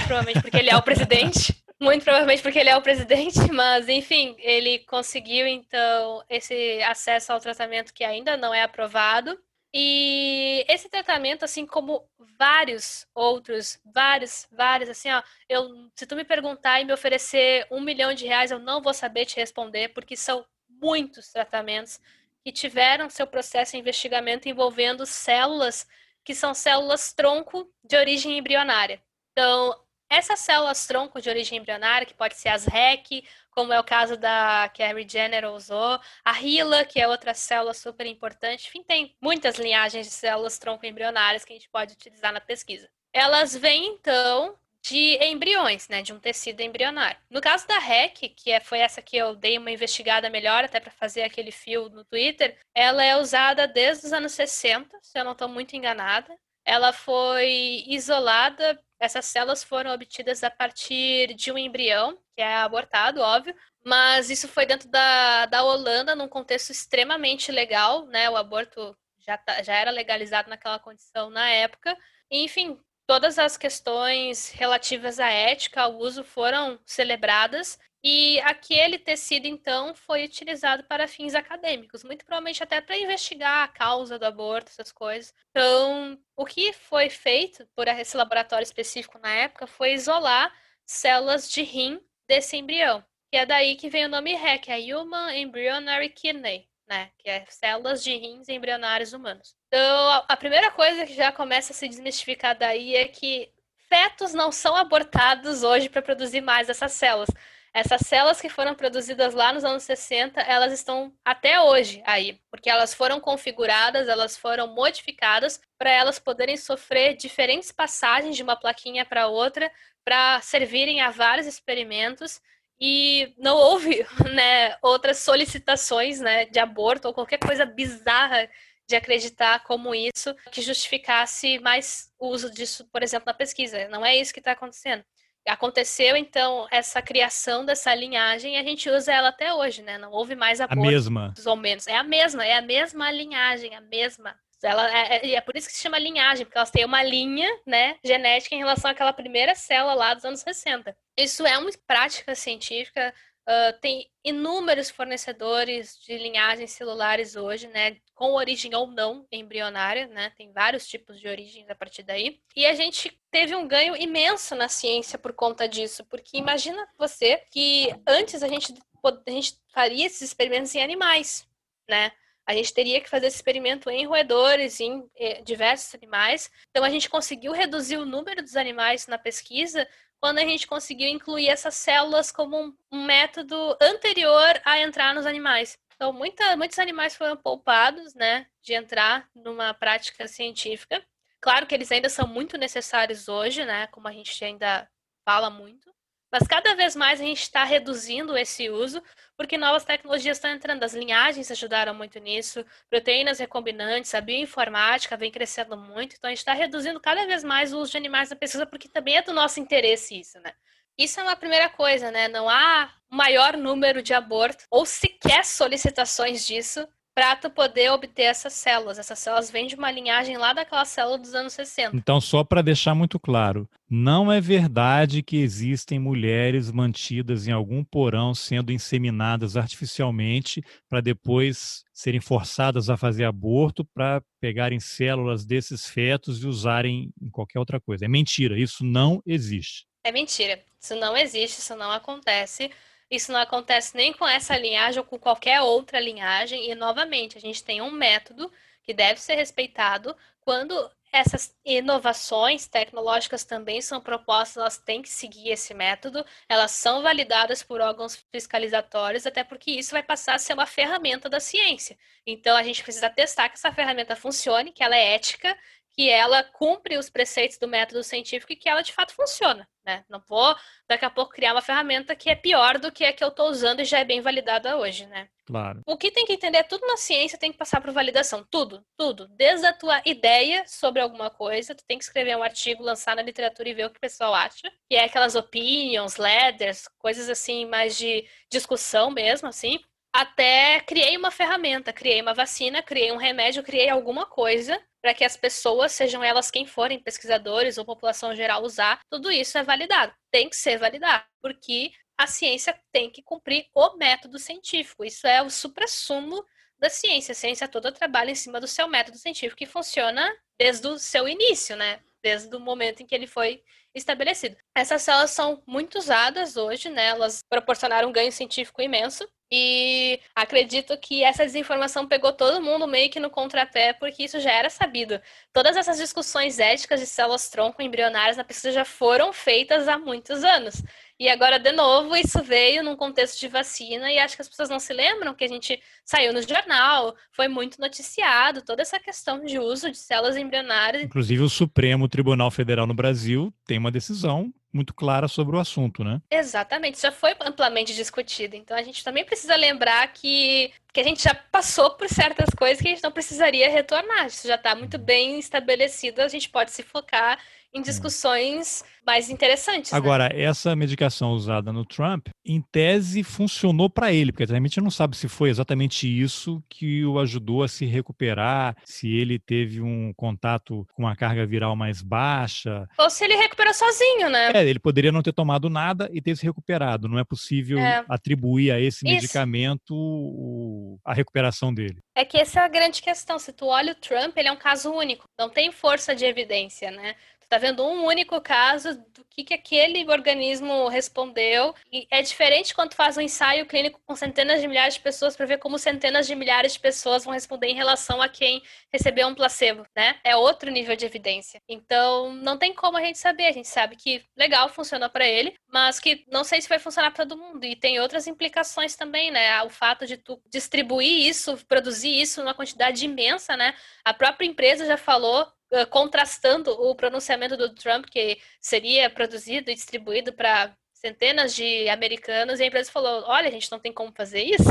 provavelmente 0.05 0.43
porque 0.43 0.57
ele 0.57 0.69
é 0.69 0.77
o 0.77 0.83
presidente. 0.83 1.59
Muito 1.81 2.03
provavelmente 2.03 2.43
porque 2.43 2.59
ele 2.59 2.69
é 2.69 2.77
o 2.77 2.81
presidente, 2.81 3.39
mas 3.51 3.89
enfim, 3.89 4.35
ele 4.37 4.79
conseguiu 4.79 5.47
então 5.47 6.23
esse 6.29 6.79
acesso 6.83 7.33
ao 7.33 7.39
tratamento 7.39 7.91
que 7.91 8.03
ainda 8.03 8.37
não 8.37 8.53
é 8.53 8.61
aprovado. 8.61 9.35
E 9.73 10.63
esse 10.67 10.87
tratamento, 10.89 11.43
assim 11.43 11.65
como 11.65 12.07
vários 12.37 13.07
outros, 13.15 13.79
vários, 13.83 14.47
vários, 14.51 14.91
assim, 14.91 15.09
ó, 15.09 15.23
eu, 15.49 15.89
se 15.95 16.05
tu 16.05 16.15
me 16.15 16.23
perguntar 16.23 16.79
e 16.79 16.85
me 16.85 16.93
oferecer 16.93 17.65
um 17.71 17.81
milhão 17.81 18.13
de 18.13 18.27
reais, 18.27 18.51
eu 18.51 18.59
não 18.59 18.79
vou 18.79 18.93
saber 18.93 19.25
te 19.25 19.37
responder, 19.37 19.87
porque 19.89 20.15
são 20.15 20.45
muitos 20.69 21.31
tratamentos 21.31 21.99
que 22.43 22.51
tiveram 22.51 23.09
seu 23.09 23.25
processo 23.25 23.71
de 23.71 23.79
investimento 23.79 24.47
envolvendo 24.47 25.03
células 25.05 25.87
que 26.23 26.35
são 26.35 26.53
células 26.53 27.11
tronco 27.11 27.67
de 27.83 27.95
origem 27.95 28.37
embrionária. 28.37 29.01
Então, 29.31 29.73
essas 30.11 30.39
células 30.39 30.85
tronco 30.85 31.21
de 31.21 31.29
origem 31.29 31.57
embrionária, 31.57 32.05
que 32.05 32.13
pode 32.13 32.35
ser 32.35 32.49
as 32.49 32.65
REC, 32.65 33.23
como 33.49 33.71
é 33.71 33.79
o 33.79 33.83
caso 33.83 34.17
da 34.17 34.69
que 34.73 34.83
a 34.83 34.93
Regener 34.93 35.49
usou, 35.49 35.99
a 36.23 36.33
HeLa, 36.41 36.83
que 36.83 36.99
é 36.99 37.07
outra 37.07 37.33
célula 37.33 37.73
super 37.73 38.05
importante. 38.05 38.67
Enfim, 38.67 38.83
tem 38.83 39.15
muitas 39.21 39.55
linhagens 39.55 40.07
de 40.07 40.11
células 40.11 40.59
tronco 40.59 40.85
embrionárias 40.85 41.45
que 41.45 41.53
a 41.53 41.55
gente 41.55 41.69
pode 41.69 41.93
utilizar 41.93 42.33
na 42.33 42.41
pesquisa. 42.41 42.89
Elas 43.13 43.55
vêm, 43.55 43.87
então, 43.87 44.57
de 44.81 45.17
embriões, 45.23 45.87
né, 45.87 46.01
de 46.01 46.11
um 46.11 46.19
tecido 46.19 46.61
embrionário. 46.61 47.17
No 47.29 47.39
caso 47.39 47.65
da 47.65 47.77
REC, 47.77 48.29
que 48.35 48.51
é, 48.51 48.59
foi 48.59 48.79
essa 48.79 49.01
que 49.01 49.15
eu 49.15 49.33
dei 49.33 49.57
uma 49.57 49.71
investigada 49.71 50.29
melhor 50.29 50.65
até 50.65 50.79
para 50.79 50.91
fazer 50.91 51.23
aquele 51.23 51.51
fio 51.51 51.87
no 51.87 52.03
Twitter, 52.03 52.57
ela 52.75 53.03
é 53.03 53.15
usada 53.15 53.67
desde 53.67 54.07
os 54.07 54.13
anos 54.13 54.33
60, 54.33 54.97
se 55.01 55.17
eu 55.17 55.23
não 55.23 55.31
estou 55.33 55.47
muito 55.47 55.73
enganada. 55.75 56.35
Ela 56.65 56.93
foi 56.93 57.83
isolada, 57.87 58.79
essas 58.99 59.25
células 59.25 59.63
foram 59.63 59.91
obtidas 59.91 60.43
a 60.43 60.51
partir 60.51 61.33
de 61.33 61.51
um 61.51 61.57
embrião, 61.57 62.17
que 62.35 62.41
é 62.41 62.57
abortado, 62.57 63.19
óbvio, 63.19 63.55
mas 63.83 64.29
isso 64.29 64.47
foi 64.47 64.65
dentro 64.65 64.87
da, 64.89 65.47
da 65.47 65.63
Holanda, 65.63 66.15
num 66.15 66.27
contexto 66.27 66.69
extremamente 66.69 67.51
legal, 67.51 68.05
né? 68.05 68.29
O 68.29 68.37
aborto 68.37 68.95
já, 69.19 69.37
tá, 69.37 69.63
já 69.63 69.75
era 69.75 69.91
legalizado 69.91 70.49
naquela 70.49 70.79
condição 70.79 71.29
na 71.29 71.49
época. 71.49 71.97
enfim, 72.29 72.79
todas 73.07 73.39
as 73.39 73.57
questões 73.57 74.51
relativas 74.51 75.19
à 75.19 75.29
ética, 75.29 75.81
ao 75.81 75.97
uso, 75.97 76.23
foram 76.23 76.79
celebradas 76.85 77.79
e 78.03 78.39
aquele 78.41 78.97
tecido, 78.97 79.45
então, 79.45 79.93
foi 79.93 80.25
utilizado 80.25 80.83
para 80.85 81.07
fins 81.07 81.35
acadêmicos, 81.35 82.03
muito 82.03 82.25
provavelmente 82.25 82.63
até 82.63 82.81
para 82.81 82.97
investigar 82.97 83.63
a 83.63 83.67
causa 83.67 84.17
do 84.17 84.25
aborto, 84.25 84.71
essas 84.71 84.91
coisas. 84.91 85.33
Então, 85.51 86.19
o 86.35 86.45
que 86.45 86.73
foi 86.73 87.09
feito 87.09 87.67
por 87.75 87.87
esse 87.87 88.17
laboratório 88.17 88.63
específico 88.63 89.19
na 89.19 89.31
época 89.31 89.67
foi 89.67 89.93
isolar 89.93 90.51
células 90.83 91.49
de 91.49 91.61
rim 91.61 92.01
desse 92.27 92.57
embrião. 92.57 93.03
E 93.31 93.37
é 93.37 93.45
daí 93.45 93.75
que 93.75 93.89
vem 93.89 94.05
o 94.05 94.09
nome 94.09 94.35
REC, 94.35 94.69
é 94.69 94.95
Human 94.95 95.33
Embryonary 95.37 96.09
Kidney, 96.09 96.67
né? 96.87 97.11
Que 97.19 97.29
é 97.29 97.45
células 97.47 98.03
de 98.03 98.15
rins 98.15 98.49
embrionários 98.49 99.13
humanos. 99.13 99.55
Então, 99.67 100.25
a 100.27 100.35
primeira 100.35 100.71
coisa 100.71 101.05
que 101.05 101.13
já 101.13 101.31
começa 101.31 101.71
a 101.71 101.75
se 101.75 101.87
desmistificar 101.87 102.57
daí 102.57 102.95
é 102.95 103.07
que 103.07 103.53
fetos 103.87 104.33
não 104.33 104.51
são 104.51 104.75
abortados 104.75 105.63
hoje 105.63 105.87
para 105.87 106.01
produzir 106.01 106.41
mais 106.41 106.67
essas 106.67 106.93
células. 106.93 107.29
Essas 107.73 108.01
células 108.01 108.41
que 108.41 108.49
foram 108.49 108.75
produzidas 108.75 109.33
lá 109.33 109.53
nos 109.53 109.63
anos 109.63 109.83
60, 109.83 110.41
elas 110.41 110.73
estão 110.73 111.13
até 111.23 111.61
hoje 111.61 112.03
aí, 112.05 112.37
porque 112.49 112.69
elas 112.69 112.93
foram 112.93 113.19
configuradas, 113.21 114.09
elas 114.09 114.35
foram 114.35 114.67
modificadas 114.67 115.61
para 115.77 115.89
elas 115.89 116.19
poderem 116.19 116.57
sofrer 116.57 117.15
diferentes 117.15 117.71
passagens 117.71 118.35
de 118.35 118.43
uma 118.43 118.57
plaquinha 118.57 119.05
para 119.05 119.27
outra, 119.27 119.71
para 120.03 120.41
servirem 120.41 120.99
a 120.99 121.11
vários 121.11 121.47
experimentos. 121.47 122.41
E 122.77 123.33
não 123.37 123.55
houve 123.55 124.05
né, 124.35 124.75
outras 124.81 125.19
solicitações 125.19 126.19
né, 126.19 126.45
de 126.45 126.59
aborto 126.59 127.07
ou 127.07 127.13
qualquer 127.13 127.37
coisa 127.37 127.65
bizarra 127.65 128.49
de 128.85 128.95
acreditar 128.97 129.63
como 129.63 129.95
isso 129.95 130.35
que 130.51 130.61
justificasse 130.61 131.57
mais 131.59 132.11
o 132.19 132.27
uso 132.27 132.51
disso, 132.51 132.85
por 132.91 133.01
exemplo, 133.01 133.27
na 133.27 133.33
pesquisa. 133.33 133.87
Não 133.87 134.05
é 134.05 134.17
isso 134.17 134.33
que 134.33 134.39
está 134.39 134.51
acontecendo. 134.51 135.05
Aconteceu, 135.47 136.15
então, 136.15 136.67
essa 136.69 137.01
criação 137.01 137.65
dessa 137.65 137.93
linhagem 137.95 138.55
e 138.55 138.57
a 138.57 138.63
gente 138.63 138.89
usa 138.89 139.11
ela 139.11 139.29
até 139.29 139.53
hoje, 139.53 139.81
né? 139.81 139.97
Não 139.97 140.11
houve 140.11 140.35
mais 140.35 140.61
aborto. 140.61 140.87
A 140.87 140.91
mesma. 140.91 141.33
Ou 141.45 141.55
menos. 141.55 141.87
É 141.87 141.97
a 141.97 142.03
mesma, 142.03 142.45
é 142.45 142.55
a 142.55 142.61
mesma 142.61 143.11
linhagem, 143.11 143.75
a 143.75 143.81
mesma. 143.81 144.35
Ela 144.63 144.95
é, 144.95 145.25
é, 145.25 145.35
é 145.35 145.41
por 145.41 145.57
isso 145.57 145.67
que 145.67 145.73
se 145.73 145.81
chama 145.81 145.97
linhagem, 145.97 146.45
porque 146.45 146.57
elas 146.57 146.69
têm 146.69 146.85
uma 146.85 147.01
linha, 147.01 147.49
né, 147.65 147.97
genética 148.03 148.53
em 148.53 148.59
relação 148.59 148.91
àquela 148.91 149.11
primeira 149.11 149.55
célula 149.55 149.95
lá 149.95 150.13
dos 150.13 150.23
anos 150.23 150.41
60. 150.41 150.95
Isso 151.17 151.45
é 151.45 151.57
uma 151.57 151.71
prática 151.87 152.35
científica 152.35 153.13
Uh, 153.47 153.73
tem 153.81 154.07
inúmeros 154.23 154.91
fornecedores 154.91 155.99
de 156.05 156.15
linhagens 156.15 156.71
celulares 156.71 157.35
hoje, 157.35 157.67
né, 157.67 157.97
com 158.13 158.33
origem 158.33 158.73
ou 158.75 158.85
não 158.85 159.25
embrionária, 159.31 160.05
né, 160.07 160.31
tem 160.37 160.51
vários 160.51 160.87
tipos 160.87 161.19
de 161.19 161.27
origens 161.27 161.67
a 161.67 161.75
partir 161.75 162.03
daí. 162.03 162.39
E 162.55 162.67
a 162.67 162.75
gente 162.75 163.19
teve 163.31 163.55
um 163.55 163.67
ganho 163.67 163.95
imenso 163.95 164.53
na 164.55 164.69
ciência 164.69 165.17
por 165.17 165.33
conta 165.33 165.67
disso, 165.67 166.05
porque 166.05 166.37
imagina 166.37 166.87
você 166.97 167.37
que 167.51 167.89
antes 168.07 168.43
a 168.43 168.47
gente, 168.47 168.75
a 169.03 169.31
gente 169.31 169.57
faria 169.73 170.05
esses 170.05 170.21
experimentos 170.21 170.73
em 170.75 170.83
animais, 170.83 171.47
né? 171.89 172.11
A 172.45 172.53
gente 172.53 172.73
teria 172.73 172.99
que 172.99 173.09
fazer 173.09 173.27
esse 173.27 173.37
experimento 173.37 173.89
em 173.89 174.05
roedores, 174.05 174.79
em 174.79 175.07
eh, 175.15 175.41
diversos 175.41 175.93
animais. 175.95 176.51
Então 176.69 176.83
a 176.83 176.89
gente 176.89 177.09
conseguiu 177.09 177.53
reduzir 177.53 177.97
o 177.97 178.05
número 178.05 178.41
dos 178.41 178.55
animais 178.55 179.07
na 179.07 179.17
pesquisa 179.17 179.87
quando 180.21 180.37
a 180.37 180.45
gente 180.45 180.67
conseguiu 180.67 181.09
incluir 181.09 181.49
essas 181.49 181.73
células 181.73 182.31
como 182.31 182.75
um, 182.91 183.05
método 183.05 183.75
anterior 183.81 184.61
a 184.63 184.79
entrar 184.79 185.15
nos 185.15 185.25
animais. 185.25 185.79
Então, 185.95 186.13
muita, 186.13 186.55
muitos 186.55 186.77
animais 186.77 187.15
foram 187.15 187.35
poupados, 187.35 188.13
né, 188.13 188.45
de 188.61 188.73
entrar 188.73 189.27
numa 189.35 189.73
prática 189.73 190.27
científica. 190.27 191.03
Claro 191.41 191.65
que 191.65 191.73
eles 191.73 191.91
ainda 191.91 192.07
são 192.07 192.27
muito 192.27 192.55
necessários 192.57 193.27
hoje, 193.27 193.65
né, 193.65 193.87
como 193.87 194.07
a 194.07 194.11
gente 194.11 194.45
ainda 194.45 194.87
fala 195.25 195.49
muito. 195.49 195.91
Mas 196.31 196.47
cada 196.47 196.73
vez 196.75 196.95
mais 196.95 197.19
a 197.19 197.23
gente 197.23 197.41
está 197.41 197.63
reduzindo 197.63 198.37
esse 198.37 198.69
uso, 198.69 199.03
porque 199.35 199.57
novas 199.57 199.83
tecnologias 199.83 200.37
estão 200.37 200.51
entrando. 200.51 200.83
As 200.83 200.93
linhagens 200.93 201.51
ajudaram 201.51 201.93
muito 201.93 202.17
nisso, 202.19 202.65
proteínas 202.89 203.39
recombinantes, 203.39 204.13
a 204.15 204.21
bioinformática 204.21 205.17
vem 205.17 205.29
crescendo 205.29 205.75
muito. 205.75 206.15
Então 206.15 206.29
a 206.29 206.31
gente 206.31 206.39
está 206.39 206.53
reduzindo 206.53 206.99
cada 206.99 207.25
vez 207.25 207.43
mais 207.43 207.73
o 207.73 207.79
uso 207.79 207.91
de 207.91 207.97
animais 207.97 208.29
na 208.29 208.35
pesquisa, 208.35 208.65
porque 208.65 208.87
também 208.87 209.17
é 209.17 209.21
do 209.21 209.33
nosso 209.33 209.59
interesse 209.59 210.19
isso, 210.19 210.39
né? 210.39 210.53
Isso 210.97 211.19
é 211.19 211.23
uma 211.23 211.35
primeira 211.35 211.69
coisa, 211.69 212.11
né? 212.11 212.27
Não 212.27 212.47
há 212.49 212.93
maior 213.09 213.57
número 213.57 214.01
de 214.01 214.13
abortos 214.13 214.65
ou 214.69 214.85
sequer 214.85 215.43
solicitações 215.43 216.45
disso 216.45 216.87
para 217.13 217.35
tu 217.35 217.49
poder 217.49 217.91
obter 217.91 218.23
essas 218.23 218.53
células. 218.53 218.97
Essas 218.97 219.19
células 219.19 219.51
vêm 219.51 219.67
de 219.67 219.75
uma 219.75 219.91
linhagem 219.91 220.37
lá 220.37 220.53
daquela 220.53 220.85
célula 220.85 221.17
dos 221.17 221.33
anos 221.35 221.53
60. 221.53 221.95
Então, 221.95 222.21
só 222.21 222.43
para 222.43 222.61
deixar 222.61 222.95
muito 222.95 223.19
claro, 223.19 223.69
não 223.89 224.31
é 224.31 224.39
verdade 224.39 225.21
que 225.21 225.37
existem 225.37 225.99
mulheres 225.99 226.71
mantidas 226.71 227.47
em 227.47 227.51
algum 227.51 227.83
porão 227.83 228.33
sendo 228.33 228.71
inseminadas 228.71 229.57
artificialmente 229.57 230.63
para 230.89 231.01
depois 231.01 231.83
serem 231.93 232.21
forçadas 232.21 232.89
a 232.89 232.95
fazer 232.95 233.25
aborto 233.25 233.85
para 233.93 234.23
pegarem 234.39 234.79
células 234.79 235.45
desses 235.45 235.87
fetos 235.87 236.41
e 236.43 236.47
usarem 236.47 237.11
em 237.21 237.29
qualquer 237.29 237.59
outra 237.59 237.79
coisa. 237.79 238.05
É 238.05 238.07
mentira, 238.07 238.57
isso 238.57 238.85
não 238.85 239.21
existe. 239.25 239.85
É 240.03 240.11
mentira. 240.11 240.63
Isso 240.79 240.95
não 240.95 241.15
existe, 241.15 241.59
isso 241.59 241.75
não 241.75 241.91
acontece. 241.91 242.71
Isso 243.11 243.31
não 243.31 243.41
acontece 243.41 243.95
nem 243.95 244.13
com 244.13 244.25
essa 244.25 244.57
linhagem 244.57 244.99
ou 244.99 245.05
com 245.05 245.19
qualquer 245.19 245.61
outra 245.61 245.99
linhagem. 245.99 246.71
E, 246.71 246.75
novamente, 246.75 247.37
a 247.37 247.41
gente 247.41 247.63
tem 247.63 247.81
um 247.81 247.91
método 247.91 248.51
que 248.81 248.93
deve 248.93 249.19
ser 249.19 249.35
respeitado 249.35 250.15
quando 250.39 250.73
essas 251.11 251.53
inovações 251.65 252.67
tecnológicas 252.67 253.43
também 253.43 253.81
são 253.81 253.99
propostas, 253.99 254.57
elas 254.57 254.77
têm 254.77 255.01
que 255.01 255.09
seguir 255.09 255.49
esse 255.49 255.73
método, 255.73 256.25
elas 256.47 256.71
são 256.71 257.01
validadas 257.01 257.61
por 257.61 257.81
órgãos 257.81 258.15
fiscalizatórios, 258.31 259.27
até 259.27 259.43
porque 259.43 259.71
isso 259.71 259.91
vai 259.91 260.01
passar 260.01 260.35
a 260.35 260.39
ser 260.39 260.53
uma 260.53 260.65
ferramenta 260.65 261.29
da 261.29 261.39
ciência. 261.41 261.97
Então 262.25 262.55
a 262.55 262.63
gente 262.63 262.81
precisa 262.81 263.09
testar 263.09 263.49
que 263.49 263.55
essa 263.55 263.73
ferramenta 263.73 264.15
funcione, 264.15 264.71
que 264.71 264.83
ela 264.83 264.95
é 264.95 265.15
ética 265.15 265.57
que 265.93 266.09
ela 266.09 266.43
cumpre 266.43 266.97
os 266.97 267.09
preceitos 267.09 267.57
do 267.57 267.67
método 267.67 268.03
científico 268.03 268.53
e 268.53 268.55
que 268.55 268.69
ela 268.69 268.81
de 268.81 268.93
fato 268.93 269.13
funciona, 269.13 269.67
né? 269.85 270.05
Não 270.09 270.19
vou 270.19 270.55
daqui 270.87 271.03
a 271.03 271.09
pouco 271.09 271.33
criar 271.33 271.53
uma 271.53 271.61
ferramenta 271.61 272.15
que 272.15 272.29
é 272.29 272.35
pior 272.35 272.77
do 272.77 272.91
que 272.91 273.03
a 273.03 273.13
que 273.13 273.23
eu 273.23 273.27
estou 273.27 273.49
usando 273.49 273.81
e 273.81 273.85
já 273.85 273.99
é 273.99 274.05
bem 274.05 274.21
validada 274.21 274.77
hoje, 274.77 275.05
né? 275.05 275.27
Claro. 275.45 275.81
O 275.85 275.97
que 275.97 276.11
tem 276.11 276.25
que 276.25 276.33
entender, 276.33 276.63
tudo 276.63 276.87
na 276.87 276.95
ciência 276.95 277.37
tem 277.37 277.51
que 277.51 277.57
passar 277.57 277.81
por 277.81 277.91
validação, 277.91 278.45
tudo, 278.49 278.85
tudo. 278.97 279.27
Desde 279.29 279.65
a 279.65 279.73
tua 279.73 280.01
ideia 280.05 280.63
sobre 280.65 281.01
alguma 281.01 281.29
coisa, 281.29 281.75
tu 281.75 281.83
tem 281.85 281.97
que 281.97 282.03
escrever 282.05 282.37
um 282.37 282.43
artigo, 282.43 282.83
lançar 282.83 283.15
na 283.15 283.21
literatura 283.21 283.67
e 283.67 283.73
ver 283.73 283.85
o 283.85 283.89
que 283.89 283.97
o 283.97 284.01
pessoal 284.01 284.33
acha, 284.33 284.71
que 284.89 284.95
é 284.95 285.03
aquelas 285.03 285.35
opinions, 285.35 286.15
letters, 286.15 286.87
coisas 286.97 287.29
assim 287.29 287.65
mais 287.65 287.97
de 287.97 288.25
discussão 288.49 289.11
mesmo, 289.11 289.49
assim 289.49 289.79
até 290.13 290.79
criei 290.81 291.15
uma 291.17 291.31
ferramenta, 291.31 291.93
criei 291.93 292.21
uma 292.21 292.33
vacina, 292.33 292.83
criei 292.83 293.11
um 293.11 293.17
remédio, 293.17 293.63
criei 293.63 293.89
alguma 293.89 294.25
coisa 294.25 294.81
para 295.01 295.13
que 295.13 295.23
as 295.23 295.35
pessoas, 295.35 295.93
sejam 295.93 296.23
elas 296.23 296.51
quem 296.51 296.65
forem, 296.65 297.01
pesquisadores 297.01 297.77
ou 297.77 297.85
população 297.85 298.35
geral, 298.35 298.63
usar, 298.63 298.99
tudo 299.09 299.31
isso 299.31 299.57
é 299.57 299.63
validado. 299.63 300.13
Tem 300.31 300.49
que 300.49 300.55
ser 300.55 300.77
validado, 300.77 301.25
porque 301.41 301.91
a 302.17 302.27
ciência 302.27 302.79
tem 302.91 303.09
que 303.09 303.23
cumprir 303.23 303.65
o 303.73 303.97
método 303.97 304.37
científico. 304.37 305.03
Isso 305.03 305.25
é 305.25 305.41
o 305.41 305.49
suprassumo 305.49 306.45
da 306.77 306.89
ciência. 306.89 307.31
A 307.31 307.35
ciência 307.35 307.67
toda 307.67 307.91
trabalha 307.91 308.31
em 308.31 308.35
cima 308.35 308.59
do 308.59 308.67
seu 308.67 308.87
método 308.87 309.17
científico 309.17 309.57
que 309.57 309.65
funciona 309.65 310.31
desde 310.59 310.87
o 310.87 310.99
seu 310.99 311.27
início, 311.27 311.75
né? 311.75 311.99
Desde 312.23 312.55
o 312.55 312.59
momento 312.59 313.01
em 313.01 313.07
que 313.07 313.15
ele 313.15 313.25
foi 313.25 313.63
estabelecido. 313.95 314.55
Essas 314.75 315.01
células 315.01 315.31
são 315.31 315.63
muito 315.65 315.97
usadas 315.97 316.57
hoje, 316.57 316.89
né? 316.89 317.07
Elas 317.07 317.39
proporcionaram 317.49 318.09
um 318.09 318.11
ganho 318.11 318.31
científico 318.31 318.81
imenso. 318.81 319.27
E 319.53 320.21
acredito 320.33 320.97
que 320.97 321.25
essa 321.25 321.43
desinformação 321.43 322.07
pegou 322.07 322.31
todo 322.31 322.63
mundo 322.63 322.87
meio 322.87 323.09
que 323.09 323.19
no 323.19 323.29
contrapé, 323.29 323.91
porque 323.91 324.23
isso 324.23 324.39
já 324.39 324.51
era 324.51 324.69
sabido. 324.69 325.19
Todas 325.51 325.75
essas 325.75 325.97
discussões 325.97 326.57
éticas 326.57 327.01
de 327.01 327.05
células 327.05 327.49
tronco 327.49 327.81
embrionárias 327.81 328.37
na 328.37 328.45
pesquisa 328.45 328.71
já 328.71 328.85
foram 328.85 329.33
feitas 329.33 329.89
há 329.89 329.97
muitos 329.97 330.45
anos. 330.45 330.81
E 331.19 331.27
agora, 331.27 331.59
de 331.59 331.71
novo, 331.73 332.15
isso 332.15 332.41
veio 332.41 332.81
num 332.81 332.95
contexto 332.95 333.39
de 333.41 333.49
vacina 333.49 334.09
e 334.09 334.17
acho 334.17 334.37
que 334.37 334.41
as 334.41 334.47
pessoas 334.47 334.69
não 334.69 334.79
se 334.79 334.93
lembram 334.93 335.35
que 335.35 335.43
a 335.43 335.49
gente 335.49 335.79
saiu 336.05 336.31
no 336.31 336.41
jornal, 336.41 337.13
foi 337.33 337.49
muito 337.49 337.79
noticiado 337.79 338.61
toda 338.61 338.81
essa 338.81 338.99
questão 338.99 339.43
de 339.43 339.59
uso 339.59 339.91
de 339.91 339.97
células 339.97 340.37
embrionárias. 340.37 341.03
Inclusive, 341.03 341.43
o 341.43 341.49
Supremo 341.49 342.07
Tribunal 342.07 342.49
Federal 342.49 342.87
no 342.87 342.93
Brasil 342.93 343.53
tem 343.67 343.77
uma 343.77 343.91
decisão 343.91 344.51
muito 344.73 344.93
clara 344.93 345.27
sobre 345.27 345.55
o 345.55 345.59
assunto, 345.59 346.03
né? 346.03 346.21
Exatamente, 346.29 347.01
já 347.01 347.11
foi 347.11 347.35
amplamente 347.41 347.93
discutido. 347.93 348.55
Então 348.55 348.75
a 348.77 348.81
gente 348.81 349.03
também 349.03 349.25
precisa 349.25 349.55
lembrar 349.55 350.11
que, 350.13 350.71
que 350.93 350.99
a 350.99 351.03
gente 351.03 351.23
já 351.23 351.33
passou 351.33 351.91
por 351.91 352.07
certas 352.07 352.49
coisas 352.57 352.81
que 352.81 352.87
a 352.87 352.91
gente 352.91 353.03
não 353.03 353.11
precisaria 353.11 353.69
retornar. 353.69 354.27
Isso 354.27 354.47
já 354.47 354.55
está 354.55 354.75
muito 354.75 354.97
bem 354.97 355.39
estabelecido, 355.39 356.21
a 356.21 356.27
gente 356.27 356.49
pode 356.49 356.71
se 356.71 356.83
focar 356.83 357.37
em 357.73 357.79
é. 357.79 357.83
discussões 357.83 358.83
mais 359.05 359.29
interessantes. 359.29 359.91
Né? 359.91 359.97
Agora, 359.97 360.29
né? 360.29 360.41
essa 360.41 360.75
medicação 360.75 361.31
usada 361.31 361.71
no 361.73 361.85
Trump, 361.85 362.27
em 362.45 362.61
tese, 362.61 363.23
funcionou 363.23 363.89
para 363.89 364.13
ele, 364.13 364.31
porque 364.31 364.43
a 364.43 364.59
gente 364.59 364.81
não 364.81 364.91
sabe 364.91 365.17
se 365.17 365.27
foi 365.27 365.49
exatamente 365.49 366.07
isso 366.07 366.63
que 366.69 367.03
o 367.05 367.19
ajudou 367.19 367.63
a 367.63 367.67
se 367.67 367.85
recuperar, 367.85 368.75
se 368.85 369.11
ele 369.11 369.39
teve 369.39 369.81
um 369.81 370.13
contato 370.15 370.85
com 370.93 371.03
uma 371.03 371.15
carga 371.15 371.45
viral 371.45 371.75
mais 371.75 372.01
baixa. 372.01 372.87
Ou 372.97 373.09
se 373.09 373.23
ele 373.23 373.35
recuperou 373.35 373.73
sozinho, 373.73 374.29
né? 374.29 374.51
É, 374.53 374.65
ele 374.65 374.79
poderia 374.79 375.11
não 375.11 375.23
ter 375.23 375.33
tomado 375.33 375.69
nada 375.69 376.09
e 376.13 376.21
ter 376.21 376.35
se 376.35 376.45
recuperado. 376.45 377.07
Não 377.07 377.17
é 377.17 377.23
possível 377.23 377.79
é. 377.79 378.03
atribuir 378.07 378.71
a 378.71 378.79
esse 378.79 379.05
isso. 379.05 379.15
medicamento 379.15 380.99
a 381.05 381.13
recuperação 381.13 381.73
dele. 381.73 381.99
É 382.15 382.25
que 382.25 382.37
essa 382.37 382.59
é 382.59 382.63
a 382.63 382.67
grande 382.67 383.01
questão. 383.01 383.39
Se 383.39 383.51
tu 383.51 383.65
olha 383.65 383.93
o 383.93 383.95
Trump, 383.95 384.37
ele 384.37 384.47
é 384.47 384.51
um 384.51 384.57
caso 384.57 384.91
único. 384.91 385.25
Não 385.39 385.49
tem 385.49 385.71
força 385.71 386.15
de 386.15 386.25
evidência, 386.25 386.91
né? 386.91 387.15
Está 387.51 387.57
vendo 387.57 387.85
um 387.85 388.05
único 388.05 388.39
caso 388.39 388.95
do 389.13 389.25
que, 389.29 389.43
que 389.43 389.53
aquele 389.53 390.09
organismo 390.09 390.87
respondeu. 390.87 391.75
E 391.91 392.07
é 392.09 392.21
diferente 392.21 392.73
quando 392.73 392.93
faz 392.93 393.17
um 393.17 393.21
ensaio 393.21 393.65
clínico 393.65 393.99
com 394.05 394.15
centenas 394.15 394.61
de 394.61 394.67
milhares 394.69 394.93
de 394.93 395.01
pessoas 395.01 395.35
para 395.35 395.45
ver 395.45 395.57
como 395.57 395.77
centenas 395.77 396.25
de 396.25 396.33
milhares 396.33 396.73
de 396.73 396.79
pessoas 396.79 397.25
vão 397.25 397.33
responder 397.33 397.67
em 397.67 397.75
relação 397.75 398.21
a 398.21 398.29
quem 398.29 398.63
recebeu 398.89 399.27
um 399.27 399.35
placebo, 399.35 399.85
né? 399.93 400.17
É 400.23 400.33
outro 400.33 400.71
nível 400.71 400.95
de 400.95 401.05
evidência. 401.05 401.61
Então, 401.67 402.33
não 402.35 402.57
tem 402.57 402.73
como 402.73 402.95
a 402.95 403.01
gente 403.01 403.19
saber. 403.19 403.47
A 403.47 403.51
gente 403.51 403.67
sabe 403.67 403.97
que 403.97 404.23
legal 404.37 404.69
funcionou 404.69 405.09
para 405.09 405.27
ele, 405.27 405.53
mas 405.67 405.99
que 405.99 406.23
não 406.31 406.45
sei 406.45 406.61
se 406.61 406.69
vai 406.69 406.79
funcionar 406.79 407.11
para 407.11 407.25
todo 407.25 407.37
mundo. 407.37 407.65
E 407.65 407.75
tem 407.75 407.99
outras 407.99 408.27
implicações 408.27 408.95
também, 408.95 409.29
né? 409.29 409.61
O 409.63 409.69
fato 409.69 410.07
de 410.07 410.15
tu 410.15 410.41
distribuir 410.49 411.27
isso, 411.27 411.57
produzir 411.67 412.21
isso 412.21 412.39
numa 412.41 412.53
quantidade 412.53 413.03
imensa, 413.03 413.57
né? 413.57 413.73
A 414.05 414.13
própria 414.13 414.47
empresa 414.47 414.85
já 414.85 414.95
falou 414.95 415.51
contrastando 415.89 416.71
o 416.71 416.95
pronunciamento 416.95 417.55
do 417.57 417.73
Trump, 417.73 418.05
que 418.05 418.39
seria 418.59 419.09
produzido 419.09 419.71
e 419.71 419.75
distribuído 419.75 420.33
para 420.33 420.75
centenas 420.93 421.55
de 421.55 421.89
americanos, 421.89 422.59
e 422.59 422.63
a 422.63 422.67
empresa 422.67 422.91
falou: 422.91 423.23
olha, 423.25 423.47
a 423.47 423.51
gente 423.51 423.71
não 423.71 423.79
tem 423.79 423.91
como 423.91 424.13
fazer 424.15 424.43
isso, 424.43 424.69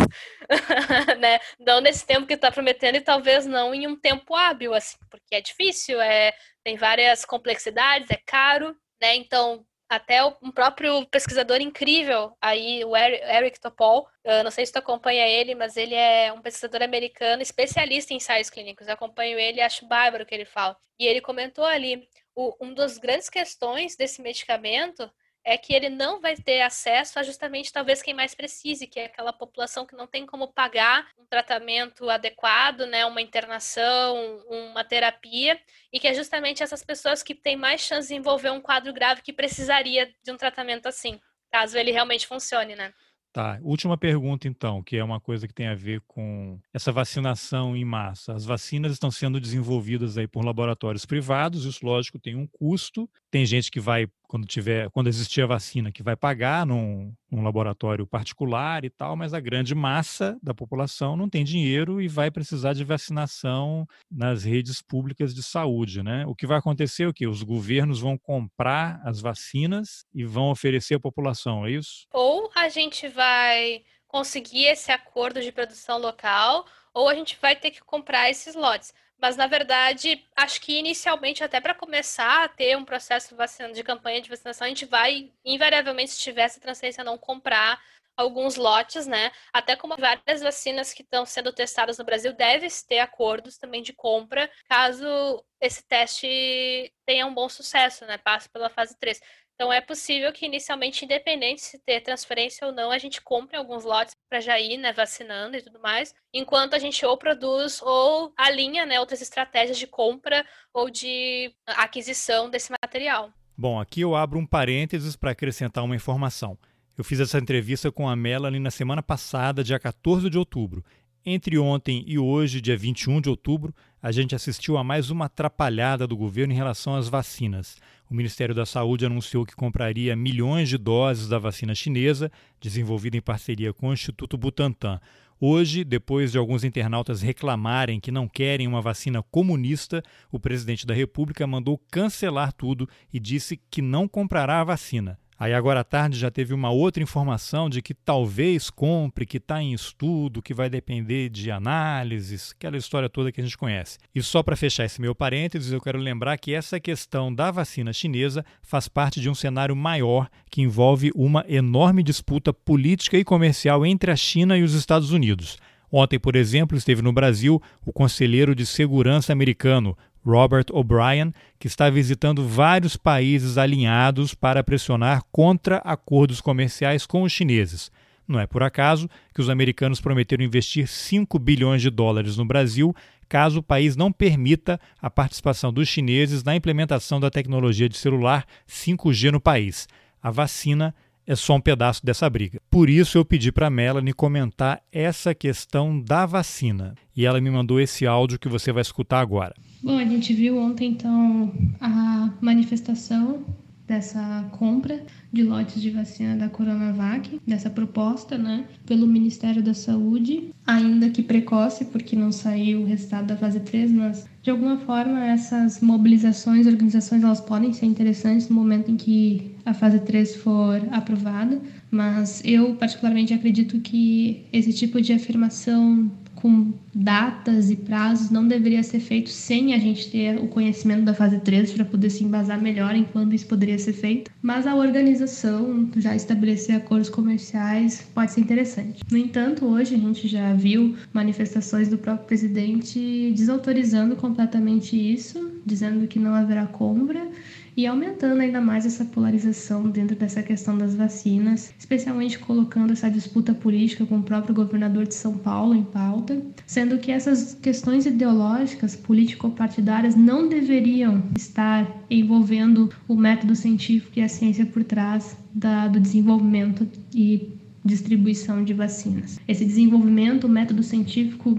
né? 1.18 1.40
Não 1.58 1.80
nesse 1.80 2.06
tempo 2.06 2.26
que 2.26 2.34
está 2.34 2.50
prometendo, 2.52 2.96
e 2.96 3.00
talvez 3.00 3.44
não 3.46 3.74
em 3.74 3.86
um 3.86 3.96
tempo 3.96 4.34
hábil, 4.34 4.72
assim, 4.72 4.96
porque 5.10 5.34
é 5.34 5.40
difícil, 5.40 6.00
é, 6.00 6.32
tem 6.62 6.76
várias 6.76 7.24
complexidades, 7.24 8.10
é 8.10 8.20
caro, 8.24 8.76
né? 9.00 9.16
Então, 9.16 9.66
até 9.90 10.24
um 10.40 10.52
próprio 10.52 11.04
pesquisador 11.06 11.60
incrível 11.60 12.32
aí, 12.40 12.84
o 12.84 12.96
Eric 12.96 13.58
Topol, 13.58 14.06
não 14.44 14.50
sei 14.52 14.64
se 14.64 14.72
tu 14.72 14.78
acompanha 14.78 15.26
ele, 15.26 15.56
mas 15.56 15.76
ele 15.76 15.96
é 15.96 16.32
um 16.32 16.40
pesquisador 16.40 16.80
americano 16.82 17.42
especialista 17.42 18.14
em 18.14 18.18
ensaios 18.18 18.48
clínicos. 18.48 18.86
Eu 18.86 18.94
acompanho 18.94 19.36
ele 19.36 19.60
acho 19.60 19.86
bárbaro 19.86 20.22
o 20.22 20.26
que 20.26 20.34
ele 20.34 20.44
fala. 20.44 20.76
E 20.96 21.06
ele 21.06 21.20
comentou 21.20 21.64
ali, 21.64 22.08
o, 22.36 22.54
um 22.64 22.72
das 22.72 22.98
grandes 22.98 23.28
questões 23.28 23.96
desse 23.96 24.22
medicamento 24.22 25.10
é 25.44 25.56
que 25.56 25.72
ele 25.72 25.88
não 25.88 26.20
vai 26.20 26.36
ter 26.36 26.60
acesso 26.60 27.18
a 27.18 27.22
justamente 27.22 27.72
talvez 27.72 28.02
quem 28.02 28.14
mais 28.14 28.34
precise, 28.34 28.86
que 28.86 29.00
é 29.00 29.06
aquela 29.06 29.32
população 29.32 29.86
que 29.86 29.96
não 29.96 30.06
tem 30.06 30.26
como 30.26 30.52
pagar 30.52 31.08
um 31.18 31.24
tratamento 31.24 32.08
adequado, 32.10 32.86
né, 32.86 33.04
uma 33.06 33.22
internação, 33.22 34.16
uma 34.48 34.84
terapia, 34.84 35.58
e 35.92 35.98
que 35.98 36.08
é 36.08 36.14
justamente 36.14 36.62
essas 36.62 36.84
pessoas 36.84 37.22
que 37.22 37.34
têm 37.34 37.56
mais 37.56 37.80
chance 37.80 38.08
de 38.08 38.14
envolver 38.14 38.50
um 38.50 38.60
quadro 38.60 38.92
grave 38.92 39.22
que 39.22 39.32
precisaria 39.32 40.12
de 40.22 40.30
um 40.30 40.36
tratamento 40.36 40.86
assim, 40.86 41.18
caso 41.50 41.78
ele 41.78 41.90
realmente 41.90 42.26
funcione, 42.26 42.74
né? 42.74 42.92
Tá, 43.32 43.60
última 43.62 43.96
pergunta 43.96 44.48
então, 44.48 44.82
que 44.82 44.96
é 44.96 45.04
uma 45.04 45.20
coisa 45.20 45.46
que 45.46 45.54
tem 45.54 45.68
a 45.68 45.74
ver 45.74 46.02
com 46.04 46.58
essa 46.74 46.90
vacinação 46.90 47.76
em 47.76 47.84
massa. 47.84 48.34
As 48.34 48.44
vacinas 48.44 48.90
estão 48.90 49.08
sendo 49.08 49.40
desenvolvidas 49.40 50.18
aí 50.18 50.26
por 50.26 50.44
laboratórios 50.44 51.06
privados, 51.06 51.64
isso 51.64 51.86
lógico 51.86 52.18
tem 52.18 52.34
um 52.34 52.48
custo. 52.48 53.08
Tem 53.30 53.46
gente 53.46 53.70
que 53.70 53.78
vai 53.78 54.08
quando 54.30 54.46
tiver, 54.46 54.88
quando 54.90 55.08
existir 55.08 55.42
a 55.42 55.46
vacina, 55.46 55.90
que 55.90 56.04
vai 56.04 56.14
pagar 56.14 56.64
num, 56.64 57.12
num, 57.28 57.42
laboratório 57.42 58.06
particular 58.06 58.84
e 58.84 58.88
tal, 58.88 59.16
mas 59.16 59.34
a 59.34 59.40
grande 59.40 59.74
massa 59.74 60.38
da 60.40 60.54
população 60.54 61.16
não 61.16 61.28
tem 61.28 61.42
dinheiro 61.42 62.00
e 62.00 62.06
vai 62.06 62.30
precisar 62.30 62.72
de 62.72 62.84
vacinação 62.84 63.88
nas 64.08 64.44
redes 64.44 64.80
públicas 64.80 65.34
de 65.34 65.42
saúde, 65.42 66.00
né? 66.00 66.24
O 66.28 66.34
que 66.36 66.46
vai 66.46 66.58
acontecer 66.58 67.02
é 67.02 67.08
o 67.08 67.12
que 67.12 67.26
os 67.26 67.42
governos 67.42 67.98
vão 67.98 68.16
comprar 68.16 69.02
as 69.04 69.20
vacinas 69.20 70.04
e 70.14 70.24
vão 70.24 70.50
oferecer 70.50 70.94
à 70.94 71.00
população, 71.00 71.66
é 71.66 71.72
isso? 71.72 72.06
Ou 72.12 72.52
a 72.54 72.68
gente 72.68 73.08
vai 73.08 73.82
conseguir 74.06 74.66
esse 74.66 74.92
acordo 74.92 75.42
de 75.42 75.50
produção 75.50 75.98
local, 75.98 76.64
ou 76.94 77.08
a 77.08 77.14
gente 77.16 77.36
vai 77.42 77.56
ter 77.56 77.72
que 77.72 77.80
comprar 77.80 78.30
esses 78.30 78.54
lotes. 78.54 78.94
Mas, 79.20 79.36
na 79.36 79.46
verdade, 79.46 80.26
acho 80.34 80.60
que 80.60 80.78
inicialmente, 80.78 81.44
até 81.44 81.60
para 81.60 81.74
começar 81.74 82.44
a 82.44 82.48
ter 82.48 82.76
um 82.76 82.84
processo 82.84 83.36
de 83.74 83.84
campanha 83.84 84.20
de 84.20 84.30
vacinação, 84.30 84.64
a 84.64 84.68
gente 84.68 84.86
vai, 84.86 85.30
invariavelmente, 85.44 86.12
se 86.12 86.20
tiver 86.20 86.42
essa 86.42 86.60
transferência, 86.60 87.04
não 87.04 87.18
comprar 87.18 87.80
alguns 88.16 88.56
lotes, 88.56 89.06
né? 89.06 89.30
Até 89.52 89.76
como 89.76 89.96
várias 89.96 90.40
vacinas 90.42 90.92
que 90.92 91.02
estão 91.02 91.24
sendo 91.26 91.52
testadas 91.52 91.98
no 91.98 92.04
Brasil, 92.04 92.32
deve 92.32 92.66
ter 92.86 92.98
acordos 92.98 93.56
também 93.56 93.82
de 93.82 93.92
compra, 93.92 94.50
caso 94.68 95.44
esse 95.60 95.82
teste 95.86 96.92
tenha 97.06 97.26
um 97.26 97.34
bom 97.34 97.48
sucesso, 97.48 98.04
né? 98.06 98.18
Passe 98.18 98.48
pela 98.48 98.70
fase 98.70 98.96
3. 98.98 99.20
Então 99.60 99.70
é 99.70 99.82
possível 99.82 100.32
que 100.32 100.46
inicialmente, 100.46 101.04
independente 101.04 101.60
se 101.60 101.78
ter 101.78 102.00
transferência 102.00 102.66
ou 102.66 102.72
não, 102.72 102.90
a 102.90 102.96
gente 102.96 103.20
compre 103.20 103.58
alguns 103.58 103.84
lotes 103.84 104.16
para 104.26 104.40
já 104.40 104.58
ir, 104.58 104.78
né, 104.78 104.90
vacinando 104.90 105.54
e 105.54 105.60
tudo 105.60 105.78
mais, 105.78 106.14
enquanto 106.32 106.72
a 106.72 106.78
gente 106.78 107.04
ou 107.04 107.14
produz 107.18 107.82
ou 107.82 108.32
alinha, 108.38 108.86
né, 108.86 108.98
outras 108.98 109.20
estratégias 109.20 109.76
de 109.76 109.86
compra 109.86 110.46
ou 110.72 110.88
de 110.88 111.52
aquisição 111.66 112.48
desse 112.48 112.72
material. 112.82 113.30
Bom, 113.54 113.78
aqui 113.78 114.00
eu 114.00 114.16
abro 114.16 114.38
um 114.38 114.46
parênteses 114.46 115.14
para 115.14 115.32
acrescentar 115.32 115.84
uma 115.84 115.94
informação. 115.94 116.56
Eu 116.96 117.04
fiz 117.04 117.20
essa 117.20 117.36
entrevista 117.36 117.92
com 117.92 118.08
a 118.08 118.16
Melanie 118.16 118.60
na 118.60 118.70
semana 118.70 119.02
passada, 119.02 119.62
dia 119.62 119.78
14 119.78 120.30
de 120.30 120.38
outubro. 120.38 120.82
Entre 121.22 121.58
ontem 121.58 122.02
e 122.06 122.18
hoje, 122.18 122.62
dia 122.62 122.78
21 122.78 123.20
de 123.20 123.28
outubro, 123.28 123.74
a 124.02 124.10
gente 124.10 124.34
assistiu 124.34 124.78
a 124.78 124.84
mais 124.84 125.10
uma 125.10 125.26
atrapalhada 125.26 126.06
do 126.06 126.16
governo 126.16 126.52
em 126.52 126.56
relação 126.56 126.96
às 126.96 127.08
vacinas. 127.08 127.76
O 128.10 128.14
Ministério 128.14 128.54
da 128.54 128.64
Saúde 128.64 129.04
anunciou 129.04 129.44
que 129.44 129.54
compraria 129.54 130.16
milhões 130.16 130.68
de 130.68 130.78
doses 130.78 131.28
da 131.28 131.38
vacina 131.38 131.74
chinesa, 131.74 132.32
desenvolvida 132.60 133.16
em 133.16 133.20
parceria 133.20 133.72
com 133.72 133.88
o 133.88 133.92
Instituto 133.92 134.38
Butantan. 134.38 134.98
Hoje, 135.38 135.84
depois 135.84 136.32
de 136.32 136.38
alguns 136.38 136.64
internautas 136.64 137.22
reclamarem 137.22 138.00
que 138.00 138.10
não 138.10 138.26
querem 138.26 138.66
uma 138.66 138.82
vacina 138.82 139.22
comunista, 139.22 140.02
o 140.30 140.40
presidente 140.40 140.86
da 140.86 140.92
República 140.94 141.46
mandou 141.46 141.78
cancelar 141.90 142.52
tudo 142.52 142.88
e 143.12 143.20
disse 143.20 143.60
que 143.70 143.80
não 143.80 144.08
comprará 144.08 144.60
a 144.60 144.64
vacina. 144.64 145.18
Aí 145.40 145.54
agora 145.54 145.80
à 145.80 145.84
tarde 145.84 146.18
já 146.18 146.30
teve 146.30 146.52
uma 146.52 146.68
outra 146.68 147.02
informação 147.02 147.70
de 147.70 147.80
que 147.80 147.94
talvez 147.94 148.68
compre, 148.68 149.24
que 149.24 149.38
está 149.38 149.62
em 149.62 149.72
estudo, 149.72 150.42
que 150.42 150.52
vai 150.52 150.68
depender 150.68 151.30
de 151.30 151.50
análises, 151.50 152.52
aquela 152.54 152.76
história 152.76 153.08
toda 153.08 153.32
que 153.32 153.40
a 153.40 153.44
gente 153.44 153.56
conhece. 153.56 153.96
E 154.14 154.22
só 154.22 154.42
para 154.42 154.54
fechar 154.54 154.84
esse 154.84 155.00
meu 155.00 155.14
parênteses, 155.14 155.72
eu 155.72 155.80
quero 155.80 155.98
lembrar 155.98 156.36
que 156.36 156.52
essa 156.52 156.78
questão 156.78 157.34
da 157.34 157.50
vacina 157.50 157.90
chinesa 157.90 158.44
faz 158.62 158.86
parte 158.86 159.18
de 159.18 159.30
um 159.30 159.34
cenário 159.34 159.74
maior 159.74 160.28
que 160.50 160.60
envolve 160.60 161.10
uma 161.14 161.42
enorme 161.48 162.02
disputa 162.02 162.52
política 162.52 163.16
e 163.16 163.24
comercial 163.24 163.86
entre 163.86 164.10
a 164.10 164.16
China 164.16 164.58
e 164.58 164.62
os 164.62 164.74
Estados 164.74 165.10
Unidos. 165.10 165.56
Ontem, 165.90 166.20
por 166.20 166.36
exemplo, 166.36 166.76
esteve 166.76 167.02
no 167.02 167.12
Brasil 167.12 167.60
o 167.84 167.92
conselheiro 167.92 168.54
de 168.54 168.64
segurança 168.64 169.32
americano, 169.32 169.96
Robert 170.24 170.66
O'Brien, 170.70 171.32
que 171.58 171.66
está 171.66 171.88
visitando 171.88 172.46
vários 172.46 172.96
países 172.96 173.58
alinhados 173.58 174.34
para 174.34 174.62
pressionar 174.62 175.22
contra 175.32 175.78
acordos 175.78 176.40
comerciais 176.40 177.06
com 177.06 177.22
os 177.22 177.32
chineses. 177.32 177.90
Não 178.28 178.38
é 178.38 178.46
por 178.46 178.62
acaso 178.62 179.08
que 179.34 179.40
os 179.40 179.50
americanos 179.50 180.00
prometeram 180.00 180.44
investir 180.44 180.86
5 180.86 181.38
bilhões 181.38 181.82
de 181.82 181.90
dólares 181.90 182.36
no 182.36 182.44
Brasil 182.44 182.94
caso 183.28 183.60
o 183.60 183.62
país 183.62 183.96
não 183.96 184.10
permita 184.10 184.78
a 185.00 185.08
participação 185.08 185.72
dos 185.72 185.88
chineses 185.88 186.42
na 186.42 186.56
implementação 186.56 187.20
da 187.20 187.30
tecnologia 187.30 187.88
de 187.88 187.96
celular 187.96 188.44
5G 188.68 189.30
no 189.30 189.40
país. 189.40 189.88
A 190.20 190.32
vacina 190.32 190.94
é 191.30 191.36
só 191.36 191.54
um 191.54 191.60
pedaço 191.60 192.04
dessa 192.04 192.28
briga. 192.28 192.60
Por 192.68 192.90
isso 192.90 193.16
eu 193.16 193.24
pedi 193.24 193.52
para 193.52 193.70
Melanie 193.70 194.12
comentar 194.12 194.82
essa 194.90 195.32
questão 195.32 196.00
da 196.00 196.26
vacina. 196.26 196.96
E 197.16 197.24
ela 197.24 197.40
me 197.40 197.48
mandou 197.48 197.80
esse 197.80 198.04
áudio 198.04 198.36
que 198.36 198.48
você 198.48 198.72
vai 198.72 198.82
escutar 198.82 199.20
agora. 199.20 199.54
Bom, 199.80 199.96
a 199.96 200.04
gente 200.04 200.34
viu 200.34 200.58
ontem 200.58 200.90
então 200.90 201.54
a 201.80 202.34
manifestação 202.40 203.44
dessa 203.90 204.48
compra 204.52 205.02
de 205.32 205.42
lotes 205.42 205.82
de 205.82 205.90
vacina 205.90 206.36
da 206.36 206.48
Coronavac, 206.48 207.40
dessa 207.44 207.68
proposta, 207.68 208.38
né, 208.38 208.64
pelo 208.86 209.04
Ministério 209.04 209.60
da 209.60 209.74
Saúde, 209.74 210.54
ainda 210.64 211.10
que 211.10 211.20
precoce, 211.24 211.86
porque 211.86 212.14
não 212.14 212.30
saiu 212.30 212.82
o 212.82 212.84
resultado 212.84 213.26
da 213.26 213.36
fase 213.36 213.58
3, 213.58 213.90
mas 213.90 214.28
de 214.44 214.50
alguma 214.50 214.78
forma 214.78 215.26
essas 215.26 215.80
mobilizações, 215.80 216.68
organizações, 216.68 217.24
elas 217.24 217.40
podem 217.40 217.72
ser 217.72 217.86
interessantes 217.86 218.48
no 218.48 218.54
momento 218.54 218.92
em 218.92 218.96
que 218.96 219.50
a 219.64 219.74
fase 219.74 219.98
3 219.98 220.36
for 220.36 220.80
aprovada, 220.92 221.60
mas 221.90 222.40
eu 222.44 222.76
particularmente 222.76 223.34
acredito 223.34 223.80
que 223.80 224.44
esse 224.52 224.72
tipo 224.72 225.00
de 225.00 225.12
afirmação 225.12 226.08
com 226.40 226.72
datas 226.94 227.70
e 227.70 227.76
prazos 227.76 228.30
não 228.30 228.46
deveria 228.46 228.82
ser 228.82 229.00
feito 229.00 229.30
sem 229.30 229.74
a 229.74 229.78
gente 229.78 230.10
ter 230.10 230.38
o 230.38 230.48
conhecimento 230.48 231.04
da 231.04 231.14
fase 231.14 231.38
3 231.38 231.72
para 231.72 231.84
poder 231.84 232.10
se 232.10 232.24
embasar 232.24 232.60
melhor 232.60 232.94
em 232.94 233.04
quando 233.04 233.34
isso 233.34 233.46
poderia 233.46 233.78
ser 233.78 233.92
feito. 233.92 234.30
Mas 234.42 234.66
a 234.66 234.74
organização 234.74 235.88
já 235.96 236.16
estabelecer 236.16 236.76
acordos 236.76 237.08
comerciais 237.08 238.08
pode 238.14 238.32
ser 238.32 238.40
interessante. 238.40 239.02
No 239.10 239.18
entanto, 239.18 239.66
hoje 239.66 239.94
a 239.94 239.98
gente 239.98 240.26
já 240.26 240.52
viu 240.54 240.96
manifestações 241.12 241.88
do 241.88 241.98
próprio 241.98 242.26
presidente 242.26 243.32
desautorizando 243.36 244.16
completamente 244.16 244.96
isso, 244.96 245.52
dizendo 245.64 246.06
que 246.06 246.18
não 246.18 246.34
haverá 246.34 246.66
compra 246.66 247.28
e 247.76 247.86
aumentando 247.86 248.40
ainda 248.40 248.60
mais 248.60 248.86
essa 248.86 249.04
polarização 249.04 249.88
dentro 249.88 250.16
dessa 250.16 250.42
questão 250.42 250.76
das 250.76 250.94
vacinas, 250.94 251.72
especialmente 251.78 252.38
colocando 252.38 252.92
essa 252.92 253.10
disputa 253.10 253.54
política 253.54 254.04
com 254.06 254.18
o 254.18 254.22
próprio 254.22 254.54
governador 254.54 255.06
de 255.06 255.14
São 255.14 255.36
Paulo 255.36 255.74
em 255.74 255.84
pauta, 255.84 256.40
sendo 256.66 256.98
que 256.98 257.10
essas 257.10 257.54
questões 257.54 258.06
ideológicas, 258.06 258.96
político-partidárias, 258.96 260.16
não 260.16 260.48
deveriam 260.48 261.22
estar 261.36 262.04
envolvendo 262.10 262.90
o 263.08 263.16
método 263.16 263.54
científico 263.54 264.18
e 264.18 264.22
a 264.22 264.28
ciência 264.28 264.66
por 264.66 264.84
trás 264.84 265.36
da, 265.54 265.88
do 265.88 266.00
desenvolvimento 266.00 266.86
e 267.14 267.60
distribuição 267.84 268.62
de 268.62 268.74
vacinas. 268.74 269.40
Esse 269.48 269.64
desenvolvimento, 269.64 270.44
o 270.44 270.50
método 270.50 270.82
científico 270.82 271.58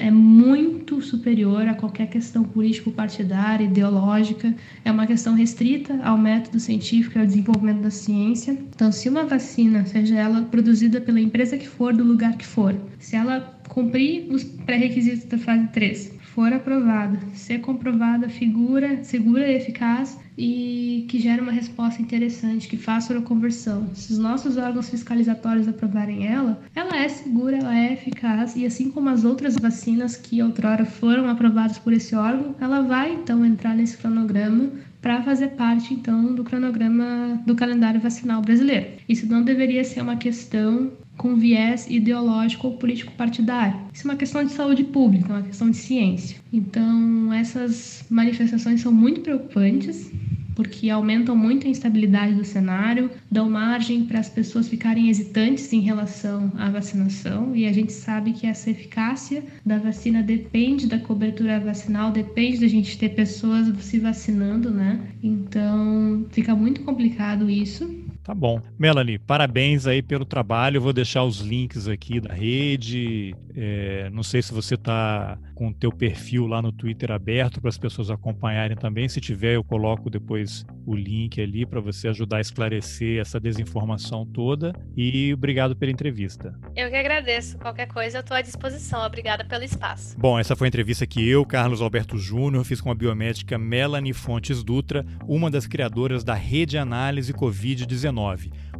é 0.00 0.10
muito 0.10 1.00
superior 1.00 1.68
a 1.68 1.74
qualquer 1.74 2.08
questão 2.08 2.42
político-partidária, 2.42 3.64
ideológica. 3.64 4.54
É 4.84 4.90
uma 4.90 5.06
questão 5.06 5.34
restrita 5.34 6.00
ao 6.02 6.18
método 6.18 6.58
científico 6.58 7.16
e 7.16 7.20
ao 7.20 7.26
desenvolvimento 7.26 7.82
da 7.82 7.90
ciência. 7.90 8.52
Então, 8.74 8.90
se 8.90 9.08
uma 9.08 9.24
vacina, 9.24 9.86
seja 9.86 10.16
ela 10.16 10.42
produzida 10.42 11.00
pela 11.00 11.20
empresa 11.20 11.56
que 11.56 11.68
for, 11.68 11.94
do 11.94 12.02
lugar 12.02 12.36
que 12.36 12.46
for, 12.46 12.74
se 12.98 13.14
ela 13.14 13.60
cumprir 13.68 14.26
os 14.30 14.42
pré-requisitos 14.42 15.24
da 15.24 15.38
fase 15.38 15.68
3, 15.68 16.19
for 16.40 16.54
aprovada, 16.54 17.18
ser 17.34 17.58
comprovada 17.60 18.26
figura, 18.30 19.04
segura 19.04 19.46
e 19.46 19.56
eficaz 19.56 20.18
e 20.38 21.04
que 21.06 21.18
gere 21.18 21.42
uma 21.42 21.52
resposta 21.52 22.00
interessante, 22.00 22.66
que 22.66 22.78
faça 22.78 23.14
a 23.14 23.20
conversão. 23.20 23.90
Se 23.94 24.10
os 24.14 24.18
nossos 24.18 24.56
órgãos 24.56 24.88
fiscalizatórios 24.88 25.68
aprovarem 25.68 26.26
ela, 26.26 26.62
ela 26.74 26.96
é 26.96 27.06
segura, 27.10 27.58
ela 27.58 27.78
é 27.78 27.92
eficaz 27.92 28.56
e 28.56 28.64
assim 28.64 28.90
como 28.90 29.10
as 29.10 29.22
outras 29.22 29.54
vacinas 29.56 30.16
que 30.16 30.42
outrora 30.42 30.86
foram 30.86 31.28
aprovadas 31.28 31.78
por 31.78 31.92
esse 31.92 32.14
órgão, 32.14 32.54
ela 32.58 32.80
vai 32.80 33.12
então 33.12 33.44
entrar 33.44 33.74
nesse 33.74 33.98
cronograma 33.98 34.70
para 35.02 35.22
fazer 35.22 35.48
parte 35.48 35.92
então 35.92 36.34
do 36.34 36.42
cronograma 36.42 37.42
do 37.46 37.54
calendário 37.54 38.00
vacinal 38.00 38.40
brasileiro. 38.40 38.86
Isso 39.06 39.26
não 39.26 39.42
deveria 39.42 39.84
ser 39.84 40.00
uma 40.00 40.16
questão 40.16 40.90
com 41.20 41.36
viés 41.36 41.86
ideológico 41.86 42.68
ou 42.68 42.78
político 42.78 43.12
partidário. 43.12 43.78
Isso 43.92 44.08
é 44.08 44.10
uma 44.10 44.16
questão 44.16 44.42
de 44.42 44.52
saúde 44.52 44.84
pública, 44.84 45.28
é 45.28 45.36
uma 45.36 45.42
questão 45.42 45.68
de 45.68 45.76
ciência. 45.76 46.38
Então, 46.50 47.30
essas 47.30 48.06
manifestações 48.08 48.80
são 48.80 48.90
muito 48.90 49.20
preocupantes 49.20 50.10
porque 50.54 50.90
aumentam 50.90 51.36
muito 51.36 51.66
a 51.66 51.70
instabilidade 51.70 52.34
do 52.34 52.44
cenário, 52.44 53.10
dão 53.30 53.48
margem 53.48 54.04
para 54.04 54.18
as 54.18 54.28
pessoas 54.28 54.68
ficarem 54.68 55.08
hesitantes 55.08 55.72
em 55.72 55.80
relação 55.80 56.52
à 56.58 56.68
vacinação, 56.68 57.54
e 57.56 57.66
a 57.66 57.72
gente 57.72 57.92
sabe 57.92 58.32
que 58.32 58.46
essa 58.46 58.70
eficácia 58.70 59.42
da 59.64 59.78
vacina 59.78 60.22
depende 60.22 60.86
da 60.86 60.98
cobertura 60.98 61.58
vacinal, 61.60 62.10
depende 62.10 62.60
da 62.60 62.68
gente 62.68 62.98
ter 62.98 63.10
pessoas 63.10 63.68
se 63.82 63.98
vacinando, 63.98 64.70
né? 64.70 65.00
Então 65.22 66.26
fica 66.30 66.54
muito 66.54 66.82
complicado 66.82 67.48
isso. 67.48 68.09
Tá 68.30 68.34
bom. 68.34 68.62
Melanie, 68.78 69.18
parabéns 69.18 69.88
aí 69.88 70.00
pelo 70.00 70.24
trabalho. 70.24 70.80
vou 70.80 70.92
deixar 70.92 71.24
os 71.24 71.40
links 71.40 71.88
aqui 71.88 72.20
da 72.20 72.32
rede. 72.32 73.34
É, 73.56 74.08
não 74.10 74.22
sei 74.22 74.40
se 74.40 74.54
você 74.54 74.76
está 74.76 75.36
com 75.56 75.66
o 75.66 75.74
teu 75.74 75.90
perfil 75.90 76.46
lá 76.46 76.62
no 76.62 76.70
Twitter 76.70 77.10
aberto 77.10 77.60
para 77.60 77.68
as 77.68 77.76
pessoas 77.76 78.08
acompanharem 78.08 78.76
também. 78.76 79.08
Se 79.08 79.20
tiver, 79.20 79.56
eu 79.56 79.64
coloco 79.64 80.08
depois 80.08 80.64
o 80.86 80.94
link 80.94 81.40
ali 81.40 81.66
para 81.66 81.80
você 81.80 82.06
ajudar 82.06 82.36
a 82.36 82.40
esclarecer 82.40 83.20
essa 83.20 83.40
desinformação 83.40 84.24
toda. 84.24 84.72
E 84.96 85.34
obrigado 85.34 85.74
pela 85.74 85.90
entrevista. 85.90 86.54
Eu 86.76 86.88
que 86.88 86.96
agradeço. 86.96 87.58
Qualquer 87.58 87.88
coisa 87.88 88.18
eu 88.18 88.20
estou 88.20 88.36
à 88.36 88.42
disposição. 88.42 89.04
Obrigada 89.04 89.44
pelo 89.44 89.64
espaço. 89.64 90.16
Bom, 90.16 90.38
essa 90.38 90.54
foi 90.54 90.68
a 90.68 90.70
entrevista 90.70 91.04
que 91.04 91.28
eu, 91.28 91.44
Carlos 91.44 91.82
Alberto 91.82 92.16
Júnior, 92.16 92.64
fiz 92.64 92.80
com 92.80 92.92
a 92.92 92.94
biomédica 92.94 93.58
Melanie 93.58 94.12
Fontes 94.12 94.62
Dutra, 94.62 95.04
uma 95.26 95.50
das 95.50 95.66
criadoras 95.66 96.22
da 96.22 96.34
Rede 96.34 96.78
Análise 96.78 97.34
Covid-19. 97.34 98.19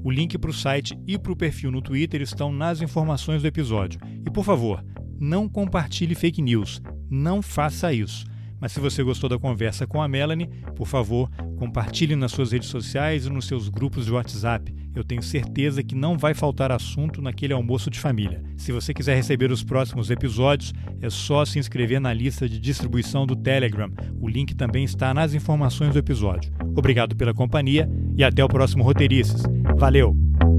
O 0.03 0.11
link 0.11 0.37
para 0.39 0.51
o 0.51 0.55
site 0.55 0.99
e 1.07 1.19
para 1.19 1.33
o 1.33 1.37
perfil 1.37 1.71
no 1.71 1.83
Twitter 1.83 2.21
estão 2.23 2.53
nas 2.53 2.81
informações 2.81 3.43
do 3.43 3.49
episódio. 3.49 4.01
E 4.25 4.31
por 4.31 4.45
favor, 4.45 4.85
não 5.19 5.49
compartilhe 5.49 6.15
fake 6.15 6.41
news. 6.41 6.81
Não 7.11 7.43
faça 7.43 7.93
isso. 7.93 8.25
Mas 8.61 8.73
se 8.73 8.81
você 8.81 9.03
gostou 9.03 9.29
da 9.29 9.39
conversa 9.39 9.87
com 9.87 10.03
a 10.03 10.09
Melanie, 10.09 10.51
por 10.77 10.87
favor, 10.87 11.31
compartilhe 11.57 12.15
nas 12.15 12.33
suas 12.33 12.53
redes 12.53 12.69
sociais 12.69 13.25
e 13.25 13.31
nos 13.31 13.47
seus 13.47 13.69
grupos 13.69 14.05
de 14.05 14.13
WhatsApp. 14.13 14.75
Eu 14.95 15.05
tenho 15.05 15.23
certeza 15.23 15.83
que 15.83 15.95
não 15.95 16.19
vai 16.19 16.35
faltar 16.35 16.73
assunto 16.73 17.23
naquele 17.23 17.53
almoço 17.53 17.91
de 17.91 18.01
família. 18.01 18.43
Se 18.57 18.73
você 18.73 18.93
quiser 18.93 19.15
receber 19.15 19.51
os 19.51 19.63
próximos 19.63 20.11
episódios, 20.11 20.75
é 21.01 21.09
só 21.09 21.45
se 21.45 21.59
inscrever 21.59 22.01
na 22.01 22.13
lista 22.13 22.49
de 22.49 22.59
distribuição 22.59 23.27
do 23.27 23.37
Telegram. 23.37 23.91
O 24.21 24.29
link 24.29 24.55
também 24.55 24.85
está 24.85 25.15
nas 25.15 25.33
informações 25.33 25.93
do 25.93 25.99
episódio. 25.99 26.53
Obrigado 26.75 27.15
pela 27.15 27.33
companhia 27.33 27.89
e 28.17 28.25
até 28.25 28.45
o 28.45 28.49
próximo 28.49 28.83
Roteirices. 28.83 29.43
Valeu! 29.77 30.50